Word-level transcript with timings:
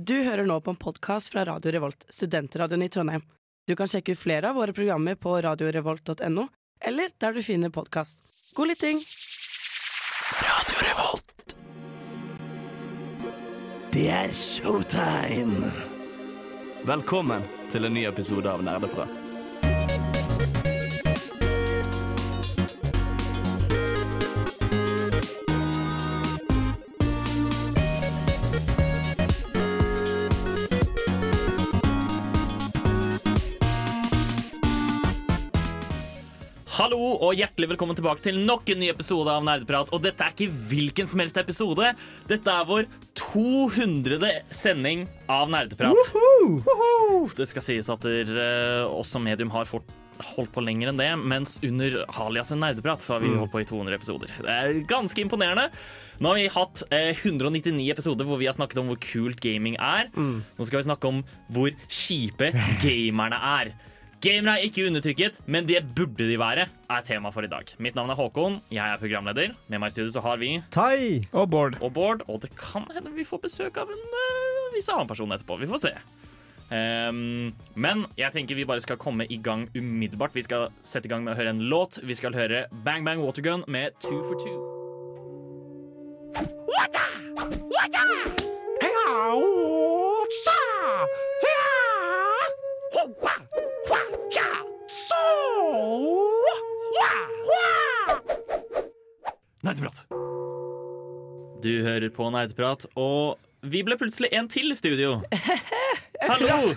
Du 0.00 0.14
hører 0.14 0.46
nå 0.46 0.60
på 0.60 0.70
en 0.70 0.76
podkast 0.78 1.32
fra 1.32 1.42
Radio 1.44 1.72
Revolt, 1.74 2.04
studentradioen 2.08 2.82
i 2.82 2.88
Trondheim. 2.88 3.22
Du 3.66 3.74
kan 3.76 3.88
sjekke 3.90 4.14
ut 4.14 4.20
flere 4.20 4.52
av 4.52 4.54
våre 4.54 4.70
programmer 4.72 5.16
på 5.18 5.32
radiorevolt.no, 5.42 6.44
eller 6.86 7.10
der 7.18 7.34
du 7.34 7.42
finner 7.42 7.74
podkast. 7.74 8.22
God 8.54 8.70
lytting! 8.70 9.02
Radio 10.38 10.84
Revolt. 10.86 11.56
Det 13.90 14.06
er 14.06 14.30
showtime! 14.30 15.72
Velkommen 16.86 17.42
til 17.74 17.90
en 17.90 17.98
ny 17.98 18.06
episode 18.06 18.54
av 18.54 18.62
Nerdeprat. 18.62 19.27
Og 37.18 37.34
hjertelig 37.38 37.72
velkommen 37.72 37.96
tilbake 37.98 38.22
til 38.22 38.36
nok 38.46 38.68
en 38.70 38.78
ny 38.82 38.88
episode 38.92 39.32
av 39.32 39.42
Nerdeprat. 39.46 39.90
Og 39.94 40.02
dette 40.04 40.22
er 40.22 40.34
ikke 40.34 40.54
hvilken 40.70 41.08
som 41.10 41.22
helst 41.22 41.38
episode. 41.40 41.90
Dette 42.30 42.52
er 42.52 42.66
vår 42.68 42.86
200. 43.18 44.28
sending 44.54 45.06
av 45.30 45.50
Nerdeprat. 45.50 45.98
Woho! 46.14 47.24
Det 47.34 47.48
skal 47.50 47.64
sies 47.64 47.90
at 47.90 48.06
dere, 48.06 48.44
uh, 48.86 49.00
oss 49.00 49.10
som 49.14 49.26
medium 49.26 49.50
har 49.54 49.66
fort, 49.68 49.90
holdt 50.34 50.50
på 50.54 50.62
lenger 50.66 50.90
enn 50.90 50.98
det, 50.98 51.10
mens 51.30 51.58
under 51.66 52.00
aliasen 52.22 52.62
Nerdeprat 52.62 53.02
så 53.04 53.16
har 53.16 53.22
vi 53.24 53.34
holdt 53.34 53.54
på 53.54 53.62
i 53.62 53.68
200 53.68 53.98
episoder. 53.98 54.32
Det 54.38 54.54
er 54.54 54.80
ganske 54.90 55.22
imponerende. 55.22 55.68
Nå 56.22 56.32
har 56.32 56.40
vi 56.40 56.48
hatt 56.54 56.86
eh, 56.94 57.12
199 57.14 57.86
episoder 57.94 58.26
hvor 58.26 58.40
vi 58.40 58.48
har 58.50 58.56
snakket 58.58 58.82
om 58.82 58.90
hvor 58.92 58.98
kult 59.02 59.42
gaming 59.42 59.78
er. 59.78 60.10
Nå 60.14 60.66
skal 60.66 60.82
vi 60.82 60.88
snakke 60.90 61.10
om 61.10 61.22
hvor 61.54 61.74
kjipe 61.86 62.50
gamerne 62.84 63.38
er. 63.58 63.74
Gamere 64.18 64.56
er 64.58 64.64
ikke 64.66 64.82
undertrykket, 64.88 65.36
men 65.46 65.66
det 65.68 65.78
burde 65.94 66.26
de 66.26 66.38
være, 66.40 66.64
er 66.90 67.02
tema 67.06 67.30
for 67.30 67.46
i 67.46 67.50
dag. 67.50 67.70
Mitt 67.78 67.94
navn 67.94 68.10
er 68.10 68.18
Håkon, 68.18 68.56
jeg 68.74 68.82
er 68.82 68.98
programleder. 68.98 69.52
Med 69.70 69.78
meg 69.78 69.92
i 69.92 69.94
studio 69.94 70.10
så 70.10 70.22
har 70.24 70.40
vi 70.40 70.56
Tai 70.74 71.22
og 71.30 71.50
Bård. 71.52 71.76
og 71.78 71.92
Bård, 71.94 72.24
og 72.26 72.40
det 72.42 72.50
kan 72.58 72.88
hende 72.94 73.12
vi 73.14 73.26
får 73.28 73.44
besøk 73.44 73.78
av 73.78 73.92
en 73.94 74.00
uh, 74.10 74.72
viss 74.74 74.90
annen 74.90 75.06
person 75.06 75.30
etterpå. 75.30 75.60
Vi 75.62 75.70
får 75.70 75.84
se. 75.84 75.92
Um, 76.68 77.54
men 77.78 78.08
jeg 78.18 78.34
tenker 78.34 78.58
vi 78.58 78.66
bare 78.66 78.82
skal 78.82 78.98
komme 78.98 79.28
i 79.30 79.38
gang 79.38 79.68
umiddelbart. 79.76 80.34
Vi 80.34 80.42
skal 80.42 80.72
sette 80.82 81.06
i 81.06 81.12
gang 81.14 81.22
med 81.22 81.36
å 81.36 81.38
høre 81.38 81.54
en 81.54 81.62
låt. 81.70 82.00
Vi 82.02 82.18
skal 82.18 82.34
høre 82.34 82.66
Bang 82.82 83.06
Bang 83.06 83.22
Watergun 83.22 83.62
med 83.70 83.94
Two 84.02 84.18
for 84.26 84.34
Two. 84.42 84.58
Nerdeprat. 99.68 100.04
Du 101.62 101.72
hører 101.82 102.08
på 102.14 102.28
Nerdprat, 102.32 102.86
og 102.96 103.36
vi 103.66 103.82
ble 103.84 103.98
plutselig 103.98 104.30
en 104.38 104.46
til 104.48 104.70
i 104.72 104.76
studio. 104.78 105.18
Hallo! 106.28 106.70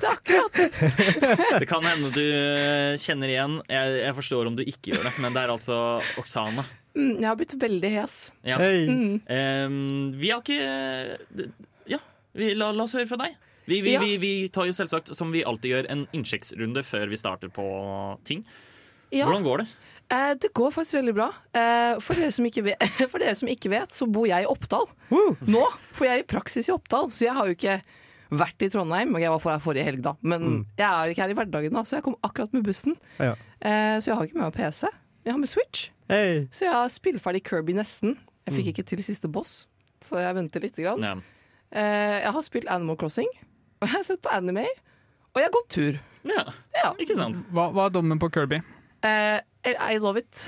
Det 1.62 1.68
kan 1.70 1.86
hende 1.86 2.10
du 2.16 2.24
eh, 2.24 2.98
kjenner 3.02 3.32
igjen. 3.32 3.60
Jeg, 3.70 3.96
jeg 4.02 4.16
forstår 4.18 4.50
om 4.50 4.58
du 4.58 4.64
ikke 4.66 4.94
gjør 4.94 5.08
det, 5.08 5.14
men 5.24 5.36
det 5.36 5.44
er 5.44 5.54
altså 5.54 5.78
Oksana. 6.20 6.66
Mm, 6.98 7.22
jeg 7.22 7.28
har 7.30 7.38
blitt 7.40 7.56
veldig 7.62 7.92
hes. 7.94 8.18
Ja. 8.44 8.58
Hey. 8.60 8.84
Mm. 8.90 9.14
Um, 9.30 10.12
vi 10.18 10.34
har 10.34 10.44
ikke 10.44 11.48
Ja, 11.90 12.02
vi, 12.36 12.52
la, 12.58 12.74
la 12.76 12.90
oss 12.90 12.98
høre 12.98 13.08
fra 13.10 13.22
deg. 13.24 13.38
Vi, 13.70 13.82
vi, 13.86 13.94
Ja. 13.94 14.00
vi, 14.02 14.18
vi 14.18 14.32
tar 14.50 14.66
jo 14.66 14.74
selvsagt, 14.74 15.14
som 15.16 15.32
vi 15.32 15.44
alltid 15.46 15.72
gjør, 15.72 15.90
en 15.94 16.08
innsjekksrunde 16.18 16.84
før 16.84 17.08
vi 17.12 17.18
starter 17.20 17.50
på 17.54 17.66
ting. 18.28 18.46
Ja, 19.12 19.26
Hvordan 19.28 19.44
går 19.44 19.58
det? 19.64 19.68
eh, 20.12 20.34
det 20.40 20.54
går 20.54 20.72
faktisk 20.72 20.94
veldig 21.02 21.14
bra. 21.18 21.30
Eh, 21.54 22.00
for, 22.00 22.16
dere 22.16 22.32
som 22.32 22.46
ikke 22.48 22.64
vet, 22.64 22.86
for 23.12 23.20
dere 23.20 23.36
som 23.36 23.48
ikke 23.52 23.70
vet, 23.74 23.92
så 23.96 24.08
bor 24.08 24.26
jeg 24.28 24.44
i 24.44 24.48
Oppdal 24.50 24.88
nå. 25.48 25.66
For 25.94 26.08
jeg 26.08 26.14
er 26.20 26.24
i 26.24 26.28
praksis 26.32 26.70
i 26.70 26.74
Oppdal, 26.76 27.10
så 27.12 27.28
jeg 27.28 27.36
har 27.36 27.48
jo 27.52 27.58
ikke 27.58 27.82
vært 28.32 28.64
i 28.64 28.70
Trondheim. 28.72 29.12
Jeg 29.20 29.30
var 29.34 29.44
her 29.52 29.60
forrige 29.60 29.84
helg, 29.84 30.02
da. 30.06 30.14
Men 30.24 30.66
jeg 30.80 30.88
er 30.88 31.12
ikke 31.12 31.26
her 31.26 31.34
i 31.34 31.38
hverdagen, 31.42 31.76
da, 31.76 31.84
så 31.84 31.98
jeg 32.00 32.06
kom 32.08 32.16
akkurat 32.24 32.54
med 32.56 32.64
bussen. 32.64 32.96
Ja. 33.20 33.34
Eh, 33.60 33.98
så 34.00 34.12
jeg 34.14 34.16
har 34.18 34.30
ikke 34.30 34.40
med 34.40 34.48
meg 34.48 34.56
PC. 34.56 34.88
Jeg 35.28 35.34
har 35.36 35.42
med 35.44 35.52
Switch. 35.52 35.90
Hey. 36.10 36.46
Så 36.56 36.64
jeg 36.66 36.74
har 36.74 36.88
spillferdig 36.92 37.44
Kirby 37.48 37.76
nesten. 37.78 38.16
Jeg 38.48 38.56
fikk 38.58 38.72
ikke 38.72 38.88
til 38.90 39.04
siste 39.06 39.28
boss, 39.32 39.66
så 40.02 40.18
jeg 40.24 40.34
venter 40.40 40.64
lite 40.64 40.82
grann. 40.88 41.04
Ja. 41.04 41.12
Eh, 41.76 42.18
jeg 42.24 42.32
har 42.36 42.42
spilt 42.48 42.72
Animal 42.72 42.98
Crossing, 43.00 43.28
og 43.82 43.88
jeg 43.90 43.96
har 43.98 44.04
sett 44.08 44.22
på 44.22 44.32
anime, 44.32 44.68
og 45.34 45.42
jeg 45.42 45.48
har 45.50 45.56
gått 45.58 45.70
tur. 45.74 46.00
ja, 46.30 46.46
Ja. 46.78 46.94
ikke 47.02 47.16
sant? 47.18 47.42
Hva, 47.52 47.70
hva 47.74 47.88
er 47.90 47.96
dommen 47.98 48.20
på 48.22 48.30
Kirby? 48.34 48.62
Eh, 49.04 49.40
I 49.66 49.98
love 49.98 50.20
it. 50.22 50.46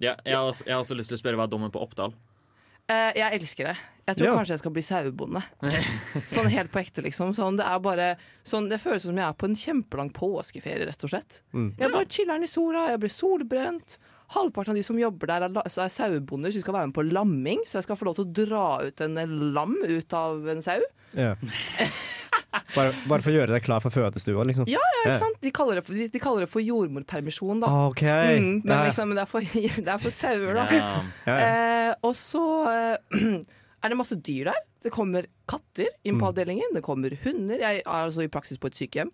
Ja, 0.00 0.14
jeg, 0.24 0.36
har 0.36 0.44
også, 0.50 0.64
jeg 0.66 0.74
har 0.76 0.82
også 0.84 0.96
lyst 0.98 1.08
til 1.08 1.16
å 1.16 1.20
spørre 1.22 1.38
hva 1.40 1.46
er 1.48 1.52
dommen 1.54 1.72
på 1.72 1.80
Oppdal? 1.80 2.12
Eh, 2.88 3.12
jeg 3.18 3.40
elsker 3.40 3.70
det. 3.72 3.76
Jeg 4.06 4.16
tror 4.20 4.26
Ja. 4.28 4.34
kanskje 4.36 4.52
jeg 4.54 4.60
skal 4.60 4.70
bli 4.76 4.82
sauebonde. 4.86 5.40
sånn 6.30 6.50
helt 6.52 6.70
på 6.70 6.78
ekte, 6.78 7.02
liksom. 7.02 7.32
Sånn, 7.34 7.56
det 7.58 7.64
er 7.66 7.80
bare 7.82 8.10
sånn, 8.46 8.68
Det 8.70 8.78
føles 8.78 9.02
som 9.08 9.16
jeg 9.18 9.24
er 9.26 9.32
på 9.40 9.48
en 9.48 9.56
kjempelang 9.58 10.12
påskeferie, 10.14 10.86
rett 10.86 11.02
og 11.08 11.10
slett. 11.10 11.40
Mm. 11.56 11.72
Jeg 11.80 11.90
bare 11.96 12.06
chiller'n 12.06 12.44
i 12.46 12.50
sola, 12.52 12.84
jeg 12.92 13.00
blir 13.02 13.10
solbrent. 13.16 13.96
Halvparten 14.36 14.70
av 14.74 14.78
de 14.78 14.82
som 14.86 14.98
jobber 14.98 15.26
der, 15.32 15.42
er, 15.48 15.54
la- 15.54 15.66
så 15.70 15.84
er 15.86 15.90
sauebonder, 15.96 16.50
så 16.54 16.60
de 16.60 16.62
skal 16.66 16.74
være 16.76 16.86
med 16.92 16.94
på 17.00 17.06
lamming. 17.10 17.64
Så 17.66 17.78
jeg 17.80 17.88
skal 17.88 17.96
få 17.98 18.06
lov 18.10 18.16
til 18.20 18.26
å 18.28 18.32
dra 18.44 18.64
ut 18.86 19.00
en 19.06 19.18
lam 19.54 19.74
ut 19.82 20.12
av 20.18 20.46
en 20.54 20.62
sau. 20.62 20.80
Ja. 21.14 21.34
Bare, 22.74 22.92
bare 23.10 23.22
for 23.24 23.32
å 23.32 23.36
gjøre 23.38 23.52
deg 23.56 23.64
klar 23.66 23.82
for 23.84 23.94
fødestua, 23.94 24.44
liksom? 24.48 24.68
Ja, 24.70 24.80
ja, 24.82 25.02
ikke 25.10 25.18
sant? 25.20 25.38
De 25.44 25.52
kaller 25.54 25.80
det 25.80 25.84
for, 25.86 25.96
de, 25.98 26.06
de 26.12 26.22
kaller 26.22 26.44
det 26.46 26.50
for 26.52 26.64
jordmorpermisjon, 26.64 27.60
da. 27.64 27.70
Okay. 27.90 28.38
Mm, 28.40 28.62
men 28.64 28.74
Ja. 28.76 28.82
liksom, 28.88 29.14
det, 29.16 29.22
er 29.24 29.30
for, 29.30 29.40
det 29.86 29.92
er 29.96 30.02
for 30.02 30.14
sauer, 30.14 30.54
da. 30.60 30.66
Ja. 30.72 30.88
Ja, 31.28 31.36
ja. 31.36 31.36
Eh, 31.90 31.94
og 32.06 32.16
så 32.18 32.42
eh, 32.72 33.22
er 33.82 33.92
det 33.92 33.98
masse 34.00 34.18
dyr 34.18 34.50
der. 34.52 34.60
Det 34.86 34.92
kommer 34.94 35.26
katter 35.50 35.88
inn 36.06 36.18
på 36.20 36.28
avdelingen. 36.30 36.74
Det 36.76 36.82
kommer 36.86 37.14
hunder. 37.24 37.58
Jeg 37.58 37.80
er 37.82 37.88
altså 38.04 38.22
i 38.22 38.30
praksis 38.30 38.58
på 38.62 38.68
et 38.70 38.78
sykehjem. 38.78 39.10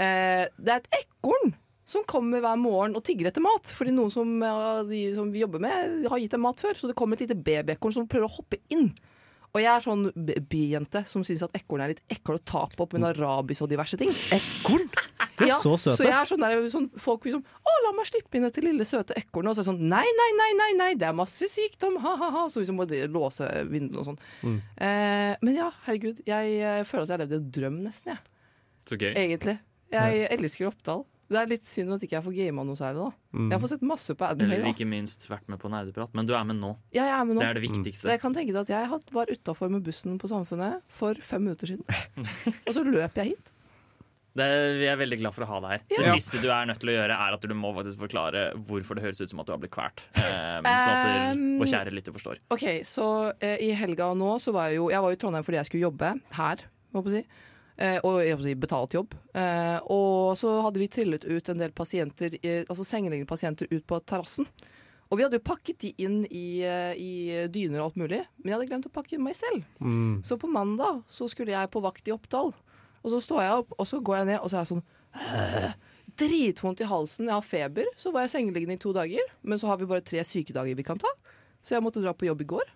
Eh, 0.00 0.46
det 0.56 0.72
er 0.72 0.80
et 0.80 1.02
ekorn 1.02 1.52
som 1.92 2.04
kommer 2.08 2.40
hver 2.40 2.56
morgen 2.56 2.94
og 2.96 3.02
tigger 3.04 3.28
etter 3.28 3.42
mat. 3.44 3.68
Fordi 3.76 3.92
noen 3.92 4.08
som, 4.14 4.30
de 4.88 5.00
som 5.16 5.28
vi 5.34 5.42
jobber 5.42 5.60
med, 5.60 6.06
har 6.08 6.22
gitt 6.22 6.32
dem 6.32 6.44
mat 6.46 6.62
før. 6.64 6.78
Så 6.78 6.88
det 6.88 6.96
kommer 6.96 7.18
et 7.18 7.26
lite 7.26 7.36
babyekorn 7.36 7.92
som 7.92 8.06
prøver 8.08 8.30
å 8.30 8.36
hoppe 8.38 8.60
inn. 8.72 8.88
Og 9.52 9.60
jeg 9.60 9.68
er 9.68 9.82
sånn 9.84 10.06
byjente 10.48 11.02
som 11.08 11.24
syns 11.28 11.42
at 11.44 11.56
ekorn 11.58 11.82
er 11.84 11.90
litt 11.92 12.00
ekkel 12.12 12.38
å 12.38 12.40
ta 12.48 12.62
på 12.72 12.86
med 12.96 13.18
rabies 13.18 13.60
og 13.60 13.68
diverse 13.68 13.98
ting. 14.00 14.08
Ekorn? 14.32 14.86
De 15.36 15.44
er 15.44 15.50
Ja, 15.50 15.58
så 15.60 15.74
søte. 15.76 15.98
Så 15.98 16.06
jeg 16.06 16.14
er 16.16 16.28
sånn 16.28 16.40
der, 16.40 16.62
sånn, 16.72 16.86
folk 17.00 17.22
blir 17.24 17.34
sånn 17.34 17.44
Å, 17.44 17.74
la 17.84 17.92
meg 17.96 18.08
slippe 18.08 18.36
inn 18.36 18.46
dette 18.46 18.64
lille 18.64 18.86
søte 18.88 19.16
ekornet. 19.18 19.52
Og 19.52 19.58
så 19.58 19.60
er 19.60 19.66
det 19.66 19.68
sånn 19.68 19.92
Nei, 19.92 20.06
nei, 20.20 20.30
nei, 20.38 20.48
nei, 20.56 20.70
nei, 20.78 20.90
det 21.00 21.08
er 21.08 21.16
masse 21.16 21.48
sykdom, 21.52 21.98
ha-ha-ha. 22.00 22.46
Så 22.52 22.62
liksom 22.62 22.80
må 22.80 22.88
de 22.88 23.02
låse 23.12 23.48
vinduene 23.68 24.00
og 24.00 24.08
sånn. 24.08 24.20
Mm. 24.40 24.58
Eh, 24.88 25.32
men 25.44 25.58
ja, 25.60 25.68
herregud. 25.84 26.24
Jeg 26.28 26.56
eh, 26.56 26.80
føler 26.88 27.04
at 27.04 27.12
jeg 27.12 27.16
har 27.18 27.24
levd 27.26 27.38
en 27.38 27.52
drøm, 27.58 27.80
nesten, 27.84 28.14
jeg. 28.14 28.24
Gøy. 28.92 29.12
Egentlig. 29.12 29.58
Jeg 29.92 30.28
elsker 30.32 30.72
Oppdal. 30.72 31.04
Det 31.32 31.40
er 31.40 31.48
litt 31.50 31.64
synd 31.68 31.94
at 31.96 32.02
ikke 32.06 32.18
jeg 32.18 32.24
får 32.26 32.34
gama 32.36 32.64
noe 32.68 32.78
særlig, 32.78 33.06
da. 33.06 33.38
Mm. 33.38 33.46
Jeg 33.48 33.56
har 33.56 33.62
fått 33.64 33.72
sett 33.74 33.86
masse 33.88 34.14
på 34.18 34.28
anime, 34.28 34.58
Eller 34.58 34.70
ikke 34.74 34.86
minst 34.88 35.24
vært 35.30 35.48
med 35.52 35.58
på 35.62 35.70
Nerdeprat, 35.72 36.12
men 36.18 36.28
du 36.28 36.34
er 36.36 36.44
med 36.48 36.60
nå. 36.60 36.74
Ja, 36.92 37.06
jeg 37.08 37.16
er 37.20 37.24
med 37.28 37.36
nå. 37.36 37.40
Det 37.40 37.48
er 37.48 37.58
det 37.58 37.62
Mm. 37.64 37.70
viktigste. 37.80 38.08
Jeg 38.12 38.20
kan 38.20 38.34
tenke 38.36 38.52
deg 38.52 38.62
at 38.62 38.74
jeg 38.74 39.00
var 39.16 39.26
utafor 39.32 39.70
med 39.72 39.82
bussen 39.82 40.18
på 40.20 40.28
Samfunnet 40.30 40.82
for 40.88 41.14
fem 41.14 41.42
minutter 41.48 41.66
siden. 41.66 41.84
og 42.66 42.72
så 42.76 42.84
løp 42.84 43.14
jeg 43.16 43.34
hit. 43.34 43.52
Det 44.32 44.40
er, 44.48 44.78
vi 44.80 44.86
er 44.88 44.96
veldig 44.96 45.18
glad 45.20 45.34
for 45.36 45.44
å 45.44 45.48
ha 45.50 45.56
deg 45.60 45.72
her. 45.74 45.82
Det 45.92 46.12
siste 46.16 46.38
du 46.40 46.46
er 46.48 46.64
nødt 46.64 46.78
til 46.80 46.88
å 46.88 46.94
gjøre, 46.94 47.16
er 47.20 47.34
at 47.36 47.42
du 47.44 47.52
må 47.52 47.68
faktisk 47.76 48.00
forklare 48.00 48.44
hvorfor 48.64 48.96
det 48.96 49.02
høres 49.04 49.20
ut 49.20 49.28
som 49.28 49.42
at 49.42 49.46
du 49.46 49.52
har 49.52 49.58
blitt 49.60 49.74
kvalt. 49.74 50.00
Um, 50.16 50.64
sånn 50.64 50.92
at 50.94 51.36
du, 51.36 51.42
vår 51.60 51.68
kjære 51.74 51.92
lytter 51.92 52.14
forstår. 52.16 52.40
Ok, 52.54 52.64
så 52.88 53.06
uh, 53.36 53.56
i 53.60 53.68
helga 53.76 54.08
nå 54.16 54.38
så 54.40 54.54
var 54.56 54.70
jeg 54.70 54.78
jo 54.80 54.88
Jeg 54.88 55.04
var 55.04 55.12
i 55.12 55.18
Trondheim 55.20 55.44
fordi 55.44 55.60
jeg 55.60 55.68
skulle 55.68 55.84
jobbe 55.84 56.14
her, 56.38 56.64
må 56.94 57.02
jeg 57.02 57.08
på 57.10 57.12
si. 57.18 57.22
Eh, 57.82 57.98
og 58.06 58.22
betalt 58.62 58.94
jobb. 58.94 59.16
Eh, 59.34 59.78
og 59.90 60.36
så 60.38 60.60
hadde 60.62 60.78
vi 60.78 60.90
trillet 60.92 61.24
ut 61.26 61.48
en 61.50 61.58
del 61.58 61.72
pasienter, 61.74 62.36
altså 62.68 62.86
sengeliggende 62.86 63.30
pasienter 63.30 63.66
ut 63.72 63.86
på 63.86 63.98
terrassen. 64.06 64.46
Og 65.12 65.18
vi 65.18 65.24
hadde 65.26 65.36
jo 65.36 65.44
pakket 65.44 65.82
de 65.82 65.90
inn 66.00 66.22
i, 66.30 66.62
eh, 66.64 66.94
i 66.96 67.46
dyner 67.52 67.82
og 67.82 67.90
alt 67.90 67.98
mulig, 68.00 68.20
men 68.38 68.48
jeg 68.48 68.56
hadde 68.56 68.68
glemt 68.70 68.86
å 68.88 68.92
pakke 68.94 69.18
meg 69.20 69.36
selv. 69.36 69.66
Mm. 69.84 70.22
Så 70.24 70.38
på 70.40 70.48
mandag 70.48 71.02
så 71.12 71.28
skulle 71.28 71.52
jeg 71.52 71.70
på 71.70 71.82
vakt 71.84 72.08
i 72.08 72.14
Oppdal. 72.14 72.54
Og 73.02 73.10
så 73.10 73.20
står 73.20 73.42
jeg 73.42 73.58
opp, 73.60 73.74
og 73.76 73.88
så 73.90 74.00
går 74.00 74.16
jeg 74.22 74.28
ned, 74.30 74.38
og 74.38 74.48
så 74.48 74.56
er 74.56 74.62
jeg 74.62 74.72
sånn 74.72 74.86
«Øh, 75.12 75.72
Dritvondt 76.22 76.80
i 76.80 76.88
halsen, 76.88 77.28
jeg 77.28 77.34
har 77.34 77.44
feber. 77.44 77.88
Så 78.00 78.12
var 78.12 78.24
jeg 78.24 78.32
sengeliggende 78.32 78.78
i 78.78 78.80
to 78.80 78.92
dager, 78.92 79.28
men 79.42 79.60
så 79.60 79.68
har 79.68 79.80
vi 79.80 79.88
bare 79.88 80.04
tre 80.04 80.22
sykedager 80.24 80.76
vi 80.76 80.84
kan 80.86 81.00
ta. 81.00 81.08
Så 81.60 81.74
jeg 81.74 81.84
måtte 81.84 82.02
dra 82.04 82.12
på 82.16 82.28
jobb 82.28 82.44
i 82.44 82.48
går. 82.52 82.72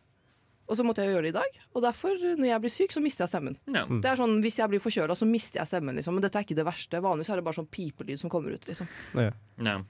Og 0.69 0.77
så 0.77 0.85
måtte 0.87 1.05
jeg 1.05 1.15
gjøre 1.15 1.23
det 1.29 1.33
i 1.35 1.39
dag. 1.39 1.59
Og 1.75 1.83
derfor, 1.85 2.17
når 2.37 2.49
jeg 2.49 2.61
blir 2.65 2.73
syk, 2.75 2.93
så 2.93 3.03
mister 3.03 3.25
jeg 3.25 3.31
stemmen. 3.35 3.57
Ja. 3.71 3.85
Det 3.87 4.11
er 4.11 4.17
sånn, 4.19 4.41
Hvis 4.43 4.59
jeg 4.59 4.69
blir 4.73 4.83
forkjøla, 4.83 5.15
så 5.15 5.27
mister 5.29 5.61
jeg 5.61 5.71
stemmen. 5.71 5.95
liksom 5.97 6.15
Men 6.15 6.23
dette 6.23 6.39
er 6.41 6.47
ikke 6.47 6.57
det 6.59 6.67
verste. 6.67 7.01
Vanligvis 7.01 7.31
er 7.31 7.37
det 7.37 7.45
bare 7.47 7.55
sånn 7.61 7.71
pipelyd 7.71 8.19
som 8.19 8.31
kommer 8.31 8.51
ut. 8.55 8.67
liksom 8.67 8.89
Ja. 9.15 9.31
Ja. 9.63 9.83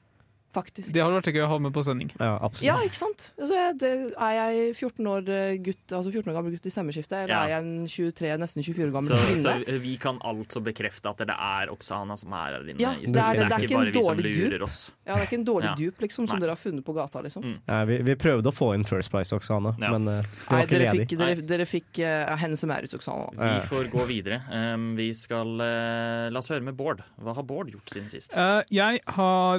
Faktisk. 0.55 0.93
Det 0.93 1.03
hadde 1.03 1.15
vært 1.21 1.33
gøy 1.35 1.45
å 1.45 1.49
ha 1.49 1.59
med 1.59 1.73
på 1.73 1.83
sending. 1.85 2.11
Ja, 2.19 2.39
absolutt. 2.41 2.63
Ja, 2.65 2.77
ikke 2.87 2.97
sant? 2.97 3.31
Altså, 3.39 3.55
jeg- 3.55 3.79
det, 3.79 3.91
er 4.17 4.33
jeg 4.37 4.75
14 4.77 5.07
år, 5.07 5.29
eh, 5.29 5.57
gutt, 5.59 5.87
altså 5.93 6.11
14 6.13 6.31
år 6.33 6.37
gammel 6.39 6.53
gutt 6.57 6.67
i 6.67 6.71
stemmeskiftet, 6.71 7.13
eller 7.25 7.35
Ja. 7.35 7.43
er 7.45 7.49
jeg 7.49 7.59
en 7.65 7.87
23, 7.87 8.37
nesten 8.39 8.63
24 8.65 8.89
år 8.89 8.93
gammel 8.93 9.11
Så, 9.13 9.19
kvinne? 9.27 9.65
så 9.67 9.81
vi 9.81 9.97
kan 9.97 10.19
altså 10.21 10.63
bekrefte 10.63 11.07
at 11.11 11.19
det 11.19 11.29
er 11.31 11.67
Oksana 11.75 12.17
som 12.19 12.33
er 12.33 12.53
her 12.57 12.61
inne. 12.63 12.81
Ja, 12.81 12.95
det 12.95 13.09
er 13.17 13.33
det. 13.35 13.49
Det 13.49 13.53
er 13.53 13.67
ikke 13.67 13.71
en 13.71 13.85
bare 13.85 13.93
vi 13.93 14.03
som 14.03 14.17
dårlig 14.17 14.35
lurer 14.37 14.51
dupe. 14.59 14.63
oss. 14.65 14.93
Ja, 15.07 15.15
det 15.15 15.23
er 15.23 15.27
ikke 15.27 15.39
en 15.41 15.45
dårlig 15.45 15.65
Ja. 15.71 15.75
dup 15.75 15.99
liksom, 16.01 16.29
som 16.29 16.39
Nei. 16.39 16.41
dere 16.47 16.51
har 16.51 16.57
funnet 16.57 16.85
på 16.85 16.95
gata. 16.95 17.23
liksom. 17.23 17.43
Mm. 17.45 17.59
Ja, 17.69 17.85
vi, 17.85 17.99
vi 18.03 18.15
prøvde 18.15 18.47
å 18.47 18.55
få 18.55 18.75
inn 18.75 18.85
First 18.85 19.11
Price, 19.11 19.33
Oksana, 19.33 19.77
Ja. 19.79 19.91
men 19.91 20.05
det 20.07 20.27
Nei, 20.51 20.63
ikke 20.63 20.69
dere 20.71 20.93
ledig. 20.93 21.09
fikk, 21.09 21.19
dere, 21.19 21.35
dere 21.47 21.65
fikk 21.67 21.99
uh, 22.31 22.37
henne 22.37 22.57
som 22.57 22.71
er 22.71 22.83
ute, 22.83 22.97
Oksana. 22.97 23.31
Vi 23.37 23.67
får 23.69 23.91
gå 23.93 24.07
videre. 24.07 24.43
Um, 24.51 24.97
vi 24.97 25.13
skal 25.13 25.47
uh, 25.61 26.31
La 26.31 26.39
oss 26.39 26.49
høre 26.49 26.63
med 26.63 26.77
Bård. 26.77 27.03
Hva 27.21 27.35
har 27.35 27.43
Bård 27.43 27.71
gjort 27.71 27.87
siden 27.93 28.09
sist? 28.11 28.33
Eh, 28.37 28.63
jeg 28.71 29.01
har 29.07 29.59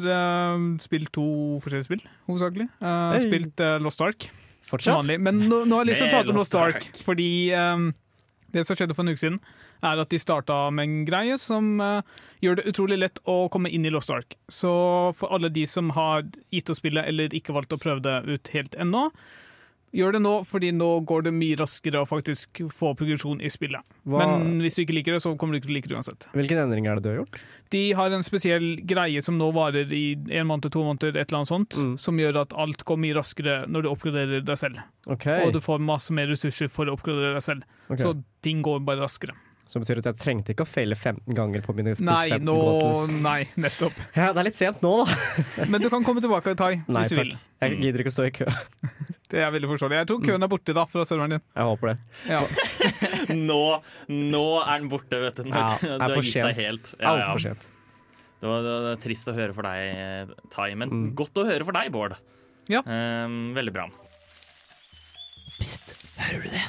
spilt 0.83 1.12
to 1.15 1.27
forskjellige 1.63 1.88
spill, 1.89 2.03
hovedsakelig. 2.29 2.68
Uh, 2.81 3.13
Hey. 3.13 3.24
Spilt 3.25 3.63
uh, 3.63 3.77
Lost 3.83 4.01
Ark 4.01 4.29
Fortsatt? 4.68 5.01
vanlig. 5.03 5.19
Men 5.24 5.39
nå, 5.47 5.63
nå 5.65 5.77
har 5.79 5.85
jeg 5.85 5.94
lyst 5.94 6.03
til 6.03 6.09
å 6.09 6.15
prate 6.18 6.33
om 6.33 6.39
Lost 6.41 6.56
Ark. 6.59 6.89
fordi 7.07 7.29
um, 7.56 7.89
det 8.56 8.65
som 8.68 8.77
skjedde 8.79 8.95
for 8.95 9.03
en 9.06 9.13
uke 9.15 9.21
siden, 9.21 9.39
er 9.85 10.00
at 10.01 10.09
de 10.09 10.18
starta 10.19 10.56
med 10.74 10.88
en 10.88 11.01
greie 11.06 11.35
som 11.38 11.75
uh, 11.83 12.01
gjør 12.41 12.59
det 12.59 12.68
utrolig 12.71 12.97
lett 12.97 13.19
å 13.29 13.35
komme 13.53 13.69
inn 13.69 13.85
i 13.85 13.91
Lost 13.94 14.09
Ark. 14.13 14.38
Så 14.50 14.71
for 15.18 15.33
alle 15.35 15.51
de 15.53 15.65
som 15.69 15.91
har 15.95 16.25
gitt 16.53 16.71
å 16.74 16.77
spille 16.77 17.03
eller 17.06 17.35
ikke 17.38 17.53
valgt 17.56 17.75
å 17.75 17.81
prøve 17.81 18.01
det 18.07 18.18
ut 18.25 18.53
helt 18.56 18.75
ennå, 18.81 19.09
gjør 19.95 20.12
det 20.18 20.22
nå, 20.22 20.34
fordi 20.45 20.72
nå 20.75 20.88
går 21.07 21.24
det 21.28 21.31
mye 21.34 21.56
raskere 21.57 22.01
å 22.04 22.07
faktisk 22.07 22.60
få 22.75 22.92
progresjon 23.00 23.39
i 23.42 23.50
spillet. 23.50 23.81
Hva, 24.06 24.19
Men 24.25 24.60
hvis 24.62 24.75
du 24.75 24.81
ikke 24.84 24.95
liker 24.98 25.13
det, 25.16 25.22
så 25.24 25.31
kommer 25.39 25.56
du 25.56 25.60
ikke 25.62 25.68
til 25.69 25.75
å 25.75 25.78
like 25.80 25.88
det 25.92 25.98
uansett. 25.98 26.28
hvilken 26.36 26.57
endring 26.63 26.88
er 26.88 26.95
det 27.00 27.04
du 27.04 27.10
har 27.10 27.19
gjort? 27.24 27.39
De 27.72 27.84
har 27.94 28.12
en 28.12 28.24
spesiell 28.24 28.68
greie 28.86 29.22
som 29.24 29.38
nå 29.39 29.51
varer 29.56 29.92
i 29.94 30.16
en 30.38 30.48
måned, 30.48 30.69
to 30.72 30.84
måneder, 30.84 31.16
et 31.16 31.28
eller 31.31 31.39
annet 31.44 31.54
sånt, 31.54 31.69
Mm. 31.78 31.98
som 32.00 32.18
gjør 32.18 32.42
at 32.42 32.54
alt 32.54 32.84
går 32.86 32.98
mye 32.98 33.16
raskere 33.16 33.68
når 33.68 33.84
du 33.84 33.89
oppgraderer 33.89 34.44
deg 34.45 34.57
selv. 34.57 34.78
Okay. 35.07 35.45
Og 35.48 35.54
du 35.54 35.60
får 35.60 35.80
masse 35.80 36.12
mer 36.12 36.28
ressurser 36.28 36.69
for 36.69 36.86
å 36.86 36.94
oppgradere 36.98 37.34
deg 37.36 37.44
selv. 37.44 37.63
Okay. 37.89 38.04
Så 38.04 38.24
ting 38.42 38.62
går 38.62 38.84
bare 38.86 39.00
raskere. 39.01 39.34
Så 39.68 39.81
betyr 39.84 39.98
at 40.00 40.06
jeg 40.06 40.16
trengte 40.16 40.54
ikke 40.56 40.63
å 40.63 40.68
feile 40.69 40.95
15 40.95 41.34
ganger 41.36 41.60
på 41.62 41.74
mine 41.75 41.92
Nei, 42.00 42.30
15 42.30 42.45
nå, 42.48 43.22
nei, 43.22 43.50
nettopp. 43.57 43.92
Ja, 44.16 44.31
det 44.31 44.39
er 44.39 44.44
litt 44.48 44.56
sent 44.56 44.80
nå, 44.81 45.06
da. 45.06 45.66
Men 45.68 45.81
du 45.81 45.89
kan 45.89 46.06
komme 46.07 46.22
tilbake, 46.24 46.56
Tai, 46.56 46.84
Nei, 46.88 47.01
hvis 47.04 47.10
du 47.12 47.16
vil. 47.19 47.34
Jeg 47.60 47.81
gidder 47.81 48.00
ikke 48.06 48.13
å 48.13 48.16
stå 48.16 48.28
i 48.30 48.31
kø. 48.31 48.45
Det 49.27 49.41
er 49.44 49.50
veldig 49.51 49.68
forståelig. 49.74 49.97
Jeg 50.00 50.07
tror 50.07 50.21
køen 50.24 50.45
er 50.45 50.50
borte 50.51 50.74
da, 50.77 50.83
fra 50.88 51.03
serveren 51.07 51.33
din. 51.35 51.41
Jeg 51.57 51.68
håper 51.68 51.89
det. 51.91 51.95
Ja. 52.31 52.39
Nå, 53.50 53.59
nå 54.07 54.44
er 54.63 54.79
den 54.79 54.88
borte, 54.94 55.19
vet 55.19 55.41
du. 55.41 55.50
Når 55.50 55.57
Ja, 55.57 55.68
du 55.81 55.88
er 55.97 56.03
har 56.06 56.21
gitt 56.24 56.38
deg 56.47 56.62
helt. 56.62 56.94
Ja, 56.95 57.03
ja. 57.12 57.25
Altfor 57.27 57.44
sent. 57.44 57.68
Det, 58.38 58.47
var, 58.47 58.62
det 58.63 58.75
var 58.85 59.00
trist 59.03 59.27
å 59.27 59.35
høre 59.35 59.56
for 59.57 59.68
deg, 59.68 59.97
eh, 59.97 60.50
Tai, 60.53 60.69
men 60.79 60.94
Mm. 60.94 61.06
godt 61.19 61.41
å 61.41 61.45
høre 61.50 61.65
for 61.68 61.75
deg, 61.75 61.91
Bård. 61.91 62.15
Ja. 62.71 62.83
Um, 62.88 63.53
veldig 63.57 63.74
bra. 63.75 63.88
Pst, 65.57 65.91
hører 66.21 66.44
du 66.47 66.50
det? 66.56 66.65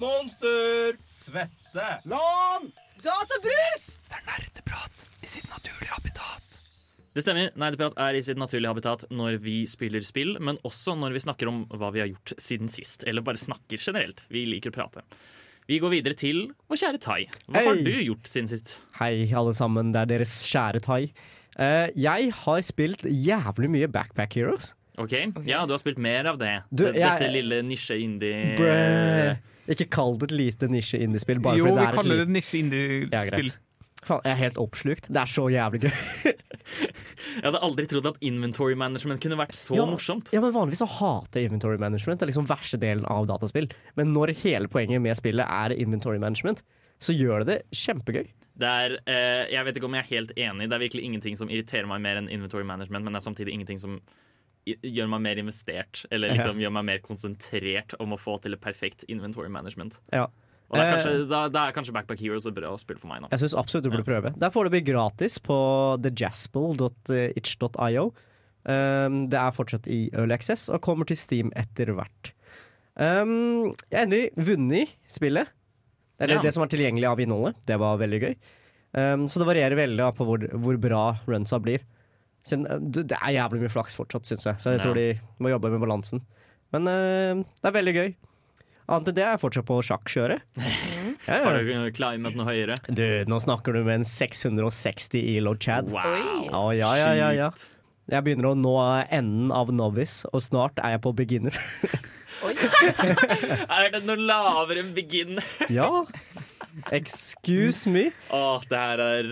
Monster! 0.00 0.96
Svette! 1.12 1.88
Lan! 2.08 2.70
Databrus! 3.04 3.90
Det 4.08 4.20
stemmer. 7.18 7.50
Nerdeprat 7.58 7.96
er 7.98 8.14
i 8.14 8.22
sitt 8.22 8.38
naturlige 8.38 8.70
habitat 8.70 9.02
når 9.10 9.40
vi 9.42 9.64
spiller 9.66 10.04
spill, 10.06 10.36
men 10.38 10.60
også 10.62 10.94
når 10.94 11.16
vi 11.16 11.22
snakker 11.26 11.50
om 11.50 11.64
hva 11.74 11.90
vi 11.94 12.00
har 12.04 12.10
gjort 12.12 12.34
siden 12.38 12.70
sist. 12.70 13.02
Eller 13.10 13.24
bare 13.26 13.40
snakker 13.40 13.82
generelt. 13.82 14.22
Vi 14.30 14.44
liker 14.46 14.70
å 14.70 14.76
prate. 14.78 15.02
Vi 15.66 15.78
går 15.82 15.90
videre 15.90 16.14
til 16.18 16.48
vår 16.70 16.78
kjære 16.80 17.00
Tai. 17.02 17.20
Hva 17.50 17.64
har 17.66 17.82
du 17.82 17.90
gjort 18.02 18.26
siden 18.30 18.48
sist? 18.50 18.76
Hei, 19.00 19.26
alle 19.34 19.54
sammen. 19.54 19.90
Det 19.94 20.00
er 20.04 20.12
deres 20.16 20.36
kjære 20.46 20.80
Tai. 20.86 21.02
Uh, 21.58 21.88
jeg 21.98 22.30
har 22.44 22.60
spilt 22.62 23.02
jævlig 23.06 23.68
mye 23.74 23.90
Backpack 23.90 24.38
Heroes. 24.38 24.72
Ok, 25.00 25.12
Ja, 25.46 25.64
du 25.66 25.72
har 25.72 25.78
spilt 25.80 25.98
mer 25.98 26.26
av 26.28 26.38
det. 26.38 26.62
Du, 26.70 26.84
Dette 26.84 26.98
jeg- 27.00 27.32
lille 27.32 27.62
nisje-indie. 27.64 29.38
Ikke 29.70 29.86
kall 29.88 30.16
det 30.18 30.30
et 30.30 30.36
lite 30.36 30.68
nisje-indiespill. 30.68 31.40
Jo, 31.40 31.64
fordi 31.66 31.78
vi 31.78 31.86
er 31.86 31.92
kaller 31.96 32.16
det 32.24 32.28
nisje-indie-spill. 32.34 33.50
Ja. 33.54 33.66
Faen, 34.00 34.20
jeg 34.24 34.32
er 34.32 34.40
helt 34.40 34.58
oppslukt. 34.60 35.08
Det 35.12 35.20
er 35.20 35.28
så 35.30 35.46
jævlig 35.52 35.80
gøy. 35.86 35.92
Jeg 37.36 37.44
hadde 37.44 37.60
aldri 37.62 37.86
trodd 37.90 38.06
at 38.10 38.18
inventory 38.24 38.74
management 38.78 39.20
kunne 39.22 39.38
vært 39.38 39.56
så 39.58 39.76
Ja. 39.76 39.86
morsomt. 39.86 40.30
Ja, 40.32 40.40
men 40.40 40.52
Vanligvis 40.52 40.82
så 40.82 40.88
hater 40.88 41.44
inventory 41.44 41.78
management. 41.78 42.20
Det 42.20 42.28
er 42.28 42.32
liksom 42.32 42.48
verste 42.48 42.78
delen 42.80 43.04
av 43.06 43.26
dataspill. 43.26 43.70
Men 43.96 44.12
når 44.14 44.34
hele 44.42 44.68
poenget 44.68 45.00
med 45.02 45.16
spillet 45.16 45.46
er 45.46 45.74
inventory 45.76 46.18
management, 46.18 46.62
så 47.00 47.16
gjør 47.16 47.44
det 47.44 47.46
det 47.46 47.62
kjempegøy. 47.72 48.28
Det 48.60 48.68
er, 48.68 48.98
eh, 49.06 49.46
jeg 49.50 49.64
vet 49.64 49.76
ikke 49.76 49.88
om 49.88 49.94
jeg 49.94 50.04
er 50.04 50.16
helt 50.16 50.32
enig. 50.36 50.68
Det 50.68 50.72
er 50.76 50.82
virkelig 50.88 51.04
ingenting 51.04 51.36
som 51.36 51.48
irriterer 51.48 51.86
meg 51.88 52.02
mer 52.02 52.16
enn 52.20 52.28
inventory 52.28 52.64
management, 52.64 53.04
men 53.04 53.12
det 53.14 53.22
er 53.22 53.30
samtidig 53.30 53.54
ingenting 53.54 53.80
som 53.80 54.00
gjør 54.66 55.08
meg 55.08 55.20
mer 55.24 55.36
investert, 55.40 56.04
eller 56.12 56.34
liksom 56.36 56.60
gjør 56.60 56.72
meg 56.72 56.84
mer 56.84 56.98
konsentrert 56.98 57.94
om 57.98 58.12
å 58.12 58.18
få 58.20 58.40
til 58.42 58.52
et 58.52 58.60
perfekt 58.60 59.04
inventory 59.08 59.48
management. 59.48 59.96
Ja. 60.12 60.26
Og 60.70 60.76
det 60.78 60.84
er 60.84 60.86
Eh. 60.86 60.92
kanskje, 60.94 61.12
da, 61.28 61.40
da 61.50 61.64
er 61.68 61.72
kanskje 61.74 61.92
Backpack 61.92 62.20
Heroes 62.22 62.46
et 62.46 62.54
bra 62.54 62.70
spill 62.78 62.96
for 63.00 63.08
meg 63.10 63.22
nå. 63.24 63.28
Jeg 63.32 63.40
syns 63.42 63.56
absolutt 63.58 63.84
du 63.84 63.90
burde 63.90 64.04
prøve. 64.06 64.30
Det 64.38 64.42
er 64.46 64.50
foreløpig 64.54 64.84
gratis 64.86 65.38
på 65.42 65.56
thejaspel.itch.io. 66.04 68.04
Um, 68.68 69.16
det 69.32 69.38
er 69.40 69.50
fortsatt 69.56 69.88
i 69.90 70.10
Early 70.12 70.34
Access 70.36 70.68
og 70.68 70.82
kommer 70.84 71.04
til 71.08 71.16
Steam 71.18 71.50
etter 71.56 71.90
hvert. 71.96 72.32
Um, 73.00 73.72
jeg 73.88 73.96
har 73.96 74.04
endelig 74.06 74.30
vunnet 74.36 74.88
spillet. 75.08 75.48
Eller 76.20 76.34
Ja. 76.36 76.42
det 76.42 76.52
som 76.52 76.60
var 76.60 76.68
tilgjengelig 76.68 77.08
av 77.08 77.18
innholdet. 77.18 77.56
Det 77.66 77.78
var 77.80 77.96
veldig 77.96 78.20
gøy. 78.20 78.34
Um, 78.92 79.24
så 79.26 79.38
det 79.40 79.46
varierer 79.48 79.76
veldig 79.78 80.12
på 80.16 80.24
hvor, 80.26 80.38
hvor 80.60 80.76
bra 80.78 81.16
runsa 81.26 81.58
blir. 81.62 81.80
Uh, 82.52 82.78
det 82.78 83.06
det 83.08 83.16
er 83.22 83.32
jævlig 83.40 83.60
mye 83.62 83.70
flaks 83.72 83.96
fortsatt, 83.96 84.26
syns 84.28 84.44
jeg. 84.44 84.54
Så 84.60 84.70
jeg 84.70 84.78
Ja. 84.80 84.84
tror 84.84 84.94
de 84.94 85.20
må 85.40 85.48
jobbe 85.50 85.70
med 85.70 85.80
balansen. 85.80 86.20
Men 86.72 86.82
uh, 86.86 87.42
det 87.62 87.64
er 87.64 87.72
veldig 87.72 87.94
gøy. 87.94 88.14
Annet 88.90 89.10
enn 89.12 89.16
det 89.16 89.22
er 89.24 89.34
jeg 89.36 89.42
fortsatt 89.44 89.68
på 89.70 89.80
sjakkskjøret. 89.90 90.46
Ja, 91.28 91.36
ja. 91.36 91.42
Har 91.44 91.58
du 91.60 91.90
climbet 91.92 92.36
noe 92.38 92.46
høyere? 92.48 92.78
Du, 92.88 93.04
nå 93.28 93.36
snakker 93.44 93.76
du 93.76 93.82
med 93.84 93.98
en 94.00 94.06
660 94.08 95.20
i 95.20 95.34
load 95.44 95.60
chad. 95.60 95.90
Wow! 95.92 96.46
Å, 96.48 96.62
ja, 96.72 96.94
ja, 96.96 97.10
ja, 97.18 97.28
ja. 97.36 97.50
Jeg 98.10 98.24
begynner 98.24 98.48
å 98.48 98.54
nå 98.56 98.72
enden 99.12 99.52
av 99.52 99.68
novice, 99.76 100.24
og 100.32 100.40
snart 100.42 100.80
er 100.80 100.96
jeg 100.96 101.02
på 101.04 101.12
beginner. 101.20 101.60
Er 103.76 103.90
det 103.92 104.00
noe 104.08 104.16
lavere 104.16 104.80
enn 104.80 104.94
beginner? 104.96 105.44
ja. 105.68 105.90
Excuse 106.94 107.90
me. 107.90 108.08
Å, 108.32 108.60
det 108.70 108.80
her 108.80 109.02
er 109.04 109.30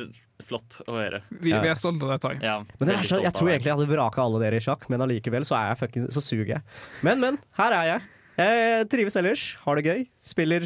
flott 0.48 0.78
å 0.86 0.96
høre. 0.96 1.22
Vi, 1.30 1.52
vi 1.52 1.70
er 1.70 1.78
stolte 1.78 2.06
av 2.06 2.14
deg, 2.14 2.22
Tang. 2.24 2.44
Ja, 2.44 2.56
Men 2.78 2.90
det 2.90 2.96
er 2.98 3.24
jeg 3.28 3.34
tror 3.36 3.50
egentlig 3.52 3.70
jeg 3.70 3.78
hadde 3.78 3.90
vraka 3.90 4.24
alle 4.24 4.40
dere 4.42 4.60
i 4.60 4.64
sjakk, 4.64 4.86
men 4.92 5.02
allikevel 5.04 5.46
så, 5.46 5.56
er 5.58 5.72
jeg 5.72 5.80
fucking, 5.82 6.08
så 6.14 6.22
suger 6.24 6.56
jeg. 6.58 6.64
Men, 7.06 7.20
men. 7.24 7.40
Her 7.58 7.76
er 7.80 7.90
jeg. 7.94 8.06
Jeg 8.38 8.86
trives 8.92 9.16
ellers. 9.18 9.42
Har 9.64 9.78
det 9.80 9.84
gøy. 9.88 10.04
Spiller 10.22 10.64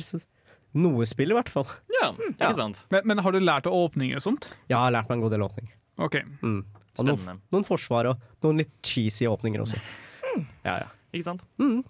noe 0.77 1.05
spill, 1.09 1.33
i 1.33 1.37
hvert 1.37 1.51
fall. 1.53 1.67
Ja, 1.93 2.11
ikke 2.17 2.37
Ja. 2.41 2.53
sant? 2.57 2.83
Men, 2.93 3.03
men 3.11 3.19
har 3.25 3.33
du 3.35 3.41
lært 3.41 3.67
å 3.69 3.73
åpninger 3.77 4.17
og 4.17 4.25
sånt? 4.25 4.51
Ja, 4.69 4.76
Jeg 4.76 4.79
har 4.87 4.93
lært 4.99 5.09
meg 5.11 5.19
en 5.19 5.25
god 5.26 5.35
del 5.35 5.45
åpning. 5.45 5.69
OK. 6.00 6.17
Mm. 6.43 6.61
Og 6.99 7.07
noen, 7.09 7.41
noen 7.52 7.64
forsvar 7.64 8.09
og 8.11 8.21
noen 8.45 8.59
litt 8.61 8.73
cheesy 8.85 9.25
åpninger 9.29 9.61
også. 9.64 9.81
Ja, 10.64 10.79
ja. 10.85 10.88
Ikke 11.12 11.25
sant? 11.26 11.43
Mm. 11.61 11.83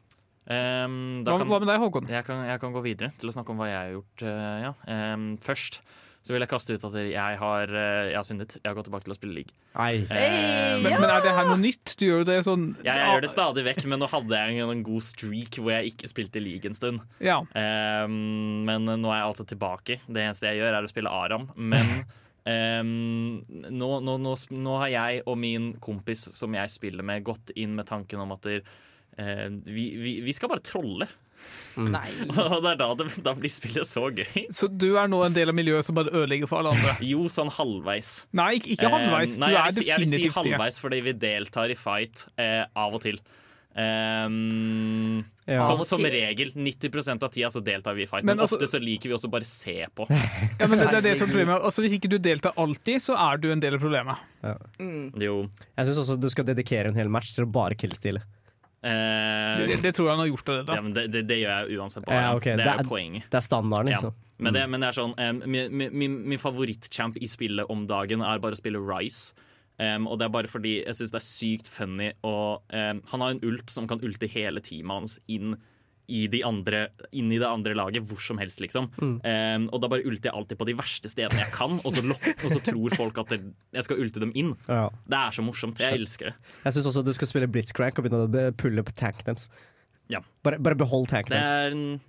Um, 0.42 0.94
da 1.22 1.30
Hva, 1.36 1.38
kan, 1.38 1.48
hva 1.50 1.58
med 1.62 1.68
deg, 1.70 1.78
Håkon? 1.78 2.08
jeg, 2.10 2.24
kan, 2.26 2.40
jeg 2.48 2.58
kan 2.62 2.72
gå 2.74 2.80
videre 2.82 3.12
til 3.20 3.30
å 3.30 3.34
snakke 3.34 3.54
om 3.54 3.60
hva 3.62 3.68
jeg 3.70 3.78
har 3.78 3.92
gjort. 3.94 4.24
Uh, 4.26 4.56
ja. 4.66 4.72
um, 5.14 5.26
først 5.42 5.78
så 6.22 6.34
vil 6.34 6.44
jeg 6.44 6.50
kaste 6.52 6.76
ut 6.76 6.84
at 6.86 6.96
jeg 7.02 7.38
har, 7.40 7.72
eh, 7.74 8.10
jeg 8.12 8.16
har 8.18 8.26
syndet. 8.26 8.54
Jeg 8.60 8.68
har 8.68 8.76
gått 8.78 8.86
tilbake 8.86 9.06
til 9.08 9.14
å 9.14 9.18
spille 9.18 9.34
league. 9.40 9.56
Hey, 9.74 10.04
ja. 10.06 10.78
Men, 10.78 11.00
men 11.02 11.10
er 11.10 11.24
det 11.24 11.34
her 11.34 11.48
noe 11.50 11.58
nytt? 11.58 11.96
Du 11.98 12.04
gjør 12.06 12.22
jo 12.22 12.28
det 12.28 12.36
sånn 12.46 12.68
jeg, 12.78 12.92
jeg 12.92 13.08
gjør 13.10 13.24
det 13.24 13.30
stadig 13.32 13.64
vekk, 13.66 13.84
men 13.90 14.02
nå 14.04 14.08
hadde 14.12 14.38
jeg 14.38 14.62
en, 14.62 14.72
en 14.76 14.84
god 14.86 15.06
streak 15.06 15.58
hvor 15.58 15.74
jeg 15.74 15.94
ikke 15.94 16.10
spilte 16.12 16.42
league 16.44 16.70
en 16.70 16.78
stund. 16.78 17.02
Ja. 17.18 17.40
Um, 17.42 18.62
men 18.68 18.86
nå 18.86 19.10
er 19.10 19.18
jeg 19.18 19.30
altså 19.32 19.48
tilbake. 19.50 19.98
Det 20.06 20.22
eneste 20.22 20.52
jeg 20.52 20.62
gjør, 20.62 20.78
er 20.78 20.86
å 20.86 20.92
spille 20.92 21.14
Aram. 21.22 21.50
Men 21.56 22.04
Um, 22.42 23.44
nå, 23.80 23.88
nå, 24.02 24.16
nå, 24.18 24.32
nå 24.50 24.78
har 24.82 24.88
jeg 24.90 25.20
og 25.30 25.36
min 25.38 25.68
kompis 25.82 26.24
som 26.34 26.54
jeg 26.56 26.72
spiller 26.72 27.06
med, 27.06 27.22
gått 27.26 27.52
inn 27.54 27.76
med 27.78 27.86
tanken 27.86 28.24
om 28.24 28.34
at 28.34 28.42
der, 28.48 28.64
eh, 28.64 28.80
vi, 29.16 29.84
vi, 30.00 30.12
vi 30.24 30.32
skal 30.36 30.48
bare 30.52 30.64
trolle. 30.64 31.08
Nei. 31.76 32.06
Og 32.30 32.62
det 32.62 32.70
er 32.74 32.78
da, 32.78 32.86
det, 33.00 33.06
da 33.26 33.32
blir 33.34 33.50
spillet 33.50 33.88
så 33.88 34.06
gøy. 34.14 34.44
Så 34.54 34.68
du 34.70 34.92
er 35.00 35.08
nå 35.10 35.22
en 35.26 35.34
del 35.34 35.50
av 35.50 35.56
miljøet 35.58 35.84
som 35.88 35.96
bare 35.98 36.12
ødelegger 36.14 36.46
for 36.50 36.60
alle 36.62 36.74
andre? 36.76 36.94
Jo, 37.12 37.24
sånn 37.32 37.50
halvveis. 37.56 38.12
Nei, 38.36 38.52
ikke, 38.60 38.76
ikke 38.76 38.90
halvveis. 38.92 39.34
Eh, 39.36 39.42
nei, 39.42 39.50
Du 39.50 39.56
jeg 39.56 39.62
er 39.62 39.72
vil 39.72 39.82
si- 39.82 39.88
Jeg 39.90 39.98
vil 40.04 40.08
si 40.08 40.16
definitivt 40.16 40.34
det. 40.44 40.52
halvveis 40.52 40.78
fordi 40.84 41.00
vi 41.08 41.14
deltar 41.26 41.72
i 41.74 41.78
fight 41.78 42.26
eh, 42.38 42.64
av 42.78 42.94
og 42.98 43.02
til. 43.08 43.18
Um, 43.72 45.24
Ja. 45.48 45.62
som, 45.66 45.80
som 45.82 45.98
regel. 46.04 46.52
90% 46.54 47.22
av 47.26 47.32
tida 47.34 47.48
så 47.50 47.60
deltar 47.64 47.96
vi 47.98 48.04
i 48.04 48.06
fight, 48.06 48.22
Men 48.24 48.36
men, 48.36 48.44
altså- 48.44 48.54
ofte 48.60 48.68
så 48.70 48.78
liker 48.78 49.10
vi 49.10 49.14
også 49.16 49.30
bare 49.32 49.44
se 49.48 49.74
på. 49.96 50.06
Ja, 50.60 50.68
men 50.68 50.78
det, 50.78 50.86
det 50.92 50.98
er 51.00 51.06
det 51.08 51.16
som 51.18 51.26
er 51.26 51.32
problemet. 51.32 51.64
Altså, 51.66 51.82
hvis 51.82 51.96
ikke 51.98 52.10
du 52.12 52.18
deltar 52.22 52.52
alltid, 52.56 53.02
så 53.02 53.16
er 53.18 53.40
du 53.42 53.48
en 53.50 53.60
del 53.64 53.74
av 53.74 53.82
problemet. 53.82 54.22
Mm. 54.78 55.08
Jo. 55.20 55.48
Jeg 55.76 55.88
syns 55.88 55.98
også 56.04 56.20
du 56.22 56.28
skal 56.30 56.46
dedikere 56.46 56.92
en 56.92 57.00
hel 57.00 57.10
match 57.10 57.32
til 57.34 57.48
å 57.48 57.50
bare 57.50 57.74
killstille. 57.74 58.22
Eh, 58.82 59.66
Det, 59.66 59.82
det 59.82 59.92
tror 59.94 60.08
jeg 60.08 60.16
han 60.16 60.22
har 60.24 60.30
gjort 60.32 60.48
allerede. 60.48 60.74
ja, 60.74 60.82
men 60.82 60.92
det, 60.96 61.04
det, 61.12 61.22
det 61.28 61.38
gjør 61.42 61.52
jeg 61.68 61.78
uansett 61.78 62.04
bare. 62.06 62.20
Ja, 62.22 62.34
okay. 62.36 62.56
Det 62.56 62.64
det 62.66 62.72
er 62.74 62.80
er- 62.82 62.88
poenget. 62.88 63.24
Det 63.30 63.38
er 63.38 63.46
standarden, 63.46 63.88
Ja. 63.92 63.96
liksom. 63.96 64.14
Men, 64.42 64.54
det, 64.54 64.62
men 64.70 64.80
det 64.82 64.88
er 64.88 64.96
sånn 64.96 65.12
um, 65.18 65.42
min, 65.46 65.92
min, 65.94 66.14
min 66.28 66.38
favorittchamp 66.38 67.16
i 67.22 67.26
spillet 67.30 67.68
om 67.70 67.86
dagen 67.86 68.20
er 68.26 68.38
bare 68.42 68.56
å 68.56 68.58
spille 68.58 68.80
Rise. 68.82 69.32
Um, 69.78 70.06
og 70.10 70.18
det 70.18 70.26
er 70.26 70.32
bare 70.34 70.48
fordi 70.50 70.72
jeg 70.84 70.94
syns 70.98 71.12
det 71.14 71.20
er 71.20 71.26
sykt 71.26 71.68
funny 71.70 72.10
og 72.28 72.60
um, 72.74 72.98
Han 73.10 73.20
har 73.24 73.30
en 73.30 73.40
ult 73.42 73.70
som 73.72 73.86
kan 73.88 74.02
ulte 74.04 74.28
hele 74.28 74.60
teamet 74.60 74.92
hans 74.98 75.14
inn 75.32 75.54
i, 76.12 76.26
de 76.32 76.42
andre, 76.46 76.84
inn 77.16 77.32
i 77.32 77.40
det 77.40 77.48
andre 77.48 77.74
laget 77.78 78.06
hvor 78.08 78.20
som 78.22 78.40
helst, 78.42 78.60
liksom. 78.62 78.90
Um, 79.00 79.66
og 79.72 79.82
da 79.82 79.90
bare 79.92 80.06
ulter 80.06 80.30
jeg 80.30 80.36
alltid 80.36 80.60
på 80.60 80.68
de 80.68 80.76
verste 80.78 81.10
stedene 81.12 81.42
jeg 81.42 81.54
kan, 81.54 81.78
og 81.80 81.96
så, 81.96 82.04
lopp, 82.06 82.28
og 82.44 82.54
så 82.54 82.62
tror 82.68 82.96
folk 82.98 83.20
at 83.24 83.34
det, 83.34 83.40
jeg 83.78 83.88
skal 83.88 84.04
ulte 84.04 84.22
dem 84.22 84.32
inn. 84.38 84.54
Ja. 84.68 84.86
Det 85.08 85.18
er 85.18 85.36
så 85.38 85.44
morsomt. 85.46 85.82
Jeg 85.82 86.02
elsker 86.02 86.30
det. 86.30 86.36
Jeg 86.66 86.78
syns 86.78 86.90
også 86.92 87.04
du 87.06 87.12
skal 87.16 87.32
spille 87.32 87.50
blitzcrank 87.50 87.98
og 87.98 88.06
begynne 88.06 88.24
å 88.28 88.48
pulle 88.58 88.84
på 88.86 88.96
tanken 88.96 89.32
deres. 89.32 89.50
Ja. 90.12 90.20
Bare, 90.44 90.60
bare 90.62 90.78
behold 90.78 91.08
tanken 91.12 91.36
deres. 91.36 91.52
er 91.52 92.00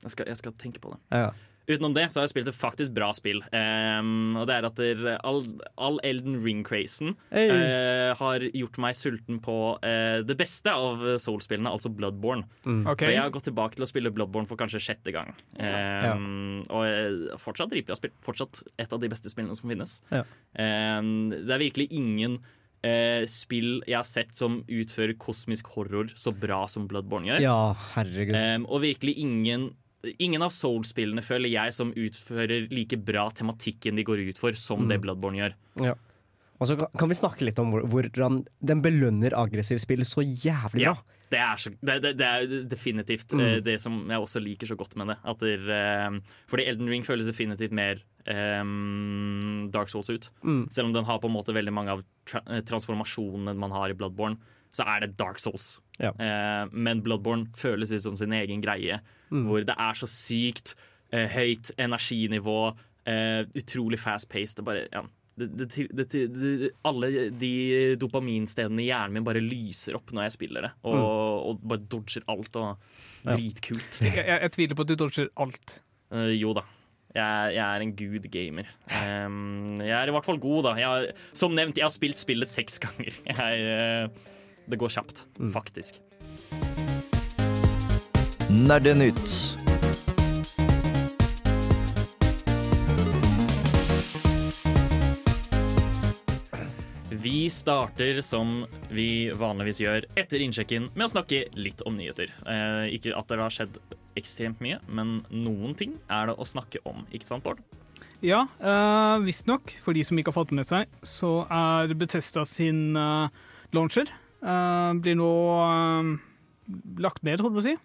jeg 0.00 0.14
skal, 0.14 0.30
jeg 0.30 0.40
skal 0.40 0.54
tenke 0.56 0.80
på 0.80 0.94
det. 0.94 1.00
Ja. 1.12 1.30
Utenom 1.70 1.94
det 1.94 2.08
så 2.10 2.20
har 2.20 2.26
jeg 2.26 2.34
spilt 2.34 2.50
et 2.50 2.58
faktisk 2.58 2.94
bra 2.96 3.12
spill. 3.16 3.40
Um, 3.54 4.34
og 4.40 4.48
det 4.50 4.56
er 4.58 4.66
at 4.66 4.80
der, 4.80 5.04
all, 5.22 5.44
all 5.78 6.00
Elden 6.06 6.40
Ring-crazen 6.42 7.14
Hey. 7.30 7.52
uh, 7.54 8.10
har 8.18 8.42
gjort 8.50 8.80
meg 8.82 8.98
sulten 8.98 9.38
på 9.44 9.56
uh, 9.78 10.18
det 10.26 10.36
beste 10.40 10.74
av 10.74 11.04
Soul-spillene, 11.22 11.70
altså 11.70 11.92
Bloodborne. 11.94 12.48
Ok. 12.90 13.06
Så 13.06 13.14
jeg 13.14 13.22
har 13.22 13.30
gått 13.34 13.46
tilbake 13.46 13.78
til 13.78 13.86
å 13.86 13.90
spille 13.90 14.12
Bloodborne 14.14 14.50
for 14.50 14.58
kanskje 14.58 14.82
sjette 14.82 15.14
gang. 15.14 15.30
Um, 15.60 16.64
Og 16.66 17.38
fortsatt 17.40 17.60
fortsatt 17.60 17.74
dritbra 17.74 17.96
spill. 17.98 18.14
Fortsatt 18.24 18.62
et 18.80 18.92
av 18.92 19.00
de 19.02 19.10
beste 19.10 19.30
spillene 19.32 19.56
som 19.56 19.70
finnes. 19.70 19.98
Ja. 20.10 20.24
Um, 20.56 21.30
det 21.30 21.52
er 21.54 21.62
virkelig 21.62 21.88
ingen 21.92 22.38
eh, 22.82 23.26
spill 23.30 23.82
jeg 23.86 23.98
har 23.98 24.08
sett 24.08 24.34
som 24.36 24.62
utfører 24.68 25.16
kosmisk 25.20 25.68
horror 25.74 26.12
så 26.16 26.32
bra 26.32 26.64
som 26.68 26.88
Bloodborne 26.90 27.28
gjør. 27.30 27.44
ja, 27.44 27.58
herregud. 27.94 28.36
Um, 28.36 28.66
og 28.68 28.82
virkelig 28.86 29.16
ingen 29.20 29.70
Ingen 30.18 30.40
av 30.42 30.50
Soul-spillene 30.54 31.20
føler 31.22 31.50
jeg 31.52 31.74
som 31.76 31.90
utfører 31.92 32.68
like 32.72 32.96
bra 33.04 33.26
tematikken 33.36 33.96
de 34.00 34.04
går 34.08 34.22
ut 34.30 34.38
for, 34.40 34.52
som 34.56 34.86
det 34.88 35.00
Bloodborne 35.02 35.36
gjør. 35.42 35.54
Ja. 35.84 35.94
Og 36.60 36.68
så 36.68 36.76
kan- 36.76 37.08
vi 37.08 37.14
snakke 37.16 37.44
litt 37.44 37.58
om 37.58 37.70
hvordan 37.72 38.46
den 38.64 38.80
belønner 38.84 39.32
aggressivt 39.36 39.80
spill 39.80 40.00
så 40.04 40.20
jævlig 40.24 40.84
bra. 40.84 40.94
Ja, 40.94 40.94
det 41.30 41.38
er, 41.40 41.56
så, 41.56 41.70
det, 41.80 41.98
det, 42.02 42.16
det 42.18 42.26
er 42.26 42.64
definitivt 42.68 43.32
Mm. 43.32 43.40
eh, 43.40 43.60
det 43.60 43.80
som 43.80 44.08
jeg 44.08 44.18
også 44.20 44.42
liker 44.44 44.66
så 44.66 44.76
godt 44.76 44.96
med 44.96 45.08
det. 45.08 45.16
Det 45.40 45.68
eh, 45.68 46.18
fordi 46.48 46.66
Elden 46.68 46.88
Ring 46.88 47.02
føles 47.04 47.26
definitivt 47.28 47.72
mer 47.72 48.00
um, 48.64 49.68
Dark 49.72 49.88
Souls 49.88 50.10
ut. 50.10 50.30
Mm. 50.44 50.66
Selv 50.70 50.86
om 50.88 50.92
den 50.92 51.04
har 51.08 51.18
på 51.22 51.28
en 51.30 51.34
måte 51.36 51.54
veldig 51.56 51.72
mange 51.72 51.94
av 51.96 52.02
tra 52.28 52.40
transformasjonene 52.68 53.56
man 53.56 53.70
har 53.74 53.90
i 53.92 53.96
Bloodborne, 53.96 54.38
så 54.72 54.84
er 54.86 55.00
det 55.04 55.16
Dark 55.18 55.40
Souls. 55.42 55.80
Ja. 56.00 56.12
Uh, 56.16 56.68
men 56.72 57.02
Bloodborne 57.04 57.48
føles 57.58 57.90
ut 57.92 58.02
som 58.04 58.14
sin 58.18 58.32
egen 58.36 58.62
greie, 58.64 59.00
Mm. 59.30 59.46
hvor 59.46 59.64
det 59.66 59.76
er 59.78 59.98
så 59.98 60.08
sykt 60.10 60.74
eh, 61.14 61.28
høyt 61.30 61.72
energinivå, 61.78 62.60
eh, 63.06 63.42
utrolig 63.58 64.00
fast-paced. 64.02 64.62
Ja, 64.90 65.04
det, 65.40 65.48
det, 65.56 65.68
det, 65.96 66.06
det, 66.12 66.24
det, 66.34 66.70
alle 66.84 67.30
de 67.30 67.52
dopaminstedene 68.00 68.82
i 68.82 68.88
hjernen 68.90 69.18
min 69.18 69.26
bare 69.26 69.42
lyser 69.42 69.96
opp 69.96 70.12
når 70.12 70.28
jeg 70.28 70.36
spiller 70.36 70.66
det. 70.66 70.72
Og, 70.90 70.98
og 71.52 71.62
bare 71.62 71.86
dodger 71.92 72.26
alt. 72.30 72.58
Og 72.60 73.30
dritkult. 73.30 74.02
Jeg, 74.02 74.18
jeg, 74.18 74.36
jeg 74.36 74.54
tviler 74.56 74.78
på 74.78 74.86
at 74.86 74.92
du 74.92 74.98
dodger 75.00 75.32
alt. 75.40 75.78
Eh, 76.12 76.34
jo 76.40 76.54
da. 76.58 76.66
Jeg, 77.10 77.54
jeg 77.56 77.64
er 77.64 77.82
en 77.82 77.94
good 77.98 78.26
gamer. 78.30 78.68
Um, 78.86 79.80
jeg 79.82 79.96
er 79.96 80.12
i 80.12 80.14
hvert 80.14 80.26
fall 80.26 80.38
god, 80.42 80.68
da. 80.68 80.76
Jeg 80.78 81.14
som 81.34 81.56
nevnt, 81.56 81.80
jeg 81.80 81.88
har 81.88 81.94
spilt 81.94 82.22
spillet 82.22 82.50
seks 82.50 82.78
ganger. 82.82 83.18
Jeg, 83.26 84.06
uh, 84.06 84.36
det 84.70 84.78
går 84.78 84.98
kjapt, 85.00 85.24
faktisk. 85.50 85.98
Nerdenytt. 88.60 89.56
Vi 97.10 97.50
starter 97.50 98.20
som 98.20 98.66
vi 98.92 99.30
vanligvis 99.32 99.80
gjør 99.80 100.04
etter 100.18 100.44
innsjekken 100.44 100.90
med 100.92 101.06
å 101.06 101.12
snakke 101.14 101.46
litt 101.56 101.80
om 101.88 101.96
nyheter. 101.96 102.32
Eh, 102.44 102.92
ikke 102.98 103.16
at 103.16 103.32
det 103.32 103.40
har 103.40 103.54
skjedd 103.54 103.80
ekstremt 104.20 104.60
mye, 104.60 104.80
men 104.92 105.22
noen 105.32 105.72
ting 105.78 105.96
er 106.12 106.28
det 106.28 106.36
å 106.36 106.48
snakke 106.48 106.84
om. 106.84 107.06
Ikke 107.16 107.30
sant, 107.30 107.46
Bård? 107.46 107.62
Ja, 108.20 108.44
uh, 108.60 109.16
visstnok, 109.24 109.72
for 109.80 109.96
de 109.96 110.04
som 110.04 110.20
ikke 110.20 110.34
har 110.34 110.42
fått 110.42 110.52
med 110.52 110.68
seg, 110.68 110.90
så 111.00 111.46
er 111.48 111.96
Bethesda 111.96 112.44
sin 112.44 112.90
eh, 112.92 113.46
launcher 113.72 114.10
eh, 114.10 114.90
blir 115.00 115.16
nå 115.16 115.30
eh, 115.64 116.10
lagt 117.00 117.24
ned, 117.24 117.40
holdt 117.40 117.56
på 117.56 117.64
å 117.64 117.70
si. 117.70 117.78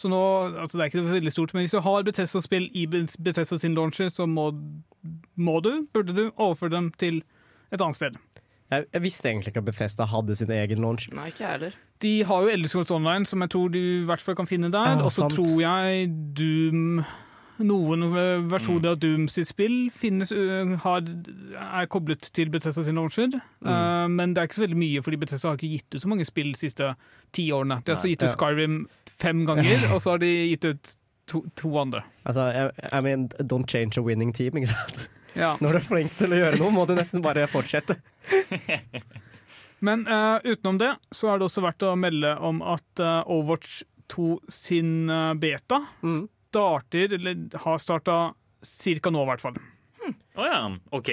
Så 0.00 0.08
nå, 0.08 0.20
altså 0.56 0.78
Det 0.78 0.84
er 0.84 0.90
ikke 0.90 1.04
veldig 1.10 1.32
stort, 1.32 1.52
men 1.54 1.66
hvis 1.66 1.76
du 1.76 1.82
har 1.84 2.06
Bethesda-spill 2.06 2.70
i 2.72 2.86
Bethesda 2.88 3.58
sin 3.60 3.76
launcher, 3.76 4.08
så 4.08 4.24
må, 4.26 4.50
må 5.36 5.60
du, 5.60 5.86
burde 5.92 6.16
du, 6.16 6.30
overføre 6.36 6.72
dem 6.72 6.88
til 6.98 7.20
et 7.70 7.80
annet 7.80 7.98
sted. 7.98 8.16
Jeg, 8.70 8.86
jeg 8.94 9.02
visste 9.02 9.28
egentlig 9.28 9.52
ikke 9.52 9.60
at 9.60 9.66
Bethesda 9.66 10.06
hadde 10.08 10.36
sin 10.38 10.52
egen 10.54 10.80
launch. 10.80 11.10
Nei, 11.12 11.26
ikke 11.34 11.50
heller. 11.50 11.76
De 12.00 12.12
har 12.24 12.46
jo 12.46 12.48
Elder 12.48 12.92
Online, 12.96 13.26
som 13.26 13.42
jeg 13.44 13.50
tror 13.50 13.68
du 13.68 13.78
i 13.80 14.04
hvert 14.08 14.22
fall 14.24 14.38
kan 14.38 14.48
finne 14.48 14.70
der. 14.72 14.94
Ja, 14.94 15.02
og 15.04 15.12
så 15.12 15.28
tror 15.28 15.60
jeg 15.60 16.08
Doom 16.38 17.02
Noen 17.60 18.06
eh, 18.08 18.42
versjoner 18.50 18.94
av 18.94 19.00
Doom 19.02 19.26
sitt 19.30 19.50
spill 19.50 19.90
finnes, 19.92 20.32
har, 20.84 21.04
er 21.60 21.90
koblet 21.92 22.30
til 22.36 22.50
Bethesda 22.52 22.84
sin 22.86 22.96
launcher. 22.98 23.34
Eh, 23.36 24.06
men 24.08 24.34
det 24.34 24.42
er 24.42 24.48
ikke 24.48 24.60
så 24.60 24.64
veldig 24.66 24.80
mye, 24.80 25.04
fordi 25.04 25.20
Bethesda 25.20 25.52
har 25.52 25.60
ikke 25.60 25.74
gitt 25.74 25.96
ut 25.96 26.04
så 26.04 26.10
mange 26.12 26.26
spill 26.28 26.52
de 26.54 26.60
siste 26.62 26.92
ti 27.36 27.50
årene. 27.52 27.82
De 27.84 27.92
har 27.92 27.98
altså 27.98 28.12
gitt 28.12 28.24
ut. 28.24 28.32
Skyrim 28.34 28.80
fem 29.20 29.44
ganger, 29.48 29.86
og 29.94 30.02
så 30.02 30.16
har 30.16 30.24
de 30.24 30.32
gitt 30.54 30.68
ut 30.70 30.94
to, 31.30 31.44
to 31.58 31.72
andre. 31.80 32.02
Altså, 32.24 32.48
jeg, 32.54 32.72
I 32.92 33.00
mean, 33.04 33.28
don't 33.40 33.68
change 33.70 34.00
a 34.00 34.04
winning 34.04 34.32
team, 34.36 34.56
ikke 34.56 34.72
sant? 34.72 35.08
Ja. 35.36 35.54
Når 35.62 35.76
du 35.76 35.80
er 35.82 35.86
flink 35.86 36.16
til 36.18 36.34
å 36.34 36.40
gjøre 36.40 36.60
noe, 36.60 36.72
må 36.74 36.86
du 36.88 36.96
nesten 36.98 37.22
bare 37.24 37.46
fortsette. 37.50 38.00
Men 39.86 40.02
uh, 40.08 40.36
utenom 40.44 40.76
det 40.80 40.90
så 41.16 41.30
er 41.32 41.40
det 41.40 41.46
også 41.46 41.62
verdt 41.64 41.86
å 41.88 41.94
melde 41.96 42.34
om 42.44 42.60
at 42.60 43.00
uh, 43.00 43.22
Overwatch 43.24 43.80
2 44.12 44.26
sin 44.52 45.08
uh, 45.08 45.32
beta 45.40 45.84
Mm. 46.02 46.26
Starter, 46.50 47.14
eller 47.16 47.46
har 47.62 47.78
starta 47.78 48.18
cirka 48.66 49.10
nå, 49.14 49.22
i 49.22 49.28
hvert 49.30 49.44
fall. 49.44 49.56
Å 50.36 50.46
ja, 50.48 50.58
OK. 50.96 51.10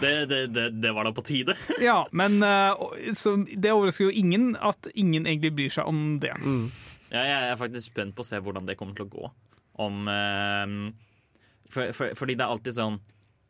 Det, 0.00 0.12
det, 0.26 0.38
det, 0.56 0.64
det 0.82 0.90
var 0.96 1.04
da 1.06 1.12
på 1.14 1.22
tide. 1.22 1.54
Ja, 1.84 2.00
men 2.16 2.40
eh, 2.42 3.12
så 3.14 3.36
det 3.46 3.70
overrasker 3.70 4.08
jo 4.08 4.14
ingen 4.24 4.54
at 4.56 4.88
ingen 4.98 5.28
egentlig 5.28 5.52
bryr 5.54 5.74
seg 5.76 5.86
om 5.90 6.16
det. 6.22 6.32
Ja, 7.12 7.20
jeg 7.22 7.50
er 7.52 7.60
faktisk 7.60 7.92
spent 7.92 8.16
på 8.16 8.24
å 8.24 8.26
se 8.26 8.40
hvordan 8.42 8.66
det 8.66 8.74
kommer 8.80 8.96
til 8.98 9.06
å 9.06 9.12
gå. 9.12 9.30
Om 9.84 10.08
eh, 10.10 10.72
for, 11.70 11.92
for, 11.94 12.14
Fordi 12.18 12.34
det 12.38 12.46
er 12.46 12.54
alltid 12.56 12.78
sånn 12.80 12.98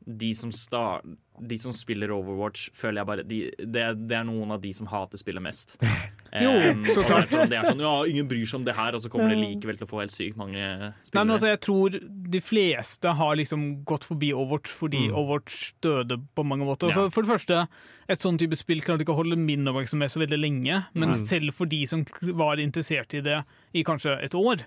de 0.05 0.35
som, 0.37 0.51
star, 0.53 1.01
de 1.41 1.57
som 1.57 1.73
spiller 1.73 2.13
Overwatch, 2.13 2.67
føler 2.77 3.01
jeg 3.01 3.09
bare 3.09 3.23
de, 3.25 3.39
det, 3.65 3.81
er- 3.87 3.97
det 3.97 4.19
er 4.19 4.27
noen 4.29 4.53
av 4.53 4.61
de 4.61 4.75
som 4.77 4.91
hater 4.91 5.17
spillet 5.23 5.41
mest. 5.47 5.79
Jo, 6.43 6.51
så 6.91 7.03
og 7.03 7.07
klart. 7.07 7.29
Sånn, 7.31 7.49
Det 7.49 7.59
er 7.61 7.69
sånn, 7.69 7.81
ja, 7.85 7.93
ingen 8.11 8.27
bryr 8.27 8.45
seg 8.49 8.59
om 8.59 8.65
det 8.67 8.75
her, 8.75 8.97
og 8.97 9.03
så 9.05 9.11
kommer 9.13 9.31
det 9.31 9.39
likevel 9.39 9.77
til 9.79 9.87
å 9.87 9.91
få 9.91 10.01
helt 10.03 10.15
sykt 10.15 10.37
mange 10.41 10.59
Nei, 10.65 10.91
men 11.15 11.31
altså, 11.37 11.51
jeg 11.53 11.61
tror 11.63 11.95
de 12.35 12.41
fleste 12.43 13.13
har 13.21 13.37
liksom 13.39 13.85
gått 13.87 14.05
forbi 14.09 14.33
Overwatch 14.35 14.73
fordi 14.75 15.05
Overwatch 15.13 15.75
døde 15.85 16.19
på 16.35 16.45
mange 16.45 16.67
måter. 16.67 16.89
Altså, 16.91 17.05
Ja. 17.07 17.11
for 17.15 17.23
det 17.23 17.31
første, 17.31 17.69
et 18.09 18.19
sånn 18.19 18.39
type 18.41 18.57
spill 18.59 18.83
kan 18.83 18.99
ikke 18.99 19.15
holde 19.15 19.39
min 19.39 19.65
oppmerksomhet 19.71 20.11
så 20.11 20.25
veldig 20.27 20.41
lenge, 20.43 20.87
men 20.95 21.15
selv 21.15 21.55
for 21.55 21.67
de 21.71 21.85
som 21.87 22.05
var 22.23 22.57
interessert 22.57 23.15
i 23.15 23.21
det 23.21 23.45
i 23.75 23.85
kanskje 23.87 24.19
et 24.25 24.35
år, 24.35 24.65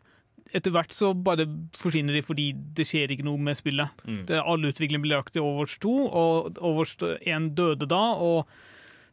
etter 0.55 0.71
hvert 0.71 0.93
så 0.95 1.11
bare 1.13 1.43
forsvinner 1.75 2.15
de 2.15 2.21
fordi 2.23 2.53
det 2.77 2.85
skjer 2.87 3.11
ikke 3.11 3.25
noe 3.27 3.37
med 3.37 3.57
spillet. 3.59 3.89
Mm. 4.07 4.25
Det, 4.29 4.39
alle 4.39 4.71
utviklingen 4.71 5.03
ble 5.03 5.17
lagt 5.17 5.33
til 5.35 5.43
Overwatch 5.43 5.77
2, 5.83 5.95
og 6.07 6.57
Overwatch 6.61 6.95
1 7.27 7.49
døde 7.57 7.87
da, 7.91 8.03
og 8.15 8.47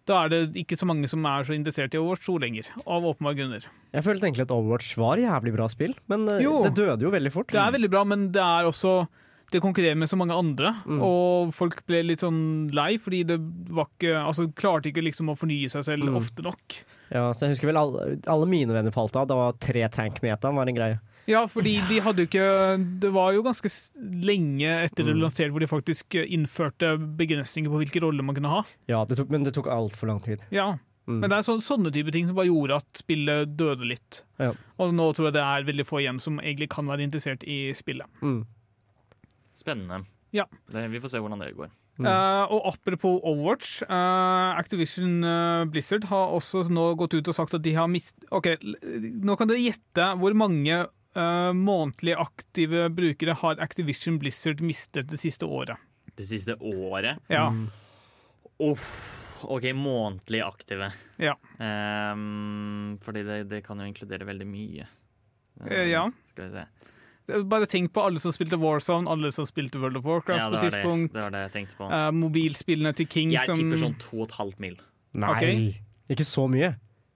da 0.07 0.25
er 0.25 0.29
det 0.33 0.41
ikke 0.61 0.77
så 0.77 0.87
mange 0.87 1.09
som 1.09 1.25
er 1.25 1.45
så 1.49 1.55
interessert 1.57 1.95
i 1.95 1.99
Overwatch 2.01 2.27
2 2.29 2.39
lenger, 2.43 2.71
av 2.87 3.03
åpenbare 3.09 3.39
grunner. 3.39 3.67
Jeg 3.95 4.05
følte 4.05 4.27
egentlig 4.29 4.45
at 4.47 4.53
Overwatch 4.55 4.95
var 5.01 5.17
jævlig 5.23 5.55
bra 5.57 5.69
spill, 5.73 5.95
men 6.13 6.27
eh, 6.29 6.43
Jo. 6.45 6.63
det 6.67 6.75
døde 6.77 7.01
jo 7.07 7.11
veldig 7.15 7.33
fort. 7.33 7.49
Det 7.55 7.61
er 7.61 7.73
veldig 7.73 7.91
bra, 7.91 8.05
men 8.05 8.31
det 8.35 8.43
er 8.43 8.69
også 8.69 9.07
det 9.53 9.61
konkurrerer 9.63 9.95
med 10.01 10.09
så 10.11 10.17
mange 10.19 10.35
andre, 10.35 10.71
og 11.05 11.53
folk 11.55 11.85
ble 11.87 12.01
litt 12.03 12.23
sånn 12.25 12.73
lei, 12.75 12.97
fordi 12.99 13.21
det 13.29 13.37
var 13.71 13.87
ikke 13.93 14.15
Altså, 14.25 14.49
klarte 14.57 14.89
ikke 14.91 15.05
liksom 15.05 15.29
å 15.31 15.37
fornye 15.39 15.69
seg 15.71 15.85
selv 15.85 16.09
Mm. 16.09 16.17
ofte 16.17 16.43
nok. 16.43 16.79
Ja, 17.13 17.29
så 17.31 17.45
jeg 17.47 17.51
husker 17.55 17.69
vel 17.71 17.77
alle, 17.79 18.19
alle 18.27 18.47
mine 18.51 18.73
venner 18.75 18.91
falt 18.91 19.15
av. 19.15 19.29
Det 19.29 19.37
var 19.37 19.53
tre 19.61 19.85
tank-meta 19.89 20.51
var 20.53 20.67
en 20.67 20.75
greie. 20.75 20.99
Ja, 21.31 21.45
fordi 21.49 21.79
de 21.89 22.01
hadde 22.05 22.25
jo 22.25 22.29
ikke 22.29 22.49
Det 23.01 23.11
var 23.15 23.33
jo 23.33 23.45
ganske 23.47 23.71
lenge 24.29 24.69
etter 24.85 25.07
det 25.07 25.15
ble 25.15 25.23
lansert 25.23 25.55
hvor 25.55 25.63
de 25.63 25.69
faktisk 25.71 26.19
innførte 26.21 26.95
begrensninger 27.19 27.73
på 27.73 27.81
hvilke 27.81 28.03
roller 28.05 28.27
man 28.27 28.37
kunne 28.37 28.53
ha. 28.53 28.65
Ja, 28.91 29.05
det 29.09 29.19
tok, 29.21 29.33
men 29.33 29.47
det 29.47 29.55
tok 29.57 29.71
altfor 29.73 30.11
lang 30.11 30.21
tid. 30.25 30.45
Ja. 30.55 30.75
Mm. 31.05 31.19
Men 31.21 31.31
det 31.31 31.37
er 31.39 31.47
sånn, 31.47 31.63
sånne 31.65 31.93
type 31.93 32.13
ting 32.15 32.29
som 32.29 32.37
bare 32.39 32.49
gjorde 32.49 32.81
at 32.81 33.01
spillet 33.03 33.55
døde 33.59 33.89
litt. 33.89 34.23
Ja. 34.41 34.55
Og 34.81 34.95
nå 34.97 35.11
tror 35.17 35.29
jeg 35.29 35.37
det 35.37 35.45
er 35.45 35.69
veldig 35.69 35.87
få 35.89 36.01
igjen 36.01 36.21
som 36.23 36.41
egentlig 36.41 36.71
kan 36.73 36.89
være 36.89 37.05
interessert 37.05 37.45
i 37.45 37.59
spillet. 37.77 38.09
Mm. 38.25 38.43
Spennende. 39.61 40.05
Ja. 40.35 40.49
Det, 40.73 40.87
vi 40.93 41.03
får 41.03 41.13
se 41.13 41.23
hvordan 41.23 41.45
det 41.45 41.55
går. 41.59 41.73
Mm. 41.95 42.09
Uh, 42.09 42.51
og 42.51 42.73
apropos 42.73 43.21
Overwatch, 43.23 43.85
Uh, 43.87 44.59
Activision 44.59 45.23
uh, 45.23 45.63
Blizzard 45.71 46.09
har 46.11 46.33
også 46.35 46.65
nå 46.73 46.89
gått 46.99 47.15
ut 47.15 47.29
og 47.31 47.37
sagt 47.37 47.55
at 47.55 47.63
de 47.63 47.75
har 47.77 47.87
mist... 47.91 48.17
Ok, 48.35 48.51
nå 48.65 49.37
kan 49.39 49.51
dere 49.51 49.63
gjette 49.63 50.09
hvor 50.19 50.35
mange 50.35 50.81
eh, 51.17 51.51
månedlig 51.57 52.17
aktive 52.21 52.89
brukere 52.95 53.37
har 53.41 53.63
Activision 53.63 54.19
Blizzard 54.23 54.63
mistet 54.65 55.11
det 55.11 55.21
siste 55.23 55.47
året. 55.47 55.81
Det 56.15 56.27
siste 56.29 56.55
året 56.63 57.19
Ja, 57.33 57.49
Uff, 58.63 58.85
OK, 59.51 59.65
månedlig 59.75 60.41
aktive. 60.45 60.93
Ja. 61.19 61.35
Um, 61.59 62.99
fordi 63.03 63.25
det, 63.27 63.39
det 63.51 63.65
kan 63.67 63.81
jo 63.83 63.89
inkludere 63.89 64.29
veldig 64.29 64.47
mye. 64.47 64.87
Uh, 65.59 65.81
ja. 65.91 66.05
Skal 66.31 66.53
vi 66.53 66.61
se. 66.61 66.93
Bare 67.51 67.67
tenk 67.67 67.93
på 67.97 68.05
alle 68.05 68.21
som 68.21 68.35
spilte 68.37 68.59
Warzone, 68.61 69.09
alle 69.11 69.31
som 69.33 69.47
spilte 69.49 69.81
World 69.81 69.97
of 69.97 70.05
Warcraft 70.05 70.43
Ja, 70.43 70.47
på 70.47 70.55
det 70.55 70.61
var 70.61 70.65
det, 70.65 70.71
tidspunkt. 70.71 71.15
det 71.15 71.23
var 71.23 71.35
det 71.35 71.43
jeg 71.47 71.53
tenkte 71.57 71.79
på. 71.81 71.91
Uh, 71.91 72.09
mobilspillene 72.15 72.93
til 72.95 73.09
King 73.11 73.35
jeg 73.35 73.49
som 73.49 73.59
tipper 73.59 73.81
sånn 73.81 73.99
2,5 74.03 74.55
mil. 74.63 74.79
Nei, 75.15 75.31
okay. 75.31 75.69
ikke 76.13 76.27
så 76.29 76.47
mye. 76.51 76.75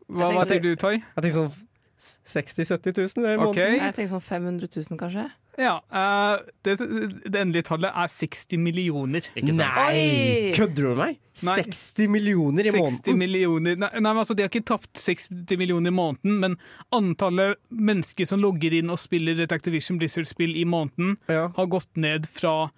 Hva, 0.08 0.30
hva 0.32 0.46
tenker 0.48 0.70
du, 0.70 0.78
Toy? 0.80 0.96
Jeg 0.96 1.24
tenker 1.24 1.36
sånn 1.42 1.66
60 1.98 2.62
000-70 2.64 2.98
000 2.98 3.26
i 3.26 3.36
måneden. 3.36 3.44
måneden. 3.44 3.78
Jeg 3.82 3.94
tenker 3.96 4.10
sånn 4.14 4.24
500 4.24 4.68
000, 4.90 4.98
kanskje. 5.00 5.28
Ja, 5.58 5.80
Uh, 5.90 6.38
det, 6.62 6.76
det 6.78 7.34
endelige 7.40 7.66
tallet 7.66 7.90
er 7.90 8.06
60 8.14 8.60
millioner. 8.62 9.24
Ikke 9.34 9.54
sant? 9.56 9.74
Oi! 9.88 10.52
Kødder 10.54 10.84
du 10.84 10.88
med 10.92 11.00
meg? 11.00 11.16
Nei. 11.42 11.56
60 11.64 12.08
millioner 12.14 12.62
i 12.68 12.70
60 12.70 12.78
måneden? 12.78 13.18
millioner 13.18 13.76
Nei, 13.82 13.88
nei 13.94 14.00
men 14.12 14.18
altså 14.22 14.34
De 14.38 14.42
har 14.42 14.50
ikke 14.50 14.62
tapt 14.70 14.98
60 14.98 15.58
millioner 15.58 15.90
i 15.90 15.94
måneden, 15.94 16.38
men 16.42 16.54
antallet 16.94 17.58
mennesker 17.74 18.26
som 18.30 18.38
logger 18.42 18.74
inn 18.78 18.90
og 18.94 18.98
spiller 19.02 19.38
et 19.42 19.54
Activision 19.54 19.98
Blizzard-spill 19.98 20.54
i 20.58 20.64
måneden, 20.66 21.16
Ja. 21.28 21.48
har 21.56 21.66
gått 21.66 21.90
ned 21.96 22.26
fra 22.30 22.70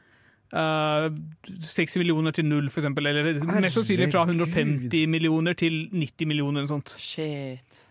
Uh, 0.50 1.06
60 1.62 2.00
millioner 2.00 2.32
til 2.34 2.42
null, 2.44 2.66
for 2.74 2.80
eksempel. 2.80 3.06
Eller 3.06 3.36
mest 3.62 3.76
sannsynlig 3.76 4.08
fra 4.10 4.24
150 4.26 5.06
millioner 5.06 5.54
til 5.54 5.84
90 5.92 6.26
millioner. 6.26 6.64
eller 6.64 6.72
sånt. 6.72 6.96
Shit. 6.98 7.84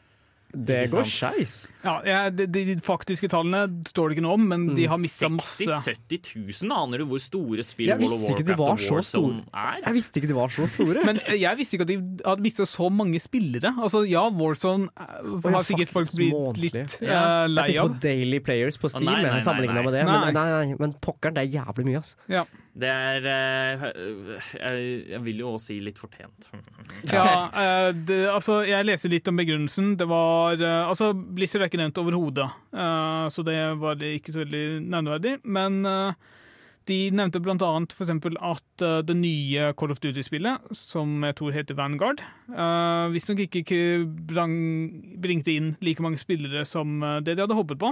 Det 0.53 0.81
går 0.91 1.05
skeis. 1.07 1.57
Ja, 1.83 1.99
ja, 2.05 2.19
de, 2.33 2.47
de 2.49 2.77
faktiske 2.83 3.29
tallene 3.31 3.85
står 3.87 4.09
det 4.09 4.17
ikke 4.17 4.25
noe 4.25 4.37
om, 4.39 4.47
men 4.49 4.67
de 4.75 4.87
har 4.89 4.99
mista 5.01 5.29
masse. 5.31 5.63
60 5.63 6.33
000-70 6.35 6.63
000, 6.65 6.73
aner 6.75 7.03
du 7.03 7.09
hvor 7.09 7.21
store 7.23 7.65
spill 7.67 7.93
World 7.93 8.05
of 8.09 8.59
Warcraft 8.59 8.89
og 8.89 8.99
og 8.99 9.05
Zone 9.05 9.29
Warzone 9.29 9.43
er? 9.53 9.81
Jeg 9.85 9.95
visste 9.95 10.19
ikke 10.19 10.29
de 10.29 10.37
var 10.37 10.53
så 10.53 10.67
store. 10.71 11.03
Men 11.09 11.19
jeg 11.27 11.59
visste 11.59 11.77
ikke 11.77 11.87
at 11.87 11.91
de 11.91 11.97
hadde 12.25 12.45
mista 12.45 12.65
så 12.69 12.89
mange 12.93 13.19
spillere. 13.23 13.73
Altså, 13.77 14.03
ja, 14.09 14.25
Warzone 14.29 14.89
eh, 14.89 15.19
ja, 15.29 15.53
har 15.55 15.67
sikkert 15.67 15.93
folk 15.93 16.09
blitt 16.15 16.33
månedlig. 16.33 16.71
litt 16.75 16.97
lei 17.01 17.11
av 17.13 17.59
jeg 17.59 17.75
tenkte 17.75 17.85
på 17.85 18.01
Daily 18.07 18.41
Players 18.43 18.79
på 18.79 18.91
Steam, 18.91 19.07
nei, 19.09 19.19
nei, 19.23 19.35
nei, 19.35 19.43
sammenligna 19.43 19.79
nei. 19.79 19.85
med 19.85 19.97
det. 19.97 20.03
Nei. 20.07 20.17
Men, 20.25 20.39
nei, 20.39 20.47
nei, 20.55 20.79
men 20.81 20.97
pokkeren, 21.03 21.37
det 21.37 21.45
er 21.45 21.59
jævlig 21.59 21.87
mye, 21.89 22.01
ass. 22.03 22.15
Ja. 22.31 22.45
Det 22.79 22.87
er 22.87 23.25
uh, 23.27 23.81
jeg, 24.55 24.83
jeg 25.09 25.19
vil 25.25 25.41
jo 25.41 25.53
også 25.55 25.73
si 25.73 25.79
litt 25.83 25.97
fortjent. 25.99 26.47
Ja, 27.11 27.49
uh, 27.51 27.89
det, 27.91 28.21
altså, 28.31 28.61
jeg 28.67 28.87
leser 28.87 29.11
litt 29.11 29.27
om 29.27 29.39
begrunnelsen. 29.39 29.95
Det 29.99 30.07
var 30.09 30.38
eh, 30.59 30.87
Altså, 30.87 31.11
Blizzard 31.13 31.63
er 31.63 31.69
ikke 31.69 31.79
nevnt 31.81 32.01
overhodet, 32.01 32.49
eh, 32.73 33.25
så 33.33 33.45
det 33.45 33.57
var 33.81 34.01
ikke 34.03 34.33
så 34.35 34.43
veldig 34.43 34.65
nevneverdig. 34.85 35.37
Men 35.43 35.79
eh, 35.85 36.27
de 36.89 36.99
nevnte 37.13 37.41
blant 37.43 37.61
for 37.93 38.05
eksempel 38.05 38.37
at 38.41 38.83
det 39.05 39.13
nye 39.13 39.73
Call 39.77 39.91
of 39.93 39.99
Duty-spillet, 40.01 40.71
som 40.73 41.21
jeg 41.27 41.35
tror 41.37 41.53
heter 41.53 41.77
Vanguard, 41.77 42.23
visstnok 43.13 43.43
ikke, 43.45 44.07
bringte 45.21 45.53
inn 45.53 45.75
like 45.85 46.01
mange 46.01 46.17
spillere 46.17 46.63
som 46.65 47.03
det 47.21 47.35
de 47.35 47.43
hadde 47.43 47.59
håpet 47.59 47.77
på. 47.77 47.91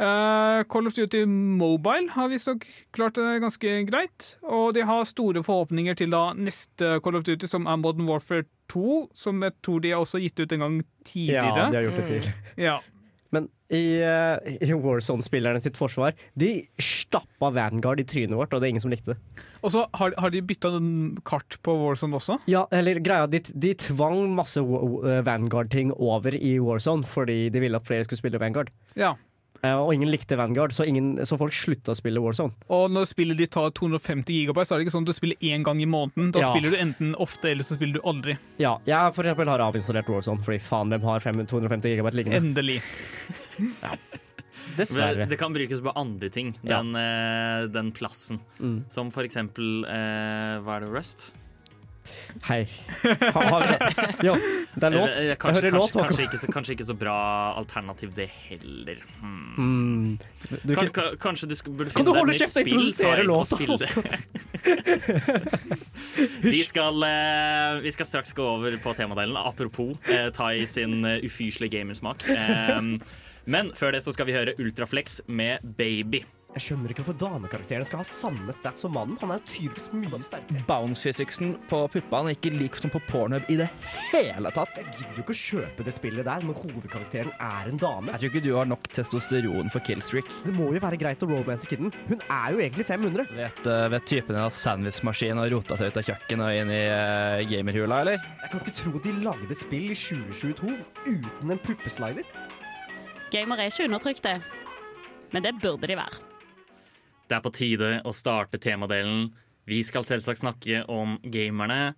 Uh, 0.00 0.64
Call 0.64 0.86
of 0.86 0.94
Duty 0.94 1.26
Mobile 1.26 2.08
har 2.14 2.30
visstnok 2.32 2.64
klart 2.96 3.18
det 3.20 3.42
ganske 3.42 3.74
greit. 3.84 4.30
Og 4.48 4.72
de 4.72 4.86
har 4.88 5.04
store 5.04 5.42
forhåpninger 5.44 5.98
til 6.00 6.14
da 6.14 6.30
neste 6.32 6.94
Call 7.04 7.18
of 7.18 7.26
Duty, 7.28 7.44
som 7.50 7.68
er 7.68 7.76
Modern 7.76 8.08
Warfare 8.08 8.46
2. 8.70 9.02
Som 9.16 9.42
jeg 9.46 9.56
tror 9.64 9.82
de 9.84 9.92
har 9.94 10.04
også 10.06 10.22
gitt 10.22 10.40
ut 10.40 10.56
en 10.56 10.64
gang 10.66 10.80
tidligere. 11.04 11.50
Ja, 11.50 11.68
de 11.70 11.78
har 11.80 11.86
gjort 11.88 12.00
det 12.00 12.08
til. 12.08 12.32
Ja, 12.68 12.78
Men 13.30 13.44
i, 13.70 14.00
eh, 14.02 14.56
i 14.66 14.74
Warzone-spillerne 14.74 15.60
sitt 15.62 15.76
forsvar, 15.78 16.16
de 16.34 16.48
stappa 16.82 17.52
Vanguard 17.54 18.00
i 18.02 18.06
trynet 18.10 18.34
vårt, 18.34 18.50
og 18.50 18.58
det 18.58 18.66
er 18.66 18.72
ingen 18.74 18.82
som 18.82 18.90
likte 18.90 19.14
det. 19.14 19.44
Og 19.62 19.70
så 19.70 19.84
har, 19.94 20.16
har 20.18 20.32
de 20.34 20.40
bytta 20.42 20.72
kart 21.28 21.54
på 21.62 21.76
Warzone 21.78 22.18
også. 22.18 22.40
Ja, 22.50 22.64
eller 22.74 22.98
greia, 22.98 23.28
de, 23.30 23.38
de 23.54 23.70
tvang 23.78 24.24
masse 24.34 24.58
Vanguard-ting 24.58 25.92
over 25.94 26.34
i 26.34 26.56
Warzone 26.58 27.06
fordi 27.06 27.44
de 27.54 27.62
ville 27.62 27.78
at 27.78 27.86
flere 27.86 28.08
skulle 28.08 28.18
spille 28.18 28.40
Vanguard. 28.42 28.72
Ja. 28.98 29.14
Eh, 29.60 29.76
og 29.76 29.92
ingen 29.92 30.08
likte 30.08 30.38
Vanguard, 30.40 30.72
så, 30.72 30.86
ingen, 30.88 31.18
så 31.28 31.36
folk 31.40 31.52
slutta 31.52 31.92
å 31.92 31.98
spille 31.98 32.20
Warzone. 32.24 32.54
Og 32.72 32.86
når 32.94 33.10
spillet 33.10 33.36
ditt 33.42 33.52
tar 33.52 33.68
250 33.76 34.38
gigabyte, 34.38 34.68
så 34.68 34.74
er 34.74 34.80
det 34.80 34.86
ikke 34.88 34.94
sånn 34.96 35.04
at 35.04 35.12
du 35.12 35.16
spiller 35.18 35.44
én 35.52 35.66
gang 35.66 35.82
i 35.84 35.88
måneden. 35.90 36.30
Da 36.32 36.40
Ja. 36.40 36.52
spiller 36.54 36.72
du 36.72 36.78
enten 36.80 37.12
ofte, 37.20 37.50
eller 37.50 37.66
så 37.66 37.76
spiller 37.76 38.00
du 38.00 38.08
aldri. 38.08 38.38
Ja, 38.58 38.78
jeg 38.88 39.14
for 39.14 39.24
eksempel 39.24 39.52
har 39.52 39.60
avinstallert 39.60 40.08
Warzone, 40.08 40.40
fordi 40.46 40.60
faen, 40.64 40.88
hvem 40.88 41.04
har 41.04 41.20
250 41.20 41.92
gigabyte 41.92 42.16
liggende? 42.16 42.40
Endelig. 42.40 42.80
Dessverre. 44.76 45.26
Det 45.28 45.36
kan 45.36 45.52
brukes 45.52 45.82
på 45.82 45.92
andre 45.98 46.30
ting, 46.30 46.54
den, 46.62 46.94
ja. 46.94 47.66
den 47.68 47.92
plassen. 47.92 48.40
Mm. 48.60 48.84
Som 48.88 49.10
for 49.10 49.26
eksempel 49.26 49.84
eh, 49.84 50.56
Hva 50.64 50.78
er 50.78 50.86
det, 50.86 50.92
Rust? 50.94 51.32
Hei. 52.48 52.62
Jo, 54.24 54.34
det 54.74 54.86
er 54.86 54.94
låt. 54.94 55.10
Eh, 55.10 55.18
eh, 55.18 55.26
Jeg 55.30 55.38
Kanskje, 55.42 55.62
hører 55.62 55.76
låt, 55.76 55.92
kanskje, 55.94 56.24
ikke 56.26 56.40
så, 56.40 56.48
kanskje 56.54 56.74
ikke 56.76 56.86
så 56.88 56.96
bra 56.98 57.16
alternativ, 57.60 58.14
det 58.16 58.28
heller. 58.48 59.02
Hmm. 59.20 59.54
Mm. 59.60 60.18
Du, 60.64 60.74
Kan, 60.74 60.90
kan, 60.96 61.16
kanskje 61.20 61.50
du 61.50 61.54
burde 61.70 61.92
finne 61.92 62.08
deg 62.08 62.20
et 62.20 62.26
nytt 62.30 62.40
kjeft 62.40 62.54
Kan 62.56 62.64
du 62.66 62.74
holde 62.74 62.92
kjeft 62.96 63.04
og 63.04 63.24
låta? 63.30 63.54
spille 63.54 63.78
det. 63.82 63.90
vi, 66.54 66.64
skal, 66.64 67.02
eh, 67.06 67.80
vi 67.84 67.94
skal 67.94 68.06
straks 68.08 68.34
gå 68.36 68.44
over 68.56 68.76
på 68.82 68.94
temadelen. 68.98 69.36
Apropos 69.40 69.96
eh, 70.10 70.30
Tai 70.36 70.54
sin 70.70 71.04
ufyselige 71.04 71.78
gamersmak. 71.78 72.24
Men 73.50 73.72
før 73.74 73.96
det 73.96 74.04
så 74.04 74.12
skal 74.14 74.28
vi 74.28 74.36
høre 74.36 74.54
Ultraflex 74.60 75.20
med 75.26 75.64
Baby. 75.78 76.24
Jeg 76.50 76.64
skjønner 76.64 76.90
ikke 76.90 77.04
hvorfor 77.04 77.18
damekarakterene 77.20 77.86
skal 77.86 78.00
ha 78.00 78.06
samme 78.06 78.54
stats 78.54 78.82
som 78.82 78.90
mannen. 78.94 79.14
Han 79.20 79.30
er 79.30 79.38
jo 79.38 79.46
tydeligvis 79.46 79.86
mye 79.94 80.18
sterkere. 80.26 80.62
Bounce-fysiksen 80.66 81.52
på 81.70 81.82
puppene 81.94 82.32
er 82.32 82.38
ikke 82.38 82.50
lik 82.54 82.78
som 82.80 82.90
på 82.90 82.98
pornhub 83.06 83.46
i 83.52 83.58
det 83.60 83.68
hele 84.10 84.50
tatt. 84.56 84.80
Jeg 84.80 84.88
gidder 84.96 85.20
jo 85.20 85.24
ikke 85.24 85.36
å 85.36 85.40
kjøpe 85.40 85.86
det 85.86 85.94
spillet 85.94 86.26
der 86.26 86.46
når 86.46 86.58
hovedkarakteren 86.64 87.30
er 87.36 87.70
en 87.70 87.78
dame. 87.80 88.14
Jeg 88.16 88.24
tror 88.24 88.32
ikke 88.32 88.44
du 88.48 88.50
har 88.56 88.70
nok 88.70 88.88
testosteron 88.90 89.70
for 89.70 89.86
killstreak. 89.86 90.32
Det 90.46 90.54
må 90.56 90.72
jo 90.74 90.82
være 90.82 90.98
greit 91.00 91.22
å 91.22 91.28
romance 91.30 91.70
kidden. 91.70 91.92
Hun 92.08 92.24
er 92.26 92.56
jo 92.56 92.64
egentlig 92.64 92.86
500. 92.88 93.30
Vet, 93.36 93.60
uh, 93.70 93.86
vet 93.94 94.08
typen 94.10 94.34
din 94.34 94.42
at 94.42 94.56
sandwichmaskinen 94.56 95.42
har 95.44 95.52
rota 95.54 95.78
seg 95.78 95.92
ut 95.92 96.00
av 96.02 96.08
kjøkkenet 96.08 96.46
og 96.48 96.62
inn 96.64 96.72
i 96.74 96.80
uh, 96.90 97.44
gamerhula, 97.50 98.00
eller? 98.02 98.24
Jeg 98.42 98.52
kan 98.54 98.64
ikke 98.64 98.78
tro 98.80 99.04
de 99.06 99.14
lagde 99.22 99.58
spill 99.58 99.92
i 99.94 99.98
2022 99.98 100.74
uten 101.06 101.54
en 101.54 101.62
puppeslider. 101.62 102.26
Gamer 103.30 103.62
er 103.62 103.70
ikke 103.70 103.86
undertrykte, 103.86 104.34
men 105.30 105.46
det 105.46 105.54
burde 105.62 105.86
de 105.86 105.94
være. 106.00 106.29
Det 107.30 107.36
er 107.38 107.44
på 107.44 107.52
tide 107.54 107.90
å 108.04 108.12
starte 108.16 108.58
temadelen. 108.58 109.28
Vi 109.70 109.82
skal 109.86 110.02
selvsagt 110.02 110.40
snakke 110.42 110.80
om 110.90 111.12
gamerne 111.30 111.92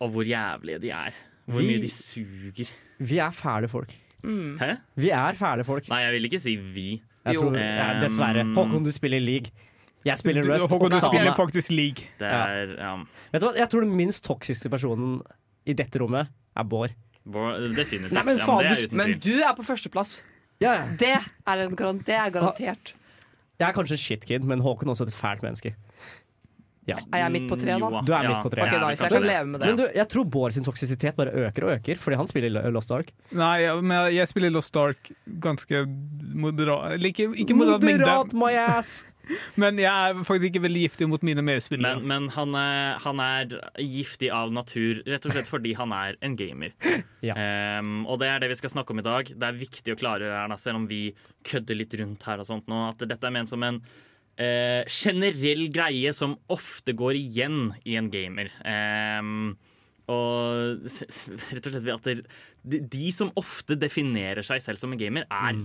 og 0.00 0.12
hvor 0.14 0.24
jævlige 0.28 0.80
de 0.84 0.92
er. 0.94 1.16
Hvor 1.50 1.58
Vi- 1.64 1.72
mye 1.74 1.80
de 1.82 1.88
suger. 1.90 2.70
Vi 3.00 3.18
er 3.18 3.32
fæle 3.34 3.68
folk. 3.68 3.90
Hæ? 4.22 4.76
Vi 4.96 5.10
er 5.10 5.32
fæle 5.34 5.64
folk. 5.66 5.88
Nei, 5.88 6.02
jeg 6.04 6.12
vil 6.12 6.28
ikke 6.30 6.40
si 6.40 6.54
vi. 6.56 7.02
Jeg 7.26 7.34
Jo. 7.34 7.40
tror, 7.50 7.56
ja, 7.58 7.98
dessverre. 8.00 8.44
Håkon, 8.54 8.84
du 8.84 8.90
spiller 8.92 9.20
league. 9.20 9.50
Jeg 10.04 10.16
spiller 10.18 10.42
Du, 10.42 10.52
Rust. 10.52 10.70
Håkon, 10.70 10.86
og 10.86 10.90
du 10.92 10.98
spiller 11.00 11.34
faktisk 11.34 11.70
league. 11.74 12.06
Det 12.20 12.28
er 12.30 12.76
ja, 12.78 12.96
Vet 13.32 13.40
du 13.42 13.46
hva? 13.48 13.54
Jeg 13.56 13.68
tror 13.68 13.80
den 13.80 13.96
minst 13.96 14.24
toksiske 14.24 14.70
personen 14.70 15.20
i 15.66 15.72
dette 15.74 15.98
rommet 16.00 16.28
er 16.56 16.64
Bård. 16.64 16.94
Bård 17.26 17.74
Definitivt. 17.76 18.12
Nei, 18.12 18.22
men 18.24 18.38
ja, 18.38 18.46
faen, 18.46 18.62
det 18.62 18.68
du- 18.76 18.82
er 18.82 18.86
uten 18.88 18.96
Men 18.96 19.18
du 19.18 19.40
er 19.42 19.52
på 19.54 19.64
førsteplass. 19.66 20.20
Ja, 20.60 20.74
ja. 20.74 20.86
Det 20.96 21.08
er, 21.08 21.58
en 21.66 21.74
garan 21.76 21.98
det 21.98 22.14
er 22.14 22.30
garantert. 22.30 22.94
Jeg 23.60 23.68
er 23.68 23.76
kanskje 23.76 23.96
en 23.98 24.02
shitkid, 24.02 24.44
men 24.48 24.62
Håkon 24.64 24.88
er 24.88 24.96
også 24.96 25.06
et 25.08 25.14
fælt 25.14 25.44
menneske. 25.44 25.74
Er 26.90 27.20
jeg 27.20 27.32
midt 27.34 27.46
på 27.50 27.58
tre, 27.60 27.76
da? 27.78 28.00
Du 28.02 28.12
er 28.14 28.24
ja, 28.24 28.30
midt 28.32 28.42
på 28.46 28.50
tre. 28.52 28.64
Ok, 28.64 28.72
jeg 28.72 28.80
er 28.80 28.86
nice. 28.88 29.04
Jeg 29.04 29.12
kan 29.12 29.26
leve 29.28 29.44
med 29.50 29.60
det. 29.60 29.68
Men 29.68 29.78
du, 29.78 29.84
jeg 29.94 30.06
tror 30.14 30.26
Bård 30.36 30.56
sin 30.56 30.66
toksisitet 30.66 31.18
bare 31.18 31.34
øker 31.44 31.66
og 31.68 31.74
øker, 31.76 32.00
fordi 32.00 32.18
han 32.18 32.30
spiller 32.30 32.70
Lost 32.74 32.90
Ark. 32.96 33.12
Nei, 33.36 33.58
men 33.84 34.08
jeg 34.14 34.30
spiller 34.30 34.52
Lost 34.54 34.76
Ark 34.80 35.12
ganske 35.44 35.84
moderat 36.34 36.96
ikke, 37.04 37.30
ikke 37.36 37.56
moderat 37.58 37.84
Moderat, 37.84 38.32
mengde, 38.32 38.40
my 38.40 38.52
ass! 38.78 39.04
Men 39.60 39.78
jeg 39.80 39.90
er 39.90 40.22
faktisk 40.26 40.50
ikke 40.50 40.64
veldig 40.66 40.82
giftig 40.86 41.08
mot 41.10 41.24
mine 41.26 41.44
medspillere. 41.44 42.00
Men, 42.00 42.08
men 42.10 42.28
han, 42.34 42.56
er, 42.58 42.98
han 43.04 43.22
er 43.24 43.54
giftig 43.84 44.30
av 44.34 44.52
natur, 44.54 45.02
rett 45.06 45.26
og 45.28 45.34
slett 45.34 45.50
fordi 45.50 45.74
han 45.78 45.94
er 45.96 46.20
en 46.24 46.36
gamer. 46.40 46.76
Ja. 47.20 47.34
Um, 47.36 48.06
og 48.08 48.16
det 48.22 48.30
er 48.32 48.40
det 48.40 48.48
vi 48.48 48.56
skal 48.56 48.70
snakke 48.72 48.94
om 48.94 49.02
i 49.02 49.04
dag. 49.04 49.28
Det 49.28 49.44
er 49.44 49.56
viktig 49.58 49.92
å 49.92 49.98
klare 50.00 50.30
her, 50.32 50.52
selv 50.56 50.78
om 50.78 50.86
vi 50.88 51.10
kødder 51.44 51.76
litt 51.76 51.92
rundt 52.00 52.22
her 52.24 52.40
og 52.40 52.48
sånt 52.48 52.70
nå, 52.70 52.78
at 52.88 53.04
dette 53.04 53.28
er 53.28 53.34
ment 53.34 53.50
som 53.50 53.60
en 53.66 53.76
uh, 54.40 54.80
generell 54.88 55.66
greie 55.74 56.14
som 56.16 56.38
ofte 56.48 56.94
går 56.96 57.18
igjen 57.20 57.74
i 57.84 57.98
en 58.00 58.08
gamer. 58.12 58.48
Um, 58.64 59.52
og 60.10 60.88
rett 61.52 61.68
og 61.68 61.74
slett 61.74 61.84
ved 61.84 61.94
at 61.98 62.08
de, 62.62 62.80
de 62.80 63.10
som 63.14 63.32
ofte 63.40 63.76
definerer 63.78 64.46
seg 64.46 64.64
selv 64.64 64.80
som 64.80 64.96
en 64.96 65.00
gamer, 65.00 65.28
er 65.28 65.60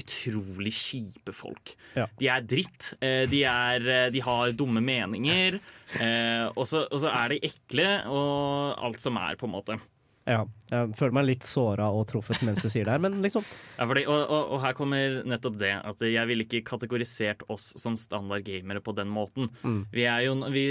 utrolig 0.00 0.72
kjipe 0.76 1.32
folk. 1.34 1.74
Ja. 1.96 2.06
De 2.20 2.28
er 2.28 2.40
dritt. 2.46 2.92
eh, 3.00 3.24
De, 3.30 3.42
er, 3.44 3.88
eh, 3.88 4.10
de 4.14 4.20
har 4.20 4.52
dumme 4.52 4.80
meninger. 4.84 5.60
eh, 6.00 6.46
Og 6.56 6.66
så, 6.66 6.86
og 6.90 7.00
så 7.00 7.10
er 7.12 7.28
de 7.34 7.40
ekle, 7.50 7.90
og 8.06 8.78
alt 8.84 9.00
som 9.00 9.16
er, 9.16 9.36
på 9.36 9.46
en 9.48 9.54
måte. 9.56 9.78
Ja, 10.26 10.40
jeg 10.72 10.90
føler 10.98 11.12
meg 11.14 11.26
litt 11.28 11.44
såra 11.46 11.86
og 11.94 12.08
truffet 12.10 12.40
mens 12.42 12.58
du 12.60 12.66
sier 12.68 12.82
det 12.88 12.96
her, 12.96 12.98
men 12.98 13.20
liksom 13.22 13.44
Ja, 13.78 13.86
fordi, 13.86 14.02
og, 14.10 14.24
og, 14.26 14.48
og 14.56 14.60
her 14.64 14.72
kommer 14.74 15.20
nettopp 15.22 15.54
det. 15.60 15.70
At 15.86 16.02
jeg 16.02 16.26
ville 16.26 16.42
ikke 16.42 16.64
kategorisert 16.66 17.44
oss 17.48 17.68
som 17.78 17.94
standard 17.94 18.42
gamere 18.42 18.82
på 18.82 18.90
den 18.98 19.06
måten. 19.06 19.46
Mm. 19.62 19.84
Vi 19.94 20.02
er 20.10 20.24
jo 20.26 20.34
vi, 20.50 20.66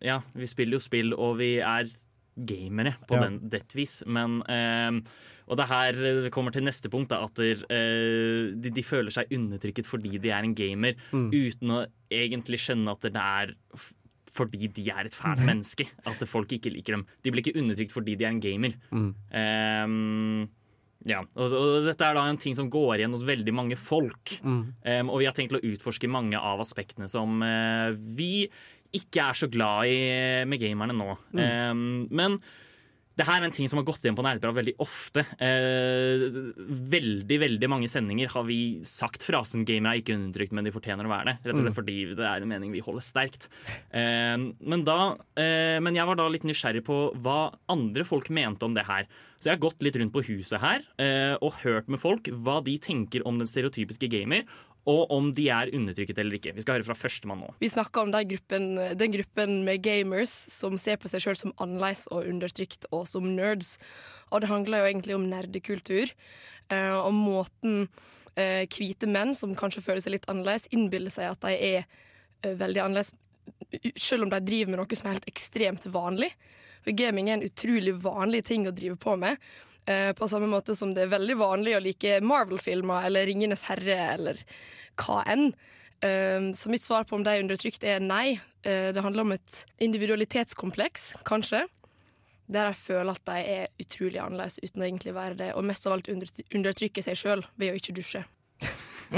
Ja, 0.00 0.20
vi 0.38 0.46
spiller 0.46 0.78
jo 0.78 0.84
spill, 0.86 1.10
og 1.18 1.40
vi 1.42 1.56
er 1.58 1.90
gamere 2.38 2.94
på 3.08 3.14
Ja. 3.18 3.24
den, 3.26 3.40
det 3.50 3.64
vis. 3.74 4.04
Men 4.06 4.40
eh, 4.46 5.00
Og 5.48 5.58
det 5.60 5.66
her 5.68 5.98
eh, 6.08 6.30
kommer 6.34 6.54
til 6.54 6.64
neste 6.64 6.88
punkt, 6.92 7.10
da, 7.12 7.22
at 7.26 7.38
eh, 7.44 8.54
de, 8.56 8.70
de 8.72 8.84
føler 8.86 9.12
seg 9.14 9.32
undertrykket 9.34 9.86
fordi 9.90 10.16
de 10.18 10.30
er 10.32 10.46
en 10.46 10.54
gamer, 10.56 10.96
Mm. 11.12 11.28
uten 11.34 11.70
å 11.74 11.84
egentlig 12.14 12.58
skjønne 12.64 12.90
at 12.94 13.04
det 13.06 13.20
er 13.20 13.54
fordi 14.34 14.66
de 14.74 14.88
er 14.90 15.06
et 15.06 15.14
fælt 15.14 15.44
menneske. 15.50 15.86
At 16.10 16.22
folk 16.26 16.50
ikke 16.56 16.72
liker 16.74 16.96
dem. 16.96 17.04
De 17.22 17.30
blir 17.30 17.44
ikke 17.44 17.58
undertrykt 17.60 17.92
fordi 17.94 18.16
de 18.18 18.24
er 18.26 18.32
en 18.34 18.40
gamer. 18.42 18.74
Mm. 18.90 19.10
Um, 19.30 20.48
ja, 21.06 21.20
og, 21.36 21.52
og 21.52 21.84
dette 21.86 22.06
er 22.08 22.16
da 22.16 22.24
en 22.30 22.38
ting 22.40 22.56
som 22.56 22.70
går 22.72 22.96
igjen 23.02 23.12
hos 23.14 23.22
veldig 23.28 23.52
mange 23.54 23.76
folk. 23.78 24.32
Mm. 24.42 24.62
Um, 24.88 25.12
og 25.12 25.20
vi 25.20 25.28
har 25.28 25.36
tenkt 25.36 25.54
å 25.54 25.60
utforske 25.62 26.08
mange 26.10 26.40
av 26.40 26.62
aspektene 26.64 27.06
som 27.12 27.42
uh, 27.44 27.92
vi 28.16 28.46
ikke 28.94 29.28
er 29.28 29.36
så 29.38 29.48
glad 29.50 29.90
i 29.90 29.98
med 30.48 30.60
gamerne 30.62 30.94
nå. 30.96 31.14
Um, 31.34 31.80
men 32.14 32.38
det 33.14 33.26
her 33.28 33.38
er 33.38 33.46
en 33.46 33.54
ting 33.54 33.68
som 33.70 33.78
har 33.78 33.86
gått 33.86 34.02
igjen 34.02 34.16
på 34.18 34.24
Nerdeprat 34.26 34.56
veldig 34.56 34.74
ofte. 34.82 35.22
Eh, 35.38 36.24
veldig 36.94 37.38
veldig 37.44 37.70
mange 37.70 37.90
sendinger 37.90 38.32
har 38.32 38.46
vi 38.48 38.80
sagt 38.88 39.22
frasen 39.26 39.64
'gamere 39.64 39.94
er 39.94 40.02
ikke 40.02 40.16
undertrykt, 40.16 40.54
men 40.56 40.66
de 40.66 40.74
fortjener 40.74 41.06
å 41.06 41.12
være 41.12 41.28
det'. 41.30 41.38
Rett 41.46 41.58
og 41.60 41.64
slett 41.64 41.78
fordi 41.78 41.98
det 42.18 42.26
er 42.26 42.42
en 42.42 42.50
mening 42.50 42.72
vi 42.74 42.82
holder 42.82 43.06
sterkt. 43.06 43.48
Eh, 43.94 44.34
men, 44.34 44.84
da, 44.84 45.16
eh, 45.38 45.78
men 45.78 45.94
jeg 45.94 46.06
var 46.06 46.18
da 46.18 46.28
litt 46.28 46.46
nysgjerrig 46.48 46.84
på 46.84 47.14
hva 47.22 47.54
andre 47.68 48.04
folk 48.04 48.30
mente 48.30 48.66
om 48.66 48.74
det 48.74 48.86
her. 48.86 49.06
Så 49.38 49.50
jeg 49.50 49.58
har 49.58 49.70
gått 49.70 49.82
litt 49.84 49.96
rundt 50.00 50.14
på 50.14 50.24
huset 50.24 50.60
her 50.62 50.80
eh, 50.98 51.36
og 51.36 51.60
hørt 51.62 51.88
med 51.92 52.00
folk 52.00 52.30
hva 52.32 52.62
de 52.64 52.78
tenker 52.78 53.22
om 53.28 53.38
den 53.38 53.46
stereotypiske 53.46 54.08
gamer, 54.08 54.42
og 54.90 55.12
om 55.14 55.30
de 55.36 55.46
er 55.52 55.70
undertrykket 55.72 56.18
eller 56.20 56.36
ikke. 56.38 56.52
Vi 56.56 56.64
skal 56.64 56.78
høre 56.78 56.86
fra 56.90 56.96
førstemann 56.98 57.40
nå. 57.40 57.52
Vi 57.62 57.70
snakker 57.72 58.04
om 58.04 58.12
den 58.12 58.28
gruppen, 58.34 58.66
den 59.00 59.14
gruppen 59.14 59.54
med 59.64 59.80
gamers 59.84 60.32
som 60.52 60.76
ser 60.80 60.98
på 61.00 61.08
seg 61.08 61.24
sjøl 61.24 61.38
som 61.40 61.54
annerledes 61.62 62.04
og 62.12 62.28
undertrykt 62.28 62.84
og 62.90 63.06
som 63.08 63.30
nerds. 63.36 63.78
Og 64.30 64.44
det 64.44 64.50
handler 64.50 64.82
jo 64.82 64.90
egentlig 64.90 65.16
om 65.16 65.28
nerdekultur. 65.30 66.12
eh, 66.72 66.96
og 66.96 67.12
måten 67.14 67.88
eh, 68.36 68.64
hvite 68.68 69.08
menn 69.08 69.34
som 69.36 69.54
kanskje 69.56 69.84
føler 69.84 70.04
seg 70.04 70.16
litt 70.16 70.28
annerledes, 70.28 70.68
innbiller 70.72 71.12
seg 71.12 71.32
at 71.32 71.44
de 71.44 71.54
er 71.54 71.84
eh, 71.84 72.54
veldig 72.56 72.82
annerledes, 72.84 73.14
selv 74.00 74.24
om 74.24 74.32
de 74.32 74.40
driver 74.44 74.72
med 74.72 74.80
noe 74.80 74.96
som 74.96 75.08
er 75.08 75.18
helt 75.18 75.28
ekstremt 75.30 75.84
vanlig. 75.92 76.32
For 76.84 76.96
gaming 76.96 77.30
er 77.30 77.38
en 77.38 77.46
utrolig 77.46 77.94
vanlig 78.04 78.44
ting 78.48 78.68
å 78.68 78.74
drive 78.74 78.96
på 79.00 79.16
med. 79.20 79.40
Eh, 79.86 80.12
på 80.16 80.28
samme 80.30 80.46
måte 80.48 80.74
som 80.76 80.94
det 80.96 81.02
er 81.04 81.12
veldig 81.12 81.36
vanlig 81.36 81.74
å 81.76 81.82
like 81.84 82.20
Marvel-filmer 82.24 83.04
eller 83.08 83.26
Ringenes 83.28 83.66
herre 83.68 83.98
eller 84.14 84.40
hva 84.96 85.22
enn. 85.28 85.50
Eh, 86.00 86.52
Så 86.56 86.70
mitt 86.72 86.82
svar 86.82 87.04
på 87.04 87.16
om 87.18 87.24
de 87.24 87.30
er 87.34 87.42
undertrykt, 87.42 87.84
er 87.84 88.00
nei. 88.00 88.40
Eh, 88.64 88.92
Det 88.92 89.02
handler 89.04 89.22
om 89.26 89.32
et 89.32 89.64
individualitetskompleks, 89.80 91.14
kanskje. 91.24 91.66
Der 92.48 92.68
de 92.68 92.74
føler 92.76 93.10
at 93.16 93.24
de 93.24 93.36
er 93.40 93.68
utrolig 93.80 94.20
annerledes 94.20 94.58
uten 94.62 94.82
å 94.82 94.84
egentlig 94.84 95.14
være 95.16 95.36
det, 95.36 95.52
og 95.56 95.64
mest 95.64 95.86
av 95.86 95.92
alt 95.94 96.08
undertrykker 96.12 96.56
undertrykke 96.58 97.02
seg 97.02 97.16
sjøl 97.16 97.44
ved 97.56 97.72
å 97.72 97.76
ikke 97.80 97.94
dusje. 97.96 98.24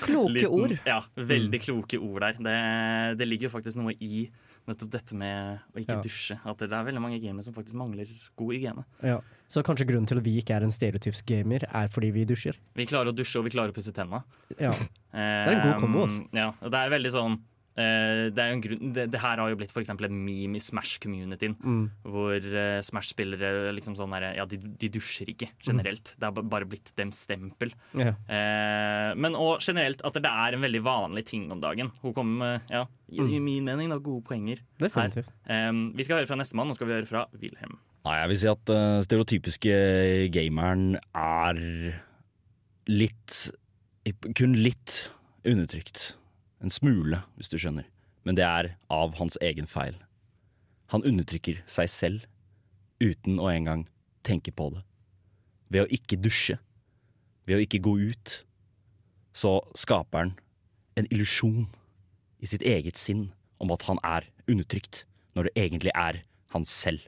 Kloke 0.00 0.32
Liten- 0.32 0.50
ord. 0.52 0.74
Ja, 0.86 1.02
veldig 1.16 1.60
kloke 1.62 1.98
ord 1.98 2.20
der. 2.24 2.32
Det, 2.40 3.18
det 3.20 3.26
ligger 3.28 3.48
jo 3.48 3.54
faktisk 3.56 3.76
noe 3.80 3.94
i 4.00 4.26
nettopp 4.66 4.90
dette 4.90 5.14
med 5.14 5.60
å 5.74 5.80
ikke 5.80 5.96
Ja. 5.96 6.02
dusje. 6.02 6.38
At 6.44 6.58
det 6.58 6.72
er 6.72 6.84
veldig 6.84 7.00
mange 7.00 7.20
gamere 7.22 7.42
som 7.44 7.54
faktisk 7.54 7.74
mangler 7.74 8.06
god 8.36 8.52
hygiene. 8.54 8.84
Ja. 9.02 9.20
Så 9.48 9.62
kanskje 9.62 9.86
grunnen 9.86 10.06
til 10.06 10.18
at 10.18 10.24
vi 10.24 10.40
ikke 10.40 10.56
er 10.56 10.62
en 10.66 10.70
stereotyps 10.74 11.22
gamer, 11.24 11.62
er 11.72 11.88
fordi 11.88 12.10
vi 12.12 12.24
dusjer. 12.24 12.56
Vi 12.74 12.86
klarer 12.86 13.12
å 13.12 13.14
dusje, 13.14 13.38
og 13.38 13.44
vi 13.44 13.50
klarer 13.50 13.70
å 13.70 13.74
pusse 13.74 13.92
tenna. 13.94 14.24
Ja. 14.58 14.72
Det 15.16 15.22
er 15.22 15.52
en 15.54 15.62
god 15.72 15.80
kombo, 15.80 16.02
altså. 16.06 16.26
Ja, 16.34 16.48
og 16.60 16.70
det 16.70 16.74
er 16.78 16.90
veldig 16.90 17.10
sånn 17.14 17.38
det, 17.76 18.40
er 18.40 18.48
jo 18.50 18.56
en 18.56 18.62
grunn, 18.64 18.92
det, 18.96 19.04
det 19.12 19.20
her 19.20 19.40
har 19.42 19.50
jo 19.52 19.58
blitt 19.60 19.72
for 19.74 19.82
eksempel 19.82 20.06
en 20.08 20.16
meme 20.24 20.56
i 20.56 20.62
Smash-communityen, 20.64 21.56
Mm. 21.60 21.82
hvor 22.08 22.36
eh, 22.40 22.78
Smash-spillere 22.86 23.72
liksom 23.76 23.96
sånn 23.98 24.14
der, 24.16 24.30
ja, 24.38 24.46
de, 24.48 24.56
de 24.56 24.88
dusjer 24.94 25.28
ikke 25.34 25.50
generelt. 25.66 26.14
Det 26.16 26.24
har 26.30 26.32
bare 26.40 26.68
blitt 26.68 26.92
dem 26.96 27.12
stempel. 27.12 27.74
Yeah. 27.92 28.16
Eh, 28.32 29.10
men 29.20 29.36
og 29.36 29.60
generelt 29.60 30.00
at 30.08 30.16
det 30.16 30.30
er 30.30 30.56
en 30.56 30.64
veldig 30.64 30.82
vanlig 30.86 31.26
ting 31.28 31.50
om 31.52 31.60
dagen. 31.60 31.92
Hun 32.00 32.14
kommer 32.16 32.38
med, 32.40 32.72
ja, 32.72 32.86
i, 33.12 33.20
i 33.20 33.40
min 33.44 33.68
mening, 33.68 33.92
da, 33.92 34.00
gode 34.00 34.24
poenger. 34.24 34.62
Definitivt. 34.80 35.28
her. 35.46 35.68
Eh, 35.68 35.82
vi 35.96 36.06
skal 36.08 36.20
høre 36.22 36.30
fra 36.32 36.40
nestemann. 36.40 36.72
Nå 36.72 36.78
skal 36.78 36.88
vi 36.88 36.96
høre 36.96 37.10
fra 37.10 37.26
Wilhelm. 37.36 37.76
Nei, 38.06 38.16
jeg 38.22 38.28
vil 38.30 38.38
si 38.38 38.46
at 38.46 38.70
uh, 38.70 39.00
stereotypiske 39.02 39.76
gameren 40.30 40.92
er 41.18 41.56
litt 42.86 43.38
Kun 44.38 44.52
litt 44.54 45.10
undertrykt. 45.46 46.12
En 46.66 46.74
smule, 46.74 47.20
hvis 47.38 47.52
du 47.52 47.60
skjønner. 47.62 47.86
Men 48.26 48.34
det 48.34 48.42
er 48.42 48.72
av 48.90 49.14
hans 49.20 49.38
egen 49.38 49.68
feil. 49.70 49.94
Han 50.90 51.04
undertrykker 51.06 51.60
seg 51.70 51.90
selv 51.92 52.24
uten 52.98 53.38
å 53.38 53.46
engang 53.52 53.84
tenke 54.26 54.50
på 54.50 54.72
det. 54.74 54.82
Ved 55.70 55.84
å 55.84 55.92
ikke 55.94 56.18
dusje, 56.18 56.58
ved 57.46 57.60
å 57.60 57.62
ikke 57.62 57.82
gå 57.86 57.94
ut, 58.10 58.40
så 59.30 59.60
skaper 59.78 60.24
han 60.24 60.34
en 60.98 61.06
illusjon 61.12 61.68
i 62.42 62.50
sitt 62.50 62.66
eget 62.66 62.98
sinn 62.98 63.28
om 63.62 63.70
at 63.70 63.86
han 63.86 64.02
er 64.02 64.26
undertrykt, 64.50 65.04
når 65.38 65.46
det 65.46 65.66
egentlig 65.68 65.94
er 65.94 66.22
han 66.50 66.66
selv. 66.66 67.04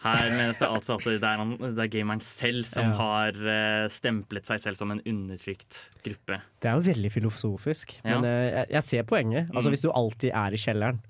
Her 0.00 0.30
menes 0.32 0.56
det 0.56 0.64
altså 0.68 0.94
at 0.96 1.04
det 1.04 1.18
er, 1.20 1.42
det 1.60 1.82
er 1.84 1.90
gameren 1.92 2.22
selv 2.24 2.64
som 2.64 2.86
Ja. 2.88 2.94
har 2.96 3.36
eh, 3.36 3.88
stemplet 3.92 4.46
seg 4.48 4.60
selv 4.62 4.78
som 4.80 4.90
en 4.94 5.02
undertrykt 5.04 5.90
gruppe. 6.02 6.38
Det 6.60 6.70
er 6.70 6.78
jo 6.78 6.86
veldig 6.88 7.10
filosofisk, 7.12 7.98
Ja. 8.04 8.14
men 8.18 8.24
eh, 8.24 8.50
jeg, 8.54 8.66
jeg 8.78 8.82
ser 8.82 9.02
poenget. 9.04 9.50
Altså 9.52 9.68
Mm. 9.68 9.74
Hvis 9.76 9.82
du 9.84 9.90
alltid 9.92 10.30
er 10.32 10.52
i 10.56 10.56
kjelleren 10.56 11.00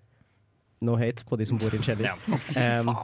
No 0.83 0.95
hate 0.97 1.25
på 1.29 1.37
de 1.37 1.45
som 1.45 1.59
bor 1.61 1.69
i 1.75 1.77
en 1.77 1.83
kjeller. 1.85 2.09
Ja. 2.57 2.81
Um, 2.81 2.95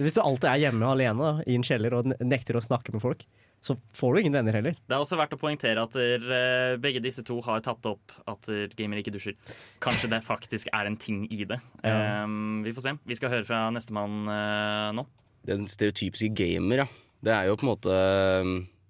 hvis 0.00 0.14
du 0.16 0.22
alltid 0.22 0.48
er 0.48 0.62
hjemme 0.64 0.86
alene 0.88 1.18
da, 1.20 1.32
i 1.46 1.54
en 1.58 1.62
kjeller 1.62 1.92
og 1.98 2.06
nekter 2.24 2.56
å 2.56 2.62
snakke 2.64 2.90
med 2.94 3.02
folk, 3.04 3.26
så 3.62 3.76
får 3.94 4.14
du 4.14 4.20
ingen 4.20 4.34
venner 4.34 4.56
heller. 4.58 4.74
Det 4.74 4.96
er 4.96 5.02
også 5.04 5.18
verdt 5.20 5.36
å 5.36 5.40
poengtere 5.40 5.84
at 5.86 5.94
eh, 6.00 6.74
begge 6.82 7.02
disse 7.04 7.22
to 7.26 7.36
har 7.46 7.62
tatt 7.62 7.86
opp 7.86 8.14
at 8.26 8.48
Gamer 8.50 8.92
gamere 8.92 9.04
ikke 9.04 9.14
dusjer. 9.14 9.36
Kanskje 9.82 10.10
det 10.12 10.22
faktisk 10.26 10.70
er 10.74 10.90
en 10.90 10.98
ting 11.00 11.24
i 11.30 11.44
det. 11.46 11.60
Ja. 11.82 12.22
Um, 12.22 12.62
vi 12.62 12.70
får 12.74 12.84
se. 12.84 12.92
Vi 13.08 13.16
skal 13.18 13.32
høre 13.32 13.46
fra 13.46 13.64
nestemann 13.74 14.28
uh, 14.30 14.90
nå. 14.94 15.02
Den 15.48 15.66
stereotypiske 15.70 16.30
gamer, 16.38 16.84
ja. 16.84 16.86
Det 17.22 17.32
er 17.34 17.48
jo 17.48 17.56
på 17.58 17.66
en 17.66 17.70
måte 17.72 17.96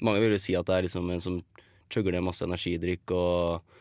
Mange 0.04 0.20
vil 0.20 0.34
jo 0.34 0.40
si 0.40 0.54
at 0.56 0.68
det 0.68 0.76
er 0.76 0.86
liksom 0.86 1.08
en 1.12 1.22
som 1.22 1.38
chugger 1.92 2.14
ned 2.14 2.24
masse 2.24 2.44
energidrikk 2.44 3.12
og 3.14 3.72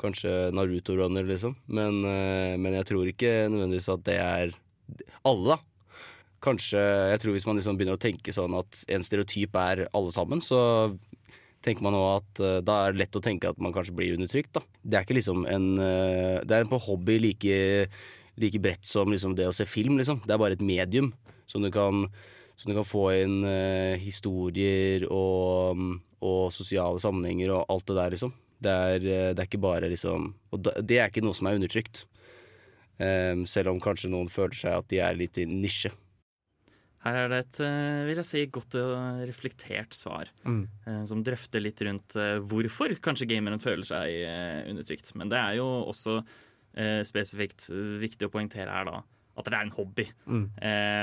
kanskje 0.00 0.50
Naruto-runner, 0.56 1.26
liksom. 1.28 1.54
Men, 1.66 2.02
eh, 2.04 2.56
men 2.58 2.76
jeg 2.78 2.88
tror 2.90 3.08
ikke 3.08 3.32
nødvendigvis 3.52 3.88
at 3.92 4.04
det 4.06 4.18
er 4.20 4.54
alle, 5.28 5.54
da. 5.54 5.58
Kanskje 6.40 6.80
Jeg 6.80 7.20
tror 7.20 7.34
hvis 7.36 7.46
man 7.48 7.58
liksom 7.58 7.76
begynner 7.76 7.98
å 7.98 8.00
tenke 8.00 8.32
sånn 8.32 8.54
at 8.56 8.84
en 8.88 9.04
stereotyp 9.04 9.56
er 9.60 9.84
alle 9.92 10.12
sammen, 10.14 10.40
så 10.40 10.60
tenker 11.64 11.84
man 11.84 11.96
også 11.96 12.16
at 12.16 12.40
uh, 12.40 12.58
da 12.64 12.78
er 12.84 12.94
det 12.94 13.02
lett 13.02 13.18
å 13.18 13.24
tenke 13.24 13.50
at 13.50 13.60
man 13.60 13.74
kanskje 13.74 13.94
blir 13.96 14.16
undertrykt, 14.16 14.54
da. 14.56 14.64
Det 14.80 14.96
er 14.96 15.06
ikke 15.06 15.18
liksom 15.18 15.44
en 15.50 15.70
uh, 15.76 16.40
Det 16.48 16.56
er 16.56 16.68
på 16.70 16.80
hobby 16.86 17.18
like, 17.20 17.58
like 18.40 18.62
bredt 18.64 18.88
som 18.88 19.12
liksom 19.12 19.36
det 19.36 19.48
å 19.50 19.56
se 19.56 19.68
film, 19.68 19.98
liksom. 20.00 20.22
Det 20.24 20.34
er 20.34 20.40
bare 20.40 20.56
et 20.56 20.64
medium 20.64 21.12
som 21.50 21.64
du 21.64 21.70
kan, 21.74 22.06
som 22.56 22.70
du 22.70 22.78
kan 22.78 22.88
få 22.88 23.10
inn 23.18 23.42
uh, 23.44 24.00
historier 24.00 25.04
og, 25.12 25.84
og 26.24 26.44
sosiale 26.56 27.02
sammenhenger 27.02 27.52
og 27.58 27.74
alt 27.76 27.90
det 27.90 27.98
der, 28.00 28.16
liksom. 28.16 28.36
Det 28.60 28.72
er, 28.72 29.04
det 29.32 29.40
er 29.40 29.46
ikke 29.46 29.62
bare 29.64 29.88
liksom 29.88 30.34
Og 30.52 30.66
det 30.84 30.98
er 31.00 31.06
ikke 31.08 31.22
noe 31.24 31.32
som 31.32 31.46
er 31.48 31.56
undertrykt. 31.56 32.02
Um, 33.00 33.46
selv 33.48 33.72
om 33.72 33.78
kanskje 33.80 34.10
noen 34.12 34.28
føler 34.28 34.58
seg 34.58 34.74
at 34.76 34.88
de 34.92 34.98
er 35.00 35.16
litt 35.16 35.38
i 35.40 35.46
nisje. 35.48 35.88
Her 37.00 37.16
er 37.16 37.28
det 37.32 37.38
et 37.46 37.60
eh, 37.64 38.02
vil 38.10 38.18
jeg 38.20 38.28
si, 38.28 38.40
godt 38.52 38.74
og 38.76 39.22
reflektert 39.28 39.94
svar, 39.96 40.28
Mm. 40.44 40.66
eh, 40.86 41.04
som 41.08 41.22
drøfter 41.24 41.62
litt 41.64 41.80
rundt 41.86 42.16
eh, 42.20 42.38
hvorfor 42.44 42.92
kanskje 43.00 43.28
gameren 43.30 43.58
føler 43.62 43.86
seg 43.88 44.68
undertrykt. 44.68 45.14
Men 45.16 45.30
det 45.32 45.38
er 45.40 45.54
jo 45.56 45.64
også 45.88 46.18
eh, 46.76 47.00
spesifikt 47.08 47.70
viktig 48.02 48.28
å 48.28 48.30
poengtere 48.34 48.68
her 48.70 48.84
da 48.84 49.00
at 49.40 49.46
det 49.48 49.54
er 49.56 49.62
en 49.64 49.72
hobby. 49.72 50.04
Mm. 50.28 50.44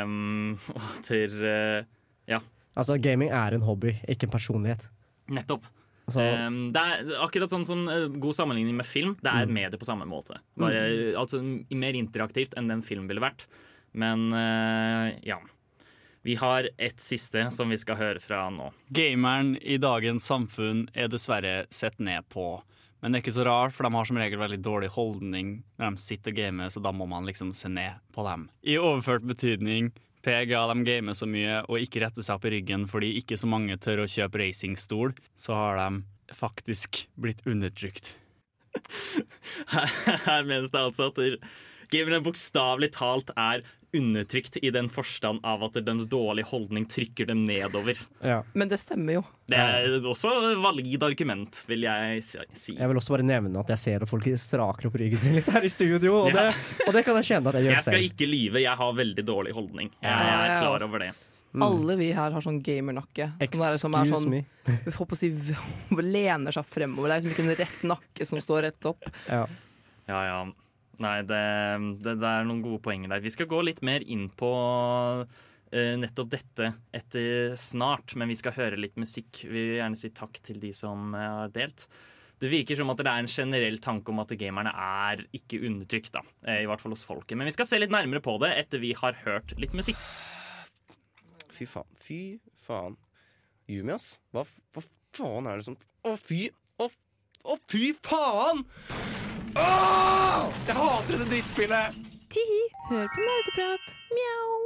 Um, 0.05 0.59
og 0.75 0.83
at 0.99 1.09
eh, 1.17 1.81
ja, 2.29 2.39
Altså, 2.77 2.99
Gaming 3.01 3.31
er 3.33 3.55
en 3.57 3.63
hobby, 3.65 3.95
ikke 4.07 4.27
en 4.27 4.35
personlighet. 4.35 4.87
nettopp. 5.33 5.65
Altså, 6.07 6.21
Um, 6.21 6.71
det 6.71 6.79
er 6.79 7.09
akkurat 7.25 7.49
sånn 7.51 7.65
som 7.65 7.81
god 8.21 8.35
sammenligning 8.37 8.75
med 8.77 8.85
film. 8.85 9.15
Det 9.19 9.27
er 9.33 9.47
Mm. 9.49 9.53
medie 9.57 9.77
på 9.81 9.83
samme 9.89 10.05
måte. 10.07 10.37
Bare, 10.55 11.15
Altså 11.17 11.41
mer 11.73 11.93
interaktivt 11.97 12.53
enn 12.55 12.67
den 12.69 12.81
film 12.83 13.07
ville 13.09 13.19
vært. 13.19 13.47
Men 13.93 14.31
uh, 14.31 15.11
ja. 15.25 15.39
Vi 16.27 16.35
har 16.35 16.65
et 16.77 16.99
siste 16.99 17.45
som 17.55 17.69
vi 17.71 17.77
skal 17.79 17.95
høre 17.95 18.19
fra 18.19 18.49
nå. 18.51 18.65
Gameren 18.91 19.53
i 19.63 19.77
dagens 19.79 20.25
samfunn 20.27 20.81
er 20.91 21.07
dessverre 21.07 21.61
sett 21.71 22.01
ned 22.03 22.27
på. 22.27 22.57
Men 22.99 23.13
det 23.13 23.21
er 23.21 23.23
ikke 23.23 23.33
så 23.37 23.45
rart, 23.47 23.75
for 23.77 23.87
de 23.87 23.93
har 23.95 24.09
som 24.09 24.19
regel 24.19 24.41
veldig 24.41 24.59
dårlig 24.59 24.89
holdning 24.91 25.53
når 25.79 25.95
de 25.95 26.03
sitter 26.03 26.33
og 26.33 26.41
gamer, 26.41 26.73
så 26.73 26.83
da 26.83 26.91
må 26.91 27.07
man 27.07 27.29
liksom 27.29 27.53
se 27.55 27.71
ned 27.71 28.01
på 28.11 28.25
dem. 28.27 28.43
I 28.59 28.75
overført 28.75 29.23
betydning, 29.29 29.93
PGA 30.25 30.65
de 30.73 30.83
gamer 30.89 31.15
så 31.15 31.29
mye 31.31 31.61
og 31.69 31.79
ikke 31.85 32.03
retter 32.03 32.25
seg 32.25 32.35
opp 32.35 32.49
i 32.49 32.57
ryggen 32.57 32.83
fordi 32.91 33.13
ikke 33.21 33.39
så 33.39 33.47
mange 33.47 33.79
tør 33.79 34.03
å 34.03 34.09
kjøpe 34.11 34.43
racingstol, 34.43 35.15
så 35.39 35.55
har 35.55 35.79
de 35.79 36.35
faktisk 36.35 37.05
blitt 37.15 37.45
undertrykt. 37.47 38.17
Her, 39.71 39.87
her 40.27 40.43
menes 40.45 40.75
det 40.75 40.83
altså 40.83 41.07
at 41.07 41.39
gamerne 41.89 42.19
bokstavelig 42.25 42.91
talt 42.99 43.31
er 43.39 43.63
undertrykt 43.97 44.57
i 44.63 44.71
den 44.73 44.89
forstand 44.93 45.43
av 45.47 45.63
at 45.67 45.77
deres 45.85 46.07
dårlige 46.11 46.49
holdning 46.49 46.87
trykker 46.89 47.27
dem 47.29 47.43
nedover. 47.45 47.99
Ja. 48.23 48.41
Men 48.53 48.71
det 48.71 48.79
stemmer 48.81 49.19
jo. 49.19 49.23
Det 49.47 49.57
er 49.61 49.99
også 50.07 50.31
valgid 50.61 50.87
valid 50.87 51.03
argument, 51.03 51.63
vil 51.67 51.81
jeg 51.85 52.23
si. 52.23 52.75
Jeg 52.77 52.87
vil 52.89 52.97
også 52.99 53.15
bare 53.15 53.25
nevne 53.27 53.59
at 53.59 53.69
jeg 53.73 53.77
ser 53.81 54.03
at 54.05 54.09
folk 54.09 54.27
straker 54.39 54.89
opp 54.89 54.97
ryggen 54.99 55.21
sin 55.21 55.35
litt 55.37 55.47
her 55.51 55.63
i 55.63 55.69
studio, 55.71 56.23
og, 56.23 56.33
Ja. 56.33 56.49
det, 56.49 56.83
og 56.87 56.93
det 56.93 57.05
kan 57.05 57.15
jeg 57.15 57.25
kjenne 57.25 57.47
at 57.47 57.55
jeg 57.55 57.63
gjør 57.67 57.71
Jeg 57.73 57.81
skal 57.83 57.93
selv. 57.93 58.11
ikke 58.11 58.27
lyve, 58.27 58.61
jeg 58.61 58.77
har 58.77 58.93
veldig 58.93 59.25
dårlig 59.25 59.53
holdning. 59.53 59.91
Jeg 60.01 60.11
er 60.11 60.59
klar 60.61 60.83
over 60.83 60.99
det. 60.99 61.13
Alle 61.57 61.95
vi 61.97 62.11
her 62.11 62.31
har 62.31 62.41
sånn 62.41 62.61
gamernakke. 62.61 63.31
Som 63.51 63.61
er, 63.63 63.77
som 63.77 63.95
er 63.95 64.05
sånn, 64.05 64.29
me. 64.29 64.45
vi 64.85 64.91
får 64.91 65.07
på 65.07 65.15
å 65.15 65.17
si, 65.17 65.31
lener 66.17 66.51
seg 66.53 66.65
fremover. 66.65 67.09
Det 67.09 67.15
er 67.15 67.21
liksom 67.21 67.33
ikke 67.33 67.45
en 67.47 67.55
rett 67.63 67.83
nakke 67.83 68.27
som 68.27 68.39
står 68.43 68.61
rett 68.67 68.85
opp. 68.85 69.07
Ja. 69.27 69.45
Ja, 70.07 70.21
ja. 70.27 70.39
Nei, 71.03 71.19
det, 71.29 71.43
det, 72.01 72.15
det 72.21 72.29
er 72.31 72.47
noen 72.47 72.63
gode 72.65 72.81
poenger 72.85 73.11
der. 73.13 73.23
Vi 73.23 73.33
skal 73.33 73.49
gå 73.51 73.61
litt 73.65 73.83
mer 73.85 74.05
inn 74.05 74.27
på 74.33 74.51
uh, 74.57 75.95
nettopp 76.01 76.31
dette 76.33 76.71
etter 76.95 77.55
snart, 77.59 78.15
men 78.17 78.31
vi 78.31 78.37
skal 78.39 78.55
høre 78.57 78.79
litt 78.81 78.97
musikk. 78.97 79.43
Vi 79.45 79.55
vil 79.55 79.79
gjerne 79.79 79.99
si 79.99 80.13
takk 80.15 80.39
til 80.45 80.61
de 80.63 80.73
som 80.75 81.11
uh, 81.13 81.43
har 81.43 81.53
delt. 81.53 81.85
Det 82.37 82.49
virker 82.51 82.77
som 82.77 82.91
at 82.93 82.99
det 83.01 83.09
er 83.09 83.23
en 83.23 83.31
generell 83.31 83.79
tanke 83.81 84.13
om 84.13 84.21
at 84.21 84.33
gamerne 84.37 84.69
er 84.69 85.23
ikke 85.33 85.57
undertrykt, 85.65 86.11
da. 86.13 86.21
eh, 86.45 86.61
I 86.61 86.67
hvert 86.69 86.83
fall 86.83 86.93
hos 86.93 87.05
folket. 87.05 87.33
Men 87.37 87.49
vi 87.49 87.55
skal 87.55 87.65
se 87.65 87.79
litt 87.81 87.93
nærmere 87.93 88.21
på 88.21 88.35
det 88.43 88.51
etter 88.59 88.81
vi 88.83 88.93
har 88.97 89.17
hørt 89.23 89.55
litt 89.57 89.73
musikk. 89.77 89.97
Fy 91.49 91.65
faen. 91.65 91.89
Fy 91.97 92.19
faen. 92.61 92.99
Yumi, 93.67 93.95
ass. 93.95 94.19
Hva, 94.31 94.45
hva 94.75 94.85
faen 95.17 95.49
er 95.49 95.57
det 95.57 95.65
som 95.65 95.79
Å, 96.05 96.13
fy! 96.21 96.45
Å, 96.77 96.91
å, 97.41 97.57
fy 97.65 97.89
faen! 98.05 98.61
Åh! 99.57 100.47
Jeg 100.67 100.75
hater 100.77 101.15
dette 101.15 101.29
drittspillet! 101.31 101.97
Tihi, 102.33 102.59
hør 102.89 103.07
på 103.09 103.23
nerdeprat. 103.23 103.95
Mjau. 104.13 104.57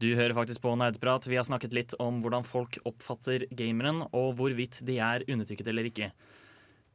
Du 0.00 0.10
hører 0.12 0.34
faktisk 0.36 0.62
på 0.64 0.74
Nerdeprat. 0.76 1.26
Vi 1.28 1.38
har 1.38 1.46
snakket 1.48 1.74
litt 1.76 1.94
om 2.02 2.20
hvordan 2.24 2.44
folk 2.44 2.76
oppfatter 2.88 3.46
gameren, 3.56 4.02
og 4.12 4.34
hvorvidt 4.38 4.82
de 4.86 4.98
er 5.00 5.24
undertrykket 5.24 5.70
eller 5.72 5.88
ikke. 5.88 6.10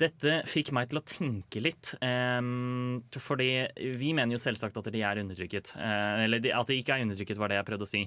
Dette 0.02 0.40
fikk 0.50 0.72
meg 0.74 0.90
til 0.90 1.02
å 1.02 1.06
tenke 1.06 1.62
litt, 1.62 1.94
Um, 2.02 3.04
fordi 3.14 3.68
vi 4.00 4.14
mener 4.18 4.34
jo 4.34 4.42
selvsagt 4.42 4.78
at 4.80 4.90
de 4.94 5.02
er 5.06 5.22
undertrykket. 5.22 5.74
Uh, 5.78 6.24
eller 6.26 6.42
de, 6.42 6.54
at 6.56 6.70
de 6.70 6.78
ikke 6.82 6.96
er 6.96 7.06
undertrykket, 7.06 7.42
var 7.42 7.52
det 7.52 7.60
jeg 7.60 7.68
prøvde 7.70 7.86
å 7.86 7.92
si. 7.92 8.02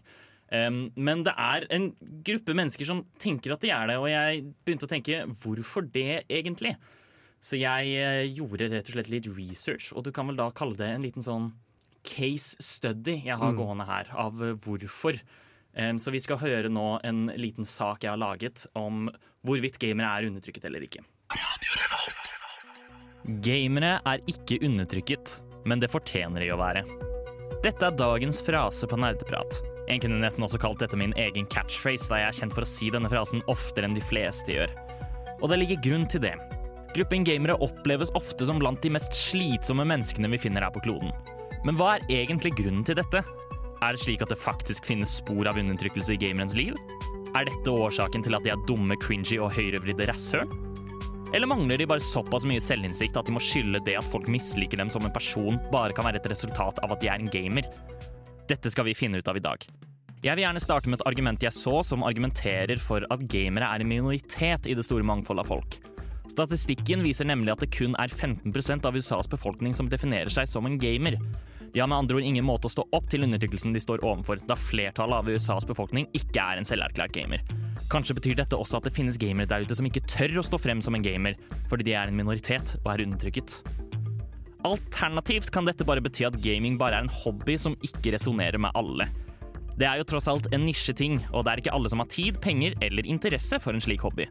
Um, 0.51 0.81
men 0.97 1.23
det 1.27 1.35
er 1.39 1.67
en 1.75 1.91
gruppe 2.27 2.57
mennesker 2.57 2.89
som 2.89 3.05
tenker 3.23 3.55
at 3.55 3.63
de 3.63 3.71
er 3.75 3.93
det, 3.93 3.99
og 4.01 4.11
jeg 4.11 4.45
begynte 4.65 4.89
å 4.89 4.95
tenke 4.95 5.23
hvorfor 5.43 5.87
det 5.95 6.25
egentlig? 6.27 6.75
Så 7.45 7.59
jeg 7.61 7.91
eh, 8.01 8.25
gjorde 8.33 8.71
rett 8.73 8.89
og 8.89 8.95
slett 8.97 9.11
litt 9.13 9.27
research, 9.37 9.91
og 9.93 10.07
du 10.07 10.11
kan 10.17 10.31
vel 10.31 10.39
da 10.41 10.47
kalle 10.57 10.79
det 10.79 10.89
en 10.95 11.05
liten 11.05 11.25
sånn 11.25 11.51
case 12.05 12.57
study 12.65 13.19
jeg 13.27 13.37
har 13.37 13.53
Mm. 13.53 13.59
gående 13.61 13.87
her, 13.89 14.09
av 14.17 14.41
eh, 14.43 14.55
hvorfor. 14.65 15.21
Um, 15.77 15.99
så 15.99 16.13
vi 16.15 16.21
skal 16.23 16.39
høre 16.39 16.69
nå 16.71 17.01
en 17.03 17.27
liten 17.37 17.67
sak 17.67 18.05
jeg 18.05 18.13
har 18.13 18.21
laget 18.21 18.65
om 18.79 19.09
hvorvidt 19.45 19.77
gamere 19.83 20.07
er 20.21 20.29
undertrykket 20.31 20.65
eller 20.69 20.85
ikke. 20.87 21.03
Gamere 23.43 23.99
er 24.07 24.21
ikke 24.29 24.61
undertrykket, 24.65 25.41
men 25.67 25.81
det 25.81 25.91
fortjener 25.91 26.45
de 26.45 26.51
å 26.55 26.59
være. 26.61 26.85
Dette 27.65 27.89
er 27.89 27.97
dagens 27.97 28.43
frase 28.45 28.87
på 28.87 28.99
nerdeprat. 29.01 29.57
En 29.89 30.01
kunne 30.01 30.21
nesten 30.21 30.45
også 30.45 30.61
kalt 30.61 30.79
dette 30.81 30.97
min 30.97 31.13
egen 31.21 31.47
catchphrase, 31.53 32.09
da 32.13 32.21
jeg 32.23 32.29
er 32.31 32.39
kjent 32.41 32.55
for 32.57 32.65
å 32.65 32.69
si 32.69 32.91
denne 32.93 33.11
frasen 33.13 33.43
oftere 33.53 33.89
enn 33.89 33.97
de 33.97 34.05
fleste 34.05 34.53
gjør. 34.55 34.71
Og 35.43 35.49
det 35.51 35.59
ligger 35.61 35.83
grunn 35.85 36.07
til 36.09 36.23
det. 36.25 36.37
Gruppen 36.95 37.25
gamere 37.27 37.57
oppleves 37.59 38.13
ofte 38.15 38.47
som 38.47 38.61
blant 38.63 38.83
de 38.85 38.93
mest 38.95 39.17
slitsomme 39.19 39.83
menneskene 39.89 40.29
vi 40.31 40.39
finner 40.39 40.63
her 40.63 40.71
på 40.75 40.85
kloden. 40.85 41.11
Men 41.67 41.75
hva 41.75 41.97
er 41.97 42.05
egentlig 42.23 42.53
grunnen 42.55 42.85
til 42.87 43.01
dette? 43.01 43.25
Er 43.83 43.97
det 43.97 44.03
slik 44.05 44.23
at 44.23 44.31
det 44.31 44.39
faktisk 44.39 44.87
finnes 44.87 45.17
spor 45.19 45.49
av 45.51 45.59
undertrykkelse 45.59 46.15
i 46.15 46.21
gamerens 46.23 46.55
liv? 46.55 46.77
Er 47.35 47.49
dette 47.49 47.73
årsaken 47.73 48.23
til 48.23 48.37
at 48.39 48.45
de 48.47 48.53
er 48.53 48.63
dumme, 48.69 48.95
cringy 49.03 49.41
og 49.43 49.51
høyrevridde 49.57 50.07
rasshøl? 50.07 50.47
Eller 51.35 51.51
mangler 51.51 51.81
de 51.81 51.89
bare 51.91 52.05
såpass 52.05 52.47
mye 52.47 52.63
selvinnsikt 52.63 53.17
at 53.19 53.27
de 53.27 53.35
må 53.35 53.43
skylde 53.43 53.81
det 53.89 53.97
at 53.99 54.07
folk 54.07 54.31
misliker 54.31 54.79
dem 54.79 54.93
som 54.93 55.03
en 55.03 55.15
person, 55.15 55.59
bare 55.73 55.97
kan 55.97 56.07
være 56.07 56.21
et 56.23 56.29
resultat 56.31 56.79
av 56.85 56.95
at 56.95 57.03
de 57.03 57.11
er 57.11 57.19
en 57.19 57.33
gamer? 57.33 57.67
Dette 58.47 58.71
skal 58.71 58.87
vi 58.87 58.95
finne 58.95 59.19
ut 59.19 59.33
av 59.33 59.41
i 59.41 59.43
dag. 59.43 59.67
Jeg 60.23 60.39
vil 60.39 60.45
gjerne 60.47 60.63
starte 60.63 60.89
med 60.89 61.01
et 61.01 61.09
argument 61.11 61.43
jeg 61.43 61.59
så 61.59 61.83
som 61.83 62.07
argumenterer 62.07 62.79
for 62.81 63.03
at 63.11 63.27
gamere 63.27 63.67
er 63.67 63.83
en 63.83 63.91
minoritet 63.91 64.71
i 64.71 64.79
det 64.79 64.87
store 64.87 65.05
mangfoldet 65.05 65.43
av 65.43 65.51
folk. 65.57 65.81
Statistikken 66.35 67.05
viser 67.07 67.29
nemlig 67.31 67.53
at 67.53 67.61
det 67.63 67.71
kun 67.77 67.93
er 68.03 68.11
15% 68.11 68.87
av 68.89 68.97
USAs 68.99 69.29
befolkning 69.31 69.75
som 69.77 69.87
definerer 69.87 70.33
seg 70.35 70.49
som 70.51 70.67
en 70.67 70.81
gamer. 70.83 71.15
De 71.71 71.79
har 71.79 71.87
med 71.91 72.01
andre 72.01 72.19
ord 72.19 72.27
ingen 72.27 72.47
måte 72.47 72.67
å 72.67 72.73
stå 72.75 72.85
opp 72.97 73.07
til 73.11 73.23
undertrykkelsen 73.27 73.75
de 73.75 73.83
står 73.83 74.03
overfor, 74.03 74.43
da 74.49 74.57
flertallet 74.59 75.23
av 75.23 75.31
USAs 75.31 75.67
befolkning 75.69 76.09
ikke 76.15 76.43
er 76.43 76.59
en 76.59 76.67
selverklært 76.67 77.15
gamer. 77.15 77.45
Kanskje 77.93 78.17
betyr 78.19 78.41
dette 78.41 78.59
også 78.59 78.81
at 78.81 78.89
det 78.89 78.95
finnes 78.97 79.19
gamere 79.21 79.47
der 79.51 79.63
ute 79.63 79.77
som 79.79 79.87
ikke 79.87 80.03
tør 80.11 80.41
å 80.41 80.47
stå 80.47 80.59
frem 80.59 80.83
som 80.83 80.99
en 80.99 81.07
gamer, 81.07 81.39
fordi 81.71 81.87
de 81.87 81.95
er 81.95 82.11
en 82.11 82.19
minoritet 82.19 82.77
og 82.81 82.91
er 82.97 83.05
undertrykket. 83.07 83.55
Alternativt 84.67 85.53
kan 85.55 85.69
dette 85.69 85.87
bare 85.87 86.03
bety 86.03 86.27
at 86.27 86.41
gaming 86.43 86.81
bare 86.81 86.99
er 86.99 87.07
en 87.07 87.15
hobby 87.23 87.55
som 87.61 87.79
ikke 87.87 88.17
resonnerer 88.17 88.59
med 88.59 88.75
alle. 88.75 89.07
Det 89.79 89.87
er 89.87 90.01
jo 90.01 90.09
tross 90.09 90.31
alt 90.31 90.51
en 90.55 90.67
nisjeting, 90.67 91.21
og 91.31 91.45
det 91.45 91.53
er 91.53 91.63
ikke 91.63 91.79
alle 91.79 91.91
som 91.93 92.03
har 92.03 92.11
tid, 92.11 92.43
penger 92.43 92.75
eller 92.83 93.07
interesse 93.07 93.59
for 93.63 93.75
en 93.75 93.83
slik 93.83 94.03
hobby. 94.07 94.27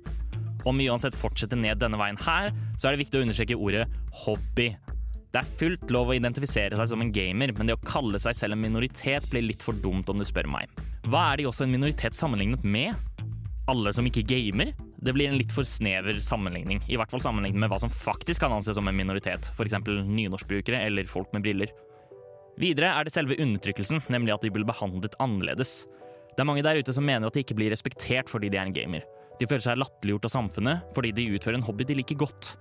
Om 0.64 0.80
vi 0.80 0.88
uansett 0.90 1.18
fortsetter 1.18 1.60
ned 1.60 1.82
denne 1.82 2.00
veien 2.00 2.20
her, 2.24 2.52
så 2.78 2.88
er 2.88 2.96
det 2.96 3.04
viktig 3.04 3.20
å 3.20 3.26
understreke 3.26 3.60
ordet 3.60 3.86
hobby. 4.24 4.72
Det 5.34 5.42
er 5.42 5.54
fullt 5.60 5.90
lov 5.92 6.12
å 6.12 6.16
identifisere 6.16 6.78
seg 6.78 6.92
som 6.92 7.02
en 7.02 7.12
gamer, 7.14 7.52
men 7.58 7.70
det 7.70 7.76
å 7.76 7.86
kalle 7.88 8.20
seg 8.22 8.38
selv 8.38 8.56
en 8.56 8.62
minoritet 8.62 9.26
blir 9.32 9.48
litt 9.48 9.66
for 9.66 9.76
dumt 9.82 10.12
om 10.14 10.22
du 10.22 10.26
spør 10.30 10.48
meg. 10.52 10.70
Hva 11.10 11.32
er 11.32 11.42
de 11.42 11.48
også 11.50 11.66
en 11.66 11.74
minoritet 11.74 12.16
sammenlignet 12.16 12.64
med? 12.64 12.94
Alle 13.72 13.94
som 13.96 14.06
ikke 14.06 14.26
gamer? 14.30 14.74
Det 15.04 15.14
blir 15.16 15.32
en 15.32 15.40
litt 15.40 15.52
for 15.52 15.68
snever 15.68 16.20
sammenligning, 16.24 16.84
i 16.88 17.00
hvert 17.00 17.12
fall 17.12 17.24
sammenlignet 17.24 17.64
med 17.64 17.72
hva 17.72 17.80
som 17.82 17.92
faktisk 17.92 18.44
kan 18.44 18.54
anses 18.56 18.78
som 18.78 18.88
en 18.88 18.96
minoritet, 18.96 19.50
f.eks. 19.58 19.80
nynorskbrukere 19.84 20.84
eller 20.86 21.10
folk 21.10 21.34
med 21.36 21.44
briller. 21.48 21.74
Videre 22.62 22.92
er 22.94 23.08
det 23.08 23.16
selve 23.16 23.40
undertrykkelsen, 23.42 24.04
nemlig 24.14 24.36
at 24.36 24.46
de 24.46 24.54
blir 24.54 24.68
behandlet 24.70 25.18
annerledes. 25.24 25.82
Det 26.34 26.44
er 26.44 26.50
mange 26.50 26.64
der 26.66 26.78
ute 26.78 26.94
som 26.94 27.06
mener 27.06 27.28
at 27.28 27.36
de 27.36 27.42
ikke 27.42 27.58
blir 27.58 27.74
respektert 27.74 28.30
fordi 28.30 28.52
de 28.54 28.62
er 28.62 28.68
en 28.70 28.76
gamer. 28.76 29.06
De 29.40 29.48
føler 29.50 29.66
seg 29.66 29.80
latterliggjort 29.82 30.28
av 30.30 30.36
samfunnet 30.36 30.94
fordi 30.96 31.14
de 31.16 31.32
utfører 31.36 31.60
en 31.60 31.66
hobby 31.66 31.88
de 31.88 31.98
liker 32.00 32.20
godt. 32.22 32.54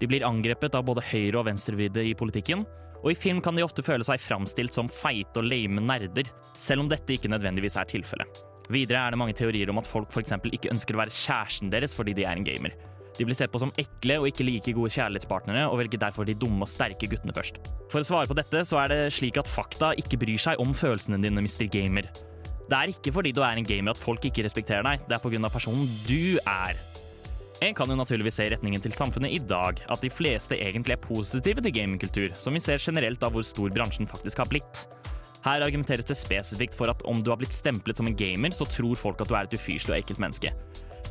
De 0.00 0.08
blir 0.10 0.24
angrepet 0.26 0.74
av 0.74 0.86
både 0.86 1.04
høyre- 1.12 1.40
og 1.40 1.46
venstrevridde 1.46 2.04
i 2.08 2.14
politikken, 2.18 2.64
og 3.02 3.10
i 3.10 3.18
film 3.18 3.42
kan 3.42 3.58
de 3.58 3.64
ofte 3.66 3.82
føle 3.82 4.06
seg 4.06 4.22
framstilt 4.22 4.74
som 4.74 4.90
feite 4.90 5.42
og 5.42 5.48
lame 5.48 5.82
nerder, 5.82 6.30
selv 6.58 6.84
om 6.84 6.90
dette 6.90 7.16
ikke 7.16 7.30
nødvendigvis 7.30 7.76
er 7.78 7.90
tilfellet. 7.90 8.42
Videre 8.72 9.02
er 9.02 9.14
det 9.14 9.18
mange 9.18 9.36
teorier 9.36 9.70
om 9.72 9.80
at 9.82 9.88
folk 9.90 10.12
f.eks. 10.14 10.34
ikke 10.38 10.70
ønsker 10.70 10.96
å 10.96 11.02
være 11.02 11.14
kjæresten 11.14 11.70
deres 11.72 11.96
fordi 11.98 12.14
de 12.16 12.26
er 12.26 12.38
en 12.38 12.46
gamer. 12.46 12.74
De 13.18 13.26
blir 13.28 13.36
sett 13.36 13.52
på 13.52 13.60
som 13.60 13.72
ekle 13.80 14.16
og 14.22 14.30
ikke 14.30 14.46
like 14.46 14.72
gode 14.72 14.92
kjærlighetspartnere, 14.94 15.66
og 15.68 15.82
velger 15.82 16.00
derfor 16.00 16.24
de 16.24 16.36
dumme 16.38 16.64
og 16.64 16.70
sterke 16.70 17.10
guttene 17.10 17.34
først. 17.36 17.58
For 17.92 18.00
å 18.00 18.08
svare 18.08 18.30
på 18.30 18.38
dette, 18.38 18.62
så 18.64 18.80
er 18.80 18.92
det 18.94 19.00
slik 19.12 19.40
at 19.40 19.50
fakta 19.50 19.92
ikke 20.00 20.20
bryr 20.22 20.40
seg 20.40 20.62
om 20.62 20.72
følelsene 20.76 21.20
dine, 21.20 21.44
Mr. 21.44 21.66
Gamer. 21.72 22.08
Det 22.68 22.78
er 22.78 22.92
ikke 22.92 23.12
fordi 23.12 23.32
du 23.34 23.42
er 23.44 23.58
en 23.58 23.66
gamer 23.66 23.92
at 23.92 24.00
folk 24.00 24.24
ikke 24.24 24.44
respekterer 24.46 24.86
deg, 24.86 25.04
det 25.08 25.16
er 25.16 25.22
pga. 25.22 25.48
personen 25.52 25.88
du 26.06 26.38
er. 26.46 26.78
En 27.62 27.74
kan 27.78 27.86
jo 27.86 27.94
naturligvis 27.94 28.40
se 28.40 28.48
retningen 28.50 28.82
til 28.82 28.94
samfunnet 28.96 29.30
i 29.36 29.38
dag, 29.38 29.78
at 29.88 30.02
de 30.02 30.10
fleste 30.10 30.56
egentlig 30.58 30.96
er 30.96 31.04
positive 31.04 31.62
til 31.62 31.74
gamingkultur, 31.74 32.32
som 32.34 32.54
vi 32.54 32.62
ser 32.62 32.82
generelt 32.82 33.22
av 33.22 33.36
hvor 33.36 33.46
stor 33.46 33.70
bransjen 33.70 34.08
faktisk 34.10 34.42
har 34.42 34.50
blitt. 34.50 34.82
Her 35.44 35.62
argumenteres 35.62 36.06
det 36.06 36.18
spesifikt 36.18 36.74
for 36.74 36.90
at 36.90 37.02
om 37.06 37.22
du 37.22 37.30
har 37.30 37.38
blitt 37.38 37.54
stemplet 37.54 37.98
som 37.98 38.06
en 38.06 38.18
gamer, 38.18 38.50
så 38.50 38.66
tror 38.66 38.98
folk 38.98 39.22
at 39.22 39.30
du 39.30 39.34
er 39.34 39.46
et 39.46 39.54
ufyselig 39.54 39.94
og 39.94 40.00
ekkelt 40.00 40.22
menneske. 40.22 40.52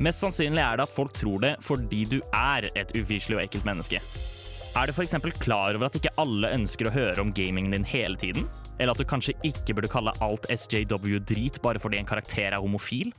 Mest 0.00 0.24
sannsynlig 0.24 0.60
er 0.60 0.76
det 0.76 0.86
at 0.88 0.92
folk 0.92 1.12
tror 1.16 1.40
det 1.44 1.56
fordi 1.64 2.04
du 2.08 2.20
er 2.32 2.68
et 2.76 2.94
ufyselig 2.96 3.38
og 3.38 3.44
ekkelt 3.44 3.68
menneske. 3.68 4.00
Er 4.72 4.88
du 4.88 4.94
f.eks. 4.96 5.12
klar 5.36 5.76
over 5.76 5.90
at 5.90 5.96
ikke 5.98 6.14
alle 6.16 6.48
ønsker 6.56 6.88
å 6.88 6.92
høre 6.94 7.20
om 7.20 7.28
gamingen 7.36 7.74
din 7.74 7.82
hele 7.84 8.16
tiden? 8.16 8.46
Eller 8.80 8.94
at 8.94 9.02
du 9.02 9.04
kanskje 9.04 9.34
ikke 9.44 9.74
burde 9.76 9.90
kalle 9.92 10.14
alt 10.24 10.48
SJW-drit 10.48 11.58
bare 11.60 11.82
fordi 11.82 11.98
en 12.00 12.08
karakter 12.08 12.54
er 12.54 12.56
homofil? 12.56 13.10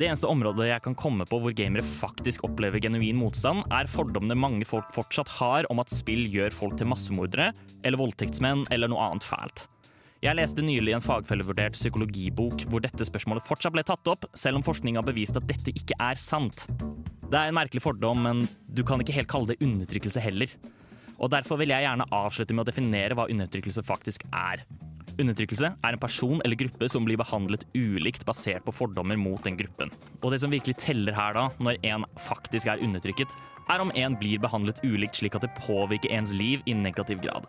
Det 0.00 0.08
eneste 0.08 0.30
området 0.30 0.70
jeg 0.70 0.84
kan 0.86 0.96
komme 0.96 1.26
på 1.28 1.42
hvor 1.44 1.52
gamere 1.52 1.84
faktisk 1.84 2.46
opplever 2.48 2.80
genuin 2.80 3.20
motstand, 3.20 3.60
er 3.68 3.92
fordommene 3.92 4.38
mange 4.40 4.64
folk 4.64 4.88
fortsatt 4.96 5.28
har 5.36 5.68
om 5.68 5.84
at 5.84 5.92
spill 5.92 6.24
gjør 6.32 6.56
folk 6.56 6.80
til 6.80 6.88
massemordere 6.88 7.52
eller 7.84 8.00
voldtektsmenn 8.00 8.64
eller 8.72 8.88
noe 8.88 9.04
annet 9.12 9.28
fælt. 9.28 9.66
Jeg 10.24 10.40
leste 10.40 10.64
nylig 10.64 10.96
en 10.96 11.04
fagfellevurdert 11.04 11.76
psykologibok 11.76 12.64
hvor 12.72 12.80
dette 12.80 13.04
spørsmålet 13.04 13.44
fortsatt 13.44 13.76
ble 13.76 13.84
tatt 13.84 14.08
opp, 14.08 14.30
selv 14.32 14.62
om 14.62 14.64
forskning 14.64 14.96
har 14.96 15.04
bevist 15.04 15.36
at 15.36 15.44
dette 15.44 15.76
ikke 15.76 15.98
er 16.00 16.16
sant. 16.16 16.64
Det 17.28 17.36
er 17.36 17.50
en 17.52 17.58
merkelig 17.60 17.84
fordom, 17.84 18.24
men 18.24 18.46
du 18.72 18.80
kan 18.86 19.02
ikke 19.02 19.20
helt 19.20 19.28
kalle 19.28 19.52
det 19.52 19.60
undertrykkelse 19.60 20.22
heller. 20.24 20.48
Og 21.22 21.30
Derfor 21.30 21.60
vil 21.60 21.70
jeg 21.70 21.86
gjerne 21.86 22.08
avslutte 22.10 22.54
med 22.54 22.64
å 22.64 22.70
definere 22.70 23.14
hva 23.14 23.28
undertrykkelse 23.30 23.84
faktisk 23.86 24.24
er. 24.34 24.64
Undertrykkelse 25.20 25.68
er 25.70 25.94
en 25.94 26.00
person 26.02 26.40
eller 26.42 26.58
gruppe 26.58 26.88
som 26.90 27.04
blir 27.06 27.20
behandlet 27.20 27.64
ulikt 27.76 28.24
basert 28.26 28.64
på 28.66 28.74
fordommer 28.74 29.18
mot 29.20 29.42
den 29.44 29.58
gruppen. 29.58 29.92
Og 30.22 30.32
det 30.32 30.40
som 30.42 30.52
virkelig 30.52 30.78
teller 30.82 31.14
her 31.14 31.36
da, 31.36 31.44
når 31.62 31.78
en 31.86 32.06
faktisk 32.26 32.70
er 32.72 32.82
undertrykket, 32.82 33.30
er 33.70 33.84
om 33.84 33.92
en 33.94 34.16
blir 34.18 34.42
behandlet 34.42 34.80
ulikt 34.82 35.20
slik 35.20 35.36
at 35.38 35.46
det 35.46 35.52
påvirker 35.60 36.10
ens 36.16 36.34
liv 36.34 36.64
i 36.66 36.74
negativ 36.74 37.22
grad. 37.22 37.46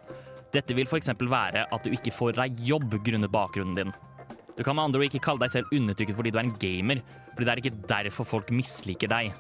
Dette 0.53 0.75
vil 0.77 0.85
f.eks. 0.85 1.09
være 1.17 1.65
at 1.65 1.85
du 1.85 1.95
ikke 1.95 2.13
får 2.13 2.37
deg 2.37 2.59
jobb 2.61 2.99
grunnet 3.01 3.31
bakgrunnen 3.33 3.77
din. 3.79 3.95
Du 4.53 4.61
kan 4.61 4.75
med 4.77 4.85
andre 4.85 5.01
ord 5.01 5.07
ikke 5.07 5.23
kalle 5.25 5.41
deg 5.41 5.55
selv 5.55 5.73
undertrykket 5.73 6.19
fordi 6.19 6.33
du 6.33 6.37
er 6.37 6.45
en 6.45 6.57
gamer, 6.61 7.01
fordi 7.33 7.47
det 7.47 7.53
er 7.55 7.63
ikke 7.63 7.87
derfor 7.89 8.29
folk 8.35 8.53
misliker 8.53 9.09
deg. 9.09 9.33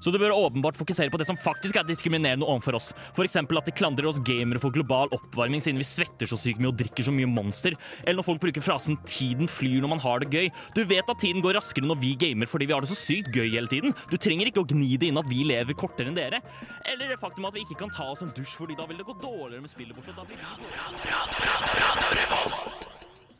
Så 0.00 0.12
du 0.12 0.18
bør 0.20 0.32
åpenbart 0.32 0.78
fokusere 0.78 1.12
på 1.12 1.20
det 1.20 1.26
som 1.28 1.38
faktisk 1.38 1.76
er 1.76 1.84
diskriminerende 1.88 2.46
overfor 2.48 2.78
oss. 2.78 2.90
F.eks. 3.12 3.36
at 3.36 3.68
de 3.68 3.74
klandrer 3.76 4.08
oss 4.08 4.20
gamere 4.24 4.60
for 4.62 4.72
global 4.72 5.12
oppvarming 5.16 5.60
siden 5.60 5.80
vi 5.80 5.86
svetter 5.88 6.30
så 6.30 6.38
sykt 6.40 6.60
mye 6.62 6.72
og 6.72 6.78
drikker 6.80 7.04
så 7.06 7.12
mye 7.14 7.28
monster. 7.28 7.76
Eller 8.04 8.20
når 8.20 8.28
folk 8.30 8.40
bruker 8.44 8.64
frasen 8.64 8.96
'tiden 9.04 9.48
flyr 9.48 9.80
når 9.84 9.92
man 9.94 10.00
har 10.00 10.20
det 10.20 10.30
gøy'. 10.32 10.50
Du 10.74 10.84
vet 10.84 11.10
at 11.10 11.20
tiden 11.20 11.42
går 11.44 11.54
raskere 11.58 11.86
når 11.86 12.00
vi 12.00 12.14
gamer 12.16 12.48
fordi 12.48 12.66
vi 12.66 12.72
har 12.72 12.80
det 12.80 12.92
så 12.92 12.98
sykt 12.98 13.32
gøy 13.34 13.50
hele 13.50 13.68
tiden. 13.68 13.94
Du 14.10 14.16
trenger 14.16 14.46
ikke 14.48 14.64
å 14.64 14.68
gni 14.68 14.96
det 14.96 15.10
inn 15.10 15.20
at 15.20 15.28
vi 15.28 15.44
lever 15.44 15.76
kortere 15.76 16.08
enn 16.08 16.16
dere. 16.16 16.40
Eller 16.84 17.12
det 17.12 17.20
faktum 17.20 17.44
at 17.44 17.54
vi 17.54 17.64
ikke 17.66 17.78
kan 17.84 17.92
ta 17.92 18.08
oss 18.10 18.22
en 18.22 18.32
dusj 18.36 18.56
fordi 18.56 18.76
da 18.78 18.86
vil 18.88 18.96
det 19.00 19.06
gå 19.06 19.16
dårligere 19.20 19.60
med 19.60 19.70
spillet 19.70 19.96
vårt. 19.96 20.08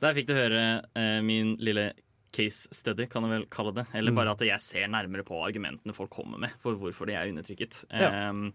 Der 0.00 0.14
fikk 0.16 0.28
du 0.28 0.34
høre 0.36 0.60
eh, 0.96 1.20
min 1.24 1.56
lille 1.60 1.90
case 2.32 2.68
study, 2.72 3.06
kan 3.10 3.22
jeg 3.26 3.30
vel 3.30 3.46
kalle 3.50 3.72
det. 3.74 3.86
Eller 3.94 4.10
Mm. 4.12 4.16
bare 4.16 4.30
at 4.32 4.38
jeg 4.46 4.60
ser 4.60 4.86
nærmere 4.88 5.24
på 5.24 5.40
argumentene 5.44 5.94
folk 5.94 6.10
kommer 6.10 6.38
med 6.38 6.50
for 6.62 6.74
hvorfor 6.76 7.06
de 7.06 7.12
er 7.14 7.28
undertrykket. 7.32 7.84
Ja. 7.90 8.28
Em, 8.30 8.52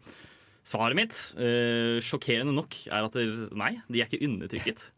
svaret 0.66 0.96
mitt, 0.96 1.12
eh, 1.38 2.00
sjokkerende 2.02 2.54
nok, 2.56 2.74
er 2.88 3.04
at 3.06 3.12
det, 3.14 3.52
nei, 3.54 3.78
de 3.92 4.02
er 4.02 4.08
ikke 4.08 4.24
undertrykket. 4.26 4.92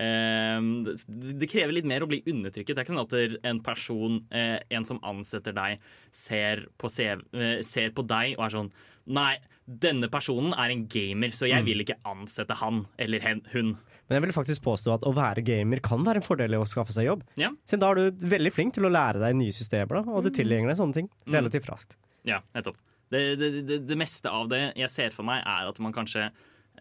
Em, 0.00 0.84
det, 0.86 0.94
det 1.38 1.48
krever 1.50 1.74
litt 1.76 1.84
mer 1.88 2.00
å 2.00 2.08
bli 2.08 2.22
undertrykket. 2.24 2.72
Det 2.72 2.78
er 2.78 2.86
ikke 2.86 2.94
sånn 2.94 3.04
at 3.04 3.44
en 3.44 3.60
person, 3.60 4.14
eh, 4.32 4.58
en 4.70 4.86
som 4.88 4.98
ansetter 5.04 5.52
deg, 5.52 5.78
ser 6.10 6.64
på, 6.80 6.88
CV, 6.88 7.20
eh, 7.36 7.60
ser 7.66 7.90
på 7.90 8.06
deg 8.06 8.38
og 8.38 8.46
er 8.46 8.56
sånn 8.56 8.72
Nei, 9.10 9.38
denne 9.66 10.06
personen 10.12 10.52
er 10.54 10.70
en 10.70 10.84
gamer, 10.86 11.32
så 11.34 11.48
jeg 11.48 11.64
Mm. 11.64 11.66
vil 11.66 11.80
ikke 11.82 11.96
ansette 12.04 12.54
han 12.60 12.86
eller 12.98 13.18
hen, 13.18 13.40
hun. 13.50 13.78
Men 14.10 14.18
jeg 14.18 14.26
vil 14.26 14.34
faktisk 14.34 14.64
påstå 14.66 14.92
at 14.98 15.04
å 15.06 15.14
være 15.14 15.44
gamer 15.46 15.78
kan 15.86 16.02
være 16.04 16.18
en 16.18 16.26
fordel 16.26 16.56
i 16.56 16.58
å 16.58 16.66
skaffe 16.66 16.92
seg 16.92 17.06
jobb. 17.06 17.22
Ja. 17.38 17.52
Siden 17.64 17.80
da 17.84 17.90
er 17.94 18.00
du 18.10 18.24
veldig 18.26 18.50
flink 18.52 18.74
til 18.74 18.88
å 18.88 18.90
lære 18.90 19.22
deg 19.22 19.36
nye 19.38 19.54
systemer, 19.54 20.00
da, 20.02 20.10
og 20.10 20.24
du 20.26 20.30
tilgjenger 20.34 20.72
deg 20.72 20.80
sånne 20.82 20.96
ting 20.98 21.08
Mm. 21.26 21.34
relativt 21.38 21.68
raskt. 21.70 21.94
Ja, 22.26 22.40
nettopp. 22.54 22.76
Det, 23.10 23.20
det, 23.38 23.50
det, 23.66 23.78
det 23.86 23.96
meste 23.98 24.26
av 24.30 24.48
det 24.50 24.72
jeg 24.76 24.90
ser 24.90 25.10
for 25.14 25.22
meg, 25.26 25.42
er 25.46 25.70
at 25.70 25.78
man 25.82 25.92
kanskje 25.94 26.28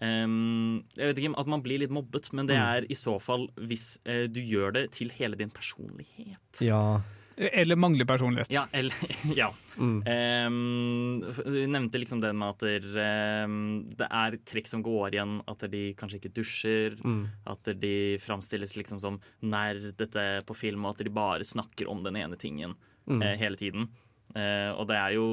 um, 0.01 0.83
Jeg 0.97 1.09
vet 1.13 1.17
ikke, 1.21 1.31
At 1.41 1.47
man 1.49 1.61
blir 1.65 1.79
litt 1.81 1.91
mobbet, 1.93 2.31
men 2.33 2.47
det 2.49 2.57
Mm. 2.57 2.65
er 2.65 2.85
i 2.89 2.95
så 2.97 3.19
fall 3.21 3.47
hvis 3.57 3.99
uh, 4.07 4.27
du 4.27 4.41
gjør 4.41 4.73
det 4.73 4.91
til 4.91 5.09
hele 5.09 5.35
din 5.37 5.49
personlighet. 5.49 6.61
Ja. 6.61 7.01
Eller 7.39 7.77
mangler 7.79 8.03
personlighet. 8.05 8.49
Ja, 8.51 8.65
eller 8.75 8.93
Ja. 9.39 9.47
Mm. 9.79 10.01
Um, 10.03 11.21
du 11.23 11.59
nevnte 11.71 12.01
liksom 12.01 12.19
det 12.19 12.33
med 12.35 12.49
at 12.51 12.65
der, 12.65 12.87
um, 13.47 13.85
det 13.95 14.09
er 14.11 14.35
trekk 14.49 14.67
som 14.67 14.83
går 14.83 15.13
igjen. 15.15 15.37
At 15.47 15.63
de 15.71 15.83
kanskje 15.99 16.19
ikke 16.19 16.33
dusjer. 16.35 16.97
Mm. 16.99 17.21
At 17.47 17.69
de 17.79 17.93
framstilles 18.19 18.75
liksom 18.75 18.99
som 18.99 19.21
nerdete 19.39 20.27
på 20.49 20.57
film, 20.57 20.83
og 20.85 20.97
at 20.97 21.05
de 21.07 21.13
bare 21.15 21.47
snakker 21.47 21.87
om 21.91 22.03
den 22.05 22.19
ene 22.19 22.37
tingen 22.39 22.75
Mm. 23.09 23.23
uh, 23.23 23.31
hele 23.39 23.57
tiden. 23.57 23.87
Uh, 24.35 24.75
og 24.77 24.83
det 24.91 24.97
er 24.99 25.15
jo 25.15 25.23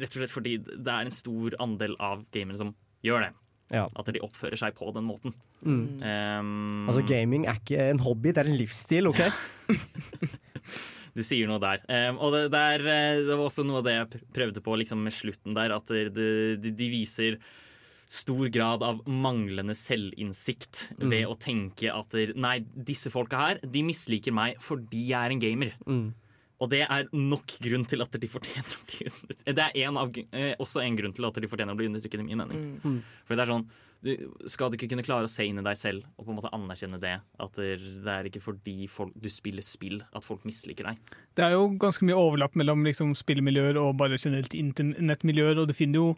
rett 0.00 0.14
og 0.14 0.20
slett 0.22 0.32
fordi 0.32 0.54
det 0.62 0.88
er 0.94 1.04
en 1.04 1.12
stor 1.12 1.52
andel 1.60 1.92
av 2.00 2.22
gamere 2.32 2.56
som 2.56 2.70
gjør 3.04 3.26
det. 3.26 3.32
Ja. 3.74 3.82
At 4.00 4.08
de 4.14 4.22
oppfører 4.24 4.56
seg 4.56 4.78
på 4.78 4.88
den 4.96 5.04
måten. 5.04 5.34
Mm. 5.60 6.00
Ehm, 6.02 6.86
Altså, 6.88 7.02
gaming 7.06 7.44
er 7.50 7.58
ikke 7.60 7.84
en 7.90 8.00
hobby, 8.02 8.32
det 8.32 8.40
er 8.46 8.48
en 8.50 8.56
livsstil, 8.62 9.10
OK? 9.10 9.20
Du 11.16 11.22
sier 11.26 11.48
noe 11.50 11.60
der. 11.62 11.82
Um, 11.88 12.20
og 12.22 12.34
det, 12.36 12.44
der, 12.54 12.84
eh, 12.86 13.22
det 13.26 13.34
var 13.34 13.46
også 13.48 13.64
noe 13.66 13.80
av 13.80 13.88
det 13.88 13.96
jeg 13.96 14.22
prøvde 14.36 14.62
på 14.62 14.76
liksom, 14.82 15.02
med 15.06 15.14
slutten 15.16 15.56
der, 15.56 15.74
at 15.74 15.90
det, 15.90 16.04
de, 16.14 16.70
de 16.70 16.90
viser 16.92 17.40
stor 18.10 18.48
grad 18.50 18.82
av 18.82 19.04
manglende 19.06 19.76
selvinnsikt 19.78 20.88
Mm. 20.98 21.10
ved 21.12 21.26
å 21.30 21.36
tenke 21.38 21.92
at 21.94 22.16
nei, 22.34 22.56
disse 22.74 23.10
folka 23.12 23.38
her, 23.38 23.60
de 23.62 23.82
misliker 23.86 24.34
meg 24.34 24.58
fordi 24.62 25.06
jeg 25.12 25.18
er 25.20 25.34
en 25.34 25.42
gamer. 25.42 25.76
Mm. 25.86 26.08
Og 26.60 26.68
det 26.68 26.82
er 26.84 27.06
nok 27.16 27.54
grunn 27.64 27.86
til 27.88 28.04
at 28.04 28.16
de 28.20 28.28
fortjener 28.28 28.74
å 28.76 28.82
bli 28.88 29.06
undertrykt. 29.08 29.44
Det 29.56 29.66
er 29.66 29.78
en 29.86 30.00
av, 30.00 30.18
eh, 30.36 30.52
også 30.60 30.82
en 30.84 30.98
grunn 30.98 31.14
til 31.16 31.28
at 31.28 31.38
de 31.40 31.48
fortjener 31.48 31.72
å 31.72 31.78
bli 31.78 31.88
undertrykt, 31.88 32.18
i 32.20 32.26
min 32.26 32.42
mening. 32.42 32.66
Mm. 32.84 32.98
For 33.24 33.38
det 33.38 33.46
er 33.46 33.54
sånn 33.54 33.70
du, 34.00 34.12
Skal 34.48 34.70
du 34.70 34.78
ikke 34.78 34.88
kunne 34.94 35.04
klare 35.04 35.28
å 35.28 35.30
se 35.30 35.44
inn 35.44 35.60
i 35.60 35.64
deg 35.64 35.76
selv 35.76 36.04
og 36.16 36.24
på 36.24 36.32
en 36.32 36.38
måte 36.38 36.52
anerkjenne 36.56 37.00
det? 37.00 37.14
At 37.40 37.56
det, 37.56 37.72
det 38.04 38.12
er 38.12 38.28
ikke 38.28 38.44
fordi 38.44 38.88
folk, 38.88 39.12
du 39.16 39.28
spiller 39.32 39.64
spill 39.64 40.00
at 40.16 40.24
folk 40.24 40.44
misliker 40.48 40.88
deg. 40.88 41.00
Det 41.36 41.44
er 41.46 41.56
jo 41.56 41.66
ganske 41.80 42.04
mye 42.08 42.16
overlapp 42.16 42.56
mellom 42.60 42.84
liksom, 42.88 43.12
spillmiljøer 43.16 43.80
og 43.80 43.98
bare 44.00 44.20
generelt 44.20 44.56
internettmiljøer, 44.56 45.60
og 45.60 45.68
du 45.68 45.76
finner 45.76 46.00
jo 46.00 46.14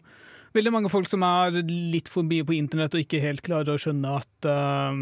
veldig 0.53 0.71
mange 0.75 0.89
folk 0.91 1.07
som 1.09 1.23
er 1.25 1.55
litt 1.65 2.09
forbi 2.11 2.41
på 2.45 2.55
internett 2.57 2.93
og 2.95 3.01
ikke 3.03 3.21
helt 3.23 3.41
klarer 3.45 3.73
å 3.73 3.79
skjønne 3.81 4.11
at 4.19 4.47
uh, 4.49 4.99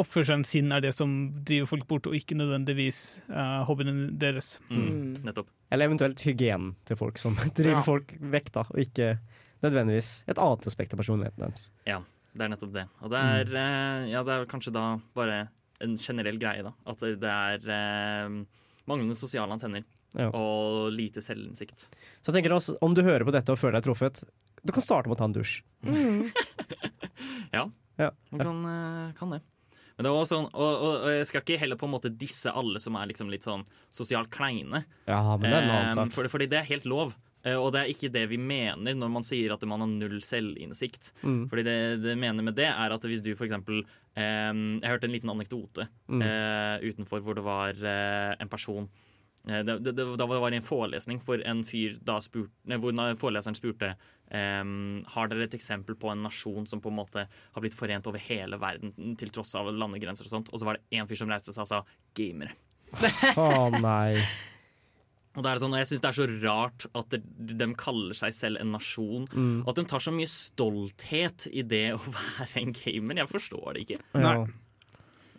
oppførselen 0.00 0.44
sin 0.48 0.72
er 0.72 0.84
det 0.84 0.94
som 0.96 1.12
driver 1.44 1.70
folk 1.74 1.86
bort, 1.90 2.08
og 2.10 2.16
ikke 2.16 2.36
nødvendigvis 2.38 3.00
uh, 3.28 3.62
hobbyen 3.68 4.06
deres. 4.20 4.54
Mm. 4.70 5.20
Nettopp. 5.26 5.50
Eller 5.74 5.90
eventuelt 5.90 6.20
hygienen 6.24 6.74
til 6.88 6.98
folk 7.00 7.20
som 7.20 7.36
driver 7.58 7.80
Ja. 7.80 7.84
folk 7.86 8.14
vekk, 8.34 8.50
da, 8.56 8.64
og 8.70 8.80
ikke 8.80 9.14
nødvendigvis 9.64 10.10
et 10.28 10.40
annet 10.40 10.66
aspekt 10.68 10.92
av 10.96 11.00
personligheten 11.00 11.44
deres. 11.46 11.68
Ja, 11.88 12.00
det 12.34 12.46
er 12.46 12.52
nettopp 12.52 12.72
det. 12.74 12.86
Og 13.04 13.12
det 13.12 13.20
er, 13.20 13.52
eh, 13.60 14.06
ja, 14.12 14.22
det 14.26 14.34
er 14.34 14.48
kanskje 14.50 14.72
da 14.76 14.86
bare 15.16 15.42
en 15.84 15.98
generell 16.00 16.36
greie, 16.40 16.64
da. 16.66 16.72
At 16.88 17.00
det 17.04 17.16
det 17.22 17.30
er 17.32 17.68
eh, 17.72 18.40
manglende 18.90 19.16
sosiale 19.18 19.52
antenner. 19.56 19.84
Ja. 20.14 20.28
Og 20.30 20.92
lite 20.94 21.22
selvinnsikt. 21.24 21.88
Så 22.22 22.30
jeg 22.30 22.36
tenker 22.36 22.52
også, 22.54 22.76
om 22.84 22.92
du 22.94 23.00
hører 23.02 23.24
på 23.26 23.32
dette 23.34 23.50
og 23.50 23.58
føler 23.58 23.80
deg 23.80 23.88
truffet, 23.88 24.20
du 24.64 24.72
kan 24.72 24.82
starte 24.82 25.08
med 25.08 25.16
å 25.16 25.20
ta 25.20 25.28
en 25.28 25.36
dusj. 25.36 25.60
Ja, 27.52 27.68
Ja. 27.96 28.10
man 28.30 28.40
kan, 28.40 28.64
eh, 28.66 29.12
kan 29.18 29.30
det. 29.30 29.40
Men 29.96 30.04
det 30.04 30.10
var 30.10 30.24
sånn, 30.26 30.48
og, 30.50 30.72
og, 30.82 30.94
og 31.06 31.10
jeg 31.14 31.26
skal 31.28 31.42
ikke 31.44 31.58
heller 31.60 31.78
på 31.78 31.86
en 31.86 31.92
måte 31.94 32.10
disse 32.10 32.50
alle 32.50 32.80
som 32.82 32.96
er 32.98 33.06
liksom 33.12 33.28
litt 33.30 33.44
sånn 33.46 33.62
sosialt 33.94 34.30
kleine. 34.34 34.80
Ja, 35.06 35.20
men 35.38 35.46
det 35.46 35.52
er 35.54 35.62
en 35.62 35.70
annen 35.70 35.94
sak. 35.94 36.10
for, 36.16 36.26
fordi 36.32 36.48
det 36.50 36.58
er 36.64 36.66
helt 36.72 36.88
lov. 36.90 37.14
Eh, 37.44 37.54
Og 37.54 37.70
det 37.76 37.84
er 37.84 37.92
ikke 37.92 38.10
det 38.10 38.24
vi 38.32 38.38
mener 38.40 38.96
når 38.98 39.12
man 39.14 39.22
sier 39.22 39.52
at 39.54 39.62
man 39.70 39.84
har 39.84 39.92
null 39.92 40.18
selvinnsikt. 40.26 41.12
Mm. 41.22 41.44
Fordi 41.52 41.62
det 41.62 41.76
det 42.02 42.16
mener 42.18 42.42
med 42.42 42.56
det, 42.58 42.66
er 42.72 42.90
at 42.96 43.06
hvis 43.06 43.22
du 43.22 43.30
eksempel 43.46 43.84
eh, 44.16 44.52
Jeg 44.82 44.90
hørte 44.90 45.06
en 45.06 45.14
liten 45.14 45.30
anekdote 45.30 45.86
Mm. 46.08 46.22
eh, 46.22 46.90
utenfor 46.90 47.20
hvor 47.22 47.34
det 47.38 47.44
var 47.46 47.70
eh, 47.78 48.34
en 48.40 48.48
person 48.48 48.88
eh, 49.46 49.62
det, 49.62 49.78
det, 49.84 49.94
det, 49.94 50.16
Da 50.18 50.26
var 50.26 50.50
det 50.50 50.56
en 50.58 50.66
forelesning 50.66 51.20
for 51.22 51.38
en 51.38 51.62
fyr 51.62 51.94
da 52.02 52.18
spurt, 52.20 52.50
hvor 52.66 52.92
foreleseren 53.16 53.54
spurte 53.54 53.94
eh, 54.30 54.62
Har 55.14 55.30
dere 55.30 55.48
et 55.48 55.58
eksempel 55.58 55.98
på 56.00 56.12
en 56.12 56.24
nasjon 56.26 56.68
som 56.70 56.82
på 56.84 56.92
en 56.92 57.00
måte 57.02 57.26
har 57.28 57.64
blitt 57.64 57.76
forent 57.76 58.06
over 58.10 58.22
hele 58.22 58.60
verden 58.60 59.18
til 59.20 59.34
tross 59.34 59.54
av 59.58 59.72
landegrenser 59.72 60.28
og 60.28 60.38
sånt? 60.38 60.50
Og 60.52 60.60
så 60.60 60.68
var 60.68 60.80
det 60.80 61.00
en 61.00 61.10
fyr 61.10 61.20
som 61.20 61.30
reiste 61.32 61.54
seg 61.54 61.66
og 61.66 61.72
sa 61.72 61.84
gamere. 62.16 62.56
Å 63.40 63.70
nei. 63.78 64.18
Og 65.34 65.42
det 65.42 65.50
er 65.50 65.58
sånn, 65.58 65.72
og 65.74 65.80
Jeg 65.80 65.88
syns 65.90 66.02
det 66.04 66.10
er 66.10 66.16
så 66.16 66.26
rart 66.44 66.84
at 66.94 67.14
de, 67.14 67.18
de 67.58 67.66
kaller 67.78 68.14
seg 68.14 68.34
selv 68.36 68.60
en 68.62 68.70
nasjon. 68.70 69.24
Mm. 69.34 69.64
Og 69.64 69.72
at 69.72 69.80
de 69.80 69.84
tar 69.90 70.04
så 70.04 70.12
mye 70.14 70.30
stolthet 70.30 71.48
i 71.50 71.64
det 71.66 71.88
å 71.96 71.98
være 71.98 72.62
en 72.62 72.74
gamer. 72.76 73.18
Jeg 73.24 73.32
forstår 73.32 73.74
det 73.74 73.82
ikke. 73.86 73.98
Ja. 74.14 74.36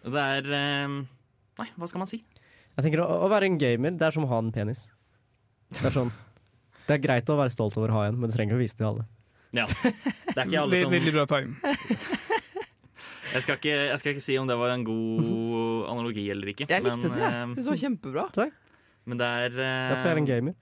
Det 0.05 0.25
er 0.35 0.51
um, 0.85 0.99
Nei, 1.55 1.69
hva 1.79 1.87
skal 1.87 2.03
man 2.03 2.11
si? 2.11 2.19
Jeg 2.75 2.83
tenker 2.83 3.05
å, 3.05 3.07
å 3.23 3.31
være 3.31 3.47
en 3.47 3.55
gamer, 3.55 3.95
det 3.95 4.03
er 4.03 4.15
som 4.17 4.25
å 4.27 4.31
ha 4.33 4.41
en 4.43 4.51
penis. 4.51 4.89
Det 5.71 5.87
er 5.87 5.95
sånn 5.95 6.11
Det 6.85 6.95
er 6.97 7.01
greit 7.03 7.29
å 7.33 7.37
være 7.39 7.53
stolt 7.53 7.77
over 7.79 7.91
å 7.93 7.99
ha 7.99 8.03
en, 8.09 8.19
men 8.19 8.29
du 8.29 8.35
trenger 8.35 8.53
ikke 8.55 8.59
å 8.59 8.63
vise 8.63 8.77
det 8.77 8.83
til 8.83 8.89
alle. 8.91 9.05
Ja. 9.55 9.65
Det 10.35 10.35
er 10.35 10.45
ikke 10.49 10.61
alle 10.65 10.79
som 10.81 10.91
Veldig 10.93 11.13
bra 11.15 11.23
time. 11.29 11.55
jeg 13.35 13.41
skal, 13.45 13.57
ikke, 13.57 13.73
jeg 13.73 13.99
skal 14.01 14.13
ikke 14.15 14.23
si 14.25 14.35
om 14.39 14.49
det 14.49 14.57
var 14.59 14.73
en 14.75 14.83
god 14.87 15.89
analogi 15.91 16.25
eller 16.33 16.51
ikke. 16.53 16.67
Jeg 16.69 16.85
likte 16.85 17.11
det. 17.13 17.23
eh, 17.31 17.55
Det 17.55 17.65
var 17.69 17.81
kjempebra. 17.81 18.25
Men 19.05 19.19
det 19.21 19.27
er 19.45 19.57
eh, 19.61 19.91
Derfor 19.93 20.09
er 20.09 20.15
jeg 20.15 20.23
en 20.23 20.29
gamer. 20.31 20.55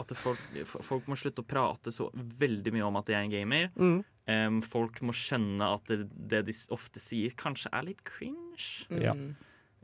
At 0.00 0.14
folk, 0.20 0.42
folk 0.84 1.06
må 1.10 1.16
slutte 1.18 1.42
å 1.44 1.48
prate 1.48 1.92
så 1.94 2.10
veldig 2.14 2.74
mye 2.76 2.86
om 2.88 2.98
at 3.00 3.08
de 3.08 3.16
er 3.16 3.24
en 3.24 3.32
gamer. 3.32 3.70
Mm. 3.76 4.60
Folk 4.66 4.98
må 5.06 5.14
skjønne 5.14 5.68
at 5.76 5.86
det, 5.90 6.00
det 6.10 6.40
de 6.48 6.54
ofte 6.74 7.00
sier, 7.02 7.34
kanskje 7.38 7.70
er 7.72 7.86
litt 7.86 8.02
cringe. 8.06 8.58
Ja. 8.90 9.14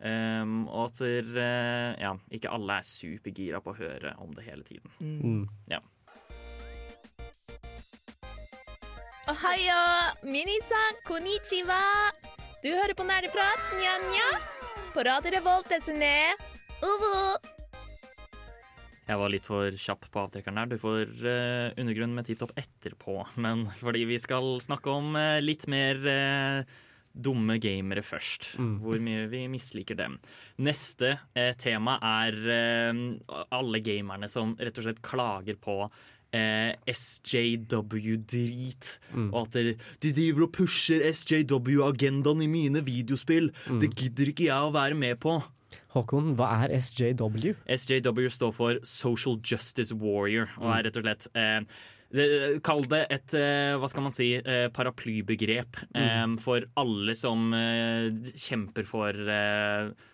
Em, 0.03 0.65
og 0.67 0.89
at 0.91 0.99
der, 0.99 1.29
eh, 1.39 2.01
ja, 2.03 2.13
ikke 2.35 2.51
alle 2.51 2.81
er 2.81 2.87
supergira 2.87 3.61
på 3.63 3.71
å 3.71 3.79
høre 3.79 4.17
om 4.19 4.33
det 4.35 4.47
hele 4.49 4.67
tiden. 4.67 4.91
Mm. 4.99 5.45
Ja. 5.71 5.79
Ohayo, 9.31 9.83
minisan, 10.27 10.99
konnichiwa. 11.07 11.79
Du 12.65 12.73
hører 12.75 12.95
på 12.99 13.07
Nerdeprat, 13.07 13.63
nja-nja. 13.79 14.29
På 14.93 15.07
Radio 15.07 15.31
Revolt, 15.37 15.71
desene. 15.71 16.35
Uvu. 16.83 17.39
Jeg 19.07 19.19
var 19.19 19.31
litt 19.33 19.47
for 19.47 19.79
kjapp 19.79 20.07
på 20.11 20.21
avtrekkeren 20.27 20.59
der. 20.61 20.73
Du 20.75 20.83
får 20.83 21.11
uh, 21.23 21.71
undergrunn 21.79 22.15
med 22.17 22.27
titt 22.27 22.43
opp 22.43 22.53
etterpå. 22.59 23.21
Men 23.45 23.69
fordi 23.79 24.03
vi 24.11 24.19
skal 24.23 24.57
snakke 24.63 24.91
om 24.91 25.15
uh, 25.15 25.39
litt 25.43 25.69
mer 25.71 26.03
eh, 26.11 26.75
dumme 27.15 27.59
gamere 27.63 28.03
først. 28.03 28.55
Mm. 28.59 28.79
Hvor 28.85 28.99
mye 29.05 29.27
vi 29.33 29.45
misliker 29.53 29.97
dem. 29.99 30.19
Neste 30.65 31.15
eh, 31.37 31.53
tema 31.61 31.99
er 32.03 32.33
eh, 32.55 32.93
alle 33.53 33.81
gamerne 33.85 34.29
som 34.33 34.57
rett 34.61 34.79
og 34.81 34.85
slett 34.89 35.03
klager 35.05 35.57
på 35.61 35.77
eh, 36.33 36.73
SJW-drit. 36.89 38.99
Mm. 39.15 39.31
Og 39.33 39.41
at 39.47 39.53
de, 39.59 39.75
de 40.03 40.13
driver 40.17 40.47
og 40.47 40.53
pusher 40.57 41.01
SJW-agendaen 41.13 42.43
i 42.45 42.49
mine 42.51 42.83
videospill. 42.87 43.51
Mm. 43.69 43.81
Det 43.83 43.93
gidder 43.99 44.33
ikke 44.33 44.49
jeg 44.49 44.69
å 44.69 44.73
være 44.75 44.97
med 44.99 45.21
på. 45.23 45.37
Håkon, 45.95 46.33
hva 46.37 46.51
er 46.65 46.75
SJW? 46.81 47.53
SJW 47.69 48.27
står 48.33 48.53
for 48.57 48.81
Social 48.89 49.39
Justice 49.45 49.95
Warrior, 49.97 50.49
og 50.59 50.67
Mm. 50.69 50.75
er 50.79 50.83
rett 50.89 50.99
og 51.01 51.05
slett 51.07 51.27
eh, 51.37 51.61
Kall 52.13 52.83
det 52.93 53.07
et 53.15 53.35
eh, 53.39 53.73
hva 53.81 53.89
skal 53.89 54.05
man 54.05 54.13
si, 54.13 54.35
eh, 54.37 54.67
paraplybegrep 54.69 55.79
eh, 55.95 56.27
Mm. 56.27 56.35
for 56.45 56.67
alle 56.77 57.15
som 57.17 57.51
kjemper 57.53 58.85
for 58.87 59.13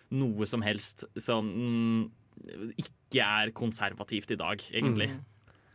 noe 0.09 0.45
som 0.47 0.63
helst 0.63 1.03
som 1.19 1.49
mm, 1.49 1.99
ikke 2.79 3.19
er 3.25 3.51
konservativt 3.51 4.31
i 4.31 4.39
dag, 4.39 4.63
egentlig. 4.71 5.09
Mm. 5.11 5.25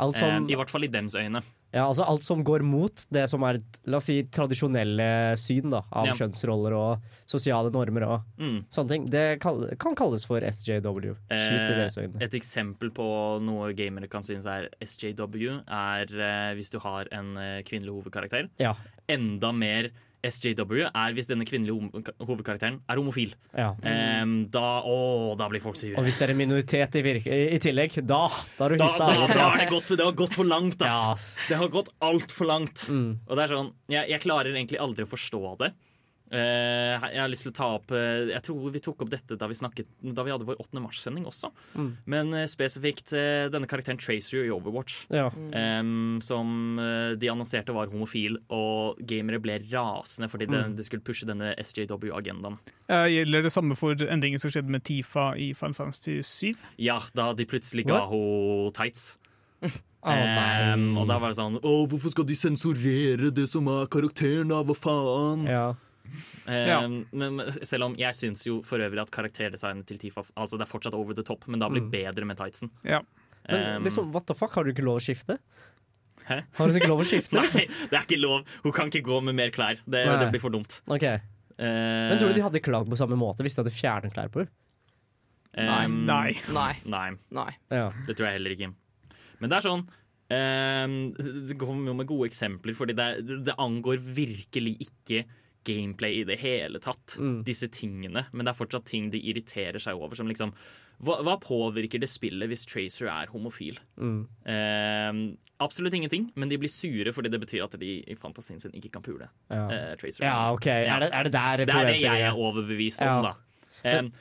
Altså, 0.00 0.30
I 0.48 0.56
hvert 0.56 0.70
fall 0.72 0.84
i 0.84 0.90
dems 0.90 1.14
øyne. 1.14 1.42
Ja, 1.74 1.88
altså 1.90 2.04
Alt 2.06 2.22
som 2.22 2.44
går 2.46 2.62
mot 2.62 3.02
det 3.10 3.24
som 3.28 3.42
er 3.42 3.58
la 3.90 3.98
oss 3.98 4.06
si, 4.06 4.20
tradisjonelle 4.30 5.34
syn 5.40 5.70
da, 5.72 5.80
av 5.90 6.06
Ja. 6.06 6.12
kjønnsroller 6.14 6.72
og 6.78 7.02
sosiale 7.26 7.72
normer 7.74 8.04
og 8.06 8.20
Mm. 8.38 8.64
sånne 8.70 8.88
ting, 8.88 9.06
det 9.10 9.40
kan 9.40 9.94
kalles 9.96 10.24
for 10.24 10.38
SJW. 10.40 11.16
Eh, 11.30 12.20
et 12.20 12.32
eksempel 12.38 12.90
på 12.94 13.40
noe 13.42 13.72
gamere 13.74 14.08
kan 14.08 14.22
synes 14.22 14.46
er 14.46 14.68
SJW, 14.80 15.62
er 15.66 16.06
eh, 16.14 16.54
hvis 16.54 16.70
du 16.70 16.78
har 16.78 17.06
en 17.12 17.36
eh, 17.36 17.62
kvinnelig 17.62 17.90
hovedkarakter. 18.04 18.48
Ja. 18.60 18.74
Enda 19.08 19.52
mer 19.52 19.90
SJW 20.24 20.86
er 20.88 21.14
hvis 21.16 21.28
denne 21.30 21.46
kvinnelige 21.48 22.04
hovedkarakteren 22.24 22.80
er 22.90 23.00
homofil. 23.00 23.34
Ja. 23.52 23.72
Um, 23.80 24.36
da, 24.52 24.80
å, 24.86 24.96
da 25.38 25.48
blir 25.52 25.62
folk 25.64 25.78
sure. 25.80 25.94
Og 26.00 26.06
hvis 26.06 26.20
det 26.20 26.28
er 26.28 26.34
en 26.34 26.40
minoritet 26.40 26.98
i, 27.00 27.04
virke, 27.04 27.40
i, 27.54 27.60
tillegg, 27.62 27.98
da, 28.02 28.24
da 28.58 28.66
har 28.66 28.74
du 28.74 28.78
hytta. 28.78 29.08
da, 29.10 29.28
da 29.30 29.48
har 29.48 29.60
det 29.60 29.70
gått, 29.72 29.94
det 29.94 30.06
har 30.06 30.18
gått 30.18 30.36
for 30.36 30.48
langt, 30.48 30.82
ass. 30.82 30.94
Ja, 30.94 31.14
ass. 31.14 31.26
Det 31.50 31.60
har 31.60 31.72
gått 31.72 31.90
altfor 32.04 32.50
langt. 32.50 32.86
Mm. 32.88 33.08
Og 33.26 33.36
det 33.36 33.46
er 33.46 33.56
sånn, 33.56 33.72
jeg, 33.92 34.10
jeg 34.14 34.24
klarer 34.24 34.54
egentlig 34.54 34.80
aldri 34.82 35.06
å 35.06 35.10
forstå 35.10 35.42
det. 35.64 35.74
Eh, 36.34 37.04
jeg 37.14 37.20
har 37.20 37.30
lyst 37.30 37.44
til 37.46 37.52
å 37.52 37.54
ta 37.54 37.66
opp 37.76 37.92
eh, 37.94 38.32
Jeg 38.32 38.42
tror 38.42 38.72
vi 38.74 38.80
tok 38.82 39.04
opp 39.04 39.10
dette 39.12 39.36
da 39.38 39.46
vi, 39.46 39.54
snakket, 39.54 39.86
da 40.16 40.24
vi 40.26 40.32
hadde 40.34 40.46
vår 40.48 40.58
8. 40.64 40.80
mars-sending 40.82 41.28
også. 41.30 41.50
Mm. 41.78 41.90
Men 42.10 42.32
eh, 42.34 42.48
spesifikt 42.50 43.12
denne 43.54 43.68
karakteren 43.70 44.00
Tracer 44.00 44.42
i 44.48 44.50
Overwatch. 44.54 45.04
Ja. 45.14 45.28
um, 45.30 46.18
som 46.24 46.78
de 47.18 47.28
annonserte 47.30 47.74
var 47.74 47.90
homofil, 47.92 48.36
og 48.52 48.98
gamere 49.06 49.38
ble 49.42 49.58
rasende 49.70 50.28
fordi 50.32 50.48
Mm. 50.54 50.74
det 50.76 50.84
skulle 50.86 51.02
pushe 51.02 51.26
denne 51.26 51.54
SJW-agendaen. 51.58 52.56
Gjelder 52.88 53.42
det 53.46 53.52
samme 53.52 53.74
for 53.78 53.94
endringen 53.96 54.38
som 54.38 54.52
skjedde 54.52 54.70
med 54.70 54.84
Tifa 54.86 55.32
i 55.40 55.52
Final 55.56 55.74
Fantasy 55.74 56.18
7? 56.22 56.60
Ja, 56.78 56.98
da 57.16 57.32
de 57.32 57.46
plutselig 57.48 57.86
ga 57.88 58.04
henne 58.10 58.70
tights. 58.76 59.16
Oh, 60.04 60.12
um, 60.12 60.98
og 61.00 61.06
da 61.08 61.16
var 61.16 61.32
det 61.32 61.38
sånn 61.38 61.54
Å, 61.64 61.70
hvorfor 61.88 62.12
skal 62.12 62.26
de 62.28 62.34
sensurere 62.36 63.30
det 63.32 63.46
som 63.48 63.64
er 63.72 63.86
karakteren, 63.88 64.50
da? 64.52 64.58
Hva 64.60 64.74
faen? 64.76 65.46
Ja. 65.48 65.62
Em, 66.46 66.68
Ja. 66.68 66.80
men, 66.86 67.36
men 67.36 67.50
selv 67.64 67.84
om 67.88 67.94
jeg 67.98 68.14
syns 68.14 68.44
jo 68.46 68.60
for 68.62 68.78
øvrig 68.78 69.00
at 69.02 69.10
karakterdesignet 69.10 69.86
til 69.88 69.98
Tifa 69.98 70.22
Altså 70.36 70.58
det 70.60 70.66
er 70.66 70.70
fortsatt 70.70 70.94
over 70.94 71.14
the 71.16 71.22
top, 71.26 71.46
men 71.48 71.58
da 71.60 71.68
blir 71.72 71.82
Mm. 71.82 71.90
bedre 71.90 72.24
med 72.28 72.36
tightsen. 72.38 72.70
Ja. 72.84 73.00
Men 73.48 73.76
um, 73.78 73.84
liksom, 73.84 74.12
what 74.12 74.26
the 74.26 74.34
fuck, 74.34 74.54
har 74.54 74.64
du 74.64 74.70
ikke 74.72 74.84
lov 74.84 75.00
å 75.00 75.04
skifte? 75.04 75.38
Hæ? 76.28 76.42
Har 76.56 76.68
du 76.68 76.78
ikke 76.78 76.88
lov 76.88 77.00
å 77.02 77.08
skifte? 77.08 77.34
Nei, 77.36 77.42
liksom? 77.44 77.88
det 77.90 77.98
er 77.98 78.04
ikke 78.06 78.20
lov. 78.20 78.44
Hun 78.64 78.72
kan 78.72 78.88
ikke 78.92 79.02
gå 79.04 79.18
med 79.24 79.34
mer 79.36 79.50
klær. 79.52 79.80
Det, 79.84 80.04
det 80.20 80.30
blir 80.32 80.40
for 80.40 80.50
dumt. 80.54 80.78
Ok. 80.88 81.02
Uh, 81.58 82.10
Men 82.10 82.18
tror 82.18 82.32
du 82.32 82.38
de 82.40 82.44
hadde 82.46 82.62
klagd 82.64 82.88
på 82.90 82.96
samme 82.98 83.16
måte 83.20 83.44
hvis 83.44 83.54
de 83.56 83.62
hadde 83.62 83.74
fjernet 83.76 84.14
klær 84.16 84.30
på 84.32 84.44
henne? 84.44 84.52
Um, 85.54 86.00
Nei. 86.08 86.32
Nei. 86.50 86.72
Nei. 86.96 87.10
Nei. 87.30 87.50
Ja. 87.70 87.90
Det 88.08 88.16
tror 88.16 88.26
jeg 88.30 88.38
heller 88.40 88.54
ikke. 88.56 88.72
Men 89.40 89.50
det 89.52 89.58
er 89.60 89.66
sånn 89.66 89.84
um, 89.84 90.96
Det 91.46 91.56
kommer 91.60 91.90
jo 91.92 91.94
med 91.98 92.08
gode 92.10 92.26
eksempler, 92.30 92.74
fordi 92.74 92.96
det, 92.98 93.08
det 93.46 93.54
angår 93.62 94.00
virkelig 94.16 94.76
ikke 94.88 95.24
gameplay 95.64 96.20
i 96.20 96.24
det 96.28 96.38
hele 96.40 96.78
tatt, 96.80 97.16
Mm. 97.18 97.42
disse 97.44 97.68
tingene. 97.68 98.26
Men 98.32 98.44
det 98.46 98.52
er 98.54 98.64
fortsatt 98.64 98.84
ting 98.86 99.10
de 99.10 99.18
irriterer 99.20 99.80
seg 99.80 99.94
over. 99.96 100.14
Som 100.16 100.28
liksom 100.28 100.52
Hva, 101.02 101.16
hva 101.26 101.34
påvirker 101.42 101.98
det 101.98 102.06
spillet 102.08 102.46
hvis 102.48 102.64
Tracer 102.70 103.08
er 103.10 103.26
homofil? 103.32 103.76
Mm. 103.98 104.28
Eh, 104.46 105.36
absolutt 105.60 105.92
ingenting, 105.96 106.28
men 106.36 106.48
de 106.48 106.56
blir 106.56 106.70
sure 106.70 107.10
fordi 107.12 107.30
det 107.32 107.40
betyr 107.42 107.64
at 107.64 107.74
de 107.80 107.96
i 108.06 108.14
fantasien 108.14 108.60
sin 108.62 108.70
ikke 108.70 108.92
kan 108.92 109.02
pule. 109.02 109.26
Ja. 109.50 109.64
eh, 109.70 109.94
Tracer. 109.96 110.22
Ja, 110.24 110.52
ok. 110.54 110.66
Er 110.68 111.00
det, 111.00 111.10
er 111.12 111.22
det 111.24 111.32
der 111.32 111.56
Det 111.64 111.68
er 111.74 111.84
det 111.90 112.00
jeg 112.00 112.20
er 112.28 112.32
overbevist 112.38 113.00
Ja. 113.02 113.16
om, 113.18 113.24
da. 113.24 113.34
Em, 113.84 114.12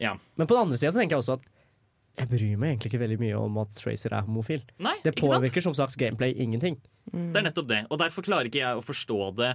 ja. 0.00 0.14
Men 0.36 0.46
på 0.46 0.54
den 0.56 0.62
andre 0.68 0.76
sida 0.78 0.90
så 0.92 1.00
tenker 1.02 1.16
jeg 1.16 1.22
også 1.22 1.34
at 1.34 1.44
jeg 2.18 2.28
bryr 2.30 2.56
meg 2.56 2.70
egentlig 2.78 2.92
ikke 2.94 3.02
veldig 3.04 3.18
mye 3.20 3.36
om 3.38 3.58
at 3.58 3.68
Tracer 3.76 4.14
er 4.16 4.22
homofil. 4.24 4.62
Nei, 4.78 4.94
det 5.04 5.14
ikke 5.14 5.28
sant? 5.28 5.42
påvirker 5.44 5.62
som 5.62 5.74
sagt 5.74 5.98
gameplay 5.98 6.32
ingenting. 6.32 6.80
Det 7.12 7.36
er 7.36 7.42
nettopp 7.44 7.68
det. 7.68 7.86
Og 7.90 7.98
derfor 8.00 8.22
klarer 8.24 8.46
ikke 8.48 8.64
jeg 8.64 8.74
å 8.74 8.80
forstå 8.82 9.36
det. 9.36 9.52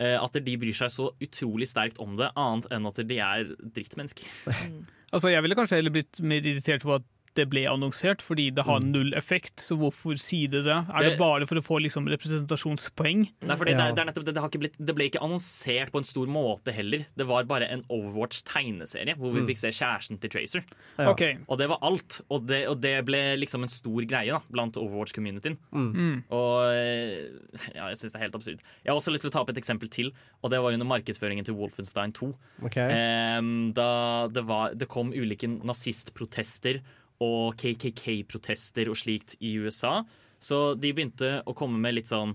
Eh, 0.00 0.16
At 0.20 0.36
de 0.36 0.56
bryr 0.60 0.76
seg 0.76 0.92
så 0.94 1.10
utrolig 1.22 1.68
sterkt 1.70 2.00
om 2.02 2.16
det, 2.20 2.32
annet 2.40 2.70
enn 2.74 2.88
at 2.90 3.02
de 3.06 3.20
er 3.20 3.54
drittmennesker. 3.60 4.30
Altså, 5.10 5.26
jeg 5.32 5.42
ville 5.42 5.56
kanskje 5.58 5.80
heller 5.80 5.90
blitt 5.90 6.20
mer 6.22 6.44
irritert 6.46 6.84
på 6.86 6.92
at 6.94 7.06
det 7.38 7.44
ble 7.48 7.62
annonsert, 7.70 8.20
fordi 8.22 8.48
det 8.54 8.64
har 8.66 8.80
null 8.82 9.12
effekt. 9.14 9.56
Så 9.62 9.76
hvorfor 9.78 10.18
si 10.18 10.46
det? 10.50 10.64
det? 10.66 10.76
Er 10.90 11.02
det 11.06 11.10
Det- 11.14 11.18
bare 11.18 11.46
for 11.46 11.56
å 11.56 11.62
få 11.62 11.80
liksom, 11.80 12.08
representasjonspoeng? 12.10 13.28
Nei, 13.42 13.56
fordi 13.56 13.74
det, 13.76 13.80
er- 13.84 13.94
det, 13.94 14.02
er 14.02 14.08
nettopp 14.10 14.24
det, 14.26 14.34
det, 14.34 14.40
har 14.42 14.48
ikke 14.50 14.60
blitt, 14.64 14.76
det 14.78 14.94
ble 14.96 15.04
ikke 15.10 15.22
annonsert 15.22 15.92
på 15.92 15.98
en 16.02 16.04
stor 16.08 16.26
måte 16.26 16.72
heller. 16.74 17.06
Det 17.16 17.26
var 17.26 17.44
bare 17.44 17.68
en 17.70 17.82
Overwatch-tegneserie 17.88 19.16
hvor 19.16 19.32
vi 19.32 19.40
Mm. 19.40 19.46
fikk 19.46 19.58
se 19.58 19.68
kjæresten 19.70 20.20
til 20.20 20.30
Tracer. 20.30 20.64
Ja. 20.98 21.08
Okay. 21.10 21.38
Og 21.48 21.58
det 21.58 21.68
var 21.68 21.78
alt. 21.82 22.20
Og 22.30 22.46
det, 22.46 22.66
og 22.68 22.80
det 22.80 23.04
ble 23.06 23.36
liksom 23.38 23.62
en 23.62 23.68
stor 23.68 24.02
greie 24.06 24.30
da, 24.30 24.40
blant 24.50 24.74
Overwatch-communityen. 24.76 25.56
Mm. 25.72 25.92
Mm. 25.94 26.24
Og 26.30 26.72
eh, 26.74 27.30
ja, 27.74 27.88
jeg 27.90 27.96
syns 27.96 28.12
det 28.12 28.18
er 28.20 28.24
helt 28.26 28.34
absurd. 28.34 28.58
Jeg 28.84 28.90
har 28.90 28.96
også 28.98 29.12
lyst 29.12 29.22
til 29.22 29.30
å 29.30 29.32
ta 29.32 29.40
opp 29.40 29.50
et 29.50 29.56
eksempel 29.62 29.88
til, 29.88 30.12
og 30.42 30.50
det 30.50 30.60
var 30.60 30.72
under 30.72 30.86
markedsføringen 30.86 31.44
til 31.44 31.54
Wolfenstein 31.54 32.12
2. 32.12 32.34
Okay. 32.64 33.38
Um, 33.38 33.72
da 33.72 34.26
det, 34.28 34.44
var, 34.46 34.74
det 34.74 34.88
kom 34.88 35.12
ulike 35.12 35.46
nazistprotester 35.62 36.80
og 37.20 37.56
KKK-protester 37.60 38.88
og 38.90 38.96
slikt 38.96 39.36
i 39.40 39.54
USA. 39.60 40.02
Så 40.40 40.74
de 40.80 40.92
begynte 40.96 41.42
å 41.46 41.54
komme 41.54 41.78
med 41.78 41.98
litt 41.98 42.08
sånn 42.08 42.32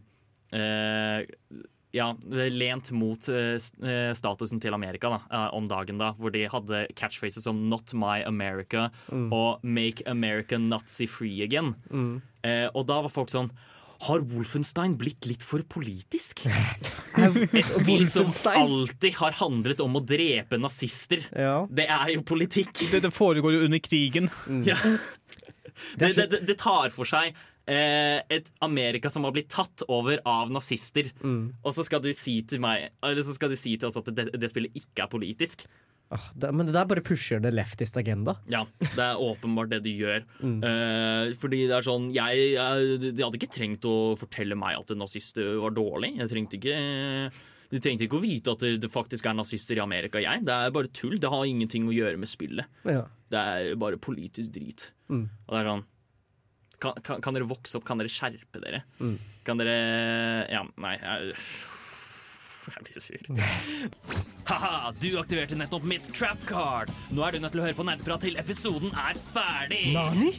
eh, 0.53 1.25
ja, 1.95 2.09
lent 2.51 2.91
mot 2.91 3.27
eh, 3.31 3.55
eh, 3.55 4.11
statusen 4.17 4.59
til 4.61 4.75
Amerika 4.75 5.09
da, 5.15 5.19
eh, 5.31 5.47
om 5.57 5.65
dagen, 5.71 5.97
da, 6.01 6.11
hvor 6.19 6.33
de 6.35 6.43
hadde 6.51 6.83
catchphrases 6.99 7.43
som 7.47 7.63
'Not 7.69 7.93
my 7.93 8.21
America' 8.27 8.91
Mm. 9.11 9.31
og 9.33 9.63
'Make 9.63 10.03
America 10.05 10.57
Nazi 10.57 11.07
free 11.07 11.39
again'. 11.41 11.73
Mm. 11.89 12.21
Eh, 12.43 12.67
og 12.75 12.85
da 12.87 13.01
var 13.01 13.09
folk 13.09 13.29
sånn 13.29 13.49
Har 14.05 14.23
Wolfenstein 14.29 14.97
blitt 14.99 15.25
litt 15.29 15.43
for 15.45 15.63
politisk? 15.67 16.43
Et 17.15 17.71
spill 17.71 18.05
som 18.09 18.31
alltid 18.51 19.17
har 19.21 19.37
handlet 19.39 19.83
om 19.83 19.97
å 19.97 20.03
drepe 20.03 20.59
nazister. 20.59 21.23
Det 21.71 21.87
er 21.87 22.13
jo 22.15 22.25
politikk. 22.27 22.73
Det, 22.91 23.01
det 23.05 23.13
foregår 23.15 23.57
jo 23.57 23.65
under 23.69 23.83
krigen. 23.83 24.31
Ja. 24.67 24.79
Det, 25.99 26.13
det, 26.15 26.23
det, 26.31 26.37
det 26.47 26.53
tar 26.55 26.87
for 26.95 27.03
seg 27.03 27.33
eh, 27.67 28.21
et 28.31 28.51
Amerika 28.63 29.09
som 29.11 29.25
har 29.27 29.33
blitt 29.35 29.49
tatt 29.51 29.83
over 29.91 30.21
av 30.23 30.51
nazister. 30.53 31.09
Mm. 31.19 31.49
Og 31.59 31.75
så 31.75 31.83
skal 31.83 31.99
du 32.03 32.11
si 32.15 32.37
til 32.47 32.61
meg 32.63 32.93
Eller 33.03 33.25
så 33.27 33.35
skal 33.35 33.51
du 33.51 33.57
si 33.59 33.75
til 33.75 33.89
oss 33.89 33.99
at 33.99 34.07
det, 34.15 34.29
det 34.39 34.51
spillet 34.51 34.77
ikke 34.79 35.03
er 35.03 35.11
politisk. 35.11 35.65
Ah, 36.15 36.27
det, 36.35 36.51
men 36.55 36.67
det 36.67 36.75
der 36.75 36.87
bare 36.89 37.03
pusher 37.05 37.41
the 37.43 37.51
leftist 37.53 37.97
agenda. 37.99 38.37
Ja, 38.51 38.63
det 38.81 39.01
er 39.03 39.21
åpenbart 39.21 39.71
det 39.73 39.81
de 39.85 39.95
gjør. 39.99 40.23
Mm. 40.39 40.59
Eh, 40.63 41.33
fordi 41.41 41.65
det 41.69 41.75
er 41.77 41.87
sånn 41.87 42.07
jeg, 42.15 42.45
jeg, 42.55 42.99
De 43.05 43.23
hadde 43.23 43.39
ikke 43.39 43.51
trengt 43.51 43.87
å 43.89 44.15
fortelle 44.19 44.57
meg 44.59 44.79
at 44.79 44.95
nazister 44.97 45.57
var 45.63 45.75
dårlig. 45.75 46.15
Jeg 46.21 46.31
trengte 46.31 46.59
ikke 46.59 46.77
De 47.71 47.81
trengte 47.81 48.07
ikke 48.07 48.19
å 48.19 48.23
vite 48.23 48.53
at 48.55 48.63
det, 48.63 48.75
det 48.83 48.91
faktisk 48.93 49.27
er 49.27 49.35
nazister 49.37 49.77
i 49.77 49.83
Amerika. 49.83 50.21
Jeg. 50.23 50.45
Det 50.47 50.55
er 50.55 50.75
bare 50.75 50.93
tull. 50.95 51.17
Det 51.21 51.31
har 51.31 51.49
ingenting 51.49 51.89
å 51.89 51.95
gjøre 51.95 52.21
med 52.21 52.31
spillet. 52.31 52.79
Ja. 52.87 53.03
Det 53.33 53.43
er 53.57 53.75
bare 53.81 53.99
politisk 53.99 54.55
drit. 54.55 54.89
Mm. 55.11 55.27
Og 55.27 55.53
det 55.53 55.61
er 55.61 55.71
sånn 55.73 55.85
kan, 56.81 56.97
kan, 57.03 57.21
kan 57.23 57.35
dere 57.35 57.47
vokse 57.47 57.77
opp? 57.79 57.85
Kan 57.87 58.01
dere 58.01 58.11
skjerpe 58.11 58.59
dere? 58.63 58.83
Mm. 58.99 59.15
Kan 59.47 59.61
dere 59.61 59.77
Ja, 60.51 60.65
nei 60.81 60.95
jeg, 60.97 61.35
jeg 62.73 62.83
blir 62.87 63.01
sur. 63.03 63.21
Haha, 64.49 64.91
du 65.01 65.11
aktiverte 65.21 65.57
nettopp 65.59 65.85
mitt 65.85 66.09
trap 66.15 66.41
card. 66.49 66.91
Nå 67.13 67.25
er 67.27 67.35
du 67.35 67.39
nødt 67.43 67.53
til 67.53 67.61
å 67.61 67.67
høre 67.67 67.77
på 67.77 67.85
nerdeprat 67.85 68.25
til 68.25 68.39
episoden 68.41 68.91
er 69.05 69.19
ferdig. 69.33 69.93
Nani? 69.93 70.33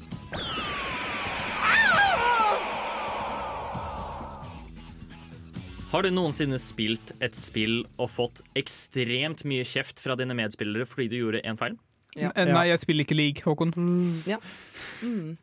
Har 5.93 6.03
du 6.03 6.11
noensinne 6.11 6.59
spilt 6.61 7.13
et 7.23 7.37
spill 7.39 7.85
og 7.97 8.11
fått 8.11 8.43
ekstremt 8.59 9.45
mye 9.49 9.65
kjeft 9.65 10.03
fra 10.03 10.17
dine 10.19 10.35
medspillere 10.37 10.85
fordi 10.89 11.13
du 11.13 11.21
gjorde 11.21 11.45
en 11.47 11.61
feil? 11.61 11.77
Ja. 12.17 12.33
Eh, 12.35 12.49
Nei, 12.49 12.67
jeg 12.71 12.81
spiller 12.83 13.05
ikke 13.05 13.17
league, 13.17 13.45
Håkon. 13.45 13.73
Ja. 14.29 14.39
Mm. 15.05 15.37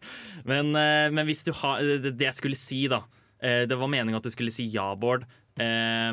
Men, 0.50 0.74
eh, 0.76 1.10
men 1.14 1.28
hvis 1.30 1.44
du 1.46 1.52
har 1.54 1.82
Det 1.82 2.16
det 2.18 2.26
jeg 2.26 2.34
skulle 2.34 2.58
si, 2.58 2.88
da 2.90 3.04
eh, 3.38 3.68
Det 3.70 3.78
var 3.78 3.92
meningen 3.92 4.18
at 4.18 4.26
du 4.26 4.32
skulle 4.34 4.52
si 4.52 4.66
ja, 4.74 4.96
Bård. 4.98 5.28
Eh, 5.60 6.10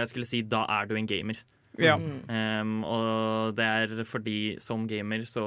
Jeg 0.00 0.08
skulle 0.12 0.28
si 0.28 0.42
da 0.42 0.66
er 0.68 0.86
du 0.90 0.96
en 0.96 1.08
gamer. 1.08 1.40
Ja. 1.78 1.94
Um, 1.96 2.82
og 2.84 3.54
det 3.56 3.64
er 3.64 4.04
fordi 4.04 4.56
som 4.60 4.86
gamer, 4.90 5.22
så 5.28 5.44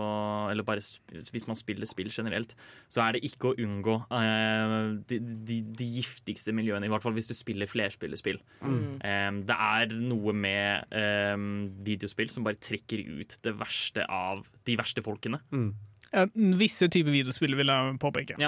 Eller 0.50 0.64
bare 0.64 0.80
hvis 0.80 1.48
man 1.50 1.58
spiller 1.60 1.86
spill 1.86 2.10
generelt, 2.10 2.56
så 2.90 3.04
er 3.04 3.18
det 3.18 3.24
ikke 3.28 3.52
å 3.52 3.58
unngå 3.60 3.98
uh, 4.08 4.96
de, 5.10 5.20
de, 5.20 5.60
de 5.78 5.90
giftigste 6.00 6.56
miljøene. 6.56 6.88
I 6.88 6.94
hvert 6.94 7.04
fall 7.06 7.16
hvis 7.18 7.30
du 7.30 7.36
spiller 7.38 7.70
flerspillerspill. 7.70 8.40
Mm. 8.64 8.82
Um, 9.04 9.42
det 9.50 9.60
er 9.60 9.94
noe 10.00 10.34
med 10.34 10.96
um, 11.36 11.48
videospill 11.86 12.32
som 12.34 12.48
bare 12.48 12.62
trekker 12.64 13.04
ut 13.20 13.38
det 13.44 13.58
verste 13.60 14.08
av 14.10 14.46
de 14.66 14.78
verste 14.80 15.04
folkene. 15.06 15.42
Ja, 16.14 16.28
visse 16.34 16.88
typer 16.94 17.14
videospill 17.14 17.58
vil 17.60 17.74
jeg 17.74 17.98
påpeke. 18.02 18.40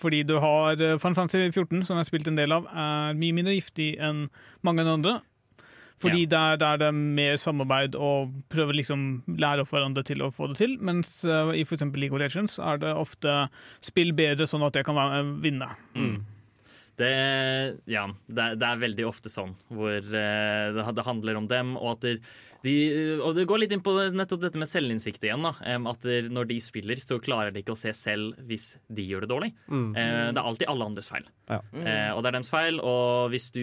Fordi 0.00 0.22
du 0.26 0.38
har 0.42 0.72
eh, 0.80 0.96
Final 0.98 1.14
Fantasy 1.18 1.50
14, 1.52 1.84
som 1.84 1.96
jeg 1.98 2.04
har 2.04 2.08
spilt 2.08 2.30
en 2.30 2.38
del 2.40 2.52
av, 2.56 2.64
er 2.72 3.18
mye 3.18 3.34
mindre 3.36 3.54
giftig 3.58 3.92
enn 4.02 4.24
mange 4.66 4.86
andre. 4.88 5.18
Fordi 6.02 6.24
der, 6.26 6.56
der 6.58 6.72
er 6.74 6.80
det 6.80 6.88
mer 6.98 7.36
samarbeid 7.38 7.94
og 7.94 8.32
prøver 8.50 8.74
liksom 8.74 9.02
lære 9.38 9.62
opp 9.62 9.70
hverandre 9.70 10.02
til 10.08 10.24
å 10.26 10.32
få 10.34 10.48
det 10.50 10.56
til. 10.58 10.72
Mens 10.82 11.20
uh, 11.28 11.52
i 11.54 11.62
f.eks. 11.62 11.84
League 11.94 12.16
of 12.16 12.18
Legends 12.24 12.56
er 12.58 12.80
det 12.82 12.90
ofte 12.98 13.36
spill 13.84 14.10
bedre, 14.18 14.48
sånn 14.50 14.64
at 14.66 14.74
jeg 14.80 14.88
kan 14.88 14.98
være, 14.98 15.20
vinne. 15.44 15.68
Mm. 15.94 16.16
Det, 16.98 17.12
ja, 17.88 18.08
det, 18.26 18.42
er- 18.48 18.58
det 18.58 18.66
er 18.68 18.82
veldig 18.82 19.06
ofte 19.08 19.30
sånn, 19.32 19.54
hvor 19.70 19.94
uh, 19.94 20.74
det, 20.74 20.88
det 20.98 21.06
handler 21.06 21.38
om 21.38 21.46
dem, 21.52 21.76
og 21.78 21.94
at 21.94 22.02
der, 22.08 22.18
de, 22.62 22.74
og 23.20 23.34
det 23.34 23.46
går 23.50 23.58
litt 23.62 23.72
inn 23.74 23.80
på 23.82 23.94
nettopp 24.14 24.40
dette 24.44 24.58
med 24.60 24.68
selvinnsikt 24.70 25.22
igjen. 25.26 25.42
Da. 25.42 25.52
At 25.90 26.04
når 26.30 26.46
de 26.48 26.58
spiller, 26.62 26.96
så 27.02 27.18
klarer 27.22 27.52
de 27.52 27.62
ikke 27.62 27.74
å 27.74 27.78
se 27.78 27.92
selv 27.92 28.36
hvis 28.46 28.76
de 28.88 29.02
gjør 29.08 29.24
det 29.26 29.30
dårlig. 29.32 29.50
Mm. 29.68 29.88
Eh, 29.96 30.32
Det 30.32 30.38
er 30.38 30.46
alltid 30.46 30.68
alle 30.68 30.84
andres 30.86 31.08
feil. 31.08 31.24
Ja. 31.48 31.58
Mm. 31.72 32.16
og 32.16 32.22
det 32.22 32.28
er 32.30 32.36
deres 32.38 32.50
feil. 32.50 32.78
Og 32.80 33.30
hvis 33.30 33.50
du, 33.52 33.62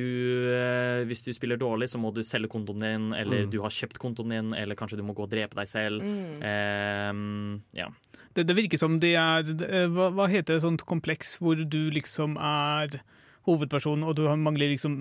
eh, 0.54 1.04
hvis 1.10 1.24
du 1.26 1.32
spiller 1.34 1.58
dårlig, 1.58 1.88
så 1.90 1.98
må 2.00 2.14
du 2.14 2.22
selge 2.22 2.50
kontoen 2.52 2.80
din, 2.84 3.14
eller 3.14 3.46
Mm. 3.46 3.50
du 3.52 3.62
har 3.62 3.70
kjøpt 3.70 3.98
kontoen 4.00 4.30
din, 4.30 4.54
eller 4.54 4.76
kanskje 4.76 4.98
du 4.98 5.04
må 5.04 5.14
gå 5.16 5.24
og 5.24 5.30
drepe 5.32 5.56
deg 5.56 5.68
selv. 5.68 6.02
Mm. 6.04 6.44
Eh, 6.44 7.80
ja. 7.80 7.88
Det, 8.36 8.46
det 8.46 8.56
virker 8.56 8.78
som 8.78 9.00
det 9.00 9.16
er 9.16 9.42
det, 9.44 9.68
er- 9.70 9.88
hva, 9.90 10.12
hva 10.14 10.28
heter 10.30 10.54
det 10.56 10.62
sånt 10.62 10.84
kompleks 10.86 11.38
hvor 11.42 11.56
du 11.58 11.90
liksom 11.90 12.38
er 12.38 13.00
hovedpersonen, 13.48 14.04
og 14.04 14.16
du 14.18 14.26
har, 14.28 14.36
mangler 14.38 14.70
liksom 14.74 14.96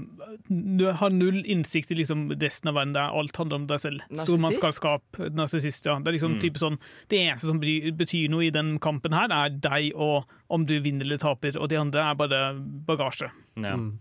Du 0.49 0.84
har 0.93 1.11
null 1.11 1.41
innsikt 1.45 1.91
i 1.91 1.99
liksom 1.99 2.28
resten 2.41 2.68
av 2.70 2.74
verden. 2.78 2.93
Der 2.95 3.11
alt 3.18 3.36
handler 3.36 3.57
om 3.57 3.66
deg 3.66 3.80
selv. 3.82 4.01
Stormannsgalskap. 4.22 5.18
Narsissist, 5.34 5.86
ja. 5.86 5.99
Det 5.99 6.09
er 6.09 6.16
liksom 6.18 6.36
Mm. 6.36 6.41
type 6.41 6.59
sånn 6.59 6.78
Det 7.09 7.18
eneste 7.18 7.47
som 7.49 7.61
betyr 7.61 8.28
noe 8.30 8.45
i 8.47 8.51
den 8.51 8.78
kampen 8.78 9.12
her, 9.12 9.28
er 9.30 9.51
deg 9.51 9.93
og 9.97 10.24
om 10.51 10.64
du 10.64 10.78
vinner 10.80 11.05
eller 11.05 11.18
taper, 11.18 11.59
og 11.61 11.68
de 11.68 11.76
andre 11.76 12.01
er 12.11 12.14
bare 12.14 12.55
bagasje. 12.86 13.30
Ja. 13.57 13.76
Mm. 13.76 13.99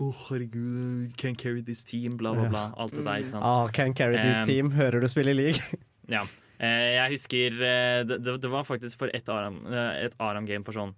Å, 0.00 0.14
herregud, 0.30 1.16
can't 1.16 1.36
carry 1.36 1.60
this 1.62 1.84
team, 1.84 2.12
bla, 2.16 2.32
bla, 2.32 2.48
bla. 2.48 2.72
Alt 2.78 2.94
det 2.94 3.04
der, 3.04 3.18
ikke 3.20 3.30
sant. 3.34 3.44
Ah, 3.44 3.66
can 3.68 3.92
carry 3.92 4.16
this 4.16 4.38
Um, 4.38 4.44
team. 4.46 4.70
Hører 4.70 5.00
du 5.00 5.08
spiller 5.08 5.34
league? 5.34 5.60
Ja. 6.08 6.24
Eh, 6.58 6.96
jeg 6.96 7.10
husker 7.12 7.62
eh, 7.62 8.02
det, 8.04 8.18
det, 8.24 8.50
var 8.50 8.64
faktisk 8.64 8.98
for 8.98 9.10
et 9.14 9.28
Aram, 9.28 9.60
eh, 9.70 10.06
et 10.06 10.14
Aram-game 10.18 10.64
for 10.64 10.72
sånn 10.72 10.94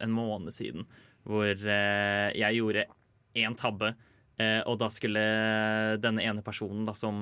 en 0.00 0.10
måned 0.10 0.52
siden, 0.52 0.84
hvor 1.26 1.50
eh, 1.52 2.28
jeg 2.38 2.60
gjorde 2.60 2.86
én 3.36 3.56
tabbe. 3.58 3.94
Eh, 4.36 4.60
og 4.68 4.76
da 4.76 4.90
skulle 4.92 5.20
denne 6.02 6.24
ene 6.28 6.42
personen 6.44 6.84
da, 6.84 6.92
som 6.96 7.16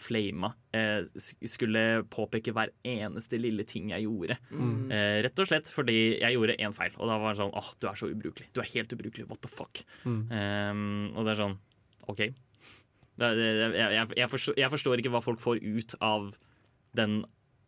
flama, 0.00 0.54
eh, 0.72 1.04
skulle 1.20 2.06
påpeke 2.08 2.54
hver 2.56 2.72
eneste 2.88 3.36
lille 3.40 3.66
ting 3.68 3.90
jeg 3.92 4.06
gjorde. 4.06 4.38
Mm. 4.48 4.86
Eh, 4.88 5.16
rett 5.26 5.42
og 5.44 5.50
slett 5.50 5.68
fordi 5.68 5.98
jeg 6.22 6.38
gjorde 6.38 6.56
én 6.56 6.76
feil. 6.76 6.96
Og 6.96 7.10
da 7.10 7.18
var 7.20 7.34
det 7.34 7.42
sånn 7.42 7.52
åh, 7.58 7.68
du 7.76 7.88
er 7.90 8.00
så 8.00 8.08
ubrukelig. 8.08 8.48
Du 8.56 8.62
er 8.64 8.70
helt 8.72 8.96
ubrukelig. 8.96 9.28
What 9.28 9.44
the 9.44 9.52
fuck? 9.52 9.84
Mm. 10.08 10.22
Um, 10.32 10.86
og 11.12 11.28
det 11.28 11.34
er 11.34 11.42
sånn 11.42 11.58
OK. 12.08 12.24
Det, 13.12 13.28
det, 13.36 13.50
jeg, 13.76 13.92
jeg, 13.92 14.06
jeg, 14.22 14.30
forstår, 14.32 14.56
jeg 14.64 14.72
forstår 14.72 15.02
ikke 15.02 15.12
hva 15.12 15.24
folk 15.24 15.42
får 15.42 15.60
ut 15.60 15.94
av 16.00 16.32
den 16.96 17.20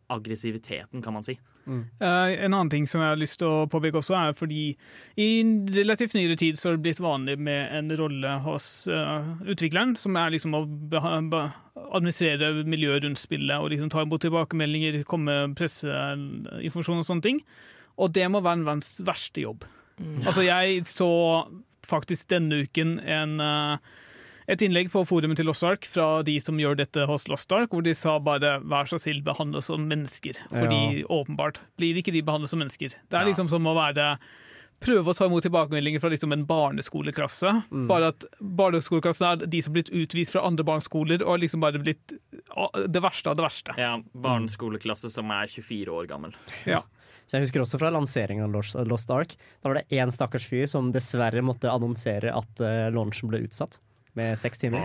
aggressiviteten, 0.09 1.05
kan 1.05 1.13
man 1.13 1.25
si. 1.25 1.37
Eh, 1.67 2.33
en 2.45 2.53
annen 2.53 2.69
ting 2.69 2.87
som 2.89 3.01
jeg 3.01 3.13
har 3.13 3.19
lyst 3.19 3.39
til 3.41 3.49
å 3.49 3.67
påpeke 3.71 3.99
også, 3.99 4.15
er 4.19 4.37
fordi 4.37 4.63
i 5.21 5.27
relativt 5.75 6.15
nyere 6.17 6.37
tid 6.39 6.59
så 6.59 6.69
har 6.69 6.77
det 6.77 6.85
blitt 6.85 7.01
vanlig 7.03 7.37
med 7.41 7.73
en 7.75 7.93
rolle 7.99 8.37
hos 8.45 8.67
uh, 8.91 9.25
utvikleren, 9.49 9.95
som 9.99 10.17
er 10.19 10.35
liksom 10.35 10.57
å 10.57 10.63
administrere 11.85 12.51
miljøet 12.65 13.05
rundt 13.05 13.21
spillet 13.21 13.61
og 13.61 13.71
liksom 13.73 13.91
ta 13.93 14.05
imot 14.05 14.23
tilbakemeldinger, 14.25 15.01
komme 15.09 15.39
med 15.49 15.57
presseinformasjon 15.59 17.01
og 17.01 17.09
sånne 17.09 17.25
ting. 17.25 17.41
Og 18.01 18.11
det 18.15 18.27
må 18.31 18.43
være 18.43 18.61
en 18.61 18.69
venns 18.69 18.97
verste 19.07 19.45
jobb. 19.45 19.65
Altså, 20.25 20.43
jeg 20.43 20.83
så 20.89 21.11
faktisk 21.87 22.27
denne 22.33 22.65
uken 22.65 22.97
en 22.99 23.39
eh, 23.43 23.93
et 24.47 24.61
innlegg 24.61 24.91
på 24.93 25.01
forumet 25.07 25.39
til 25.39 25.47
Lost 25.49 25.63
Ark 25.65 25.85
fra 25.89 26.21
de 26.25 26.35
som 26.43 26.57
gjør 26.61 26.77
dette 26.77 27.05
hos 27.09 27.27
Lost 27.31 27.51
Ark, 27.55 27.71
hvor 27.73 27.83
de 27.85 27.93
sa 27.97 28.19
bare 28.19 28.59
'vær 28.61 28.85
så 28.85 28.99
snill, 29.01 29.23
behandle 29.25 29.57
oss 29.57 29.71
som 29.71 29.89
mennesker'. 29.89 30.37
Fordi 30.49 31.03
åpenbart 31.09 31.59
blir 31.77 31.97
ikke 31.97 32.13
de 32.13 32.21
behandlet 32.21 32.49
som 32.49 32.59
mennesker. 32.59 32.89
Det 33.09 33.13
er 33.13 33.25
Ja. 33.25 33.27
liksom 33.31 33.49
som 33.49 33.63
å 33.63 33.73
være 33.75 34.17
Prøve 34.83 35.07
å 35.07 35.15
ta 35.15 35.25
imot 35.25 35.41
tilbakemeldinger 35.41 36.01
fra 36.01 36.09
liksom 36.09 36.33
en 36.33 36.45
barneskoleklasse. 36.45 37.63
Mm. 37.71 37.87
Bare 37.87 38.09
at 38.11 38.25
barneskoleklassen 38.41 39.25
er 39.25 39.47
de 39.47 39.61
som 39.61 39.71
har 39.71 39.81
blitt 39.81 39.91
utvist 39.95 40.31
fra 40.35 40.43
andre 40.45 40.65
barneskoler 40.67 41.23
og 41.23 41.29
har 41.29 41.39
liksom 41.39 41.61
bare 41.63 41.79
blitt 41.79 42.11
det 42.11 43.01
verste 43.01 43.31
av 43.31 43.37
det 43.37 43.45
verste. 43.47 43.75
Ja, 43.79 44.01
Barneskoleklasse 44.13 45.09
som 45.09 45.31
er 45.31 45.47
24 45.47 45.87
år 45.95 46.09
gammel. 46.11 46.35
Ja. 46.65 46.83
Så 47.25 47.39
jeg 47.39 47.47
husker 47.47 47.63
også 47.63 47.79
fra 47.79 47.89
lanseringen 47.89 48.43
av 48.45 48.51
Lost, 48.51 48.75
Lost 48.85 49.09
Ark. 49.09 49.37
Da 49.63 49.71
var 49.71 49.79
det 49.79 49.87
én 49.97 50.11
stakkars 50.13 50.45
fyr 50.45 50.67
som 50.69 50.91
dessverre 50.93 51.41
måtte 51.41 51.71
annonsere 51.71 52.35
at 52.35 52.61
uh, 52.61 52.91
launchen 52.93 53.31
ble 53.31 53.41
utsatt 53.47 53.79
med 54.15 54.37
seks 54.39 54.61
timer. 54.63 54.81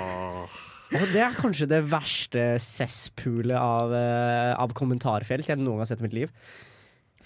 Og 0.91 1.05
det 1.15 1.21
er 1.23 1.37
kanskje 1.39 1.69
det 1.71 1.85
verste 1.87 2.49
cesspoolet 2.59 3.55
av, 3.57 3.93
eh, 3.95 4.55
av 4.59 4.73
kommentarfelt 4.75 5.47
jeg 5.47 5.59
noen 5.61 5.77
gang 5.77 5.85
har 5.85 5.91
sett 5.93 6.01
i 6.03 6.09
mitt 6.09 6.17
liv. 6.17 6.33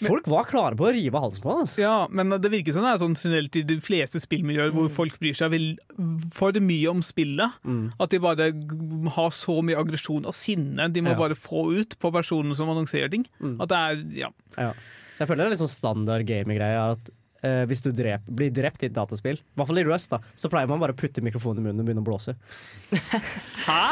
Folk 0.03 0.27
var 0.27 0.43
klare 0.49 0.75
på 0.75 0.89
å 0.89 0.93
rive 0.93 1.21
halsen 1.23 1.41
på 1.41 1.53
han. 1.53 1.61
Altså. 1.63 1.79
Ja, 1.81 2.09
men 2.11 2.29
det 2.43 2.51
virker 2.51 2.75
som 2.75 2.83
det 2.83 2.91
er 2.97 2.99
sånn 2.99 3.15
generelt 3.15 3.55
i 3.57 3.63
de 3.63 3.77
fleste 3.81 4.19
spillmiljøer 4.19 4.73
hvor 4.75 4.89
folk 4.91 5.21
bryr 5.23 5.37
seg 5.39 5.53
vel 5.55 5.69
for 6.35 6.51
mye 6.59 6.91
om 6.91 6.99
spillet. 7.07 7.55
At 8.03 8.11
de 8.11 8.19
bare 8.19 8.51
har 9.15 9.31
så 9.31 9.61
mye 9.63 9.79
aggresjon 9.79 10.27
og 10.27 10.35
sinne 10.35 10.91
de 10.93 11.01
må 11.01 11.15
Ja. 11.15 11.21
bare 11.23 11.39
få 11.39 11.69
ut 11.79 11.95
på 12.03 12.11
personen 12.13 12.55
som 12.59 12.69
annonserer 12.69 13.09
ting. 13.09 13.25
At 13.61 13.69
det 13.71 13.79
er, 13.79 14.05
ja. 14.27 14.31
Ja. 14.59 14.73
Så 15.15 15.23
jeg 15.23 15.29
føler 15.29 15.37
det 15.37 15.47
er 15.47 15.51
litt 15.55 15.63
sånn 15.63 15.79
standard 15.79 16.27
gamergreie 16.27 16.91
at 16.91 17.11
eh, 17.45 17.64
hvis 17.70 17.84
du 17.84 17.90
drep, 17.95 18.24
blir 18.28 18.53
drept 18.55 18.82
i 18.84 18.88
et 18.90 18.97
dataspill, 18.97 19.38
i 19.40 19.59
hvert 19.61 19.70
fall 19.70 19.82
i 19.82 19.84
Rust, 19.88 20.11
da, 20.14 20.20
så 20.38 20.51
pleier 20.53 20.70
man 20.70 20.80
bare 20.82 20.97
å 20.97 20.99
putte 20.99 21.22
mikrofonen 21.24 21.61
i 21.62 21.68
munnen 21.68 21.84
og 21.84 21.88
begynne 21.90 22.05
å 22.05 22.09
blåse. 22.09 22.34
Hæ? 23.68 23.82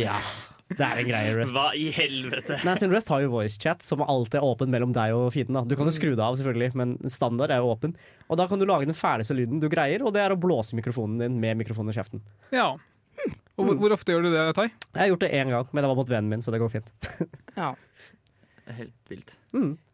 Ja, 0.00 0.16
det 0.72 0.86
er 0.86 1.00
en 1.02 1.08
greie 1.10 1.32
i 1.32 1.34
Rust. 1.36 1.52
Hva 1.56 1.66
i 1.76 1.88
helvete? 1.92 2.58
Nei, 2.66 2.76
sin 2.80 2.92
Rust 2.94 3.10
har 3.12 3.20
jo 3.24 3.32
voicechat, 3.34 3.84
som 3.84 4.04
alltid 4.04 4.40
er 4.40 4.46
åpen 4.48 4.72
mellom 4.72 4.94
deg 4.96 5.12
og 5.16 5.28
fienden. 5.34 5.58
da. 5.60 5.64
Du 5.68 5.76
kan 5.78 5.88
jo 5.88 5.94
skru 5.94 6.14
det 6.14 6.24
av, 6.24 6.38
selvfølgelig, 6.40 6.72
men 6.80 6.96
standard 7.12 7.52
er 7.52 7.60
jo 7.62 7.72
åpen. 7.74 7.92
Og 8.28 8.40
da 8.40 8.48
kan 8.48 8.60
du 8.62 8.64
lage 8.68 8.88
den 8.88 8.96
fæleste 8.96 9.36
lyden 9.36 9.60
du 9.62 9.68
greier, 9.72 10.04
og 10.06 10.14
det 10.16 10.24
er 10.24 10.32
å 10.32 10.40
blåse 10.40 10.78
mikrofonen 10.78 11.20
din 11.20 11.36
med 11.42 11.60
mikrofonen 11.60 11.92
i 11.92 11.98
kjeften. 12.00 12.24
ja. 12.56 12.72
Og 13.60 13.66
hvor, 13.68 13.76
hvor 13.78 13.92
ofte 13.94 14.14
gjør 14.14 14.24
du 14.24 14.30
det, 14.32 14.42
Tai? 14.56 14.64
Jeg 14.64 14.98
har 14.98 15.10
gjort 15.12 15.20
det 15.22 15.28
én 15.36 15.50
gang, 15.52 15.66
men 15.70 15.84
det 15.84 15.88
var 15.90 15.98
mot 15.98 16.08
vennen 16.08 16.30
min, 16.32 16.40
så 16.42 16.50
det 16.50 16.58
går 16.62 16.70
fint. 16.72 16.88
Ja. 17.60 17.74
Helt 18.76 19.10
vilt. 19.10 19.34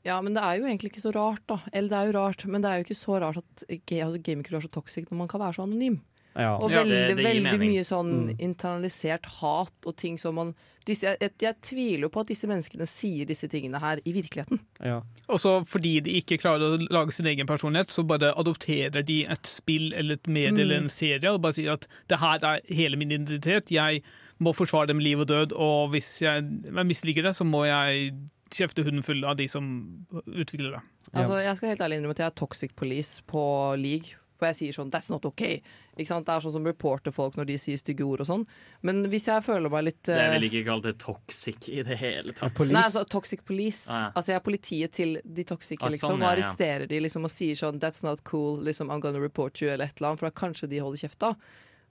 ja, 0.04 0.20
men 0.22 0.34
det 0.34 0.42
er 0.42 0.58
jo 0.60 0.66
egentlig 0.68 0.92
ikke 0.92 1.02
så 1.04 1.14
rart, 1.14 1.42
da. 1.48 1.58
Eller 1.72 1.88
det 1.88 1.98
er 1.98 2.12
jo 2.12 2.18
rart, 2.18 2.46
men 2.46 2.62
det 2.62 2.70
er 2.70 2.78
jo 2.82 2.84
ikke 2.88 2.98
så 3.00 3.18
rart 3.20 3.36
at 3.42 3.64
altså, 3.68 4.22
gamingkultur 4.22 4.58
er 4.60 4.66
så 4.68 4.70
toxic 4.78 5.10
når 5.10 5.18
man 5.24 5.28
kan 5.28 5.40
være 5.40 5.54
så 5.58 5.66
anonym. 5.66 6.00
Ja. 6.38 6.52
Og 6.60 6.70
Ja, 6.70 6.84
veldig, 6.84 6.94
det- 6.94 7.16
det 7.16 7.24
gir 7.24 7.42
veldig 7.42 7.58
mening. 7.58 7.70
mye 7.72 7.84
sånn 7.84 8.10
Mm. 8.28 8.36
internalisert 8.38 9.24
hat 9.40 9.72
og 9.86 9.96
ting 9.96 10.16
som 10.18 10.34
man 10.36 10.54
disse, 10.86 11.02
jeg, 11.20 11.32
jeg, 11.42 11.54
tviler 11.60 12.02
jo 12.06 12.08
på 12.08 12.20
at 12.20 12.28
disse 12.28 12.46
menneskene 12.48 12.86
sier 12.86 13.26
disse 13.26 13.48
tingene 13.50 13.78
her 13.80 13.98
i 14.06 14.12
virkeligheten. 14.12 14.60
Ja. 14.80 15.00
Og 15.28 15.38
så 15.42 15.58
fordi 15.66 16.00
de 16.00 16.14
ikke 16.20 16.38
klarer 16.40 16.78
å 16.78 16.88
lage 16.90 17.12
sin 17.12 17.26
egen 17.26 17.46
personlighet, 17.46 17.90
så 17.90 18.06
bare 18.06 18.32
adopterer 18.38 19.04
de 19.04 19.24
et 19.26 19.42
spill 19.50 19.92
eller 19.92 20.14
et 20.14 20.26
medie 20.28 20.62
eller 20.62 20.76
en 20.76 20.88
serie 20.88 21.28
og 21.32 21.42
bare 21.42 21.52
sier 21.58 21.72
at 21.72 21.86
det 22.08 22.20
her 22.20 22.38
er 22.44 22.60
hele 22.70 22.96
min 22.96 23.10
identitet, 23.10 23.70
jeg 23.70 24.02
må 24.40 24.54
forsvare 24.54 24.86
dem 24.86 24.98
liv 25.00 25.18
og 25.20 25.26
død, 25.26 25.52
og 25.58 25.90
hvis 25.90 26.20
jeg, 26.22 26.44
jeg 26.64 26.86
misliker 26.86 27.22
det, 27.24 27.34
så 27.34 27.44
må 27.44 27.64
jeg 27.66 28.14
kjefte 28.50 28.84
hunden 28.84 29.02
full 29.02 29.24
av 29.24 29.36
de 29.36 29.46
som 29.48 30.06
utvikler 30.26 30.72
det. 30.78 30.80
Altså, 31.14 31.42
jeg 31.42 31.56
skal 31.56 31.68
helt 31.74 31.80
ærlig 31.80 31.96
innrømme 31.98 32.16
at 32.16 32.18
jeg 32.24 32.26
er 32.32 32.40
toxic 32.40 32.74
police 32.76 33.22
på 33.26 33.42
league. 33.80 34.16
For 34.38 34.46
jeg 34.46 34.54
sier 34.54 34.72
sånn 34.76 34.90
'that's 34.92 35.10
not 35.10 35.24
okay'. 35.26 35.60
Ikke 35.98 36.06
sant? 36.06 36.24
Det 36.24 36.30
er 36.30 36.40
sånn 36.44 36.52
som 36.52 36.64
reporter 36.64 37.10
folk 37.10 37.34
når 37.34 37.44
de 37.46 37.56
sier 37.58 37.76
stygge 37.76 38.06
ord 38.06 38.20
og 38.20 38.26
sånn. 38.28 38.46
Men 38.82 39.02
hvis 39.10 39.26
jeg 39.26 39.42
føler 39.42 39.68
meg 39.68 39.84
litt 39.84 40.06
Jeg 40.06 40.14
er 40.28 40.30
vel 40.30 40.44
ikke 40.46 40.64
kalt 40.64 40.84
det 40.84 40.98
toxic 40.98 41.68
i 41.68 41.82
det 41.82 41.98
hele 41.98 42.30
tatt. 42.32 42.56
Nei, 42.70 42.80
altså 42.82 43.02
Toxic 43.04 43.42
police. 43.44 43.90
Ah, 43.90 43.98
ja. 43.98 44.12
Altså 44.14 44.26
Jeg 44.30 44.36
er 44.36 44.44
politiet 44.46 44.92
til 44.92 45.20
de 45.24 45.42
toxice, 45.42 45.82
Ah, 45.82 45.88
liksom. 45.88 46.10
sånn, 46.10 46.22
og 46.22 46.22
ja, 46.22 46.26
Og 46.28 46.36
arresterer 46.38 46.86
de 46.86 47.00
liksom 47.00 47.24
og 47.24 47.30
sier 47.30 47.54
sånn 47.56 47.80
'that's 47.80 48.04
not 48.04 48.22
cool', 48.22 48.62
liksom 48.62 48.88
'I'm 48.88 49.00
gonna 49.00 49.18
report 49.18 49.54
you', 49.60 49.70
eller 49.70 49.86
et 49.86 49.96
eller 49.98 50.10
annet. 50.10 50.20
For 50.20 50.30
da 50.30 50.46
kanskje 50.46 50.68
de 50.68 50.78
holder 50.78 50.98
kjeft 51.08 51.18
da. 51.18 51.34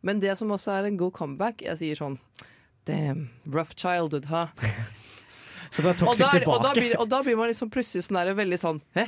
Men 0.01 0.21
det 0.21 0.37
som 0.37 0.47
også 0.47 0.71
er 0.71 0.85
en 0.87 0.95
god 0.97 1.11
comeback, 1.13 1.57
jeg 1.63 1.77
sier 1.77 1.95
sånn 1.95 2.17
Damn, 2.85 3.29
rough 3.45 3.73
childhood, 3.75 4.25
ha. 4.25 4.51
Så 5.71 5.81
da, 5.83 5.89
er- 5.91 6.47
og, 6.47 6.61
da 6.63 6.73
blir, 6.73 6.95
og 6.99 7.09
da 7.09 7.21
blir 7.23 7.37
man 7.37 7.47
liksom 7.51 7.69
plutselig 7.73 8.05
sånn 8.07 8.19
der, 8.21 8.33
veldig 8.37 8.59
sånn 8.61 8.81
Hæ? 8.95 9.07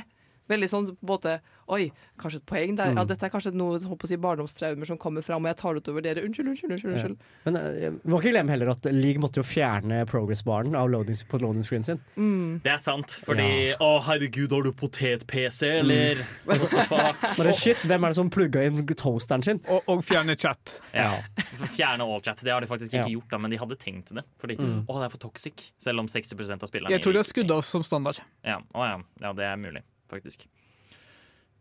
Veldig 0.50 0.68
sånn 0.72 0.90
på 0.90 0.98
en 1.06 1.10
måte 1.14 1.38
Oi, 1.70 1.84
kanskje 2.18 2.40
et 2.40 2.46
poeng 2.50 2.72
der. 2.74 2.88
Mm. 2.90 2.96
Ja, 2.98 3.02
dette 3.06 3.28
er 3.28 3.30
kanskje 3.30 3.52
noe 3.54 3.76
håper 3.78 4.00
på 4.02 4.06
å 4.08 4.10
si, 4.10 4.16
barndomstraumer 4.18 4.88
som 4.88 4.96
kommer 4.98 5.22
fram, 5.22 5.44
og 5.46 5.52
jeg 5.52 5.58
tar 5.60 5.76
det 5.76 5.82
utover 5.84 6.02
dere. 6.02 6.24
Unnskyld, 6.26 6.48
unnskyld, 6.50 6.72
unnskyld. 6.74 6.94
unnskyld. 6.96 7.20
Ja. 7.20 7.44
Men 7.46 7.58
eh, 7.60 7.92
må 8.10 8.18
ikke 8.18 8.32
glemme 8.32 8.50
heller 8.50 8.72
at 8.72 8.88
League 8.90 9.22
måtte 9.22 9.38
jo 9.38 9.44
fjerne 9.46 10.00
progress-baren 10.10 10.74
loading, 10.90 11.20
på 11.30 11.38
loading 11.38 11.62
screen 11.62 11.86
sin. 11.86 12.00
Mm. 12.18 12.56
Det 12.64 12.72
er 12.74 12.82
sant, 12.82 13.14
fordi 13.22 13.46
Å, 13.78 13.90
herregud, 14.08 14.50
har 14.56 14.66
du 14.66 14.72
potet-PC, 14.80 15.70
eller? 15.84 16.24
The 16.50 16.84
fuck? 16.90 17.22
Bare 17.38 17.54
shit, 17.54 17.86
hvem 17.86 18.08
er 18.08 18.16
det 18.16 18.18
som 18.18 18.32
plugga 18.34 18.66
inn 18.66 18.82
toasteren 18.90 19.46
sin? 19.46 19.62
Og, 19.70 19.86
og 19.94 20.02
fjerne 20.10 20.34
chat. 20.34 20.80
Ja. 20.90 21.20
Fjerne 21.78 22.02
all 22.02 22.18
chat. 22.26 22.42
Det 22.42 22.50
har 22.50 22.66
de 22.66 22.70
faktisk 22.70 22.90
ikke 22.90 23.06
Ja. 23.06 23.14
gjort, 23.14 23.30
da, 23.30 23.38
men 23.46 23.54
de 23.54 23.62
hadde 23.62 23.78
tenkt 23.78 24.10
det. 24.16 24.26
Fordi 24.42 24.58
Mm. 24.60 24.82
å, 24.90 24.98
det 24.98 25.06
er 25.06 25.12
for 25.14 25.22
toxic. 25.22 25.70
Selv 25.78 26.02
om 26.02 26.06
60% 26.10 26.62
av 26.66 26.68
spillerne 26.68 26.90
Jeg 26.92 27.00
tror 27.06 27.14
de 27.14 27.22
har 27.22 27.28
skudd 27.30 27.50
oss 27.54 27.70
som 27.70 27.82
standard. 27.86 28.18
Ja, 28.44 28.58
å, 28.74 28.84
ja. 28.84 28.98
ja, 29.22 29.32
det 29.38 29.46
er 29.46 29.56
mulig, 29.56 29.82
faktisk. 30.10 30.46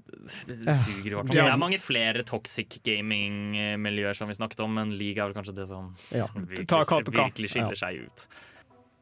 Det, 0.10 0.56
det 0.66 0.76
suger 0.82 1.06
i 1.06 1.14
hvert 1.14 1.28
fall. 1.28 1.36
Det 1.38 1.46
er 1.46 1.60
mange 1.62 1.78
flere 1.82 2.24
toxic 2.26 2.80
gaming-miljøer 2.86 4.18
som 4.18 4.30
vi 4.32 4.38
snakket 4.38 4.64
om, 4.66 4.74
men 4.80 4.94
League 4.98 5.22
er 5.22 5.30
vel 5.30 5.38
kanskje 5.38 5.56
det 5.60 5.68
som 5.70 5.92
Ja. 6.12 6.26
virkelig, 6.34 7.14
virkelig 7.14 7.52
skiller 7.54 7.78
seg 7.78 8.08
ut. 8.08 8.26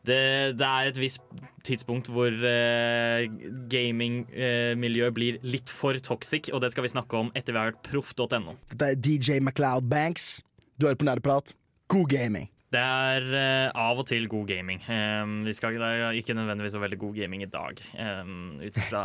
Det, 0.08 0.56
det 0.56 0.68
er 0.68 0.88
et 0.88 1.00
visst 1.02 1.24
tidspunkt 1.68 2.08
hvor 2.12 2.32
uh, 2.32 3.24
gamingmiljøet 3.72 5.16
blir 5.16 5.40
litt 5.44 5.72
for 5.72 5.98
toxic, 6.04 6.52
og 6.54 6.62
det 6.64 6.72
skal 6.72 6.86
vi 6.88 6.94
snakke 6.94 7.20
om 7.20 7.32
etter 7.36 7.56
vi 7.56 7.60
har 7.60 7.72
hørt 7.74 7.82
proff.no. 7.88 8.56
Dette 8.72 8.92
er 8.94 8.96
DJ 8.96 9.42
MacLeod 9.44 9.90
Banks. 9.92 10.38
Du 10.80 10.88
hører 10.88 11.00
på 11.00 11.08
Nerdeprat. 11.10 11.56
God 11.92 12.08
gaming. 12.12 12.48
Det 12.74 12.80
er 12.84 13.24
eh, 13.32 13.70
av 13.80 14.02
og 14.02 14.06
til 14.10 14.26
god 14.28 14.48
gaming. 14.50 14.82
Um, 14.92 15.46
vi 15.48 15.54
skal, 15.56 15.78
det 15.80 15.88
er 15.88 16.18
ikke 16.20 16.36
nødvendigvis 16.36 16.74
så 16.76 16.82
veldig 16.84 17.00
god 17.00 17.16
gaming 17.16 17.46
i 17.46 17.52
dag, 17.52 17.80
um, 18.22 18.60
ut 18.60 18.80
fra 18.90 19.04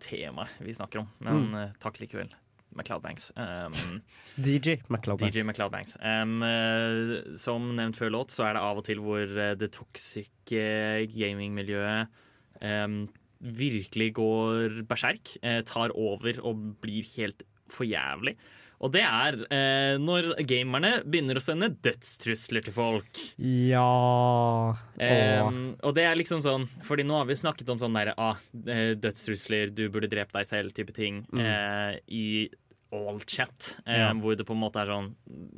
temaet 0.00 0.48
vi 0.62 0.72
snakker 0.76 1.02
om. 1.02 1.08
Men 1.26 1.42
Mm. 1.50 1.54
uh, 1.58 1.72
takk 1.82 1.98
likevel, 2.00 2.30
MacLeod 2.78 3.02
Banks. 3.02 3.32
Um, 3.36 3.98
DJ 4.46 4.78
MacLeod 4.88 5.18
Banks. 5.20 5.34
DJ 5.34 5.42
MacLeod 5.44 5.72
Banks. 5.74 5.96
Um, 6.00 6.38
eh, 6.46 7.36
som 7.36 7.66
nevnt 7.76 7.98
før 7.98 8.14
låt, 8.14 8.30
så 8.32 8.46
er 8.46 8.54
det 8.56 8.62
av 8.62 8.78
og 8.78 8.86
til 8.86 9.02
hvor 9.02 9.26
eh, 9.26 9.54
det 9.58 9.72
toxic 9.74 10.30
gamingmiljøet 10.48 12.08
virkelig 13.42 14.12
går 14.14 14.82
berserk, 14.86 15.36
Uh, 15.42 15.60
tar 15.66 15.90
over 15.98 16.38
og 16.46 16.60
blir 16.80 17.02
helt 17.16 17.42
for 17.68 17.84
jævlig. 17.84 18.36
Og 18.82 18.90
det 18.90 19.02
er 19.06 19.36
eh, 19.54 19.96
når 20.02 20.32
gamerne 20.48 21.04
begynner 21.06 21.38
å 21.38 21.42
sende 21.44 21.68
dødstrusler 21.86 22.64
til 22.66 22.74
folk. 22.74 23.20
Ja 23.38 24.74
eh, 24.98 25.44
og 25.86 25.94
det 25.96 26.04
er 26.08 26.18
liksom 26.18 26.42
sånn 26.44 26.64
Fordi 26.86 27.04
nå 27.06 27.14
har 27.20 27.28
vi 27.28 27.36
snakket 27.38 27.70
om 27.72 27.78
sånn 27.80 27.94
der 27.94 28.10
ah, 28.16 28.36
eh, 28.66 28.94
dødstrusler, 28.98 29.70
du 29.74 29.84
burde 29.92 30.10
drepe 30.10 30.34
deg 30.34 30.48
selv, 30.50 30.74
type 30.76 30.92
ting, 30.96 31.22
Mm. 31.32 31.40
eh, 31.46 32.00
i 32.12 32.24
all-chat, 32.92 33.76
eh, 33.86 33.98
Ja. 34.02 34.12
hvor 34.12 34.36
det 34.36 34.44
på 34.46 34.52
en 34.52 34.60
måte 34.60 34.82
er 34.82 34.86
sånn 34.90 35.14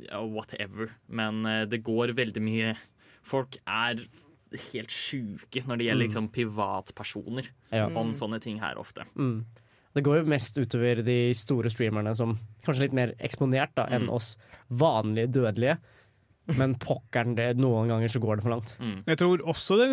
ja, 0.07 0.21
whatever. 0.23 0.91
Men 1.09 1.45
eh, 1.45 1.65
det 1.65 1.83
går 1.83 2.13
veldig 2.15 2.41
mye 2.41 2.75
Folk 3.25 3.57
er 3.65 4.03
helt 4.71 4.91
sjuke 4.93 5.63
når 5.65 5.77
det 5.81 5.85
gjelder 5.87 6.05
Mm. 6.05 6.07
liksom 6.11 6.27
privatpersoner 6.31 7.47
Ja. 7.73 7.87
om 7.87 8.11
sånne 8.13 8.39
ting 8.39 8.59
her 8.59 8.75
ofte. 8.77 9.03
Mm. 9.17 9.43
Det 9.95 10.03
går 10.03 10.17
jo 10.21 10.29
mest 10.29 10.57
utover 10.59 10.99
de 11.07 11.17
store 11.33 11.69
streamerne 11.71 12.11
som 12.19 12.37
kanskje 12.65 12.87
litt 12.89 12.93
mer 12.97 13.13
eksponert 13.23 13.71
da, 13.79 13.85
enn 13.87 14.09
Mm. 14.09 14.15
oss 14.17 14.33
vanlige 14.69 15.31
dødelige. 15.31 15.77
Men 16.59 16.75
pokkeren, 16.83 17.31
det, 17.35 17.45
noen 17.57 17.87
ganger 17.89 18.11
så 18.11 18.19
går 18.21 18.35
det 18.37 18.43
for 18.45 18.51
langt. 18.53 18.73
Mm. 18.83 18.99
Jeg 19.07 19.17
tror 19.17 19.41
også 19.49 19.77
det 19.79 19.87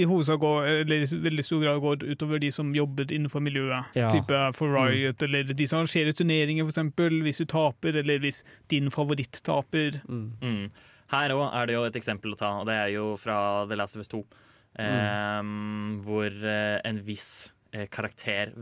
i 0.00 0.06
hovedsak 0.08 0.38
går, 0.40 0.68
eller 0.86 1.02
i 1.04 1.18
veldig 1.26 1.44
stor 1.44 1.60
grad 1.60 1.80
går 1.84 2.06
utover 2.14 2.40
de 2.40 2.48
som 2.54 2.70
jobber 2.72 3.10
innenfor 3.12 3.42
miljøet. 3.44 3.90
Ja. 3.98 4.08
Type 4.08 4.38
for 4.56 4.72
Riot, 4.72 5.20
eller 5.26 5.42
de 5.52 5.66
som 5.68 5.82
arrangerer 5.82 6.16
turneringer, 6.16 6.64
f.eks. 6.64 6.94
Hvis 7.26 7.42
du 7.42 7.44
taper, 7.52 7.98
eller 8.00 8.22
hvis 8.24 8.40
din 8.72 8.88
favoritt 8.94 9.42
taper. 9.44 10.00
Mm. 10.08 10.70
Her 11.12 11.34
òg 11.36 11.44
er 11.52 11.66
det 11.68 11.74
jo 11.76 11.84
et 11.84 11.98
eksempel 12.00 12.32
å 12.32 12.38
ta, 12.40 12.54
og 12.62 12.70
det 12.70 12.78
er 12.86 12.94
jo 12.94 13.10
fra 13.20 13.66
The 13.68 13.76
Last 13.76 13.98
of 13.98 14.06
Us 14.06 14.08
2. 14.14 14.22
eh, 14.80 15.42
hvor 16.06 16.32
en 16.88 17.02
viss 17.04 17.50
karakter, 17.90 18.52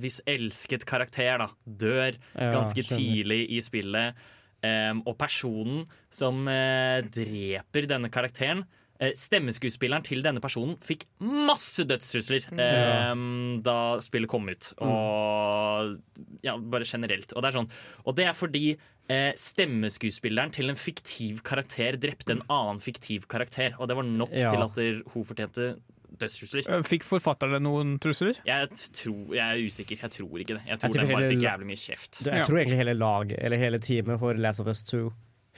Hvis 0.00 0.20
elsket 0.26 0.84
karakter, 0.86 1.38
da, 1.38 1.48
dør 1.66 2.14
Ja, 2.38 2.50
ganske 2.54 2.82
skjønner. 2.84 2.98
tidlig 2.98 3.40
i 3.50 3.60
spillet. 3.60 4.14
um, 4.62 5.02
og 5.06 5.16
personen 5.18 5.86
som 6.10 6.46
uh, 6.46 7.00
dreper 7.08 7.86
denne 7.88 8.10
karakteren 8.12 8.66
eh, 9.00 9.14
Stemmeskuespilleren 9.16 10.02
til 10.04 10.20
denne 10.22 10.40
personen 10.44 10.76
fikk 10.84 11.06
masse 11.20 11.80
dødstrusler 11.88 12.44
Ja. 12.52 13.10
em, 13.12 13.62
da 13.64 13.96
spillet 14.04 14.28
kom 14.28 14.46
ut. 14.52 14.74
Og 14.84 15.96
ja, 16.44 16.58
bare 16.58 16.84
generelt. 16.84 17.32
Og 17.32 17.40
det 17.42 17.48
er 17.48 17.56
sånn 17.58 17.70
Og 18.04 18.14
det 18.16 18.26
er 18.28 18.34
fordi 18.36 18.76
eh, 19.08 19.32
stemmeskuespilleren 19.34 20.52
til 20.52 20.68
en 20.68 20.76
fiktiv 20.76 21.40
karakter 21.42 21.96
drepte 21.96 22.36
en 22.36 22.42
annen 22.50 22.78
fiktiv 22.84 23.24
karakter. 23.26 23.72
Og 23.80 23.88
det 23.88 23.96
var 23.96 24.04
nok 24.04 24.30
Ja. 24.36 24.50
til 24.50 24.62
at 24.62 25.04
hun 25.14 25.24
fortjente 25.24 25.80
dødstrusler. 26.20 26.68
Eh, 26.76 26.82
Fikk 26.86 27.04
forfatterne 27.08 27.60
noen 27.64 27.96
trusler? 28.02 28.38
Jeg, 28.46 28.68
tror, 28.96 29.34
jeg 29.34 29.44
er 29.46 29.64
usikker. 29.66 30.00
Jeg 30.04 30.10
tror 30.18 30.38
ikke 30.44 30.54
det. 30.58 30.62
Jeg 30.68 30.78
tror, 30.78 30.88
Jeg 30.88 30.94
den 31.00 31.10
bare 31.14 31.24
hele 31.24 31.32
fikk 31.34 31.46
jævlig 31.48 31.66
mye 31.72 31.80
kjeft. 31.82 32.20
Jeg 32.28 32.46
tror 32.46 32.60
egentlig 32.62 32.80
hele 32.84 32.94
laget, 33.00 33.36
eller 33.40 33.56
hele 33.64 33.78
teamet 33.82 34.18
for 34.22 34.34
Last 34.34 34.60
of 34.64 34.70
Us 34.72 34.84
2 34.84 35.02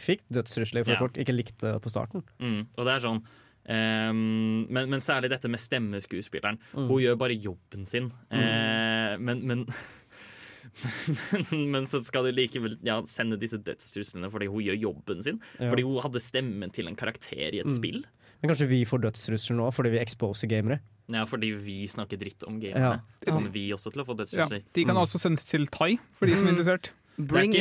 fikk 0.02 0.22
dødstrusler 0.32 0.82
fordi 0.86 0.96
Ja. 0.96 1.02
folk 1.04 1.18
ikke 1.20 1.34
likte 1.36 1.60
det 1.68 1.82
på 1.84 1.90
starten. 1.92 2.22
Mm, 2.40 2.66
og 2.78 2.84
det 2.86 2.94
er 2.96 3.06
sånn 3.08 3.22
Um, 3.62 4.66
men, 4.74 4.88
men 4.90 4.98
særlig 4.98 5.28
dette 5.30 5.46
med 5.48 5.60
stemmeskuespilleren. 5.62 6.56
Mm. 6.74 6.88
Hun 6.88 6.98
gjør 6.98 7.14
bare 7.20 7.36
jobben 7.38 7.84
sin. 7.86 8.08
Eh, 8.34 9.14
men, 9.22 9.44
men, 9.46 9.60
men 11.52 11.70
Men 11.70 11.86
så 11.86 12.00
skal 12.02 12.26
du 12.26 12.32
likevel 12.34 12.74
ja, 12.86 12.96
sende 13.06 13.38
disse 13.40 13.60
dødstruslene 13.62 14.30
fordi 14.32 14.48
hun 14.50 14.64
gjør 14.66 14.80
jobben 14.82 15.22
sin. 15.22 15.38
Ja. 15.60 15.70
Fordi 15.70 15.84
hun 15.86 16.00
hadde 16.04 16.22
stemmen 16.24 16.72
til 16.74 16.90
en 16.90 16.98
karakter 16.98 17.54
i 17.54 17.60
et 17.62 17.70
Mm. 17.70 17.76
spill. 17.76 18.02
Men 18.42 18.50
kanskje 18.50 18.66
vi 18.72 18.80
får 18.88 19.04
dødstrusler 19.04 19.56
nå 19.60 19.68
fordi 19.74 19.92
vi 19.94 20.00
exposer 20.02 20.50
gamere? 20.50 20.80
Ja, 21.12 21.22
fordi 21.28 21.52
vi 21.62 21.76
snakker 21.90 22.18
dritt 22.18 22.42
om 22.48 22.58
Ja. 22.78 22.96
Så 23.22 23.30
kommer 23.34 23.52
vi 23.54 23.68
også 23.74 23.92
til 23.94 24.02
å 24.02 24.06
få 24.08 24.16
Ja, 24.58 24.62
de 24.74 24.84
kan 24.88 24.98
altså 24.98 25.20
sendes 25.22 25.44
til 25.46 25.66
Thai, 25.70 25.96
for 26.18 26.26
de 26.26 26.34
som 26.38 26.48
er 26.48 26.54
interessert. 26.56 26.90
Det, 27.26 27.38
er 27.38 27.42
ikke, 27.48 27.58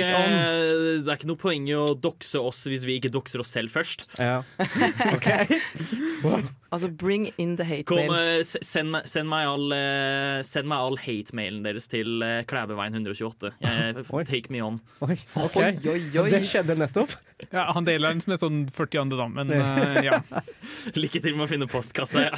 det 1.06 1.12
er 1.12 1.16
ikke 1.20 1.30
noe 1.32 1.40
poeng 1.42 1.64
i 1.70 1.76
å 1.78 1.86
dokse 2.00 2.38
oss 2.42 2.60
hvis 2.70 2.86
vi 2.88 2.94
ikke 3.00 3.12
dokser 3.14 3.40
oss 3.44 3.52
selv 3.56 3.70
først. 3.74 4.00
Ja. 4.20 4.42
Altså, 6.72 6.88
bring 6.88 7.26
in 7.38 7.58
the 7.60 7.66
hate 7.68 7.84
Kom, 7.90 7.98
mail. 8.00 8.14
eh, 8.40 8.44
send, 8.48 8.94
meg, 8.94 9.04
send 9.10 9.28
meg 9.28 9.44
all, 9.50 9.74
eh, 9.76 10.40
send 10.48 10.70
meg 10.72 10.80
all 10.80 10.96
hate-mailen 11.02 11.66
deres 11.66 11.84
til 11.92 12.24
Klæbeveien 12.48 12.94
128. 12.96 13.50
Jeg, 13.60 14.06
take 14.30 14.48
me 14.54 14.62
on. 14.64 14.78
Oi, 15.04 15.18
Okay. 15.36 15.76
Oi, 15.84 15.92
oi, 15.92 16.00
oi. 16.22 16.30
Det 16.32 16.40
skjedde 16.48 16.78
nettopp. 16.80 17.12
Ja, 17.52 17.66
han 17.76 17.84
deler 17.84 18.14
den 18.14 18.22
som 18.24 18.32
et 18.38 18.44
sånn 18.46 18.62
40 18.72 19.02
andre, 19.02 19.18
da, 19.20 19.28
men 19.34 19.52
uh, 19.52 20.00
ja. 20.06 20.22
Lykke 21.02 21.20
til 21.26 21.36
med 21.36 21.44
å 21.48 21.50
finne 21.52 21.68
postkassa. 21.68 22.24
Ja. 22.30 22.34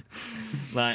Nei, 0.80 0.92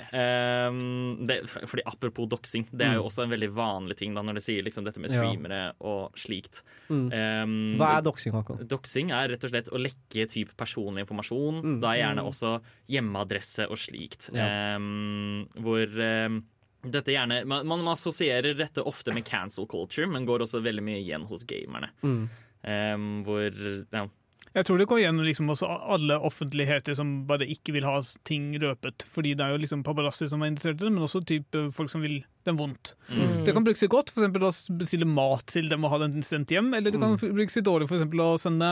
um, 0.72 0.80
det, 1.28 1.42
fordi 1.52 1.84
Apropos 1.86 2.26
doxing, 2.32 2.64
det 2.72 2.88
er 2.88 2.96
jo 2.98 3.04
Mm. 3.06 3.10
også 3.12 3.22
en 3.28 3.34
veldig 3.36 3.52
vanlig 3.54 3.98
ting 4.00 4.16
da 4.16 4.22
når 4.26 4.34
det 4.40 4.44
sier 4.48 4.64
liksom 4.66 4.86
dette 4.88 4.98
med 5.04 5.12
Ja. 5.14 5.20
Streamere 5.46 5.74
og 5.86 6.16
slikt. 6.18 6.64
Mm. 6.90 7.06
Um, 7.14 7.78
Hva 7.80 7.98
er 7.98 8.02
doxing, 8.06 8.34
Håkon? 8.34 8.68
Doxing 8.68 9.12
er 9.12 9.30
rett 9.30 9.44
og 9.44 9.50
slett 9.54 9.70
å 9.72 9.80
lekke 9.82 10.28
typ 10.32 10.56
personlig 10.58 11.06
informasjon. 11.06 11.62
Mm. 11.64 11.80
Da 11.82 11.94
gjerne 11.96 12.22
Mm. 12.26 12.30
også 12.32 12.62
hjemmeadresse 12.90 13.70
og 13.70 13.78
slikt. 13.78 14.30
Ja. 14.34 14.76
Um, 14.76 15.48
hvor 15.62 15.86
um, 15.88 16.44
dette 16.86 17.12
gjerne 17.12 17.46
man, 17.46 17.66
man 17.68 17.86
assosierer 17.88 18.56
dette 18.58 18.84
ofte 18.86 19.14
med 19.14 19.26
cancel 19.26 19.66
culture, 19.68 20.08
men 20.08 20.26
går 20.26 20.40
også 20.46 20.62
veldig 20.62 20.84
mye 20.84 21.02
igjen 21.02 21.26
hos 21.26 21.44
gamerne. 21.44 21.90
Mm. 22.04 22.30
Ehm, 22.66 23.24
hvor 23.26 23.52
ja, 23.94 24.08
Jeg 24.56 24.66
tror 24.70 24.80
det 24.80 24.86
går 24.88 25.02
gjennom 25.02 25.26
liksom 25.28 25.50
også 25.52 25.68
alle 25.96 26.16
offentligheter 26.24 26.96
som 26.96 27.10
bare 27.28 27.44
ikke 27.52 27.74
vil 27.76 27.84
ha 27.84 27.98
ting 28.24 28.54
røpet. 28.62 29.04
Fordi 29.12 29.34
det 29.36 29.44
er 29.44 29.52
jo 29.52 29.60
liksom 29.60 29.82
paparazzoer 29.84 30.30
som 30.32 30.46
er 30.46 30.54
interessert 30.54 30.80
i 30.80 30.86
det, 30.88 30.94
men 30.96 31.04
også 31.04 31.20
type 31.28 31.66
folk 31.76 31.92
som 31.92 32.02
vil 32.06 32.22
dem 32.48 32.56
vondt. 32.62 32.94
Mm. 33.10 33.42
Det 33.44 33.54
kan 33.58 33.66
brukes 33.68 33.84
i 33.84 33.90
godt, 33.92 34.14
f.eks. 34.16 34.32
å 34.32 34.78
bestille 34.80 35.10
mat 35.10 35.44
til 35.52 35.68
dem 35.68 35.84
og 35.84 35.92
ha 35.92 36.00
den 36.06 36.24
sendt 36.24 36.54
hjem. 36.56 36.72
Eller 36.78 36.96
det 36.96 37.02
kan 37.04 37.18
Mm. 37.20 37.36
brukes 37.36 37.58
i 37.60 37.66
dårlig, 37.68 37.90
f.eks. 37.92 38.08
å 38.08 38.30
sende 38.40 38.72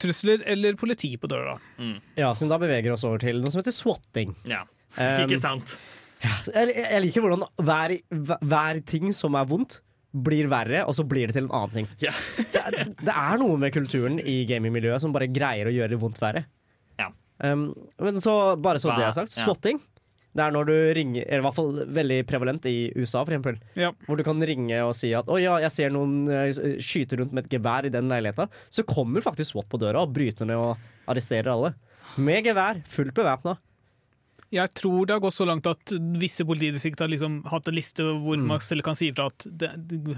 trusler 0.00 0.42
eller 0.46 0.76
politi 0.78 1.12
på 1.18 1.28
døra. 1.28 1.58
Ja, 2.16 2.32
så 2.34 2.48
da 2.48 2.56
beveger 2.60 2.88
vi 2.88 2.94
oss 2.96 3.04
over 3.04 3.18
til 3.22 3.40
noe 3.42 3.50
som 3.52 3.60
heter 3.62 3.74
swatting. 3.76 4.34
Ja, 4.48 4.64
Um, 4.96 5.28
ikke 5.28 5.36
sant? 5.38 5.74
Jeg, 6.24 6.70
jeg 6.72 7.00
liker 7.04 7.20
hvordan 7.20 7.42
hver, 7.60 7.92
hver 8.40 8.78
ting 8.88 9.12
som 9.12 9.34
er 9.36 9.44
vondt, 9.46 9.82
blir 10.12 10.48
verre, 10.48 10.84
og 10.88 10.94
så 10.96 11.04
blir 11.04 11.28
det 11.28 11.34
til 11.36 11.44
en 11.48 11.52
annen 11.52 11.74
ting. 11.74 11.88
Ja. 12.08 12.12
det, 12.38 12.62
er, 12.62 12.94
det 12.96 13.14
er 13.14 13.38
noe 13.42 13.58
med 13.60 13.72
kulturen 13.74 14.18
i 14.20 14.40
gamingmiljøet 14.48 15.02
som 15.04 15.12
bare 15.14 15.28
greier 15.28 15.68
å 15.68 15.74
gjøre 15.74 15.92
det 15.94 16.00
vondt 16.00 16.20
verre. 16.22 16.46
Ja. 16.98 17.10
Um, 17.44 17.70
men 18.00 18.20
så, 18.24 18.56
bare 18.56 18.80
så 18.82 18.90
Hva- 18.92 18.98
det 18.98 19.06
er 19.10 19.16
sagt, 19.20 19.36
ja. 19.36 19.44
swatting. 19.44 19.80
Det 20.38 20.44
er 20.44 20.52
når 20.54 20.66
du 20.68 20.74
ringer, 20.94 21.24
eller 21.26 21.40
i 21.40 21.44
hvert 21.48 21.56
fall 21.56 21.70
veldig 21.98 22.18
prevalent 22.28 22.66
i 22.70 22.74
USA, 22.94 23.24
for 23.24 23.32
eksempel. 23.34 23.56
Ja. 23.80 23.88
Hvor 24.06 24.18
du 24.20 24.22
kan 24.26 24.38
ringe 24.46 24.76
og 24.84 24.92
si 24.94 25.10
at 25.16 25.26
'å 25.26 25.38
ja, 25.40 25.56
jeg 25.64 25.72
ser 25.74 25.90
noen 25.90 26.28
eh, 26.30 26.52
skyte 26.84 27.18
rundt 27.18 27.32
med 27.34 27.46
et 27.48 27.56
gevær 27.56 27.88
i 27.88 27.90
den 27.90 28.08
leiligheta'. 28.12 28.46
Så 28.70 28.84
kommer 28.86 29.24
faktisk 29.24 29.50
SWAT 29.56 29.68
på 29.72 29.80
døra 29.80 30.04
og 30.04 30.12
bryter 30.14 30.46
ned 30.46 30.56
og 30.60 30.76
arresterer 31.08 31.48
alle. 31.50 31.72
Med 32.20 32.44
gevær, 32.46 32.78
fullt 32.86 33.14
bevæpna. 33.16 33.56
Jeg 34.50 34.72
tror 34.72 35.04
det 35.06 35.12
har 35.12 35.20
gått 35.20 35.34
så 35.36 35.44
langt 35.44 35.66
at 35.68 35.92
visse 36.16 36.40
politidistrikt 36.48 36.98
har 37.04 37.08
liksom 37.12 37.42
hatt 37.52 37.66
en 37.68 37.74
liste 37.76 38.00
hvor 38.00 38.38
man 38.40 38.60
selv 38.64 38.82
kan 38.86 38.96
si 38.96 39.10
ifra 39.12 39.26
at 39.28 39.44
det, 39.44 39.68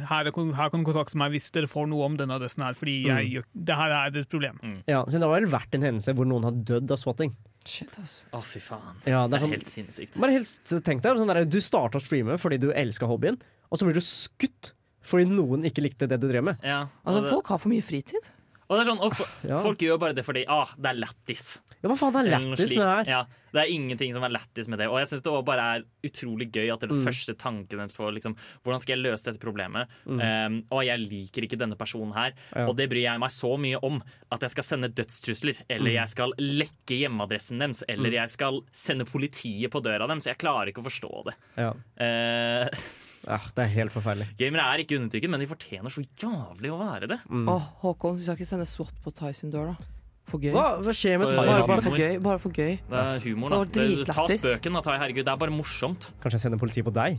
her, 0.07 0.29
er- 0.31 0.53
her 0.55 0.71
kan 0.71 0.85
du 0.85 0.87
kontakte 0.87 1.17
meg 1.19 1.33
hvis 1.35 1.51
dere 1.51 1.67
får 1.67 1.89
noe 1.91 2.05
om 2.07 2.17
denne 2.17 2.37
adressen 2.39 2.63
her, 2.63 2.75
fordi 2.79 2.95
jeg, 3.09 3.43
Mm. 3.43 3.45
det 3.67 3.75
her 3.77 3.91
er 3.91 4.17
et 4.21 4.29
problem. 4.31 4.61
Ja, 4.87 5.05
så 5.05 5.19
det 5.19 5.23
har 5.27 5.35
vel 5.41 5.51
vært 5.51 5.75
en 5.75 5.83
hendelse 5.83 6.15
hvor 6.15 6.27
noen 6.31 6.45
har 6.45 6.53
dødd 6.53 6.91
av 6.91 6.97
swatting. 7.03 7.35
Shit, 7.67 7.91
altså. 7.99 8.23
Å, 8.33 8.43
fy 8.43 8.61
faen. 8.61 9.03
Ja, 9.05 9.27
det, 9.27 9.31
det 9.31 9.35
er 9.35 9.43
er 9.43 9.47
sånn- 9.47 9.51
helt 9.59 9.67
sinnssykt. 9.67 10.21
Bare 10.21 10.33
helt 10.33 10.85
tenk 10.85 11.03
deg, 11.03 11.17
sånn 11.19 11.27
der, 11.27 11.45
Du 11.45 11.59
starta 11.59 11.99
å 11.99 12.01
streame 12.01 12.39
fordi 12.39 12.59
du 12.61 12.71
elska 12.73 13.07
hobbyen, 13.11 13.37
og 13.71 13.79
så 13.79 13.85
blir 13.85 13.95
du 13.95 14.01
skutt 14.01 14.73
fordi 15.03 15.27
noen 15.27 15.65
ikke 15.65 15.83
likte 15.83 16.07
det 16.07 16.21
du 16.21 16.29
drev 16.29 16.45
med. 16.45 16.59
Ja, 16.63 16.87
Altså, 17.05 17.23
det- 17.25 17.31
folk 17.33 17.47
har 17.49 17.59
for 17.59 17.69
mye 17.69 17.83
fritid. 17.83 18.23
Og 18.71 18.79
det 18.79 18.87
er 18.87 18.91
sånn, 18.93 19.03
og 19.03 19.27
Ja. 19.51 19.59
Folk 19.65 19.79
gjør 19.83 19.99
bare 19.99 20.15
det 20.15 20.23
fordi 20.25 20.45
ah, 20.49 20.71
det 20.79 20.93
er 20.93 21.01
lættis. 21.03 21.59
Ja, 21.83 21.89
hva 21.89 21.97
faen 21.97 22.15
er 22.21 22.27
lættis 22.29 22.71
med 22.77 22.85
det 22.85 22.91
her? 22.93 23.05
Ja, 23.09 23.21
det 23.57 23.61
er 23.63 23.71
ingenting 23.73 24.13
som 24.13 24.23
er 24.23 24.29
lættis 24.31 24.69
med 24.69 24.79
det. 24.79 24.87
Og 24.93 24.99
jeg 25.01 25.09
syns 25.09 25.23
det 25.25 25.33
bare 25.49 25.63
er 25.79 25.85
utrolig 26.05 26.51
gøy 26.53 26.69
at 26.71 26.79
det 26.83 26.91
er 26.91 26.93
den 26.93 27.01
Mm. 27.01 27.07
første 27.09 27.35
tanken 27.41 27.79
deres 27.81 27.97
på 27.97 28.11
liksom, 28.13 28.37
hvordan 28.63 28.81
skal 28.83 28.95
jeg 28.99 29.03
løse 29.11 29.25
dette 29.25 29.41
problemet. 29.41 29.89
Mm. 30.07 30.21
Um, 30.21 30.59
og 30.71 30.85
jeg 30.85 31.01
liker 31.01 31.43
ikke 31.49 31.59
denne 31.59 31.75
personen 31.81 32.13
her. 32.15 32.33
Ja. 32.55 32.67
Og 32.69 32.77
det 32.77 32.91
bryr 32.93 33.03
jeg 33.09 33.19
meg 33.19 33.31
så 33.33 33.57
mye 33.59 33.81
om 33.83 34.03
at 34.31 34.41
jeg 34.45 34.51
skal 34.51 34.63
sende 34.69 34.93
dødstrusler, 34.93 35.63
eller 35.71 35.91
Mm. 35.91 35.97
jeg 35.97 36.09
skal 36.11 36.33
lekke 36.39 37.01
hjemmeadressen 37.01 37.59
deres, 37.59 37.83
eller 37.89 38.11
Mm. 38.11 38.19
jeg 38.21 38.31
skal 38.31 38.61
sende 38.73 39.05
politiet 39.07 39.71
på 39.73 39.83
døra 39.83 40.07
deres. 40.07 40.27
Jeg 40.27 40.37
klarer 40.39 40.69
ikke 40.69 40.85
å 40.85 40.91
forstå 40.91 41.25
det. 41.25 41.35
Ja. 41.57 41.73
Eh, 41.99 42.69
Ja, 43.27 43.37
det 43.57 43.65
er 43.67 43.73
helt 43.75 43.93
forferdelig. 43.93 44.31
gamere 44.39 44.65
er 44.73 44.83
ikke 44.83 44.97
undertrykket, 44.97 45.31
men 45.33 45.43
de 45.43 45.49
fortjener 45.51 45.93
så 45.93 46.03
jævlig 46.23 46.71
å 46.73 46.79
være 46.81 47.09
det. 47.11 47.19
Mm. 47.29 47.49
Åh, 47.53 47.67
Håkon, 47.83 48.17
vi 48.17 48.25
skal 48.25 48.39
ikke 48.39 48.49
sende 48.49 48.69
SWAT 48.69 48.95
på 49.05 49.13
Tyson 49.19 49.53
dør, 49.53 49.75
da. 49.75 49.91
For 50.31 50.41
gøy. 50.41 50.53
Hva, 50.55 50.67
hva 50.85 50.95
skjer 50.95 51.19
med 51.21 51.33
thai? 51.35 51.43
Bare, 51.43 51.67
bare 51.67 51.85
for 51.85 51.99
gøy. 51.99 52.15
Bare 52.23 52.41
for 52.41 52.55
gøy. 52.55 52.77
Det 52.87 53.03
er 53.03 53.25
humor, 53.27 53.53
da. 53.53 53.61
Det, 53.75 54.07
ta 54.09 54.25
spøken, 54.31 54.79
da, 54.79 54.83
Tai. 54.87 54.97
Herregud, 55.03 55.27
det 55.27 55.35
er 55.35 55.41
bare 55.43 55.55
morsomt. 55.55 56.07
Kanskje 56.23 56.39
jeg 56.39 56.45
sender 56.47 56.63
politiet 56.63 56.87
på 56.87 56.95
deg? 56.95 57.19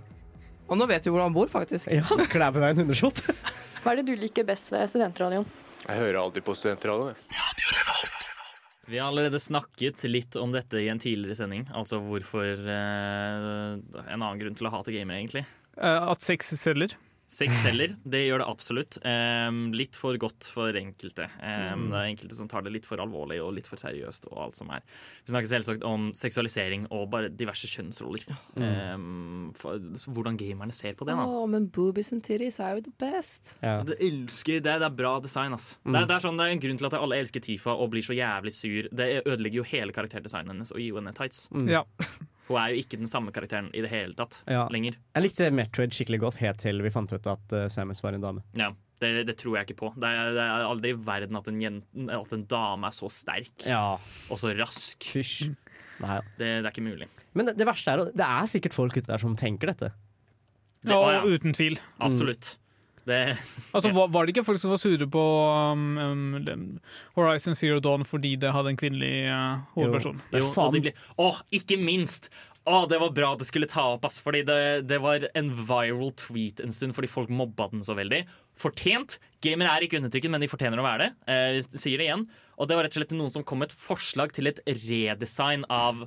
Og 0.71 0.79
nå 0.79 0.87
vet 0.87 1.03
vi 1.05 1.11
hvor 1.11 1.25
han 1.25 1.35
bor, 1.35 1.51
faktisk. 1.51 1.91
Ja, 1.91 2.05
klær 2.31 2.53
på 2.55 2.63
deg 2.63 2.73
en 2.73 2.85
hundeshot. 2.85 3.19
Hva 3.83 3.91
er 3.93 3.99
det 3.99 4.07
du 4.07 4.15
liker 4.15 4.47
best 4.47 4.71
ved 4.71 4.87
studentradioen? 4.93 5.45
Jeg 5.81 5.97
hører 5.97 6.21
alltid 6.21 6.45
på 6.47 6.55
studentradioen. 6.55 7.17
Vi 8.91 8.99
har 8.99 9.07
allerede 9.07 9.39
snakket 9.39 10.03
litt 10.09 10.35
om 10.39 10.51
dette 10.55 10.79
i 10.81 10.87
en 10.91 10.99
tidligere 10.99 11.37
sending. 11.37 11.67
Altså 11.75 11.99
hvorfor 12.03 12.43
eh, 12.43 13.75
En 14.11 14.17
annen 14.17 14.39
grunn 14.41 14.57
til 14.57 14.67
å 14.67 14.71
hate 14.73 14.93
gamere, 14.95 15.19
egentlig. 15.21 15.43
Eh, 15.77 16.11
at 16.11 16.21
sex 16.21 16.53
selger. 16.59 16.97
Sex 17.31 17.61
selger, 17.63 17.93
det 18.03 18.25
gjør 18.25 18.41
det 18.41 18.45
absolutt. 18.51 18.95
Um, 19.07 19.69
litt 19.71 19.95
for 19.95 20.17
godt 20.19 20.49
for 20.51 20.75
enkelte. 20.75 21.29
Um, 21.39 21.61
Mm. 21.71 21.85
Det 21.87 21.99
er 22.01 22.07
enkelte 22.09 22.35
som 22.35 22.49
tar 22.51 22.65
det 22.65 22.73
litt 22.73 22.85
for 22.85 22.99
alvorlig 22.99 23.37
og 23.39 23.53
litt 23.55 23.69
for 23.71 23.79
seriøst. 23.79 24.25
og 24.33 24.41
alt 24.43 24.57
som 24.59 24.67
er. 24.75 24.81
Vi 25.23 25.31
snakker 25.31 25.47
selvsagt 25.47 25.85
om 25.87 26.09
seksualisering 26.11 26.89
og 26.91 27.05
bare 27.13 27.29
diverse 27.29 27.69
kjønnsroller. 27.71 28.25
Mm. 28.57 28.65
Em, 28.67 29.53
for, 29.55 29.79
hvordan 30.11 30.35
gamerne 30.35 30.75
ser 30.75 30.91
på 30.99 31.07
det. 31.07 31.15
da. 31.15 31.23
Åh, 31.23 31.47
men 31.47 31.69
boobies 31.71 32.11
and 32.11 32.21
titties 32.21 32.59
er 32.59 32.75
jo 32.75 32.81
the 32.89 32.93
best. 32.99 33.55
Det 33.61 33.95
elsker 34.01 34.59
det, 34.59 34.75
det 34.83 34.89
er 34.89 34.89
bra 34.99 35.21
design, 35.23 35.53
ass. 35.55 35.77
Mm. 35.85 35.93
Det, 35.93 36.01
er, 36.01 36.05
det, 36.11 36.15
er 36.17 36.27
sånn, 36.27 36.37
det 36.37 36.49
er 36.49 36.51
en 36.57 36.63
grunn 36.67 36.77
til 36.83 36.85
at 36.91 36.99
alle 36.99 37.21
elsker 37.23 37.39
Tifa 37.47 37.71
og 37.71 37.93
blir 37.95 38.03
så 38.03 38.11
jævlig 38.11 38.51
sur. 38.51 38.91
Det 38.91 39.09
ødelegger 39.23 39.61
jo 39.63 39.69
hele 39.71 39.95
karakterdesignen 39.95 40.51
hennes 40.51 40.75
og 40.75 40.83
gir 40.83 40.99
henne 40.99 41.15
tights. 41.15 41.47
Mm. 41.55 41.69
Ja. 41.71 41.85
Hun 42.51 42.59
er 42.61 42.73
jo 42.75 42.83
ikke 42.83 42.99
den 43.01 43.09
samme 43.09 43.31
karakteren 43.35 43.69
i 43.73 43.81
det 43.83 43.89
hele 43.93 44.13
tatt 44.19 44.37
Ja. 44.51 44.67
lenger. 44.73 44.97
Jeg 45.15 45.23
likte 45.25 45.49
Metroid 45.55 45.95
skikkelig 45.95 46.19
godt 46.27 46.39
helt 46.43 46.59
til 46.61 46.83
vi 46.85 46.91
fant 46.93 47.11
ut 47.15 47.27
at 47.31 47.55
uh, 47.57 47.65
Samus 47.71 48.03
var 48.03 48.13
en 48.17 48.21
dame. 48.27 48.43
Ja, 48.59 48.69
det, 49.01 49.25
det 49.31 49.37
tror 49.39 49.57
jeg 49.57 49.69
ikke 49.71 49.79
på. 49.81 49.93
Det 49.97 50.11
er, 50.11 50.31
det 50.35 50.43
er 50.45 50.67
aldri 50.67 50.91
i 50.93 50.99
verden 51.07 51.39
at 51.39 51.47
en, 51.49 51.61
jente, 51.63 52.05
at 52.19 52.35
en 52.37 52.45
dame 52.51 52.87
er 52.91 52.95
så 52.99 53.09
sterk 53.09 53.65
Ja. 53.65 53.95
og 54.29 54.37
så 54.41 54.51
rask. 54.59 55.01
Fysj. 55.15 55.49
Nei, 56.01 56.15
ja. 56.19 56.21
Det, 56.37 56.47
det 56.61 56.65
er 56.65 56.71
ikke 56.73 56.85
mulig. 56.85 57.07
Men 57.33 57.47
det, 57.47 57.57
det 57.57 57.65
verste 57.69 57.93
er 57.95 58.03
at 58.05 58.15
det 58.17 58.27
er 58.27 58.47
sikkert 58.51 58.73
folk 58.75 58.97
ute 58.97 59.07
der 59.09 59.21
som 59.21 59.33
tenker 59.39 59.71
dette. 59.73 59.91
Det, 60.81 60.89
Ja, 60.91 60.97
å, 60.97 61.11
ja. 61.13 61.21
uten 61.29 61.53
tvil. 61.53 61.77
Absolutt. 62.01 62.55
Det, 63.07 63.17
Altså, 63.73 63.89
var, 63.95 64.11
var 64.13 64.27
det 64.27 64.35
ikke 64.35 64.45
folk 64.45 64.61
som 64.61 64.73
var 64.73 64.81
sure 64.81 65.07
på 65.09 65.23
um, 65.73 65.97
um, 65.97 66.67
Horizon 67.17 67.57
Zero 67.57 67.79
Dawn 67.81 68.05
fordi 68.05 68.35
det 68.41 68.53
hadde 68.53 68.73
en 68.73 68.79
kvinnelig 68.79 69.25
uh, 69.31 69.63
hovedperson? 69.73 70.21
Jo, 70.35 70.51
og 70.53 70.77
ble, 70.77 70.93
å, 71.17 71.31
ikke 71.57 71.79
minst! 71.81 72.29
Å, 72.69 72.83
det 72.85 72.99
var 73.01 73.09
bra 73.17 73.31
at 73.33 73.41
det 73.41 73.47
skulle 73.49 73.65
ta 73.69 73.87
opp, 73.95 74.03
ass, 74.05 74.19
fordi 74.21 74.43
det, 74.45 74.59
det 74.85 74.99
var 75.01 75.23
en 75.33 75.49
viral 75.65 76.11
tweet 76.19 76.61
en 76.61 76.73
stund 76.73 76.93
fordi 76.93 77.09
folk 77.09 77.31
mobba 77.33 77.71
den 77.71 77.81
så 77.81 77.95
veldig. 77.97 78.19
Fortjent. 78.61 79.17
Gamere 79.41 79.73
er 79.73 79.87
ikke 79.87 79.97
undertrykket, 79.97 80.29
men 80.29 80.43
de 80.45 80.49
fortjener 80.51 80.77
å 80.77 80.85
være 80.85 81.07
det. 81.07 81.09
Eh, 81.33 81.57
sier 81.73 81.97
det 81.97 82.05
igjen. 82.05 82.27
Og 82.61 82.69
det 82.69 82.77
var 82.77 82.85
rett 82.85 82.93
og 82.93 83.01
slett 83.01 83.15
noen 83.17 83.33
som 83.33 83.45
kom 83.47 83.63
med 83.63 83.71
et 83.71 83.79
forslag 83.87 84.35
til 84.37 84.51
et 84.51 84.61
redesign 84.67 85.65
av 85.73 86.03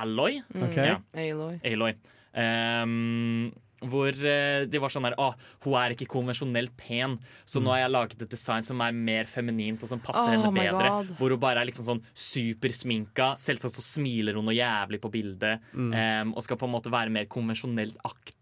Alloy. 0.00 0.40
Mm. 0.54 0.64
Ok. 0.70 0.78
Ja, 0.80 0.96
Aloy. 1.20 1.60
Aloy. 1.68 1.92
Ehm, 2.40 3.50
hvor 3.80 4.08
eh, 4.12 4.66
de 4.68 4.78
var 4.82 4.92
sånn 4.92 5.06
her 5.08 5.14
Å, 5.16 5.30
hun 5.64 5.74
er 5.80 5.94
ikke 5.94 6.06
konvensjonelt 6.12 6.74
pen, 6.76 7.14
så 7.48 7.62
nå 7.64 7.70
har 7.72 7.78
jeg 7.86 7.90
laget 7.94 8.22
et 8.26 8.30
design 8.34 8.62
som 8.66 8.80
er 8.84 8.92
mer 8.92 9.24
feminint, 9.24 9.80
og 9.82 9.88
som 9.88 10.00
passer 10.04 10.36
Oh 10.36 10.44
henne 10.44 10.52
bedre. 10.52 10.90
God. 10.98 11.14
Hvor 11.16 11.30
hun 11.30 11.40
bare 11.40 11.62
er 11.62 11.70
liksom 11.70 11.86
sånn 11.88 12.02
supersminka. 12.14 13.30
Selvsagt 13.40 13.76
så 13.78 13.84
smiler 13.84 14.36
hun 14.36 14.46
noe 14.48 14.56
jævlig 14.56 15.00
på 15.02 15.10
bildet, 15.12 15.60
Mm. 15.74 15.90
Um, 15.94 16.32
og 16.36 16.42
skal 16.44 16.56
på 16.60 16.66
en 16.68 16.72
måte 16.74 16.90
være 16.92 17.10
mer 17.10 17.26
konvensjonelt 17.30 17.96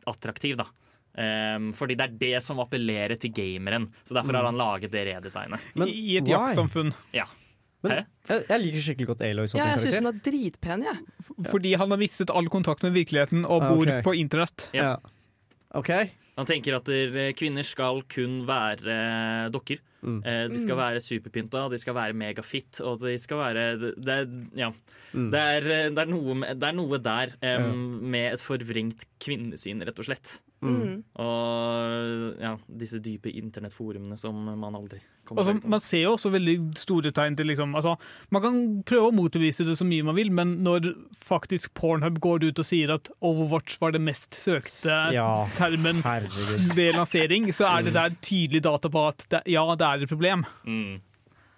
attraktiv, 0.07 0.57
da. 0.59 0.67
Um, 1.19 1.73
fordi 1.75 1.97
det 1.99 2.05
er 2.07 2.17
det 2.21 2.43
som 2.45 2.59
appellerer 2.63 3.19
til 3.19 3.31
gameren. 3.35 3.89
Så 4.05 4.15
derfor 4.15 4.35
har 4.35 4.43
Mm. 4.45 4.51
han 4.53 4.57
laget 4.59 4.91
det 4.91 5.07
redesignet. 5.09 5.61
I, 5.77 6.15
I 6.15 6.17
et 6.19 6.27
jaktsamfunn. 6.27 6.93
Ja. 7.13 7.25
Men 7.83 8.05
jeg, 8.29 8.45
jeg 8.49 8.61
liker 8.61 8.81
skikkelig 8.83 9.07
godt 9.07 9.21
Aloy 9.23 9.47
som 9.47 9.59
Ja, 9.61 9.67
jeg 9.77 9.79
syns 9.85 9.99
hun 10.01 10.07
er 10.11 10.21
dritpen, 10.27 10.83
jeg. 10.83 10.99
Fordi 11.51 11.75
han 11.79 11.91
har 11.91 11.97
mistet 12.01 12.31
all 12.35 12.49
kontakt 12.51 12.83
med 12.83 12.93
virkeligheten 12.93 13.45
og 13.47 13.63
Ah, 13.63 13.69
bor 13.69 13.87
ok. 13.87 14.03
på 14.03 14.15
internett. 14.19 14.69
Ja. 14.75 14.83
Ja. 14.83 14.97
OK. 15.77 15.91
Han 16.39 16.47
tenker 16.47 16.77
at 16.79 16.87
der, 16.89 17.33
kvinner 17.37 17.67
skal 17.67 18.01
kun 18.09 18.45
være 18.49 18.89
eh, 18.89 19.49
dokker. 19.53 19.81
Mm. 20.01 20.21
Eh, 20.25 20.45
de 20.53 20.59
skal 20.63 20.77
Mm. 20.77 20.81
være 20.81 21.01
superpynta, 21.03 21.69
de 21.69 21.79
skal 21.79 21.95
være 21.95 22.15
megafit, 22.15 22.81
og 22.87 23.01
de 23.03 23.17
skal 23.19 23.37
være 23.37 23.65
Det, 23.99 24.09
er- 24.09 24.47
ja. 24.57 24.71
Mm. 25.13 25.31
det, 25.33 25.41
er, 25.41 25.57
eh, 25.67 25.89
det, 25.91 25.99
er, 25.99 26.05
noe, 26.07 26.35
det 26.55 26.63
er 26.69 26.73
noe 26.79 26.99
der 26.99 27.35
um, 27.35 27.41
Ja. 27.43 27.59
med 28.15 28.33
et 28.35 28.41
forvrengt 28.41 29.05
kvinnesyn, 29.21 29.83
rett 29.85 29.99
og 29.99 30.05
slett. 30.07 30.41
Mm. 30.59 31.05
Og 31.23 32.41
ja, 32.43 32.57
disse 32.81 32.99
dype 32.99 33.31
internettforumene 33.31 34.17
som 34.19 34.35
man 34.59 34.75
aldri 34.75 34.99
kommer 35.29 35.45
Altså, 35.45 35.53
seg 35.55 35.69
man 35.71 35.83
ser 35.85 36.03
jo 36.03 36.15
også 36.17 36.33
veldig 36.35 36.55
store 36.81 37.13
tegn 37.15 37.37
til 37.39 37.47
liksom, 37.47 37.77
altså, 37.79 37.93
Man 38.35 38.43
kan 38.43 38.59
prøve 38.89 39.13
å 39.13 39.15
motbevise 39.15 39.67
det 39.69 39.77
så 39.79 39.87
mye 39.87 40.07
man 40.09 40.17
vil, 40.19 40.33
men 40.35 40.57
når 40.67 40.89
faktisk 41.23 41.77
Pornhub 41.79 42.19
går 42.25 42.49
ut 42.49 42.59
og 42.65 42.67
sier 42.67 42.91
at 42.97 43.11
Overwatch 43.23 43.79
var 43.79 43.95
det 43.95 44.03
mest 44.03 44.35
søkte 44.35 44.99
Ja. 45.15 45.47
termen 45.55 46.03
Herregud. 46.03 46.75
ved 46.75 46.97
lansering, 46.99 47.53
så 47.55 47.71
er 47.77 47.87
det 47.87 47.95
der 47.95 48.19
tydelig 48.19 48.65
data 48.67 48.91
på 48.91 49.07
at 49.13 49.29
det, 49.31 49.45
ja, 49.55 49.63
det 49.79 49.87
er 49.87 50.03
et 50.03 50.11
problem. 50.11 50.43
Mm. 50.67 50.99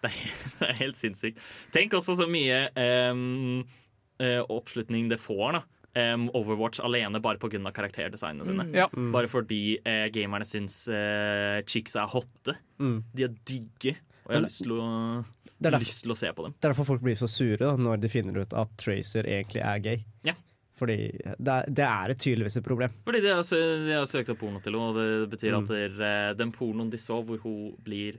Det, 0.04 0.12
er, 0.12 0.38
det 0.60 0.68
er 0.68 0.80
helt 0.84 1.00
sinnssykt. 1.00 1.40
Tenk 1.72 1.96
også 1.96 2.18
så 2.20 2.28
mye 2.28 2.66
eh, 2.76 4.40
oppslutning 4.44 5.08
det 5.08 5.20
får, 5.24 5.56
da. 5.56 5.64
Em, 5.98 6.28
Overwatch 6.38 6.78
alene 6.86 7.18
bare 7.20 7.38
pga. 7.42 7.58
karakterdesignene 7.74 8.44
sine. 8.46 8.64
Mm. 8.68 8.74
Ja. 8.78 8.86
Mm. 8.94 9.08
Bare 9.12 9.26
fordi 9.26 9.78
uh, 9.82 10.06
gamerne 10.14 10.46
syns 10.46 10.84
uh, 10.88 11.60
chicks 11.66 11.96
er 11.98 12.06
hotte. 12.06 12.54
Mm. 12.78 13.00
De 13.12 13.24
er 13.26 13.34
digge. 13.44 13.96
Og 14.26 14.30
jeg 14.30 14.38
har 14.38 14.44
lyst 14.46 14.62
til, 14.62 14.70
å, 14.78 15.24
Det 15.58 15.66
er 15.66 15.70
derfor- 15.74 15.82
lyst 15.88 16.02
til 16.04 16.12
å 16.14 16.16
se 16.20 16.30
på 16.32 16.44
dem. 16.46 16.52
Det 16.60 16.64
er 16.68 16.72
derfor 16.72 16.86
folk 16.92 17.02
blir 17.02 17.18
så 17.18 17.26
sure 17.28 17.58
da, 17.58 17.72
når 17.76 18.00
de 18.04 18.08
finner 18.12 18.38
ut 18.38 18.52
at 18.54 18.76
Tracer 18.78 19.26
egentlig 19.26 19.64
er 19.66 19.78
gay. 19.82 20.04
Ja. 20.22 20.34
Fordi 20.78 20.96
det 21.18 21.52
er, 21.56 21.66
det 21.68 21.84
er 21.84 22.10
et 22.14 22.18
tydeligvis 22.22 22.56
et 22.56 22.64
problem. 22.64 22.94
Fordi 23.04 23.20
de 23.20 23.34
har, 23.34 23.42
sø- 23.42 23.84
de 23.84 23.92
har 23.98 24.06
søkt 24.08 24.30
opp 24.32 24.38
porno 24.40 24.62
til 24.62 24.72
henne, 24.78 24.94
og 24.94 24.96
det 24.96 25.30
betyr 25.34 25.56
Mm. 25.58 25.62
at 25.64 25.68
der, 25.74 25.98
eh, 26.06 26.34
den 26.38 26.52
pornoen 26.54 26.88
de 26.90 26.96
så 26.96 27.18
hvor 27.26 27.42
hun 27.42 27.74
blir 27.84 28.16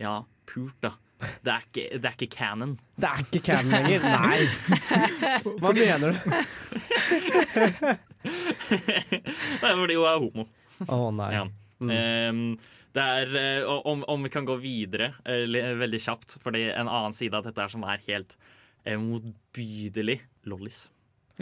ja, 0.00 0.18
pult, 0.50 0.74
da. 0.82 0.90
Det 1.44 1.52
er 1.52 1.66
ikke, 1.68 1.86
det 1.98 2.10
er 2.10 2.16
ikke 2.18 2.30
canon. 2.34 2.76
Det 3.00 3.08
er 3.10 3.24
ikke 3.24 3.42
canon 3.46 3.70
lenger! 3.74 4.00
Nei! 4.04 4.40
Hva 5.62 5.72
mener 5.76 6.08
du? 6.10 6.16
Det 8.24 9.68
er 9.68 9.74
fordi 9.76 9.96
hun 9.98 10.06
er 10.08 10.22
homo. 10.22 10.46
Å 10.88 11.10
nei. 11.14 11.30
Ja. 11.34 11.42
Mm. 11.84 11.90
Um, 11.90 12.46
er, 12.94 13.36
eh, 13.36 13.64
om, 13.90 14.04
om 14.06 14.22
vi 14.22 14.30
kan 14.30 14.46
gå 14.46 14.54
videre 14.62 15.14
eh, 15.26 15.74
veldig 15.80 16.00
kjapt, 16.00 16.36
fordi 16.42 16.68
en 16.70 16.88
annen 16.88 17.16
side 17.16 17.34
av 17.36 17.46
dette 17.46 17.62
er 17.64 17.72
som 17.72 17.84
er 17.88 18.02
helt 18.06 18.36
eh, 18.84 18.98
motbydelig 19.00 20.20
lollis. 20.50 20.84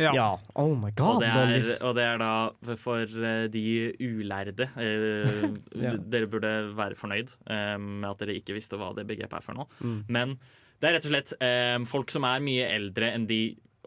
Ja. 0.00 0.12
Ja. 0.16 0.26
Oh 0.56 0.72
my 0.78 0.88
Og 1.04 1.20
det, 1.20 1.28
er, 1.28 1.66
og 1.84 1.94
det 1.98 2.04
er 2.06 2.18
da 2.22 2.30
for- 2.64 2.78
for 2.80 3.02
eh, 3.28 3.46
de 3.52 3.64
ulærde 4.00 4.68
eh, 4.80 5.42
Ja. 5.84 5.92
Dere 5.98 6.26
burde 6.32 6.52
være 6.78 6.96
fornøyd 6.96 7.34
eh, 7.50 7.76
med 7.76 8.08
at 8.08 8.22
dere 8.24 8.38
ikke 8.40 8.56
visste 8.56 8.78
hva 8.80 8.94
det 8.96 9.04
begrepet 9.10 9.36
er 9.40 9.44
for 9.44 9.58
nå. 9.58 9.66
Mm. 9.84 9.98
Men 10.08 10.38
det 10.80 10.88
er 10.88 10.96
rett 10.96 11.04
og 11.10 11.12
slett 11.12 11.34
eh, 11.44 11.76
folk 11.86 12.10
som 12.10 12.24
er 12.24 12.40
mye 12.42 12.70
eldre 12.72 13.12
enn 13.14 13.26
de 13.28 13.42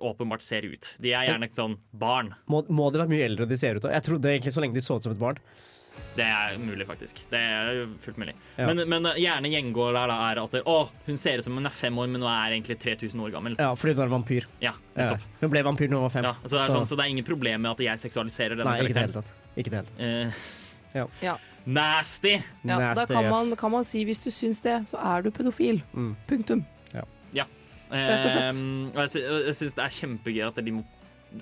åpenbart 0.06 0.43
ser 0.43 0.66
ut. 0.68 0.91
De 0.99 1.14
er 1.16 1.30
gjerne 1.30 1.47
sånn 1.56 1.78
barn. 1.95 2.34
Må, 2.51 2.62
må 2.70 2.89
de 2.91 2.99
være 3.01 3.10
mye 3.14 3.26
eldre 3.30 3.45
enn 3.47 3.53
de 3.53 3.58
ser 3.60 3.78
ut? 3.80 3.86
Jeg 3.89 4.03
trodde 4.06 4.30
egentlig 4.34 4.51
så 4.53 4.62
lenge 4.64 4.76
de 4.78 4.84
så 4.84 4.97
ut 4.99 5.08
som 5.08 5.14
et 5.16 5.22
barn. 5.22 5.39
Det 6.15 6.23
er 6.23 6.57
mulig, 6.61 6.85
faktisk. 6.87 7.17
Det 7.31 7.39
er 7.39 7.79
fullt 8.03 8.17
mulig. 8.21 8.33
Ja. 8.55 8.67
Men, 8.69 8.85
men 8.87 9.05
eh, 9.09 9.17
gjerne 9.19 9.49
gjengåer 9.51 9.97
der 9.97 10.11
da 10.13 10.17
er 10.29 10.39
at 10.45 10.53
å, 10.63 10.75
hun 11.07 11.17
ser 11.19 11.41
ut 11.41 11.47
som 11.47 11.57
hun 11.59 11.67
er 11.67 11.73
fem 11.75 11.97
år, 11.99 12.07
men 12.13 12.23
hun 12.23 12.29
er 12.31 12.55
egentlig 12.55 12.77
3000 12.79 13.23
år 13.25 13.33
gammel. 13.33 13.57
Ja, 13.59 13.73
fordi 13.75 13.97
hun 13.97 14.03
er 14.05 14.13
vampyr. 14.13 14.47
Ja, 14.63 14.71
Ja. 14.95 15.09
Hun 15.41 15.51
ble 15.51 15.63
vampyr 15.67 15.89
da 15.91 15.97
hun 15.99 16.05
var 16.07 16.13
fem. 16.13 16.23
Ja, 16.29 16.35
så, 16.45 16.53
det 16.55 16.61
er 16.63 16.71
sånn, 16.77 16.87
så 16.87 16.95
det 16.95 17.03
er 17.07 17.11
ingen 17.17 17.27
problem 17.27 17.65
med 17.67 17.73
at 17.75 17.83
jeg 17.83 18.03
seksualiserer 18.07 18.55
denne 18.55 18.71
Nei, 18.71 18.85
ikke 18.85 18.95
det 18.95 19.03
hele 19.03 19.17
karakteren. 19.17 19.33
tatt. 19.35 19.59
Ikke 19.59 19.73
det 19.73 19.81
hele 19.81 19.89
tatt. 19.91 19.99
Uh, 19.99 20.61
Ja. 20.95 21.03
Ja. 21.19 21.33
nasty! 21.67 22.37
Ja, 22.63 22.77
da 22.95 23.03
kan 23.09 23.25
man, 23.27 23.49
kan 23.59 23.71
man 23.73 23.83
si 23.83 24.05
hvis 24.07 24.21
du 24.23 24.29
syns 24.31 24.61
det, 24.63 24.77
så 24.87 24.95
er 25.01 25.25
du 25.25 25.31
pedofil. 25.35 25.81
Mm. 25.91 26.13
Punktum. 26.29 26.61
Ja. 26.95 27.03
Rett 27.91 28.25
og 28.25 28.31
slett. 28.31 28.61
Eh, 28.63 28.93
og 28.95 29.01
jeg, 29.03 29.09
sy 29.11 29.19
jeg 29.25 29.55
syns 29.59 29.75
det 29.77 29.83
er 29.83 29.91
kjempegøy 29.99 30.45
at 30.47 30.55
de, 30.65 30.71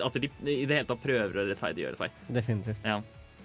at 0.04 0.18
de 0.20 0.28
i 0.50 0.64
det 0.68 0.76
hele 0.80 0.88
tatt 0.90 1.00
prøver 1.00 1.38
å 1.40 1.44
rettferdiggjøre 1.48 1.96
seg. 2.02 2.18
Definitivt. 2.34 2.82
Ja. 2.84 2.98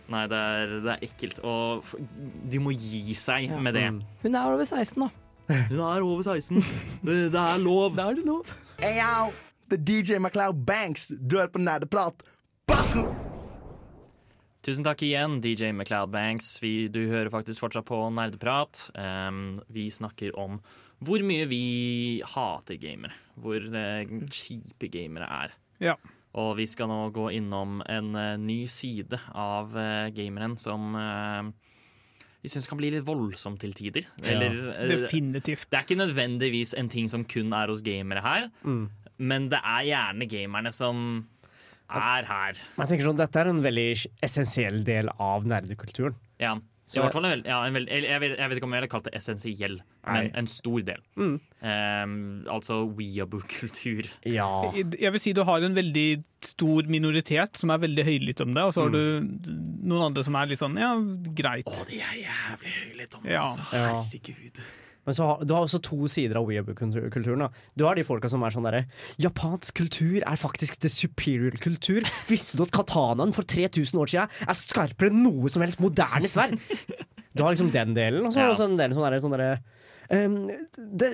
Nei, 0.09 0.23
det 0.31 0.37
er, 0.37 0.71
det 0.85 0.93
er 0.95 1.03
ekkelt. 1.05 1.39
Og 1.45 1.91
de 2.49 2.61
må 2.63 2.73
gi 2.73 3.13
seg 3.17 3.49
Ja. 3.49 3.59
med 3.61 3.77
det. 3.77 3.85
Mm. 3.93 4.01
Hun 4.23 4.35
er 4.35 4.49
over 4.55 4.65
16, 4.65 5.03
da. 5.05 5.09
Hun 5.69 5.79
er 5.85 6.05
over 6.05 6.21
16. 6.25 6.61
Det, 7.05 7.19
det 7.33 7.43
er 7.43 7.61
lov. 7.61 7.95
Da 7.97 8.09
er 8.09 8.19
det 8.19 8.25
lov. 8.25 8.49
Hey, 8.81 8.97
yo, 9.01 9.31
er 9.71 9.81
DJ 9.85 10.19
MacLeod 10.21 10.65
Banks. 10.65 11.09
Du 11.19 11.37
hører 11.37 11.51
på 11.53 11.61
Nerdeprat. 11.61 12.25
Baku! 12.69 13.05
Tusen 14.65 14.83
takk 14.83 15.01
igjen, 15.07 15.39
DJ 15.41 15.71
MacLeod 15.73 16.11
Banks. 16.11 16.57
Vi, 16.61 16.89
du 16.91 17.05
hører 17.07 17.31
faktisk 17.33 17.63
fortsatt 17.63 17.87
på 17.87 18.01
Nerdeprat. 18.13 18.89
Um, 18.97 19.59
vi 19.71 19.87
snakker 19.93 20.35
om 20.37 20.59
hvor 20.99 21.21
mye 21.23 21.45
vi 21.47 21.61
hater 22.27 22.75
gamere. 22.81 23.15
Hvor 23.39 23.63
uh, 23.71 24.03
kjipe 24.27 24.89
gamere 24.91 25.29
er. 25.45 25.53
Ja. 25.79 25.95
Og 26.37 26.51
vi 26.59 26.65
skal 26.69 26.87
nå 26.91 26.99
gå 27.15 27.31
innom 27.39 27.79
en 27.89 28.11
eh, 28.15 28.35
ny 28.37 28.59
side 28.69 29.17
av 29.33 29.73
eh, 29.77 30.09
gameren 30.13 30.57
som 30.61 30.93
eh, 30.99 31.49
vi 32.43 32.51
syns 32.53 32.67
kan 32.69 32.77
bli 32.79 32.91
litt 32.93 33.03
voldsom 33.07 33.57
til 33.59 33.73
tider. 33.75 34.05
Eller, 34.23 34.53
ja, 34.77 34.85
Definitivt. 34.93 35.65
Det 35.71 35.79
er 35.79 35.87
ikke 35.87 35.97
nødvendigvis 35.99 36.75
en 36.77 36.87
ting 36.93 37.09
som 37.11 37.25
kun 37.27 37.51
er 37.57 37.67
hos 37.73 37.81
gamere 37.83 38.21
her, 38.23 38.49
Mm. 38.63 38.85
men 39.17 39.49
det 39.51 39.59
er 39.59 39.83
gjerne 39.89 40.29
gamerne 40.31 40.71
som 40.71 41.27
er 41.89 42.23
her. 42.29 42.53
Men 42.77 42.85
jeg 42.85 42.93
tenker 42.93 43.09
sånn, 43.09 43.17
Dette 43.17 43.41
er 43.41 43.49
en 43.49 43.63
veldig 43.65 43.89
essensiell 44.23 44.83
del 44.85 45.09
av 45.19 45.43
nerdekulturen. 45.49 46.15
Ja. 46.39 46.53
Så- 46.89 46.97
I 46.97 47.03
hvert 47.05 47.13
fall 47.13 47.25
en 47.29 47.43
ja, 47.45 47.59
en 47.67 47.75
veld, 47.77 47.87
jeg, 47.93 48.19
vet, 48.23 48.31
jeg 48.39 48.49
vet 48.49 48.57
ikke 48.57 48.65
om 48.65 48.71
jeg 48.73 48.81
ville 48.81 48.89
kalt 48.89 49.03
det 49.05 49.13
essensiell, 49.19 49.75
men 50.09 50.31
en 50.41 50.47
stor 50.49 50.81
del. 50.87 51.03
Mm. 51.21 51.35
Um, 51.61 52.15
altså 52.49 52.79
weeaboo-kultur. 52.97 54.09
Ja. 54.25 54.47
Jeg 54.73 55.11
vil 55.13 55.21
si 55.21 55.33
du 55.37 55.43
har 55.45 55.61
en 55.67 55.75
veldig 55.77 56.23
stor 56.41 56.89
minoritet 56.89 57.59
som 57.61 57.69
er 57.75 57.77
veldig 57.83 58.05
høylytt 58.07 58.41
om 58.41 58.53
det, 58.57 58.63
og 58.63 58.73
så 58.73 58.87
har 58.87 58.93
du 58.95 59.01
noen 59.85 60.07
andre 60.09 60.23
som 60.25 60.37
er 60.39 60.49
litt 60.49 60.61
sånn 60.63 60.77
ja, 60.81 60.95
greit. 61.37 61.69
Å, 61.69 61.85
de 61.89 62.01
er 62.01 62.19
jævlig 62.23 62.73
høylytte 62.81 63.21
om 63.21 63.23
det, 63.27 63.33
Ja. 63.37 63.45
altså. 63.45 63.65
Ja. 63.71 63.87
Herregud. 64.01 64.63
Men 65.09 65.17
så 65.17 65.25
har, 65.25 65.41
du 65.41 65.55
har 65.55 65.65
også 65.65 65.81
to 65.81 66.05
sider 66.11 66.37
av 66.37 66.45
weeaboo-kulturen. 66.45 67.47
Du 67.73 67.85
har 67.87 67.97
de 67.97 68.05
folka 68.05 68.29
som 68.29 68.43
er 68.45 68.53
sånn 68.53 68.67
derre 68.67 68.83
Japansk 69.17 69.79
kultur 69.81 70.19
er 70.21 70.37
faktisk 70.37 70.77
the 70.83 70.91
superior 70.93 71.57
kultur. 71.57 72.05
Visste 72.29 72.59
du 72.59 72.65
at 72.67 72.75
katanaen 72.75 73.33
for 73.33 73.47
3000 73.49 73.97
år 73.97 74.13
siden 74.13 74.45
er 74.45 74.59
skarpere 74.59 75.09
enn 75.09 75.23
noe 75.25 75.49
som 75.49 75.65
helst 75.65 75.81
moderne 75.81 76.29
sverd? 76.29 76.59
Du 77.33 77.43
har 77.45 77.53
liksom 77.53 77.73
den 77.73 77.97
delen, 77.97 78.25
og 78.25 78.33
så 78.33 78.41
har 78.41 78.49
du 78.49 78.55
også 78.55 78.69
en 78.69 78.79
del 78.79 78.93
sånn 78.93 79.05
derre 79.05 79.21
sånn 79.23 79.35
der, 79.37 79.59
Um, 80.09 80.47
det, 80.97 81.09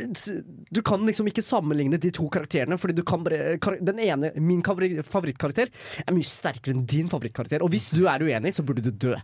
du 0.71 0.79
kan 0.79 1.01
liksom 1.03 1.27
ikke 1.27 1.43
sammenligne 1.43 1.97
de 1.99 2.13
to 2.15 2.29
karakterene, 2.31 2.77
Fordi 2.79 2.93
du 2.95 3.01
kan 3.03 3.25
Den 3.27 3.99
ene, 3.99 4.29
min 4.39 4.63
favorittkarakter, 4.63 5.67
er 5.99 6.15
mye 6.15 6.23
sterkere 6.23 6.77
enn 6.77 6.85
din 6.87 7.11
favorittkarakter. 7.11 7.59
Og 7.59 7.73
hvis 7.75 7.89
du 7.91 8.05
er 8.07 8.23
uenig, 8.23 8.53
så 8.55 8.63
burde 8.63 8.85
du 8.85 8.91
dø. 8.91 9.17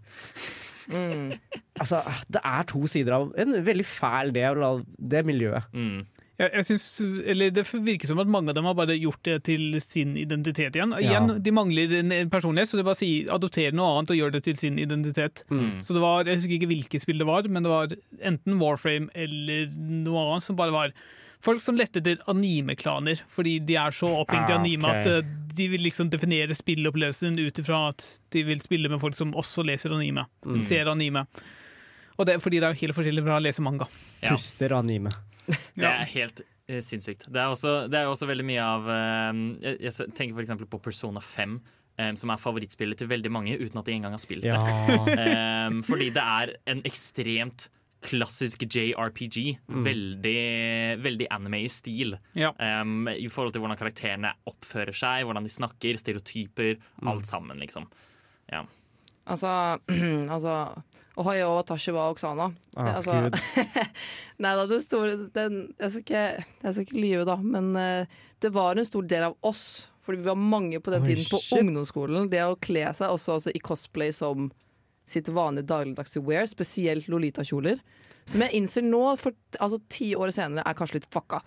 Mm. 0.89 1.35
Altså, 1.79 2.01
det 2.31 2.41
er 2.45 2.65
to 2.69 2.85
sider 2.89 3.17
av 3.17 3.29
en 3.39 3.55
veldig 3.65 3.85
fæl 3.85 4.33
del 4.35 4.65
av 4.65 4.81
det 4.97 5.23
miljøet. 5.27 5.69
Mm. 5.73 6.01
Jeg, 6.41 6.49
jeg 6.55 6.65
synes, 6.65 6.85
eller 7.29 7.53
Det 7.53 7.65
virker 7.85 8.09
som 8.09 8.19
at 8.21 8.29
mange 8.31 8.49
av 8.49 8.57
dem 8.57 8.65
har 8.65 8.73
bare 8.77 8.97
gjort 8.97 9.21
det 9.27 9.37
til 9.45 9.77
sin 9.83 10.15
identitet 10.17 10.77
igjen. 10.77 10.95
Ja. 11.03 11.21
De 11.21 11.53
mangler 11.53 11.93
en 11.99 12.31
personlighet, 12.33 12.71
så 12.71 12.79
det 12.79 12.85
er 12.85 12.89
bare 12.89 12.97
å 12.97 13.03
si, 13.03 13.11
adoptere 13.29 13.75
noe 13.77 13.91
annet 13.97 14.13
og 14.15 14.21
gjøre 14.21 14.37
det 14.37 14.43
til 14.49 14.57
sin 14.57 14.79
identitet. 14.81 15.43
Mm. 15.51 15.81
Så 15.85 15.93
det 15.93 16.01
var, 16.01 16.25
Jeg 16.25 16.41
husker 16.41 16.57
ikke 16.57 16.71
hvilke 16.71 17.01
spill 17.03 17.21
det 17.21 17.29
var, 17.29 17.47
men 17.47 17.67
det 17.67 17.73
var 17.73 17.93
enten 18.21 18.61
Warframe 18.61 19.11
eller 19.13 19.69
noe 19.77 20.25
annet 20.25 20.47
som 20.47 20.57
bare 20.57 20.73
var 20.73 20.95
folk 21.43 21.61
som 21.63 21.77
lette 21.79 21.99
etter 22.01 22.19
anime-klaner, 22.31 23.21
fordi 23.31 23.57
de 23.65 23.75
er 23.81 23.91
så 23.95 24.09
opphengt 24.21 24.49
i 24.49 24.53
Ah, 24.55 24.59
anime 24.59 24.91
at 24.91 25.07
eh, 25.09 25.21
de 25.55 25.67
vil 25.73 25.81
liksom 25.83 26.09
definere 26.13 26.55
spillopplevelsen 26.55 27.39
ut 27.41 27.59
ifra 27.63 27.81
at 27.89 28.05
de 28.31 28.43
vil 28.47 28.61
spille 28.63 28.89
med 28.91 29.01
folk 29.01 29.17
som 29.17 29.33
også 29.37 29.65
leser 29.67 29.91
anime. 29.95 30.23
Mm. 30.45 30.61
Ser 30.67 30.87
anime. 30.91 31.25
Og 32.19 32.27
det 32.27 32.35
er 32.35 32.43
fordi 32.43 32.59
det 32.61 32.69
er 32.69 32.77
helt 32.83 32.95
forskjellig 32.95 33.23
fra 33.25 33.39
å 33.39 33.43
lese 33.43 33.63
manga. 33.65 33.87
Ja. 34.21 34.31
Puster 34.35 34.73
anime. 34.77 35.11
Det 35.75 35.87
er 35.89 36.05
helt 36.13 36.41
eh, 36.69 36.79
sinnssykt. 36.85 37.25
Det 37.33 37.39
er, 37.41 37.49
også, 37.51 37.87
det 37.91 37.97
er 37.99 38.07
også 38.11 38.27
veldig 38.29 38.45
mye 38.45 38.61
av 38.63 38.85
eh, 38.93 39.39
Jeg, 39.65 39.77
jeg 39.87 40.11
tenker 40.15 40.37
f.eks. 40.37 40.53
på 40.69 40.79
Persona 40.85 41.19
5. 41.25 41.55
eh, 41.97 42.11
som 42.21 42.29
er 42.31 42.39
favorittspillet 42.39 43.01
til 43.01 43.09
veldig 43.09 43.31
mange, 43.33 43.57
uten 43.57 43.81
at 43.81 43.89
de 43.89 43.95
engang 43.97 44.13
har 44.15 44.21
spilt 44.21 44.45
Ja. 44.47 44.59
det. 44.61 45.17
Eh, 45.25 45.81
fordi 45.89 46.11
det 46.13 46.23
er 46.23 46.53
en 46.71 46.83
ekstremt 46.87 47.67
klassisk 48.01 48.63
JRPG. 48.65 49.57
Mm. 49.69 49.81
Veldig, 49.85 50.37
veldig 51.03 51.27
anime 51.31 51.59
i 51.65 51.69
stil. 51.69 52.15
Ja. 52.37 52.49
Um, 52.57 53.07
I 53.11 53.27
forhold 53.29 53.53
til 53.53 53.61
hvordan 53.63 53.77
karakterene 53.79 54.33
oppfører 54.49 54.95
seg, 54.97 55.25
hvordan 55.27 55.45
de 55.45 55.53
snakker, 55.53 55.99
stereotyper. 56.01 56.79
Alt 57.07 57.29
sammen, 57.29 57.59
liksom. 57.61 57.85
Ja. 58.51 58.63
Altså, 59.29 59.51
altså 60.33 60.55
Ohio 61.21 61.51
og 61.59 61.65
Tashi 61.69 61.93
wa 61.93 62.07
Oksana. 62.09 62.49
Ah, 62.75 62.87
Det- 62.89 62.95
altså, 62.95 63.85
Nei 64.41 64.55
da, 64.57 64.65
det 64.71 64.81
store 64.85 65.15
den, 65.35 65.59
jeg, 65.77 65.91
skal 65.93 66.01
ikke, 66.01 66.25
jeg 66.63 66.73
skal 66.73 66.85
ikke 66.87 66.97
lyve, 67.03 67.25
da, 67.29 67.35
men 67.37 67.71
uh, 67.77 68.19
det 68.41 68.49
var 68.55 68.79
en 68.81 68.87
stor 68.87 69.05
del 69.05 69.27
av 69.29 69.37
oss. 69.45 69.87
Fordi 70.01 70.17
vi 70.23 70.31
var 70.31 70.39
mange 70.41 70.79
på 70.81 70.89
den 70.89 71.03
Oi, 71.05 71.11
tiden 71.11 71.27
på 71.29 71.37
shit. 71.43 71.59
ungdomsskolen. 71.61 72.25
Det 72.31 72.41
å 72.41 72.55
kle 72.57 72.87
seg 72.97 73.13
også, 73.13 73.35
også 73.37 73.51
i 73.53 73.61
cosplay 73.61 74.09
som 74.15 74.47
sitt 75.11 75.29
vanlige 75.35 75.67
dagligdagse 75.69 76.21
wear, 76.25 76.47
spesielt 76.49 77.07
Lolita-kjoler. 77.11 77.81
Som 78.29 78.43
jeg 78.45 78.55
innser 78.61 78.85
nå, 78.85 79.01
for 79.19 79.33
altså, 79.59 79.79
ti 79.91 80.11
år 80.15 80.31
senere, 80.35 80.63
er 80.67 80.77
kanskje 80.77 80.99
litt 81.01 81.09
fucka. 81.11 81.41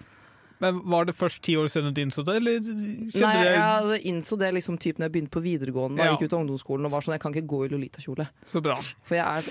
Men 0.63 0.79
Var 0.89 1.05
det 1.09 1.15
først 1.19 1.43
ti 1.45 1.57
år 1.59 1.67
siden 1.73 1.95
du 1.95 2.01
innså 2.03 2.23
det, 2.25 2.37
eller 2.39 2.61
Nei, 2.63 3.11
jeg 3.11 3.59
altså, 3.59 3.97
innså 4.07 4.39
det 4.41 4.53
liksom 4.55 4.79
typ 4.81 4.99
når 5.01 5.09
jeg 5.09 5.15
begynte 5.17 5.35
på 5.35 5.43
videregående. 5.45 5.99
Da 5.99 6.05
Ja. 6.05 6.11
jeg 6.13 6.19
gikk 6.21 6.31
ut 6.31 6.37
av 6.37 6.41
ungdomsskolen 6.45 6.87
og 6.87 6.93
var 6.95 7.05
sånn, 7.05 7.15
jeg 7.17 7.21
kan 7.25 7.35
ikke 7.35 7.51
gå 7.51 7.61
i 7.67 7.69
Lolita-kjole. 7.73 8.29
så 8.45 8.63
bra? 8.63 8.77
For 9.03 9.17
jeg 9.19 9.27
er 9.27 9.43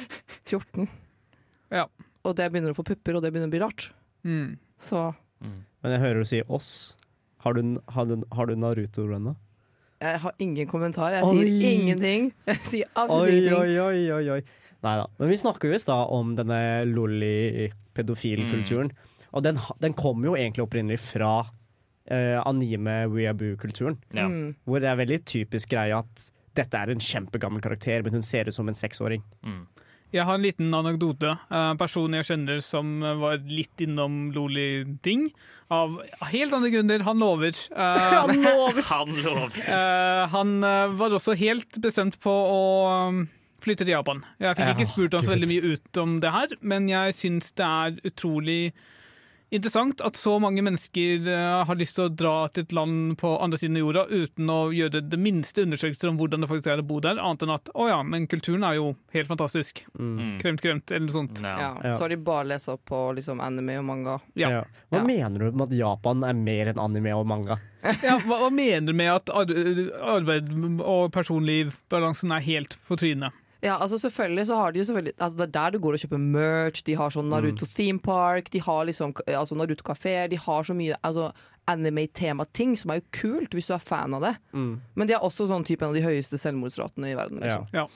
14. 0.46 0.88
Ja. 1.72 1.86
Og 2.24 2.36
det 2.40 2.52
begynner 2.52 2.72
å 2.72 2.78
få 2.78 2.86
pupper, 2.88 3.16
og 3.18 3.22
det 3.22 3.34
begynner 3.34 3.52
å 3.52 3.56
bli 3.56 3.60
rart. 3.64 3.92
Mm. 4.24 4.58
Så 4.80 5.14
Men 5.44 5.92
jeg 5.92 6.00
hører 6.00 6.20
du 6.24 6.26
si 6.26 6.42
oss. 6.48 6.96
Har 7.44 7.54
du, 7.54 7.76
har 7.90 8.06
du, 8.08 8.24
har 8.32 8.46
du 8.48 8.56
Naruto-runna? 8.56 9.36
Jeg 10.04 10.20
har 10.26 10.34
ingen 10.44 10.68
kommentar. 10.68 11.12
Jeg 11.16 11.24
Oi. 11.24 11.30
sier 11.38 11.72
ingenting. 11.80 12.34
Jeg 12.50 12.58
sier 12.68 12.88
absolutt 12.94 13.30
Oi, 13.30 13.34
ingenting. 13.40 13.60
oi, 13.60 13.80
oi, 13.80 14.12
oi, 14.12 14.30
oi. 14.38 14.42
Nei 14.84 14.96
da. 15.00 15.06
Men 15.20 15.30
vi 15.32 15.38
snakker 15.40 15.70
jo 15.72 15.76
i 15.78 15.82
stad 15.82 16.08
om 16.12 16.34
denne 16.36 16.60
lolly-pedofilkulturen. 16.92 18.92
Og 19.34 19.44
den, 19.46 19.58
den 19.82 19.94
kommer 19.98 20.28
jo 20.30 20.36
egentlig 20.38 20.64
opprinnelig 20.66 21.00
fra 21.02 21.32
eh, 22.06 22.38
anime 22.44 23.08
weaboo-kulturen. 23.14 23.98
Ja. 24.14 24.28
Mm. 24.28 24.56
Hvor 24.68 24.80
det 24.84 24.90
er 24.92 25.00
veldig 25.00 25.20
typisk 25.30 25.70
greie 25.74 25.96
at 25.98 26.28
dette 26.54 26.78
er 26.78 26.92
en 26.94 27.02
kjempegammel 27.02 27.62
karakter, 27.64 28.04
men 28.06 28.14
hun 28.20 28.26
ser 28.26 28.46
ut 28.50 28.54
som 28.54 28.68
en 28.70 28.78
seksåring. 28.78 29.24
Mm. 29.42 29.64
Jeg 30.14 30.28
har 30.28 30.38
en 30.38 30.44
liten 30.46 30.74
anekdote. 30.78 31.32
En 31.50 31.80
person 31.80 32.14
jeg 32.14 32.28
kjenner 32.28 32.60
som 32.62 33.00
eh, 33.02 33.16
var 33.18 33.40
litt 33.50 33.82
innom 33.82 34.28
Loli-ting. 34.36 35.28
Av 35.74 35.96
helt 36.30 36.54
andre 36.54 36.70
grunner. 36.76 37.06
Han 37.08 37.18
lover. 37.24 37.58
Eh, 37.74 38.10
Han 38.22 38.36
lover! 38.44 38.84
Han 38.92 39.16
lover. 39.26 39.58
eh, 39.66 40.24
han 40.36 40.54
eh, 40.64 40.94
var 41.00 41.16
også 41.18 41.34
helt 41.40 41.80
bestemt 41.82 42.20
på 42.22 42.30
å 42.34 42.62
um, 43.10 43.24
flytte 43.64 43.88
til 43.88 43.96
Japan. 43.96 44.22
Jeg 44.44 44.58
fikk 44.60 44.74
ikke 44.76 44.90
spurt 44.92 45.18
ham 45.18 45.26
så 45.26 45.34
veldig 45.34 45.50
mye 45.50 45.74
ut 45.74 46.00
om 46.04 46.18
det 46.22 46.32
her, 46.36 46.54
men 46.62 46.90
jeg 46.92 47.16
syns 47.18 47.54
det 47.58 47.66
er 47.66 47.98
utrolig 48.06 48.74
interessant 49.54 50.02
at 50.06 50.18
så 50.18 50.36
mange 50.42 50.64
mennesker 50.66 51.28
eh, 51.30 51.64
har 51.68 51.78
lyst 51.80 51.96
til 52.00 52.08
å 52.08 52.12
dra 52.14 52.34
til 52.54 52.66
et 52.66 52.74
land 52.76 53.14
på 53.22 53.36
andre 53.44 53.60
siden 53.62 53.78
av 53.78 53.84
jorda 53.86 54.04
uten 54.10 54.50
å 54.50 54.58
gjøre 54.74 55.02
det 55.06 55.20
minste 55.22 55.64
undersøkelser 55.68 56.10
om 56.10 56.18
hvordan 56.20 56.42
det 56.44 56.50
faktisk 56.52 56.72
er 56.74 56.82
å 56.84 56.88
bo 56.90 56.98
der, 57.04 57.22
annet 57.22 57.46
enn 57.46 57.54
at 57.56 57.70
å 57.78 57.88
ja, 57.92 58.00
men 58.04 58.26
kulturen 58.32 58.66
er 58.68 58.80
jo 58.80 58.92
helt 59.14 59.30
fantastisk. 59.30 59.84
Mm. 59.98 60.40
Kremt, 60.42 60.64
kremt, 60.66 60.92
eller 60.92 61.06
noe 61.08 61.16
sånt. 61.18 61.44
Ja. 61.46 61.54
Ja. 61.62 61.72
Ja. 61.90 61.94
Så 61.98 62.08
har 62.08 62.14
de 62.16 62.20
bare 62.26 62.50
lest 62.54 62.72
opp 62.74 62.84
på 62.90 63.04
liksom, 63.20 63.42
anime 63.44 63.78
og 63.82 63.86
manga. 63.92 64.18
Ja. 64.40 64.50
Ja. 64.60 64.64
Hva 64.90 65.04
Ja. 65.04 65.06
mener 65.08 65.40
du 65.46 65.52
med 65.52 65.68
at 65.70 65.78
Japan 65.78 66.24
er 66.28 66.34
mer 66.34 66.74
enn 66.74 66.82
anime 66.82 67.14
og 67.20 67.28
manga? 67.30 67.60
Ja, 68.04 68.16
hva, 68.24 68.38
hva 68.46 68.50
mener 68.50 68.94
du 68.94 68.96
med 68.96 69.10
at 69.12 69.28
arbeid 69.34 70.48
og 70.80 71.10
personliv-balansen 71.12 72.32
er 72.32 72.46
helt 72.46 72.78
på 72.88 72.96
trynet? 73.00 73.36
Ja, 73.64 73.78
altså 73.80 73.96
selvfølgelig 74.02 74.44
så 74.50 74.58
har 74.60 74.74
de 74.74 74.82
jo 74.82 74.86
selvfølgelig 74.90 75.14
altså 75.18 75.38
Det 75.40 75.46
er 75.46 75.52
der 75.56 75.72
du 75.72 75.80
går 75.80 75.96
og 75.96 76.02
kjøper 76.02 76.20
merch, 76.20 76.84
de 76.84 76.98
har 77.00 77.14
sånn 77.16 77.30
Naruto 77.32 77.68
theme 77.70 78.02
park, 78.04 78.52
de 78.52 78.60
har 78.64 78.84
liksom 78.90 79.14
altså 79.24 79.56
Naruto-kafeer. 79.56 80.28
de 80.34 80.40
har 80.44 80.68
så 80.68 80.76
mye 80.76 80.98
altså 81.02 81.32
anime-temating, 81.72 82.76
som 82.76 82.92
er 82.92 83.00
jo 83.00 83.06
kult 83.16 83.56
hvis 83.56 83.70
du 83.70 83.76
er 83.78 83.84
fan 83.84 84.16
av 84.18 84.26
det. 84.26 84.34
Mm. 84.52 84.74
Men 85.00 85.08
de 85.08 85.16
er 85.16 85.24
også 85.24 85.48
sånn 85.48 85.64
type 85.68 85.86
en 85.86 85.94
av 85.94 85.96
de 85.96 86.04
høyeste 86.04 86.40
selvmordsratene 86.42 87.14
i 87.14 87.16
verden. 87.16 87.40
Liksom. 87.40 87.70
Ja. 87.72 87.88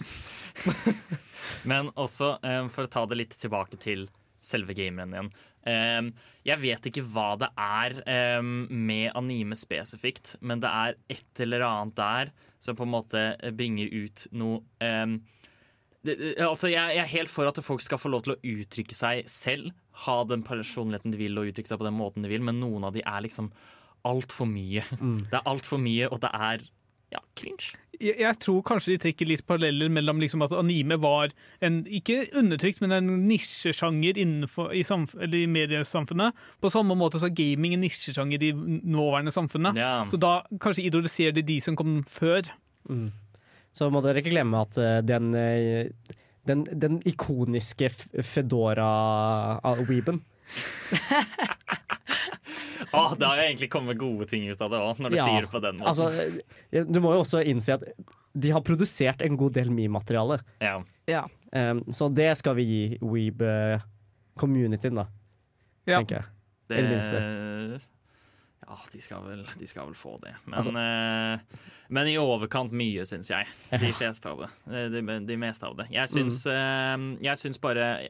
Men 1.69 1.91
også, 1.99 2.37
um, 2.43 2.71
for 2.71 2.87
å 2.87 2.91
ta 2.91 3.03
det 3.09 3.19
litt 3.19 3.35
tilbake 3.41 3.79
til 3.83 4.07
selve 4.47 4.75
gameren 4.77 5.15
igjen. 5.15 5.31
Um, 5.67 6.11
jeg 6.47 6.61
vet 6.63 6.87
ikke 6.87 7.03
hva 7.11 7.33
det 7.41 7.49
er 7.59 7.97
um, 8.39 8.69
med 8.71 9.11
anime 9.19 9.57
spesifikt, 9.59 10.37
men 10.39 10.61
det 10.63 10.69
er 10.71 10.95
et 11.11 11.41
eller 11.43 11.65
annet 11.67 11.97
der 11.97 12.31
som 12.63 12.77
på 12.77 12.85
en 12.87 12.93
måte 12.93 13.23
bringer 13.57 13.91
ut 13.91 14.23
noe 14.31 14.61
det, 14.79 15.17
altså 16.43 16.71
jeg, 16.71 16.95
jeg 16.95 17.03
er 17.03 17.13
helt 17.13 17.31
for 17.31 17.49
at 17.49 17.59
folk 17.65 17.83
skal 17.83 18.01
få 18.01 18.11
lov 18.13 18.25
til 18.25 18.35
å 18.35 18.39
uttrykke 18.41 18.97
seg 18.97 19.27
selv. 19.31 19.73
Ha 20.05 20.21
den 20.29 20.45
personligheten 20.47 21.13
de 21.13 21.19
vil 21.19 21.39
og 21.39 21.51
uttrykke 21.51 21.71
seg 21.71 21.81
på 21.81 21.87
den 21.87 21.97
måten 21.97 22.25
de 22.25 22.31
vil, 22.31 22.45
men 22.45 22.61
noen 22.61 22.87
av 22.87 22.95
de 22.95 23.03
er 23.05 23.25
liksom 23.25 23.51
altfor 24.07 24.49
mye. 24.49 24.85
Det 25.31 25.39
er 25.39 25.49
altfor 25.49 25.81
mye, 25.81 26.09
og 26.11 26.21
det 26.23 26.31
er 26.33 26.65
ja, 27.13 27.21
cringe. 27.39 27.71
Jeg, 27.97 28.17
jeg 28.19 28.37
tror 28.43 28.63
kanskje 28.67 28.93
de 28.93 29.01
trekker 29.05 29.29
litt 29.29 29.45
paralleller 29.47 29.89
mellom 29.91 30.19
liksom 30.21 30.43
at 30.45 30.53
anime 30.55 30.97
var 31.01 31.31
en 31.63 31.79
ikke 31.87 32.25
undertrykt, 32.37 32.81
men 32.83 32.93
en 32.97 33.13
nisjesjanger 33.29 34.19
innenfor 34.19 34.73
i, 34.75 34.83
samf 34.87 35.15
eller 35.15 35.39
i 35.39 35.47
mediesamfunnet. 35.49 36.35
På 36.61 36.71
samme 36.73 36.97
måte 36.99 37.21
som 37.23 37.33
gaming 37.33 37.77
en 37.77 37.85
nisjesjanger 37.85 38.43
i 38.49 38.51
nåværende 38.53 39.33
samfunnet. 39.33 39.79
Yeah. 39.79 40.03
Så 40.09 40.19
da 40.21 40.41
kanskje 40.63 40.89
idoliserer 40.89 41.37
de 41.39 41.45
de 41.47 41.61
som 41.63 41.79
kom 41.79 42.01
før. 42.11 42.51
Mm. 42.91 43.09
Så 43.77 43.89
må 43.93 44.01
dere 44.05 44.23
ikke 44.23 44.33
glemme 44.33 44.63
at 44.65 44.77
eh, 44.81 44.99
den, 45.05 45.29
eh, 45.37 45.89
den, 46.49 46.65
den 46.73 46.97
ikoniske 47.05 47.89
Fedora-weeben 48.25 50.21
Ah, 52.95 53.11
det 53.19 53.25
har 53.25 53.35
jo 53.35 53.43
egentlig 53.43 53.67
kommet 53.73 53.97
gode 53.99 54.25
ting 54.31 54.45
ut 54.47 54.61
av 54.63 54.69
det 54.71 54.79
òg, 54.79 54.99
når 55.01 55.11
du 55.11 55.17
sier 55.17 55.43
det 55.43 55.49
på 55.51 55.59
den 55.59 55.75
måten. 55.79 55.89
Altså, 55.91 56.05
eh, 56.71 56.85
du 56.87 56.99
må 57.03 57.11
jo 57.17 57.23
også 57.25 57.41
innse 57.43 57.75
at 57.75 57.83
de 58.37 58.51
har 58.53 58.61
produsert 58.65 59.21
en 59.25 59.35
god 59.37 59.57
del 59.57 59.69
meme-materiale. 59.73 60.39
ja. 60.63 60.79
Ja. 61.07 61.25
Um, 61.55 61.79
så 61.95 62.09
det 62.11 62.33
skal 62.35 62.57
vi 62.57 62.63
gi 62.67 62.79
Weeb-communityen, 62.99 64.97
da. 64.99 65.05
Ja. 65.87 66.01
Tenker 66.01 66.17
jeg. 66.17 66.25
Det, 66.67 66.75
I 66.75 66.81
det 66.81 66.89
minste. 66.91 67.21
Ja, 68.67 68.77
de 68.91 68.99
skal, 69.01 69.21
vel, 69.23 69.45
de 69.57 69.67
skal 69.67 69.85
vel 69.87 69.95
få 69.95 70.17
det. 70.21 70.33
Men, 70.45 70.57
Altså- 70.59 70.73
eh, 70.75 71.39
men 71.89 72.07
i 72.11 72.17
overkant 72.19 72.71
mye, 72.75 73.05
syns 73.07 73.29
jeg. 73.31 73.47
De 73.71 73.93
fleste 73.95 74.25
av 74.27 74.41
det. 74.43 74.49
Eh, 74.67 74.89
De, 74.91 75.19
de 75.25 75.37
meste 75.37 75.63
av 75.63 75.77
det. 75.77 75.87
Jeg 75.91 76.09
syns, 76.11 76.41
Mm. 76.45 77.13
eh, 77.15 77.23
jeg 77.29 77.37
syns 77.37 77.57
bare 77.63 78.09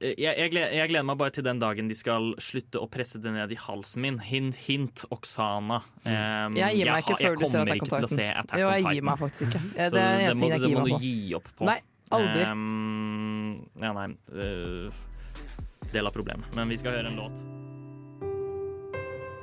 jeg, 0.00 0.16
jeg, 0.16 0.50
gleder, 0.50 0.72
jeg 0.72 0.88
gleder 0.88 1.04
meg 1.04 1.18
bare 1.20 1.30
til 1.36 1.44
den 1.44 1.58
dagen 1.60 1.86
de 1.86 1.94
skal 1.94 2.32
slutte 2.40 2.80
å 2.80 2.88
presse 2.90 3.20
det 3.20 3.30
ned 3.30 3.52
i 3.52 3.58
halsen 3.60 4.00
min. 4.00 4.16
Hint, 4.18 4.56
hint, 4.64 5.04
Oksana. 5.12 5.82
Um, 6.06 6.56
Jeg 6.56 6.78
gir 6.80 6.86
meg 6.88 7.04
ikke 7.04 7.18
før 7.20 7.36
du 7.36 7.44
ser 7.46 7.58
kommer 7.58 7.68
Attack 7.68 7.70
on 7.70 7.76
ikke 7.76 7.84
til 7.84 7.92
å 7.92 8.08
Titan. 8.08 8.16
se 8.16 8.28
Attack 8.32 8.58
Jo, 8.58 8.70
jeg 8.72 8.82
gir 8.96 9.02
meg 9.04 9.18
faktisk 9.20 9.42
ikke. 9.50 9.60
Ja, 9.76 9.88
det 9.90 10.00
er 10.00 10.16
det 10.16 10.24
eneste 10.24 10.40
må, 10.40 10.60
det 10.64 10.72
må 10.72 10.84
du 10.88 11.04
gi 11.04 11.34
opp 11.36 11.48
på. 11.60 11.64
Nei, 11.68 11.80
aldri. 12.10 12.42
Um, 12.50 13.68
ja, 13.84 13.92
nei 13.92 14.08
Uh, 14.32 14.88
Del 15.92 16.06
av 16.08 16.12
problemet. 16.16 16.48
Men 16.56 16.68
vi 16.72 16.76
skal 16.80 16.92
høre 16.96 17.12
en 17.12 17.16
låt. 17.20 17.44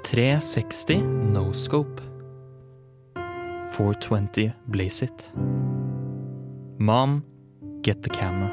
360 0.03 1.01
no 1.33 1.51
scope. 1.53 2.01
420 3.71 4.51
blaze 4.67 5.05
it. 5.05 5.31
Mom, 6.77 7.23
get 7.81 8.03
the 8.03 8.09
camera. 8.09 8.49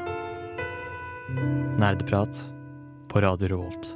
Nerdeprat 1.77 2.51
på 3.07 3.21
Radio 3.21 3.47
Revolt. 3.47 3.95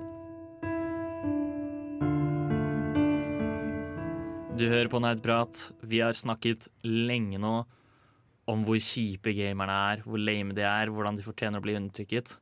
Du 4.58 4.68
hører 4.70 4.88
på 4.88 5.00
Nerdprat. 5.00 5.72
Vi 5.82 6.02
har 6.04 6.14
snakket 6.14 6.68
lenge 6.84 7.40
nå 7.42 7.64
om 8.52 8.66
hvor 8.68 8.80
kjipe 8.82 9.34
gamerne 9.34 9.78
er, 9.94 10.04
hvor 10.06 10.22
lame 10.22 10.54
de 10.58 10.66
er, 10.68 10.92
hvordan 10.92 11.18
de 11.18 11.26
fortjener 11.26 11.62
å 11.62 11.66
bli 11.66 11.78
undertrykket. 11.80 12.36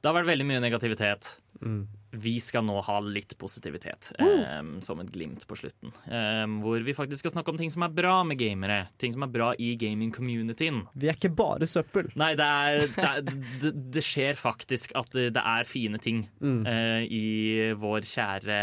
Det 0.00 0.08
har 0.08 0.16
vært 0.16 0.30
veldig 0.32 0.46
mye 0.48 0.62
negativitet. 0.64 1.30
Mm. 1.60 1.82
Vi 2.10 2.32
skal 2.42 2.64
nå 2.66 2.74
ha 2.82 2.96
litt 3.06 3.36
positivitet, 3.38 4.08
um, 4.18 4.80
som 4.82 4.98
et 4.98 5.10
glimt 5.14 5.44
på 5.46 5.54
slutten. 5.60 5.92
Um, 6.10 6.56
hvor 6.64 6.82
vi 6.82 6.94
faktisk 6.96 7.22
skal 7.22 7.34
snakke 7.36 7.52
om 7.52 7.58
ting 7.60 7.70
som 7.70 7.84
er 7.86 7.92
bra 7.94 8.16
med 8.26 8.40
gamere. 8.40 8.80
Ting 8.98 9.12
som 9.14 9.22
er 9.22 9.30
bra 9.30 9.52
i 9.62 9.76
gaming-communityen. 9.78 10.80
Vi 10.98 11.06
er 11.12 11.14
ikke 11.20 11.30
bare 11.38 11.68
søppel. 11.70 12.10
Nei, 12.18 12.32
det, 12.40 12.48
er, 12.48 12.86
det, 12.96 13.06
er, 13.10 13.20
det, 13.62 13.72
det 13.94 14.02
skjer 14.04 14.34
faktisk 14.40 14.96
at 14.98 15.12
det, 15.14 15.28
det 15.38 15.44
er 15.44 15.68
fine 15.70 16.00
ting 16.02 16.24
Mm. 16.40 16.64
uh, 16.66 17.02
i 17.06 17.72
vår 17.78 18.08
kjære 18.10 18.60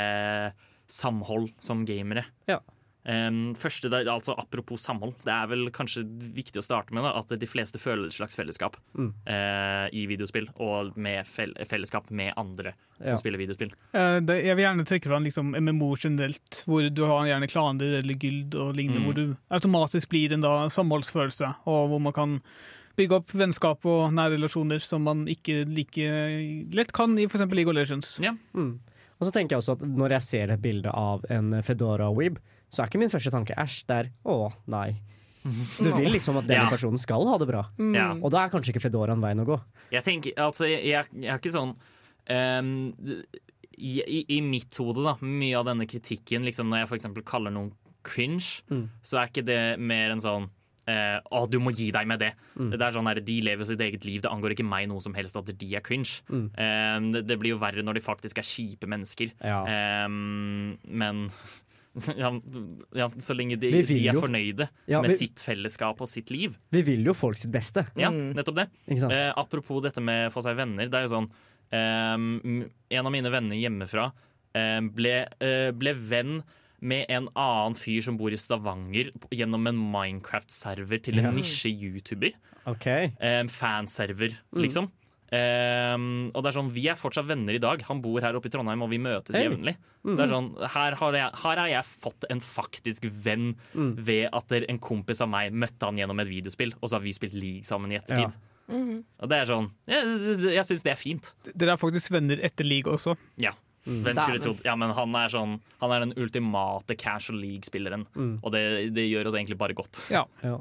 samhold 0.87 1.49
som 1.63 1.85
gamere. 1.87 2.25
Ja. 2.49 2.59
Em, 3.07 3.53
første, 3.55 3.87
det, 3.87 4.01
er 4.03 4.09
altså 4.11 4.33
Apropos 4.37 4.81
samhold, 4.83 5.13
det 5.23 5.31
er 5.31 5.47
vel 5.47 5.69
kanskje 5.71 6.01
viktig 6.35 6.59
å 6.59 6.63
starte 6.65 6.91
med 6.91 7.05
da, 7.07 7.13
at 7.21 7.29
de 7.39 7.47
fleste 7.47 7.79
føler 7.79 8.09
et 8.09 8.15
slags 8.17 8.35
fellesskap 8.35 8.75
Mm. 8.97 9.13
uh, 9.29 9.87
i 9.95 10.05
videospill, 10.11 10.49
og 10.59 10.97
med 10.97 11.25
fel 11.25 11.53
fellesskap 11.69 12.09
med 12.11 12.33
andre 12.35 12.73
Ja. 12.99 13.11
som 13.13 13.17
spiller 13.21 13.37
videospill. 13.39 13.71
Uh, 13.95 14.19
det, 14.19 14.43
jeg 14.43 14.55
vil 14.57 14.65
gjerne 14.65 14.85
trekke 14.89 15.07
fram 15.07 15.23
liksom 15.23 15.53
MMO 15.55 15.95
generelt, 15.95 16.63
hvor 16.67 16.89
du 16.93 17.03
har 17.05 17.27
gjerne 17.29 17.47
klaner 17.47 17.99
eller 18.01 18.13
gyld 18.19 18.55
og 18.55 18.75
lignende, 18.75 18.99
Mm. 18.99 19.05
hvor 19.05 19.15
du 19.15 19.37
automatisk 19.55 20.09
blir 20.09 20.33
en 20.33 20.41
da 20.41 20.67
samholdsfølelse, 20.67 21.53
og 21.65 21.87
hvor 21.93 22.01
man 22.01 22.13
kan 22.13 22.41
bygge 22.97 23.13
opp 23.21 23.31
vennskap 23.31 23.85
og 23.85 24.11
nære 24.11 24.35
relasjoner 24.35 24.81
som 24.81 25.03
man 25.05 25.27
ikke 25.29 25.63
like 25.69 26.73
lett 26.73 26.91
kan 26.91 27.15
i 27.17 27.23
f.eks. 27.29 27.45
League 27.53 27.69
of 27.69 27.75
Legends. 27.77 28.17
Mm. 28.19 28.79
Og 29.19 29.25
så 29.27 29.31
tenker 29.31 29.55
jeg 29.55 29.61
også 29.63 29.77
at 29.77 29.87
når 29.87 30.09
jeg 30.17 30.21
ser 30.21 30.51
et 30.53 30.61
bilde 30.61 30.89
av 30.93 31.23
en 31.29 31.51
Fedora-weeb, 31.63 32.37
så 32.69 32.83
er 32.83 32.89
ikke 32.91 32.99
min 33.01 33.09
første 33.13 33.31
tanke 33.33 33.55
æsj, 33.57 33.83
det 33.87 33.97
er 34.01 34.09
å 34.27 34.51
nei. 34.67 34.89
Du 35.79 35.87
vil 35.95 36.09
liksom 36.11 36.35
at 36.41 36.47
denne 36.49 36.65
Ja. 36.65 36.69
personen 36.69 36.97
skal 36.99 37.23
ha 37.29 37.37
det 37.39 37.47
bra. 37.47 37.61
Mm. 37.79 37.93
Ja. 37.95 38.07
Og 38.19 38.31
da 38.33 38.41
er 38.43 38.49
kanskje 38.51 38.73
ikke 38.75 38.83
Fedoraen 38.89 39.21
veien 39.23 39.39
å 39.39 39.45
gå. 39.47 39.55
Jeg 39.93 40.03
tenker, 40.03 40.33
altså, 40.43 40.67
jeg, 40.67 40.91
er 41.23 41.37
ikke 41.39 41.53
sånn 41.53 41.71
um, 42.29 42.73
i, 43.77 43.93
i, 44.01 44.19
I 44.37 44.41
mitt 44.43 44.75
hode, 44.81 45.03
da, 45.05 45.15
mye 45.23 45.55
av 45.59 45.69
denne 45.69 45.87
kritikken, 45.87 46.43
liksom 46.43 46.67
når 46.67 46.83
jeg 46.83 46.89
f.eks. 46.91 47.07
kaller 47.29 47.53
noen 47.55 47.71
cringe, 48.03 48.61
Mm. 48.71 48.89
så 49.03 49.21
er 49.21 49.27
ikke 49.31 49.45
det 49.47 49.79
mer 49.79 50.11
en 50.17 50.23
sånn 50.23 50.49
Uh, 50.87 51.19
å, 51.35 51.41
du 51.51 51.57
må 51.59 51.73
gi 51.75 51.89
deg 51.91 52.07
med 52.07 52.21
det. 52.21 52.29
Mm. 52.55 52.69
Det 52.71 52.79
er 52.79 52.93
sånn 52.95 53.03
der, 53.09 53.19
De 53.19 53.33
lever 53.43 53.65
sitt 53.67 53.81
eget 53.83 54.05
liv. 54.07 54.21
Det 54.23 54.29
angår 54.31 54.53
ikke 54.55 54.63
meg 54.63 54.85
noe 54.87 55.01
som 55.03 55.11
helst 55.17 55.35
at 55.35 55.49
de 55.59 55.67
er 55.75 55.81
cringe. 55.83 56.21
Mm. 56.31 56.45
Um, 56.55 57.09
det, 57.11 57.25
det 57.27 57.35
blir 57.41 57.51
jo 57.51 57.57
verre 57.59 57.83
når 57.83 57.97
de 57.99 58.03
faktisk 58.05 58.39
er 58.39 58.47
kjipe 58.47 58.87
mennesker. 58.87 59.33
Ja. 59.43 59.65
Um, 60.07 60.77
men 60.87 61.25
ja, 62.17 62.29
ja, 62.95 63.07
så 63.17 63.35
lenge 63.35 63.57
de, 63.59 63.71
de 63.71 63.81
er 64.07 64.13
jo- 64.13 64.21
fornøyde 64.21 64.69
Ja, 64.87 65.01
med 65.01 65.09
vi- 65.11 65.17
sitt 65.27 65.39
fellesskap 65.43 65.99
og 66.01 66.07
sitt 66.07 66.29
liv. 66.31 66.57
Vi 66.71 66.81
vil 66.83 67.03
jo 67.05 67.13
folk 67.13 67.37
sitt 67.37 67.51
beste. 67.51 67.85
Ja, 67.97 68.09
nettopp 68.11 68.55
det. 68.55 68.67
Ikke 68.87 68.99
sant? 68.99 69.13
Eh, 69.13 69.33
apropos 69.35 69.81
dette 69.81 70.01
med 70.01 70.29
å 70.29 70.33
få 70.33 70.43
seg 70.45 70.55
venner. 70.55 70.87
Det 70.89 70.93
er 70.93 71.07
jo 71.07 71.13
sånn 71.15 71.29
eh, 71.71 72.67
En 72.97 73.05
av 73.05 73.11
mine 73.11 73.29
venner 73.33 73.55
hjemmefra 73.59 74.11
eh, 74.55 74.79
ble, 74.81 75.27
eh, 75.41 75.71
ble 75.71 75.93
venn 75.93 76.43
med 76.79 77.05
en 77.09 77.27
annen 77.35 77.73
fyr 77.73 78.03
som 78.05 78.17
bor 78.19 78.29
i 78.29 78.37
Stavanger, 78.37 79.09
gjennom 79.33 79.65
en 79.67 79.79
Minecraft-server 80.21 81.01
til 81.01 81.17
en 81.19 81.25
Ja. 81.25 81.31
nisje-youtuber. 81.31 82.33
OK. 82.67 82.85
Ehm, 83.19 83.47
fanserver, 83.49 84.29
Mm. 84.53 84.61
liksom. 84.61 84.91
Ehm, 85.35 86.31
og 86.33 86.43
det 86.43 86.49
er 86.53 86.57
sånn, 86.59 86.71
Vi 86.71 86.85
er 86.87 86.95
fortsatt 86.95 87.27
venner 87.27 87.53
i 87.55 87.59
dag. 87.59 87.81
Han 87.89 88.01
bor 88.01 88.21
her 88.23 88.33
oppe 88.37 88.47
i 88.47 88.53
Trondheim, 88.53 88.81
og 88.83 88.89
vi 88.89 88.97
møtes 88.97 89.35
Hey. 89.35 89.47
jevnlig. 89.49 89.75
Så 90.05 90.09
Mhm. 90.11 90.15
det 90.17 90.23
er 90.23 90.33
sånn, 90.33 90.67
her 90.69 90.95
har, 90.95 91.11
jeg, 91.13 91.31
her 91.35 91.55
har 91.57 91.67
jeg 91.67 91.83
fått 91.83 92.23
en 92.29 92.39
faktisk 92.39 93.01
venn 93.11 93.55
Mm. 93.75 93.95
ved 93.97 94.29
at 94.31 94.51
en 94.51 94.79
kompis 94.79 95.21
av 95.21 95.29
meg 95.29 95.51
møtte 95.51 95.83
han 95.83 95.97
gjennom 95.97 96.19
et 96.21 96.27
videospill, 96.27 96.73
og 96.81 96.89
så 96.89 96.93
har 96.93 97.01
vi 97.01 97.11
spilt 97.11 97.33
league 97.33 97.63
sammen 97.63 97.91
i 97.91 97.97
ettertid. 97.99 98.33
Mhm. 98.69 99.03
Og 99.21 99.29
det 99.29 99.37
er 99.37 99.45
sånn, 99.53 99.71
Jeg, 99.87 100.03
jeg 100.53 100.65
syns 100.65 100.83
det 100.83 100.91
er 100.91 100.95
fint. 100.95 101.33
Dere 101.55 101.71
er 101.73 101.77
faktisk 101.77 102.09
venner 102.11 102.37
etter 102.43 102.63
league 102.65 102.91
også. 102.91 103.17
Ja. 103.37 103.51
Mm. 103.85 104.03
Hvem 104.03 104.15
skulle 104.17 104.39
trodd? 104.39 104.61
Ja, 104.65 104.75
men 104.75 104.91
han 104.93 105.15
er, 105.15 105.29
sånn, 105.29 105.61
han 105.79 105.91
er 105.91 105.99
den 106.05 106.13
ultimate 106.17 106.97
casual 106.97 107.39
league-spilleren. 107.39 108.05
Mm. 108.15 108.39
Og 108.43 108.51
det, 108.51 108.93
det 108.93 109.09
gjør 109.09 109.27
oss 109.27 109.33
egentlig 109.33 109.57
bare 109.57 109.73
godt. 109.73 110.09
Ja. 110.11 110.25
Ja. 110.43 110.57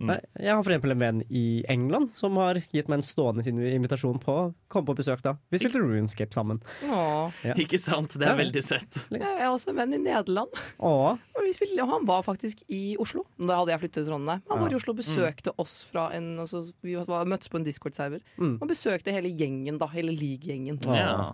Mm. 0.00 0.06
Nei, 0.08 0.18
Jeg 0.40 0.54
har 0.56 0.62
for 0.64 0.72
eksempel 0.72 0.92
en 0.94 0.98
venn 1.02 1.18
i 1.28 1.62
England 1.68 2.10
som 2.16 2.36
har 2.40 2.54
gitt 2.72 2.88
meg 2.88 2.98
en 3.00 3.04
stående 3.04 3.44
invitasjon 3.44 4.16
på 4.22 4.32
å 4.32 4.54
komme 4.72 4.88
på 4.88 4.94
besøk 4.96 5.20
da. 5.22 5.34
Vi 5.52 5.58
spilte 5.60 5.82
Runescape 5.82 6.32
sammen. 6.32 6.62
Ja. 6.82 7.28
Ikke 7.52 7.76
sant? 7.78 8.16
Det 8.16 8.24
er 8.24 8.32
Ja. 8.32 8.38
veldig 8.40 8.62
søtt. 8.64 9.02
Jeg 9.12 9.20
er 9.20 9.50
også 9.50 9.68
en 9.74 9.76
venn 9.76 9.92
i 9.92 9.98
Nederland. 9.98 10.48
Og 10.80 11.18
vi 11.44 11.52
spilte, 11.52 11.82
og 11.82 11.88
han 11.90 12.06
var 12.08 12.22
faktisk 12.24 12.62
i 12.68 12.96
Oslo. 13.00 13.26
Da 13.38 13.56
hadde 13.60 13.72
jeg 13.74 13.80
flyttet 13.84 14.00
til 14.00 14.08
Trondheim. 14.08 14.40
Han 14.48 14.58
var 14.60 14.70
Ja. 14.70 14.72
i 14.72 14.80
Oslo 14.80 14.92
og 14.92 14.98
besøkte 15.02 15.52
oss 15.58 15.84
fra 15.84 16.10
en 16.16 16.38
altså, 16.38 16.72
Vi 16.82 16.94
var, 16.96 17.24
møttes 17.28 17.48
på 17.52 17.56
en 17.60 17.64
Discord-server. 17.64 18.20
Mm. 18.38 18.58
Og 18.62 18.68
besøkte 18.68 19.12
hele 19.12 19.28
gjengen, 19.28 19.78
da. 19.78 19.86
Hele 19.92 20.12
league-gjengen. 20.16 20.80
Ja. 20.86 21.32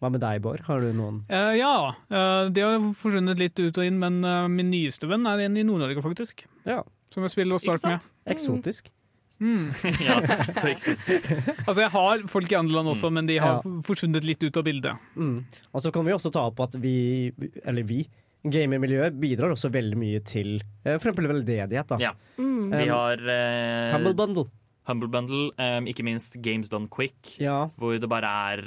Hva 0.00 0.10
med 0.12 0.20
deg, 0.22 0.40
Bård? 0.42 0.60
Har 0.68 0.78
du 0.78 0.92
noen 0.94 1.24
Uh, 1.28 1.56
ja, 1.58 1.90
uh, 2.12 2.48
det 2.54 2.62
har 2.62 2.78
forsvunnet 2.94 3.38
litt 3.40 3.58
ut 3.58 3.76
og 3.76 3.84
inn, 3.84 3.98
men 3.98 4.22
uh, 4.24 4.46
min 4.46 4.70
nyeste 4.70 5.08
venn 5.10 5.26
er 5.26 5.40
en 5.42 5.56
i 5.56 5.64
Nord-Norge, 5.66 6.00
faktisk. 6.04 6.44
Ja. 6.64 6.84
Som 7.14 7.24
jeg 7.26 7.32
spiller 7.34 7.56
å 7.56 7.62
starte 7.62 7.88
med. 7.94 8.06
Eksotisk. 8.34 8.90
Mm. 9.38 9.68
ja, 10.02 10.16
så 10.58 10.66
eksotisk. 10.72 11.52
Altså, 11.68 11.80
jeg 11.84 11.90
har 11.94 12.24
folk 12.30 12.50
i 12.52 12.56
andre 12.58 12.74
land 12.80 12.90
også, 12.90 13.10
men 13.14 13.28
de 13.30 13.36
har 13.38 13.60
Ja. 13.62 13.74
forsvunnet 13.86 14.24
litt 14.26 14.42
ut 14.42 14.56
av 14.58 14.64
bildet. 14.66 14.98
Mm. 15.16 15.44
Og 15.72 15.84
så 15.84 15.92
kan 15.94 16.04
vi 16.08 16.12
også 16.16 16.32
ta 16.34 16.42
opp 16.50 16.58
at 16.66 16.74
vi, 16.82 17.30
eller 17.64 17.86
vi, 17.86 18.00
gamermiljøet 18.48 19.16
bidrar 19.18 19.50
også 19.54 19.70
veldig 19.74 19.96
mye 19.98 20.20
til 20.26 20.56
f.eks. 20.58 21.02
for 21.02 21.08
eksempel 21.10 21.26
veldedighet. 21.30 21.88
Da. 21.90 21.98
Ja. 22.02 22.12
Mm. 22.38 22.70
Vi 22.70 22.84
Um, 22.88 22.92
har 22.94 23.22
eh, 23.34 23.92
Humble 23.94 24.14
Bundle. 24.18 24.44
Humble 24.88 25.08
Bundle, 25.12 25.50
um, 25.60 25.86
ikke 25.86 26.02
minst 26.06 26.38
Games 26.42 26.68
Done 26.72 26.88
Quick, 26.88 27.36
Ja. 27.38 27.68
hvor 27.78 27.98
det 28.00 28.08
bare 28.10 28.24
er 28.54 28.64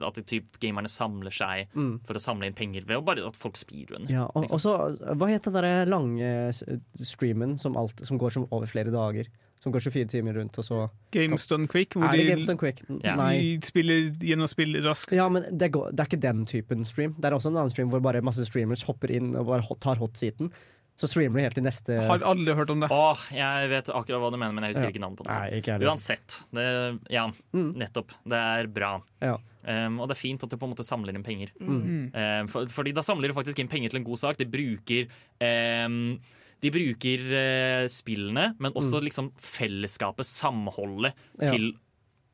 uh, 0.00 0.06
at 0.08 0.20
typ 0.30 0.56
gamerne 0.62 0.88
samler 0.88 1.34
seg 1.34 1.66
Mm. 1.74 2.00
for 2.06 2.14
å 2.14 2.22
samle 2.22 2.46
inn 2.46 2.54
penger 2.54 2.86
ved 2.86 3.04
bare 3.04 3.26
at 3.26 3.36
folk 3.36 3.56
speedrunner. 3.58 4.08
Ja, 4.10 4.24
og, 4.34 4.46
liksom. 4.46 4.54
og 4.54 4.60
så, 4.60 5.14
hva 5.18 5.28
het 5.32 5.42
den 5.50 5.52
der 5.58 5.84
lange 5.90 6.32
s- 6.54 6.62
streamen 7.02 7.58
som, 7.58 7.76
alt, 7.76 8.00
som 8.06 8.18
går 8.18 8.32
som 8.38 8.46
over 8.50 8.66
flere 8.70 8.90
dager? 8.94 9.26
Som 9.64 9.72
går 9.72 9.80
24 9.80 10.08
timer 10.12 10.34
rundt, 10.36 10.58
og 10.60 10.64
så 10.66 10.78
Games 11.10 11.46
Done 11.48 11.66
Quick, 11.66 11.94
hvor 11.96 12.10
det 12.12 12.20
de, 12.20 12.26
Games 12.34 12.46
Done 12.46 12.58
Quick? 12.60 12.82
de 12.86 13.60
spiller 13.64 14.10
gjennom 14.20 14.46
spill 14.50 14.76
raskt. 14.84 15.14
Ja, 15.16 15.24
men 15.32 15.46
det, 15.56 15.70
går, 15.72 15.88
det 15.96 16.00
er 16.04 16.10
ikke 16.10 16.20
den 16.20 16.44
typen 16.44 16.84
stream. 16.84 17.14
Det 17.18 17.24
er 17.30 17.32
også 17.38 17.48
en 17.48 17.56
annen 17.56 17.72
stream 17.72 17.88
hvor 17.88 18.02
bare 18.04 18.20
masse 18.20 18.44
streamers 18.44 18.82
hopper 18.84 19.10
inn 19.10 19.30
og 19.34 19.46
bare 19.48 19.64
tar 19.80 19.96
hot-seaten. 19.96 20.52
Så 20.96 21.08
streamer 21.10 21.40
de 21.40 21.42
helt 21.48 21.56
til 21.58 21.64
neste 21.66 21.96
Har 22.06 22.22
aldri 22.22 22.54
hørt 22.54 22.70
om 22.70 22.80
det. 22.84 22.88
Åh, 22.94 23.22
jeg 23.34 23.68
vet 23.72 23.88
akkurat 23.90 24.20
hva 24.22 24.28
du 24.30 24.36
mener, 24.38 24.52
men 24.54 24.62
jeg 24.68 24.74
husker 24.76 24.84
Ja. 24.86 24.92
ikke 24.94 25.02
navnet 25.02 25.18
på 25.18 25.24
det. 25.26 25.34
Nei, 25.34 25.48
ikke. 25.60 25.78
Uansett. 25.90 26.36
Det, 26.54 26.66
ja, 27.10 27.24
nettopp. 27.52 28.12
Det 28.24 28.38
er 28.38 28.66
bra. 28.70 28.92
Ja. 29.20 29.34
Um, 29.66 29.98
og 30.00 30.08
det 30.08 30.14
er 30.14 30.20
fint 30.20 30.42
at 30.44 30.50
det 30.52 30.58
på 30.60 30.68
en 30.68 30.74
måte 30.74 30.84
samler 30.86 31.16
inn 31.16 31.24
penger. 31.26 31.50
Mm. 31.58 32.12
Um, 32.14 32.46
for, 32.52 32.66
fordi 32.70 32.92
da 32.94 33.02
samler 33.02 33.28
du 33.32 33.34
faktisk 33.34 33.58
inn 33.58 33.68
penger 33.72 33.90
til 33.90 34.02
en 34.02 34.06
god 34.06 34.20
sak. 34.22 34.36
De 34.38 34.44
bruker 34.46 35.08
um, 35.42 36.20
de 36.62 36.70
bruker 36.70 37.24
uh, 37.34 37.86
spillene, 37.90 38.54
men 38.60 38.72
også 38.72 39.00
Mm. 39.00 39.04
liksom 39.08 39.32
fellesskapet, 39.36 40.24
samholdet, 40.30 41.12
Ja. 41.42 41.50
til 41.50 41.72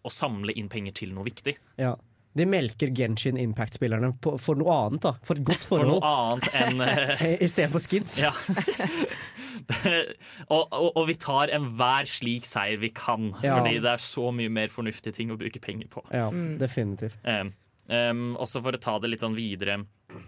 å 0.05 0.11
samle 0.13 0.53
inn 0.57 0.69
penger 0.69 0.93
til 0.95 1.15
noe 1.15 1.25
viktig. 1.25 1.57
Ja. 1.79 1.95
De 2.39 2.45
melker 2.47 2.93
Genshin 2.95 3.35
Impact-spillerne 3.43 4.13
for 4.23 4.55
noe 4.55 4.71
annet, 4.71 5.01
da. 5.03 5.11
For 5.27 5.35
et 5.35 5.43
godt 5.49 5.65
For 5.67 5.83
noe 5.85 5.99
annet 6.07 6.47
enn 6.55 6.79
uh... 6.85 7.25
Istedenfor 7.43 7.83
skins. 7.83 8.13
Ja. 8.23 8.31
og, 10.55 10.69
og, 10.73 10.91
og 10.97 11.07
vi 11.11 11.17
tar 11.21 11.51
enhver 11.55 12.09
slik 12.09 12.47
seier 12.49 12.81
vi 12.83 12.93
kan, 12.95 13.31
Ja. 13.43 13.57
fordi 13.59 13.79
det 13.83 13.93
er 13.97 14.03
så 14.05 14.29
mye 14.35 14.51
mer 14.53 14.73
fornuftige 14.73 15.15
ting 15.17 15.33
å 15.35 15.39
bruke 15.41 15.61
penger 15.63 15.91
på. 15.93 16.05
Ja, 16.15 16.29
Mm. 16.31 16.59
definitivt. 16.61 17.19
Um, 17.27 17.53
um, 17.91 18.37
også 18.39 18.63
for 18.63 18.77
å 18.77 18.81
ta 18.81 18.99
det 19.03 19.11
litt 19.11 19.23
sånn 19.25 19.35
videre 19.37 19.81
eh, 19.83 20.21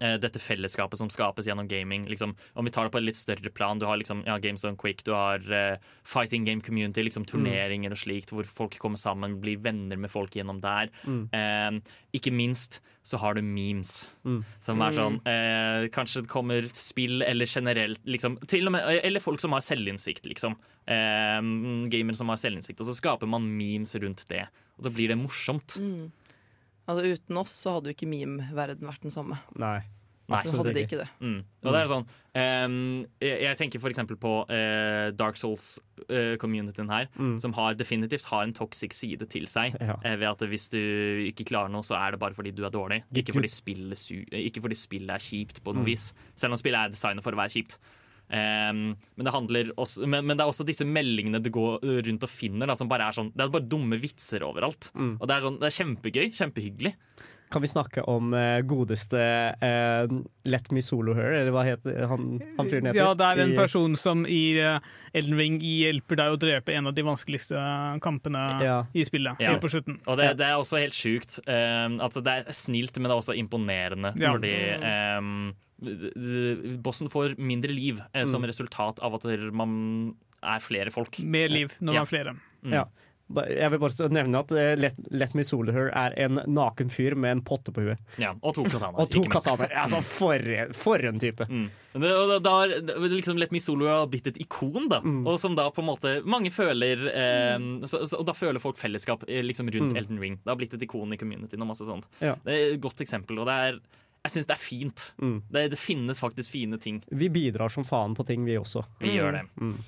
dette 0.00 0.40
fellesskapet 0.40 0.98
som 0.98 1.10
skapes 1.12 1.46
gjennom 1.46 1.68
gaming. 1.68 2.06
Liksom, 2.08 2.34
om 2.54 2.64
vi 2.64 2.70
tar 2.74 2.88
det 2.88 2.92
på 2.94 2.98
et 2.98 3.04
litt 3.10 3.18
større 3.18 3.50
plan. 3.54 3.78
Du 3.78 3.86
har 3.86 3.96
liksom, 4.00 4.22
ja, 4.26 4.38
Games 4.42 4.64
on 4.64 4.76
Quick, 4.80 5.04
du 5.04 5.12
har 5.12 5.38
uh, 5.52 5.76
Fighting 6.02 6.44
Game 6.48 6.60
Community, 6.64 7.04
liksom 7.04 7.26
turneringer 7.28 7.92
og 7.92 8.00
slikt, 8.00 8.32
hvor 8.32 8.48
folk 8.48 8.78
kommer 8.82 8.98
sammen, 8.98 9.36
blir 9.42 9.60
venner 9.62 10.00
med 10.00 10.10
folk 10.10 10.34
gjennom 10.34 10.62
der. 10.64 10.90
Mm. 11.04 11.28
Um, 11.32 11.82
ikke 12.16 12.32
minst 12.32 12.80
så 13.02 13.18
har 13.18 13.34
du 13.34 13.42
memes, 13.42 14.08
Mm. 14.22 14.44
som 14.62 14.78
er 14.86 14.92
sånn 14.94 15.16
eh, 15.26 15.88
Kanskje 15.90 16.20
det 16.22 16.30
kommer 16.30 16.62
spill 16.70 17.24
eller 17.26 17.48
generelt 17.50 17.98
liksom, 18.06 18.36
til 18.46 18.68
og 18.68 18.76
med, 18.76 18.84
Eller 19.02 19.18
folk 19.18 19.40
som 19.42 19.50
har 19.56 19.64
selvinnsikt, 19.66 20.28
liksom. 20.30 20.54
Um, 20.86 21.88
gamer 21.90 22.14
som 22.14 22.30
har 22.30 22.38
selvinnsikt. 22.38 22.78
Og 22.80 22.86
så 22.86 22.94
skaper 22.94 23.26
man 23.26 23.48
memes 23.58 23.94
rundt 23.98 24.22
det. 24.30 24.44
Og 24.78 24.86
så 24.86 24.92
blir 24.94 25.10
det 25.10 25.18
morsomt. 25.18 25.74
Mm. 25.82 26.12
Altså 26.88 27.12
Uten 27.14 27.36
oss 27.38 27.50
så 27.62 27.76
hadde 27.76 27.90
jo 27.92 27.94
ikke 27.96 28.08
meme-verden 28.10 28.88
vært 28.88 29.02
den 29.02 29.10
samme. 29.14 29.38
Nei. 29.56 29.80
Nei. 30.30 30.44
så 30.46 30.56
hadde 30.56 30.72
ikke 30.80 30.98
det. 31.02 31.08
Mm. 31.20 31.40
Og 31.66 31.72
det 31.74 31.80
er 31.82 31.88
sånn 31.90 32.04
um, 32.06 32.76
jeg, 33.20 33.40
jeg 33.42 33.56
tenker 33.58 33.80
for 33.82 33.90
eksempel 33.92 34.16
på 34.16 34.30
uh, 34.48 35.10
Dark 35.18 35.36
Souls-communityen 35.36 36.88
her, 36.90 37.08
Mm. 37.18 37.34
som 37.42 37.52
har 37.52 37.74
definitivt 37.74 38.24
har 38.30 38.42
en 38.46 38.52
toxic 38.56 38.94
side 38.96 39.26
til 39.28 39.46
seg. 39.50 39.76
Ja. 39.80 39.96
Uh, 40.04 40.16
ved 40.16 40.28
at 40.30 40.44
hvis 40.48 40.68
du 40.72 40.78
ikke 41.28 41.44
klarer 41.50 41.70
noe, 41.70 41.82
så 41.84 41.98
er 41.98 42.12
det 42.14 42.20
bare 42.22 42.34
fordi 42.34 42.54
du 42.54 42.64
er 42.64 42.70
dårlig. 42.70 43.02
Ikke- 43.12 43.18
Ikke 43.28 43.34
fordi 43.38 43.48
spillet, 43.50 43.98
su 43.98 44.14
ikke 44.30 44.62
fordi 44.62 44.74
spillet 44.78 45.10
er 45.10 45.18
kjipt 45.22 45.62
på 45.62 45.74
noe 45.74 45.82
Mm. 45.82 45.90
vis. 45.90 46.12
Selv 46.34 46.52
om 46.52 46.56
spillet 46.56 46.78
er 46.86 46.88
designet 46.90 47.22
for 47.22 47.32
å 47.32 47.36
være 47.36 47.52
kjipt. 47.58 47.78
Ehm, 48.32 48.84
men, 49.16 49.26
det 49.26 49.34
handler 49.34 49.72
også, 49.76 50.06
men, 50.08 50.24
men 50.24 50.38
det 50.38 50.44
er 50.44 50.52
også 50.52 50.66
disse 50.68 50.86
meldingene 50.88 51.42
du 51.42 51.50
går 51.52 51.82
rundt 51.82 52.24
og 52.24 52.32
finner, 52.32 52.70
da, 52.70 52.76
som 52.78 52.88
bare 52.88 53.10
er 53.10 53.16
sånn 53.18 53.28
Det 53.36 53.44
er 53.44 53.52
bare 53.52 53.68
dumme 53.68 53.98
vitser 54.00 54.46
overalt. 54.46 54.88
Mm. 54.96 55.18
Og 55.18 55.28
det 55.28 55.36
er, 55.36 55.44
sånn, 55.46 55.60
det 55.60 55.68
er 55.68 55.78
kjempegøy. 55.80 56.26
Kjempehyggelig. 56.38 56.96
Kan 57.52 57.60
vi 57.60 57.68
snakke 57.68 58.00
om 58.08 58.32
uh, 58.32 58.62
godeste 58.64 59.20
uh, 59.60 60.12
Let 60.48 60.70
Me 60.72 60.80
Solo 60.80 61.12
Her, 61.12 61.34
eller 61.42 61.52
hva 61.52 61.64
heter 61.66 62.06
han, 62.08 62.38
han 62.56 62.70
fyren 62.70 62.88
heter? 62.88 62.96
Ja, 63.02 63.10
det 63.18 63.26
er 63.28 63.42
en 63.44 63.52
person 63.58 63.96
som 64.00 64.22
i 64.24 64.54
uh, 64.56 64.78
Elden 65.12 65.36
Ring 65.36 65.58
hjelper 65.60 66.22
deg 66.22 66.32
å 66.32 66.38
drepe 66.40 66.72
en 66.72 66.88
av 66.88 66.96
de 66.96 67.04
vanskeligste 67.04 67.60
kampene 68.04 68.46
Ja. 68.64 68.78
i 68.96 69.04
spillet. 69.04 69.36
Ja. 69.42 69.52
Helt 69.52 69.64
på 69.64 69.72
slutten. 69.74 70.00
Og 70.06 70.16
det, 70.20 70.30
det 70.40 70.48
er 70.48 70.56
også 70.56 70.80
helt 70.80 70.96
sjukt. 70.96 71.42
Um, 71.44 72.00
altså 72.00 72.24
det 72.24 72.38
er 72.40 72.56
snilt, 72.56 72.96
men 72.96 73.10
det 73.10 73.18
er 73.18 73.20
også 73.20 73.36
imponerende. 73.36 74.14
Ja. 74.16 74.32
Fordi 74.32 74.56
um, 75.20 75.52
bossen 76.82 77.10
får 77.12 77.36
mindre 77.38 77.72
liv 77.74 78.02
eh, 78.12 78.24
som 78.24 78.42
Mm. 78.42 78.48
resultat 78.50 78.98
av 79.02 79.14
at 79.14 79.24
man 79.52 80.14
er 80.42 80.58
flere 80.60 80.90
folk. 80.90 81.18
Mer 81.22 81.48
liv 81.48 81.72
når 81.80 81.92
man 81.94 82.02
er 82.02 82.10
flere. 82.10 82.36
Mm. 82.64 82.72
Ja. 82.80 82.84
Jeg 83.32 83.70
vil 83.72 83.78
bare 83.80 84.08
nevne 84.12 84.40
at 84.42 84.50
eh, 84.52 84.74
Let, 84.76 84.96
Let 85.10 85.32
Me 85.34 85.42
Solo 85.46 85.72
Her 85.72 85.86
er 85.96 86.12
en 86.20 86.40
naken 86.52 86.90
fyr 86.92 87.14
med 87.16 87.30
en 87.38 87.40
potte 87.40 87.72
på 87.72 87.80
huet. 87.86 88.00
Ja, 88.20 88.34
og 88.42 88.52
to 88.58 88.64
kataner. 88.66 88.98
Og 89.00 89.08
to 89.08 89.22
ikke 89.22 89.38
minst. 89.40 89.72
Altså, 89.72 90.02
for, 90.04 90.42
for 90.76 90.98
en 91.08 91.18
type. 91.22 91.46
Mm. 91.48 91.70
Det, 92.02 92.10
og 92.12 92.42
da, 92.42 92.52
da, 92.66 92.98
liksom 93.08 93.38
Let 93.40 93.52
Me 93.54 93.60
Solo 93.62 93.86
har 93.88 94.06
blitt 94.12 94.26
et 94.26 94.36
ikon, 94.42 94.88
da. 94.90 95.00
Mm. 95.00 95.22
Og 95.30 95.38
som 95.40 95.54
da 95.56 95.70
på 95.72 95.80
en 95.80 95.88
måte 95.88 96.12
mange 96.28 96.50
føler 96.52 97.06
eh, 97.08 97.56
så, 97.86 98.02
så, 98.04 98.18
Og 98.20 98.26
da 98.28 98.34
føler 98.36 98.60
folk 98.60 98.76
fellesskap 98.82 99.24
eh, 99.28 99.40
liksom 99.46 99.70
rundt 99.70 99.92
Mm. 99.94 99.96
Elton 100.02 100.20
Ring. 100.20 100.36
Det 100.42 100.50
har 100.52 100.56
blitt 100.60 100.74
et 100.76 100.82
ikon 100.84 101.14
i 101.14 101.16
communityen 101.22 101.62
og 101.64 101.68
masse 101.72 101.86
sånt. 101.88 102.10
Ja. 102.20 102.34
Det 102.44 102.52
er 102.52 102.74
et 102.74 102.80
godt 102.84 103.00
eksempel, 103.00 103.38
og 103.40 103.48
det 103.48 103.56
er 103.70 103.80
jeg 104.22 104.36
syns 104.36 104.46
det 104.46 104.54
er 104.54 104.62
fint. 104.62 105.14
Mm. 105.18 105.42
Det, 105.50 105.70
det 105.72 105.78
finnes 105.78 106.20
faktisk 106.22 106.50
fine 106.54 106.78
ting. 106.78 107.02
Vi 107.10 107.28
bidrar 107.32 107.72
som 107.74 107.84
faen 107.84 108.14
på 108.14 108.22
ting, 108.26 108.46
vi 108.46 108.58
også. 108.58 108.84
Vi 109.00 109.16
gjør 109.16 109.32
det. 109.38 109.42
Mm. 109.58 109.78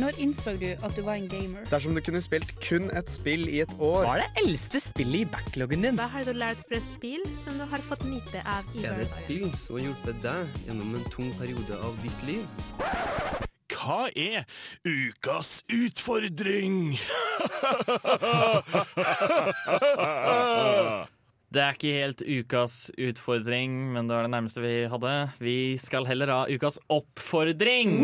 Når 0.00 0.16
innså 0.24 0.54
du 0.56 0.70
at 0.72 0.96
du 0.96 1.02
var 1.04 1.14
en 1.20 1.28
gamer? 1.28 1.66
Dersom 1.68 1.94
du 1.94 2.00
kunne 2.00 2.22
spilt 2.24 2.48
kun 2.64 2.88
et 2.96 3.10
spill 3.12 3.44
i 3.48 3.60
et 3.60 3.72
år 3.76 4.06
Hva 4.06 4.14
er 4.16 4.22
det 4.24 4.44
eldste 4.46 4.80
spillet 4.80 5.26
i 5.26 5.28
backloggen 5.28 5.84
din? 5.84 5.98
Hva 6.00 6.08
har 6.14 6.24
du 6.24 6.32
lært 6.32 6.62
fra 6.68 6.80
spill 6.80 7.20
som 7.36 7.58
du 7.60 7.66
har 7.68 7.84
fått 7.84 8.04
nyte 8.08 8.40
av 8.48 8.64
i 8.72 8.86
Er 8.88 8.96
det 8.96 9.10
et 9.10 9.16
spill 9.18 9.52
som 9.60 9.76
har 9.76 9.84
hjulpet 9.90 10.22
deg 10.24 10.64
gjennom 10.64 10.96
en 10.96 11.04
tung 11.12 11.28
periode 11.36 11.74
av 11.84 11.92
ditt 12.04 12.20
liv? 12.24 12.44
Hva 13.72 14.08
er 14.16 14.48
ukas 14.88 15.60
utfordring? 15.68 16.96
Det 21.52 21.60
er 21.60 21.74
ikke 21.76 21.90
helt 22.00 22.22
ukas 22.24 22.74
utfordring, 22.96 23.74
men 23.92 24.06
det 24.08 24.14
var 24.16 24.24
det 24.24 24.32
nærmeste 24.32 24.62
vi 24.64 24.86
hadde. 24.88 25.10
Vi 25.42 25.56
skal 25.76 26.06
heller 26.08 26.30
ha 26.32 26.38
ukas 26.48 26.78
oppfordring. 26.92 27.98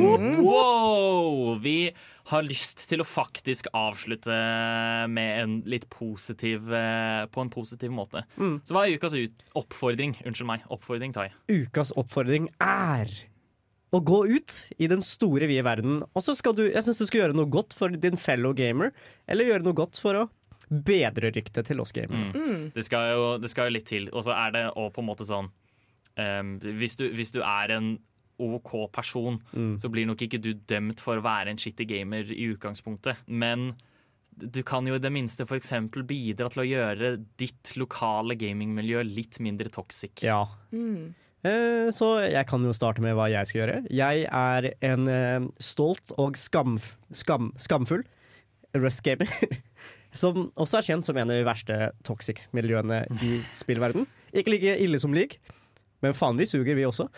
Wow! 0.44 1.54
Vi 1.62 1.94
har 2.28 2.44
lyst 2.44 2.84
til 2.90 3.00
å 3.00 3.06
faktisk 3.08 3.70
avslutte 3.72 4.36
med 5.08 5.30
en 5.46 5.56
litt 5.64 5.86
positiv 5.88 6.68
eh, 6.76 7.24
På 7.32 7.40
en 7.40 7.52
positiv 7.52 7.94
måte. 7.94 8.26
Mm. 8.36 8.58
Så 8.68 8.76
hva 8.76 8.84
er 8.84 9.00
ukas 9.00 9.16
oppfordring? 9.56 10.18
Unnskyld 10.28 10.50
meg. 10.50 10.68
Oppfordring, 10.74 11.16
Tai. 11.16 11.30
Ukas 11.48 11.94
oppfordring 11.96 12.50
er 12.60 13.08
å 13.96 14.02
gå 14.04 14.18
ut 14.28 14.56
i 14.76 14.88
den 14.92 15.00
store, 15.00 15.48
vide 15.48 15.64
verden. 15.64 16.02
Og 16.12 16.24
så 16.24 16.34
skal 16.36 16.52
du, 16.58 16.66
jeg 16.68 16.84
syns 16.84 17.00
du 17.00 17.06
skal 17.08 17.22
gjøre 17.22 17.38
noe 17.38 17.48
godt 17.48 17.72
for 17.76 17.96
din 17.96 18.20
fellow 18.20 18.52
gamer, 18.56 18.92
eller 19.24 19.48
gjøre 19.48 19.64
noe 19.64 19.78
godt 19.78 20.00
for 20.02 20.20
å 20.20 20.28
bedre 20.70 21.30
ryktet 21.34 21.66
til 21.70 21.80
oss 21.80 21.92
gamere. 21.96 22.32
Mm. 22.34 22.70
Det, 22.74 22.84
skal 22.84 23.12
jo, 23.14 23.24
det 23.42 23.50
skal 23.52 23.68
jo 23.70 23.76
litt 23.78 23.86
til. 23.88 24.08
Og 24.12 24.24
så 24.26 24.34
er 24.36 24.52
det 24.54 24.64
også 24.74 24.94
på 24.98 25.04
en 25.04 25.08
måte 25.08 25.26
sånn 25.28 25.48
um, 26.18 26.54
hvis, 26.80 26.96
du, 27.00 27.06
hvis 27.16 27.32
du 27.34 27.40
er 27.42 27.74
en 27.78 27.94
OK 28.38 28.74
person, 28.94 29.40
Mm. 29.52 29.76
så 29.82 29.88
blir 29.90 30.06
nok 30.06 30.20
ikke 30.22 30.38
du 30.38 30.52
dømt 30.54 31.00
for 31.02 31.18
å 31.18 31.24
være 31.24 31.50
en 31.50 31.58
shitty 31.58 31.84
gamer 31.90 32.28
i 32.30 32.44
utgangspunktet. 32.52 33.16
Men 33.26 33.72
du 34.38 34.60
kan 34.62 34.86
jo 34.86 34.94
i 34.94 35.00
det 35.02 35.10
minste 35.10 35.42
f.eks. 35.42 35.72
bidra 36.06 36.46
til 36.54 36.62
å 36.62 36.68
gjøre 36.68 37.08
ditt 37.40 37.72
lokale 37.80 38.36
gamingmiljø 38.38 39.02
litt 39.08 39.40
mindre 39.42 39.72
toxic. 39.74 40.22
Ja. 40.22 40.44
Mm. 40.70 41.08
Eh, 41.42 41.90
Så 41.90 42.12
jeg 42.30 42.46
kan 42.46 42.62
jo 42.62 42.70
starte 42.74 43.02
med 43.02 43.16
hva 43.18 43.26
jeg 43.30 43.46
skal 43.50 43.60
gjøre. 43.64 43.80
Jeg 43.90 44.28
er 44.30 44.70
en 44.86 45.08
eh, 45.10 45.48
stolt 45.58 46.14
og 46.18 46.38
skamf, 46.38 46.92
skam, 47.10 47.50
skamfull 47.58 48.04
Rust-gamer. 48.78 49.26
Som 50.16 50.48
også 50.56 50.78
er 50.80 50.86
kjent 50.88 51.06
som 51.06 51.16
en 51.20 51.30
av 51.30 51.36
de 51.36 51.44
verste 51.46 51.76
toxic-miljøene 52.08 53.02
i 53.24 53.40
spillverden. 53.56 54.06
Ikke 54.32 54.50
like 54.54 54.76
ille 54.80 54.98
som 55.02 55.12
league, 55.16 55.38
men 56.04 56.14
faen, 56.16 56.38
vi 56.38 56.46
suger, 56.48 56.74
vi 56.78 56.86
også. 56.88 57.08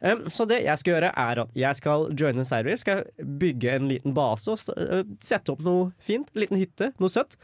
Um, 0.00 0.28
så 0.30 0.44
det 0.46 0.60
jeg 0.62 0.78
skal 0.78 0.92
gjøre, 0.94 1.08
er 1.18 1.40
at 1.42 1.54
jeg 1.58 1.74
skal 1.80 2.08
joine 2.14 2.44
en 2.44 2.46
server, 2.46 2.76
skal 2.78 3.00
bygge 3.18 3.72
en 3.74 3.88
liten 3.90 4.14
base 4.14 4.52
og 4.52 4.60
øh, 4.78 5.02
sette 5.20 5.50
opp 5.52 5.64
noe 5.66 5.88
fint. 5.98 6.28
En 6.34 6.40
liten 6.44 6.60
hytte, 6.60 6.92
noe 7.02 7.10
søtt. 7.10 7.34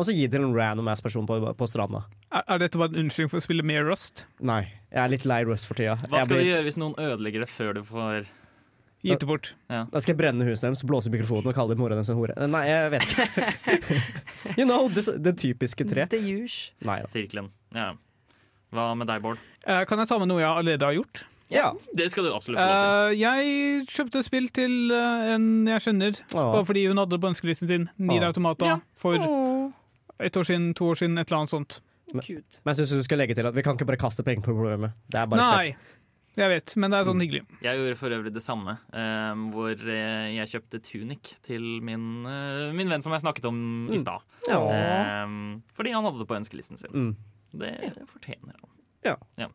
Og 0.00 0.06
så 0.08 0.14
gi 0.16 0.24
det 0.26 0.32
til 0.38 0.46
en 0.48 0.54
random 0.56 0.88
ass 0.88 1.02
person 1.04 1.26
på, 1.28 1.36
på 1.54 1.66
stranda. 1.68 2.00
Er, 2.32 2.42
er 2.48 2.60
dette 2.64 2.78
bare 2.80 2.90
en 2.94 3.04
unnskyldning 3.04 3.30
for 3.30 3.38
å 3.38 3.44
spille 3.44 3.62
mer 3.66 3.84
Rust? 3.86 4.24
Nei, 4.40 4.62
jeg 4.90 5.00
er 5.04 5.12
litt 5.12 5.26
lei 5.28 5.42
Rust 5.46 5.68
for 5.68 5.78
tida. 5.78 5.98
Hva 6.08 6.24
skal 6.24 6.30
blir- 6.34 6.46
du 6.46 6.50
gjøre 6.50 6.66
hvis 6.66 6.78
noen 6.80 6.94
ødelegger 6.98 7.44
det 7.44 7.50
før 7.52 7.74
du 7.78 7.82
får 7.86 8.26
Gitt 9.00 9.22
det 9.22 9.28
bort. 9.28 9.54
Ja. 9.72 9.86
Da 9.88 10.00
skal 10.02 10.12
jeg 10.12 10.20
brenne 10.20 10.44
huset 10.44 10.66
deres, 10.66 10.82
blåse 10.84 11.08
i 11.08 11.14
mikrofonen 11.14 11.48
og 11.48 11.56
kalle 11.56 11.76
mora 11.80 11.96
deres 11.96 12.10
en 12.12 12.18
hore. 12.18 12.36
Nei, 12.52 12.62
jeg 12.68 12.92
vet 12.92 13.06
ikke. 13.08 13.98
you 14.58 14.66
know, 14.66 14.90
det, 14.92 15.06
det 15.24 15.34
typiske 15.40 15.86
tre. 15.88 16.04
The 16.12 16.20
huge. 16.20 16.74
Sirkelen. 17.08 17.48
Ja. 17.72 17.94
Hva 18.76 18.92
med 18.94 19.08
deg, 19.10 19.22
Bård? 19.24 19.40
Uh, 19.64 19.82
Kan 19.88 20.02
jeg 20.02 20.10
ta 20.10 20.20
med 20.20 20.28
noe 20.30 20.42
jeg 20.42 20.50
allerede 20.50 20.90
har 20.90 20.98
gjort? 20.98 21.24
Ja. 21.50 21.72
Det 21.96 22.06
skal 22.12 22.28
du 22.28 22.34
absolutt 22.34 22.60
få 22.60 22.66
lov 22.68 22.84
til. 22.84 23.16
Uh, 23.16 23.18
jeg 23.18 23.86
kjøpte 23.90 24.22
spill 24.22 24.48
til 24.54 24.76
uh, 24.94 25.32
en 25.34 25.48
jeg 25.72 25.86
kjenner, 25.88 26.20
bare 26.36 26.64
fordi 26.68 26.84
hun 26.86 27.00
hadde 27.00 27.16
det 27.16 27.22
på 27.24 27.30
ønskelisten 27.32 27.70
sin. 27.72 27.88
Nier 27.98 28.22
Åh. 28.22 28.30
Automata. 28.30 28.74
Ja. 28.74 28.80
For 28.94 29.16
Åh. 29.18 29.70
et 30.22 30.36
år 30.36 30.46
siden, 30.46 30.74
to 30.78 30.92
år 30.92 31.00
siden, 31.02 31.18
et 31.18 31.26
eller 31.26 31.42
annet 31.42 31.56
sånt. 31.56 31.80
Men 32.14 32.26
jeg 32.26 32.76
syns 32.80 32.94
du 32.98 33.06
skal 33.06 33.20
legge 33.22 33.36
til 33.38 33.46
at 33.46 33.54
vi 33.54 33.62
kan 33.62 33.76
ikke 33.78 33.86
bare 33.86 34.00
kaste 34.00 34.24
penger 34.26 34.42
på 34.44 34.54
problemet. 34.54 34.94
Det 35.10 35.20
er 35.20 35.28
bare 35.30 35.42
Nei, 35.42 35.72
slett. 35.72 35.98
Jeg 36.40 36.50
vet, 36.54 36.76
men 36.76 36.90
det 36.90 36.98
er 36.98 37.04
Mm. 37.04 37.10
sånn 37.10 37.22
hyggelig. 37.24 37.42
Jeg 37.62 37.78
gjorde 37.78 37.96
for 37.96 38.10
øvrig 38.10 38.32
det 38.34 38.42
samme, 38.42 38.78
eh, 38.92 39.34
hvor 39.52 39.70
eh, 39.88 40.34
jeg 40.36 40.48
kjøpte 40.52 40.80
tunic 40.82 41.34
til 41.42 41.80
min, 41.82 42.24
uh, 42.26 42.72
min 42.72 42.88
venn 42.88 43.02
som 43.02 43.12
jeg 43.12 43.22
snakket 43.22 43.44
om 43.46 43.88
i 43.88 43.96
Mm. 43.96 43.98
stad. 43.98 44.20
Ja. 44.48 44.60
Eh, 44.70 45.26
fordi 45.76 45.92
han 45.92 46.04
hadde 46.04 46.18
det 46.18 46.28
på 46.28 46.36
ønskelisten 46.38 46.76
sin. 46.78 46.90
Mm. 46.92 47.16
Det 47.56 47.72
fortjener 48.06 48.54
han. 48.60 48.70
Ja. 49.04 49.48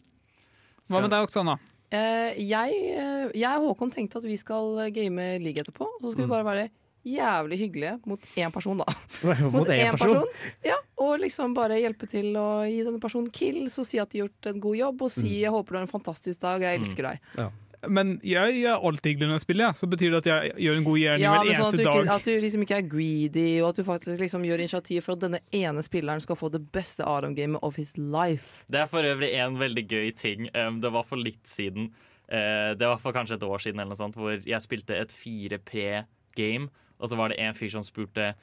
Hva 0.90 1.02
med 1.02 1.10
deg, 1.10 1.24
Oksana? 1.28 1.58
Eh, 1.92 2.34
jeg, 2.38 3.32
jeg 3.34 3.58
og 3.62 3.76
Håkon 3.78 3.92
tenkte 3.94 4.18
at 4.18 4.24
vi 4.28 4.36
skal 4.38 4.92
game 4.92 5.40
league 5.40 5.62
etterpå, 5.64 5.82
og 5.86 6.02
så 6.02 6.12
skal 6.12 6.26
vi 6.26 6.28
Mm. 6.28 6.36
bare 6.36 6.44
være 6.46 6.70
jævlig 7.06 7.60
hyggelige 7.62 8.00
mot 8.10 8.20
én 8.36 8.52
person, 8.52 8.78
da. 8.82 8.86
Mot 9.54 9.68
én 9.70 9.92
person? 9.94 10.26
Ja, 10.66 10.78
og 10.98 11.20
liksom 11.22 11.54
bare 11.54 11.78
hjelpe 11.82 12.08
til 12.10 12.32
å 12.40 12.64
gi 12.66 12.82
denne 12.84 13.00
personen 13.04 13.30
kills 13.32 13.78
og 13.80 13.86
si 13.86 14.00
at 14.02 14.10
de 14.10 14.20
har 14.24 14.28
gjort 14.30 14.50
en 14.54 14.60
god 14.64 14.76
jobb, 14.82 15.02
og 15.06 15.12
si 15.12 15.28
Mm. 15.30 15.42
'jeg 15.42 15.52
håper 15.52 15.72
du 15.72 15.78
har 15.78 15.86
en 15.86 15.94
fantastisk 16.00 16.40
dag, 16.42 16.62
jeg 16.62 16.80
elsker 16.80 17.04
deg'. 17.12 17.52
Men 17.88 18.20
jeg 18.24 18.64
er 18.66 18.80
alltid 18.82 19.12
hyggelig 19.14 19.28
når 19.30 19.36
jeg 19.38 19.42
spiller, 19.46 19.66
ja. 19.66 19.72
så 19.78 19.86
betyr 19.86 20.10
det 20.10 20.18
at 20.26 20.26
jeg 20.26 20.54
gjør 20.58 20.78
en 20.78 20.84
god 20.88 20.98
gjerning 20.98 21.22
Ja, 21.22 21.34
hver 21.38 21.46
eneste 21.46 21.62
sånn 21.62 21.80
at 21.80 21.86
dag. 21.86 22.00
ikke, 22.02 22.16
at 22.16 22.24
du 22.26 22.42
liksom 22.42 22.62
ikke 22.66 22.78
er 22.78 22.88
greedy, 22.90 23.62
og 23.62 23.68
at 23.70 23.76
du 23.76 23.84
faktisk 23.84 24.20
liksom 24.20 24.42
gjør 24.48 24.60
initiativ 24.64 25.02
for 25.06 25.14
at 25.14 25.20
denne 25.20 25.40
ene 25.54 25.84
spilleren 25.86 26.22
skal 26.22 26.36
få 26.36 26.50
det 26.50 26.72
beste 26.72 27.06
Adam-gamet 27.06 27.60
of 27.62 27.76
his 27.76 27.96
life. 27.98 28.66
Det 28.72 28.80
er 28.82 28.88
for 28.88 29.04
øvrig 29.06 29.30
en 29.38 29.60
veldig 29.60 29.86
gøy 29.88 30.16
ting. 30.16 30.50
Um, 30.56 30.82
det 30.82 30.92
var 30.92 31.04
for 31.06 31.16
litt 31.22 31.46
siden. 31.46 31.92
Uh, 32.26 32.74
det 32.74 32.82
var 32.90 32.98
for 32.98 33.14
kanskje 33.14 33.36
et 33.38 33.44
år 33.46 33.60
siden 33.62 33.80
eller 33.80 33.94
noe 33.94 34.02
sånt, 34.02 34.16
hvor 34.18 34.34
jeg 34.34 34.62
spilte 34.66 34.98
et 34.98 35.12
fire 35.12 35.60
pre-game, 35.60 36.70
og 37.00 37.10
så 37.10 37.16
var 37.20 37.30
det 37.30 37.40
en 37.40 37.54
fyr 37.54 37.70
som 37.72 37.84
spurte 37.84 38.34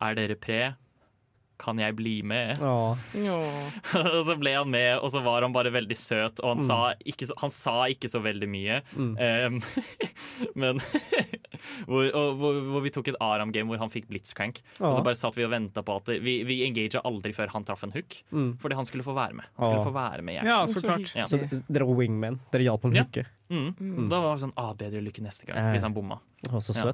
Er 0.00 0.14
dere 0.14 0.34
pre. 0.36 0.74
Kan 1.58 1.78
jeg 1.80 1.94
bli 1.96 2.20
med? 2.20 2.58
Åh. 2.60 2.98
og 3.96 4.24
så 4.28 4.34
ble 4.36 4.52
han 4.58 4.68
med, 4.68 4.98
og 5.00 5.08
så 5.08 5.22
var 5.24 5.40
han 5.40 5.54
bare 5.56 5.70
veldig 5.72 5.96
søt, 5.96 6.42
og 6.44 6.50
han, 6.50 6.58
Mm. 6.60 6.66
sa, 6.68 6.92
ikke 7.08 7.24
så, 7.30 7.32
han 7.40 7.50
sa 7.50 7.76
ikke 7.88 8.10
så 8.12 8.20
veldig 8.20 8.48
mye. 8.52 8.82
Mm. 8.92 9.14
Um, 9.16 9.62
men 10.60 10.80
hvor, 11.88 12.04
og, 12.12 12.36
hvor, 12.42 12.58
hvor 12.74 12.84
vi 12.84 12.92
tok 12.92 13.08
et 13.08 13.16
Aram-game 13.24 13.70
hvor 13.70 13.80
han 13.80 13.88
fikk 13.92 14.04
blitzcrank. 14.10 14.60
Og 14.84 14.98
så 14.98 15.04
bare 15.06 15.16
satt 15.16 15.36
vi 15.38 15.46
og 15.48 15.52
venta 15.54 15.80
på 15.86 15.96
at 15.96 16.10
det, 16.12 16.18
Vi, 16.28 16.36
vi 16.44 16.58
engaga 16.68 17.00
aldri 17.08 17.32
før 17.36 17.48
han 17.56 17.64
traff 17.64 17.84
en 17.88 17.94
hook, 17.96 18.20
Mm. 18.36 18.52
fordi 18.60 18.76
han 18.76 18.84
skulle 18.92 19.06
få 19.06 19.16
være 19.16 19.32
med. 19.40 19.48
Han 19.56 19.64
skulle 19.64 19.80
Åh. 19.80 19.88
få 19.88 19.96
være 19.96 20.22
med 20.28 20.42
i 20.42 20.46
Ja, 20.52 20.60
så 20.68 20.84
klart. 20.84 21.16
Ja. 21.16 21.24
Så 21.24 21.40
dere 21.72 21.88
var 21.88 21.96
wingmen? 22.04 22.40
Dere 22.52 22.68
hjalp 22.68 22.82
ham 22.84 22.92
å 22.92 23.00
Ja. 23.00 23.24
Mm. 23.48 23.68
Mm. 23.80 24.08
Da 24.10 24.20
var 24.20 24.34
det 24.36 24.42
sånn 24.44 24.52
ah, 24.58 24.72
bedre 24.74 25.00
lykke 25.00 25.22
neste 25.24 25.46
gang, 25.48 25.56
Eh. 25.56 25.72
hvis 25.72 25.82
han 25.88 25.94
bomma. 25.96 26.20
Å, 26.50 26.60
så 26.60 26.74
Ja. 26.76 26.92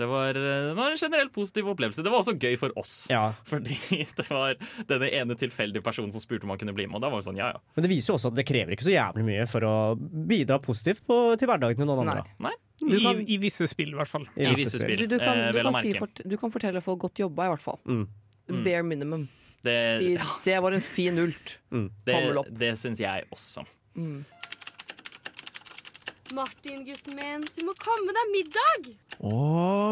Det 0.00 0.08
var, 0.10 0.36
eh, 0.38 0.64
det 0.70 0.74
var 0.78 0.94
en 0.94 1.00
generelt 1.00 1.32
positiv 1.36 1.68
opplevelse. 1.74 2.02
Det 2.06 2.10
var 2.12 2.22
også 2.24 2.34
gøy 2.40 2.56
for 2.60 2.72
oss. 2.80 2.94
Ja. 3.12 3.26
Fordi 3.48 3.76
det 4.18 4.26
var 4.30 4.56
denne 4.88 5.10
ene 5.20 5.36
tilfeldige 5.38 5.84
personen 5.84 6.12
som 6.14 6.22
spurte 6.24 6.48
om 6.48 6.54
han 6.54 6.60
kunne 6.62 6.74
bli 6.76 6.86
med. 6.88 6.96
Og 6.98 7.04
da 7.04 7.10
var 7.12 7.20
det 7.22 7.28
sånn, 7.28 7.38
ja 7.40 7.52
ja. 7.54 7.60
Men 7.76 7.86
det 7.86 7.92
viser 7.92 8.14
jo 8.14 8.18
også 8.18 8.32
at 8.32 8.38
det 8.40 8.46
krever 8.48 8.74
ikke 8.76 8.88
så 8.88 8.94
jævlig 8.96 9.26
mye 9.28 9.46
for 9.50 9.66
å 9.68 9.74
bidra 10.00 10.58
positivt 10.64 11.04
på, 11.06 11.20
til 11.40 11.50
hverdagen 11.52 11.78
til 11.84 11.90
noen 11.90 12.04
andre. 12.08 12.24
Nei. 12.48 12.56
Du 12.80 12.96
kan- 12.96 13.20
I, 13.20 13.26
I 13.34 13.36
visse 13.42 13.66
spill, 13.68 13.92
i 13.92 13.98
hvert 13.98 14.08
fall. 14.08 14.24
I 14.40 14.54
visse 14.56 14.80
spill. 14.80 14.96
Du, 15.04 15.10
du, 15.12 15.18
kan, 15.20 15.36
eh, 15.36 15.52
du, 15.52 15.60
kan 15.66 15.76
si 15.84 15.92
fort, 15.98 16.22
du 16.24 16.36
kan 16.40 16.52
fortelle 16.54 16.80
folk 16.80 17.02
godt 17.04 17.20
jobba, 17.20 17.50
i 17.50 17.52
hvert 17.52 17.64
fall. 17.66 17.80
Mm. 17.84 18.06
Mm. 18.50 18.64
Bare 18.64 18.82
minimum. 18.88 19.28
Det, 19.60 19.74
Si 20.00 20.14
'det 20.46 20.56
var 20.64 20.72
en 20.72 20.80
fin 20.80 21.18
ult'. 21.20 21.58
det, 21.68 22.14
Tommel 22.14 22.38
opp. 22.40 22.46
det 22.48 22.70
syns 22.80 22.98
jeg 22.98 23.26
også. 23.30 23.66
Mm. 23.94 24.24
Martin, 26.34 26.84
gutten 26.86 27.16
min, 27.18 27.42
du 27.56 27.64
må 27.66 27.72
komme 27.80 28.12
deg 28.14 28.28
middag! 28.34 28.90
Å, 29.26 29.32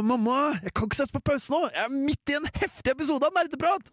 mamma! 0.07 0.37
Jeg 0.63 0.73
kan 0.77 0.87
ikke 0.87 0.99
sette 1.01 1.17
på 1.17 1.23
pause 1.33 1.51
nå! 1.53 1.65
Jeg 1.75 1.83
er 1.89 1.95
midt 1.95 2.31
i 2.33 2.37
en 2.39 2.47
heftig 2.61 2.93
episode 2.95 3.27
av 3.27 3.35
Nerdeprat! 3.35 3.91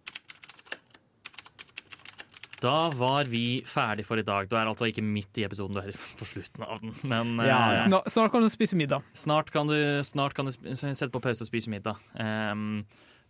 Da 2.64 2.76
var 2.98 3.28
vi 3.30 3.60
ferdig 3.68 4.06
for 4.08 4.18
i 4.18 4.24
dag. 4.26 4.48
Du 4.50 4.56
er 4.58 4.70
altså 4.70 4.88
ikke 4.90 5.04
midt 5.06 5.38
i 5.42 5.44
episoden, 5.46 5.76
du 5.76 5.82
er 5.84 5.98
på 6.20 6.26
slutten 6.30 6.64
av 6.66 6.80
den. 6.82 6.94
Men 7.12 7.34
eh, 7.44 7.82
Snart, 7.84 8.08
snart 8.14 8.34
kan 8.34 8.46
du 8.46 8.50
spise 8.54 8.78
middag. 8.80 9.04
snart 9.18 9.52
kan 9.54 9.70
du, 9.70 9.76
snart 10.08 10.34
kan 10.38 10.48
du 10.50 10.54
sette 10.78 11.12
på 11.14 11.22
pause 11.26 11.44
og 11.46 11.50
spise 11.52 11.70
middag. 11.74 12.00
Um, 12.16 12.86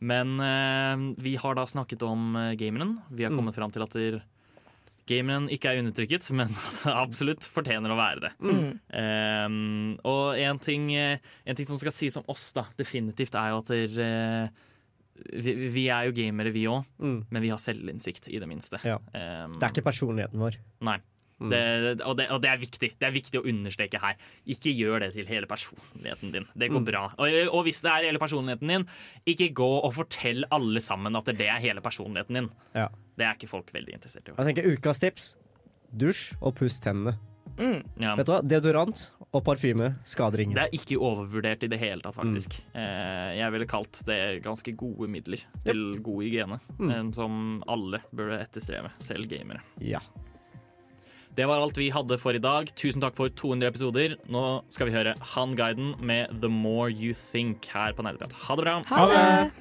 men 0.06 0.36
eh, 0.44 1.08
vi 1.24 1.38
har 1.42 1.56
da 1.58 1.66
snakket 1.72 2.04
om 2.06 2.34
uh, 2.36 2.52
gameren. 2.60 2.98
Vi 3.16 3.24
har 3.26 3.32
Mm. 3.34 3.40
kommet 3.42 3.56
fram 3.58 3.72
til 3.74 3.84
at 3.88 3.96
der, 3.96 4.22
gameren 5.08 5.48
ikke 5.54 5.70
er 5.72 5.82
undertrykket, 5.84 6.28
men 6.38 6.54
absolutt 7.06 7.46
fortjener 7.54 7.94
å 7.94 7.98
være 8.00 8.24
det. 8.26 8.32
Mm. 8.42 8.70
Um, 8.90 9.98
og 10.08 10.38
en 10.42 10.60
ting, 10.64 10.88
eh, 10.98 11.20
en 11.46 11.56
ting 11.60 11.68
som 11.70 11.78
skal 11.82 11.94
sies 11.96 12.18
om 12.18 12.26
oss, 12.32 12.48
da, 12.58 12.66
definitivt, 12.80 13.36
er 13.38 13.54
jo 13.54 13.60
at 13.64 13.72
der, 13.74 13.98
eh, 14.06 14.64
vi, 15.46 15.54
vi 15.72 15.86
er 15.94 16.10
jo 16.10 16.16
gamere, 16.18 16.52
vi 16.56 16.66
òg, 16.68 16.86
Mm. 17.00 17.20
men 17.30 17.42
vi 17.46 17.50
har 17.54 17.62
selvinnsikt, 17.62 18.28
i 18.34 18.40
det 18.42 18.48
minste. 18.50 18.82
Ja. 18.84 18.98
Um, 19.14 19.60
Det 19.60 19.70
er 19.70 19.76
ikke 19.76 19.86
personligheten 19.92 20.42
vår. 20.42 20.58
Nei. 20.84 20.98
Mm. 21.40 21.50
Det, 21.52 21.62
og, 22.08 22.14
det, 22.16 22.26
og 22.32 22.40
det 22.42 22.48
er 22.50 22.58
viktig 22.62 22.90
Det 22.98 23.04
er 23.08 23.12
viktig 23.12 23.40
å 23.42 23.44
understreke 23.52 24.00
her. 24.00 24.16
Ikke 24.48 24.72
gjør 24.72 25.02
det 25.04 25.10
til 25.18 25.26
hele 25.28 25.46
personligheten 25.52 26.32
din. 26.32 26.46
Det 26.56 26.70
går 26.72 26.80
Mm. 26.80 26.86
bra. 26.88 27.02
Og, 27.20 27.28
og 27.52 27.64
hvis 27.68 27.82
det 27.84 27.92
er 27.92 28.06
hele 28.08 28.20
personligheten 28.20 28.68
din, 28.72 28.86
ikke 29.28 29.50
gå 29.54 29.68
og 29.84 29.92
fortell 29.94 30.46
alle 30.50 30.80
sammen 30.80 31.16
at 31.20 31.26
det 31.26 31.50
er 31.50 31.60
hele 31.60 31.82
personligheten 31.84 32.34
din. 32.40 32.50
Ja. 32.74 32.88
Det 33.18 33.26
er 33.28 33.36
ikke 33.36 33.50
folk 33.52 33.74
veldig 33.76 33.94
interessert 33.98 34.30
i. 34.30 34.36
Jeg 34.38 34.46
tenker 34.56 34.72
ukas 34.72 35.00
tips 35.04 35.36
dusj 35.92 36.36
og 36.42 36.56
puss 36.56 36.80
tennene. 36.80 37.18
Mm. 37.60 37.84
Ja. 38.00 38.16
Vet 38.16 38.26
du 38.28 38.32
hva? 38.34 38.40
Deodorant 38.44 39.04
og 39.32 39.44
parfyme 39.46 39.94
skader 40.08 40.40
ingen. 40.44 40.56
Det 40.56 40.64
er 40.66 40.74
ikke 40.76 40.98
overvurdert 41.00 41.64
i 41.64 41.68
det 41.72 41.80
hele 41.80 42.02
tatt, 42.04 42.16
faktisk. 42.16 42.56
Mm. 42.74 42.80
Eh, 42.82 43.30
jeg 43.42 43.52
ville 43.54 43.68
kalt 43.68 44.00
det 44.08 44.20
ganske 44.44 44.74
gode 44.76 45.08
midler 45.12 45.44
til 45.64 46.00
god 46.04 46.24
hygiene, 46.24 46.60
Mm. 46.80 46.92
eh, 46.92 47.12
som 47.16 47.64
alle 47.68 48.00
burde 48.14 48.40
etterstrebe, 48.42 48.92
selv 49.00 49.28
gamere. 49.32 49.62
Ja. 49.80 50.00
Det 51.36 51.46
var 51.46 51.60
alt 51.60 51.78
vi 51.78 51.90
hadde 51.92 52.16
for 52.16 52.32
i 52.38 52.40
dag. 52.40 52.70
Tusen 52.80 53.02
takk 53.04 53.18
for 53.18 53.28
200 53.28 53.68
episoder. 53.68 54.14
Nå 54.32 54.64
skal 54.72 54.88
vi 54.88 54.94
høre 54.96 55.16
Han 55.36 55.56
Guiden 55.60 55.92
med 56.00 56.32
The 56.40 56.48
More 56.48 56.88
You 56.94 57.12
Think 57.34 57.68
her 57.74 57.92
på 57.92 58.06
Nerdeprat. 58.08 58.32
Ha 58.46 58.56
det 58.56 58.64
bra! 58.64 58.76
Ha 58.88 59.08
det! 59.12 59.52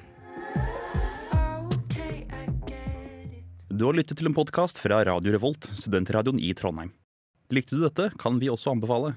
Du 3.75 3.83
har 3.89 3.97
lyttet 3.97 4.15
til 4.21 4.29
en 4.29 4.37
podkast 4.37 4.79
fra 4.79 5.01
Radio 5.03 5.35
Revolt, 5.35 5.67
studentradioen 5.75 6.39
i 6.39 6.53
Trondheim. 6.55 6.93
Likte 7.51 7.75
du 7.75 7.83
dette, 7.83 8.07
kan 8.23 8.39
vi 8.39 8.47
også 8.47 8.71
anbefale. 8.71 9.11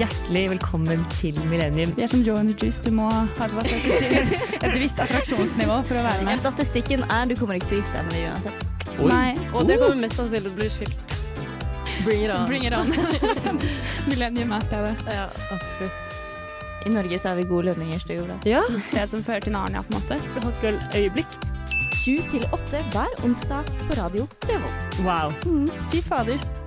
Hjertelig 0.00 0.46
velkommen 0.54 1.04
til 1.12 1.36
Millennium. 1.52 1.92
Vi 1.92 2.08
er 2.08 2.08
som 2.08 2.24
Joe 2.24 2.40
and 2.40 2.54
the 2.54 2.56
Juice. 2.56 2.80
Du 2.80 2.88
må 2.96 3.10
ha 3.12 3.22
et, 3.36 4.80
visst 4.80 4.96
attraksjonsnivå 5.04 5.82
for 5.84 6.00
å 6.00 6.08
være 6.08 6.24
med. 6.24 6.40
Statistikken 6.40 7.04
er 7.12 7.28
du 7.28 7.36
kommer 7.36 7.60
ikke 7.60 7.74
til 7.74 7.82
å 7.82 7.84
gifte 7.84 8.00
deg 8.00 8.08
med 8.08 8.16
det 8.16 8.28
uansett. 8.30 8.69
Nei. 9.00 9.34
Og 9.54 9.66
det 9.68 9.78
kommer 9.80 9.96
mest 10.04 10.18
sannsynlig 10.20 10.48
til 10.48 10.52
å 10.52 10.58
bli 10.60 10.70
skilt. 10.72 11.16
Bring 12.04 12.24
it 12.24 12.30
on. 12.32 12.46
Bring 12.48 12.64
it 12.64 12.72
on. 12.72 12.88
Millennium 14.10 14.52
er 14.56 14.64
stedet. 14.64 14.94
Ja, 15.06 15.28
absolutt. 15.50 16.06
I 16.86 16.90
Norge 16.90 17.18
så 17.18 17.28
har 17.28 17.36
vi 17.36 17.42
gode 17.42 17.64
lønninger, 17.68 18.24
bra. 18.26 18.38
Ja. 18.48 18.62
Sted 18.88 19.12
som 19.12 19.24
fører 19.24 19.44
til 19.44 19.52
Narnia, 19.52 19.82
på 19.84 19.92
en 19.92 20.00
måte. 20.00 20.16
For 20.32 20.48
hot 20.48 20.64
girl-øyeblikk. 20.64 21.36
7 22.00 22.16
til 22.32 22.46
8 22.56 22.80
hver 22.94 23.12
onsdag 23.24 23.68
på 23.84 24.00
Radio 24.00 24.24
Revolt. 24.48 25.04
Wow. 25.04 25.36
Fy 25.92 26.00
fader. 26.00 26.59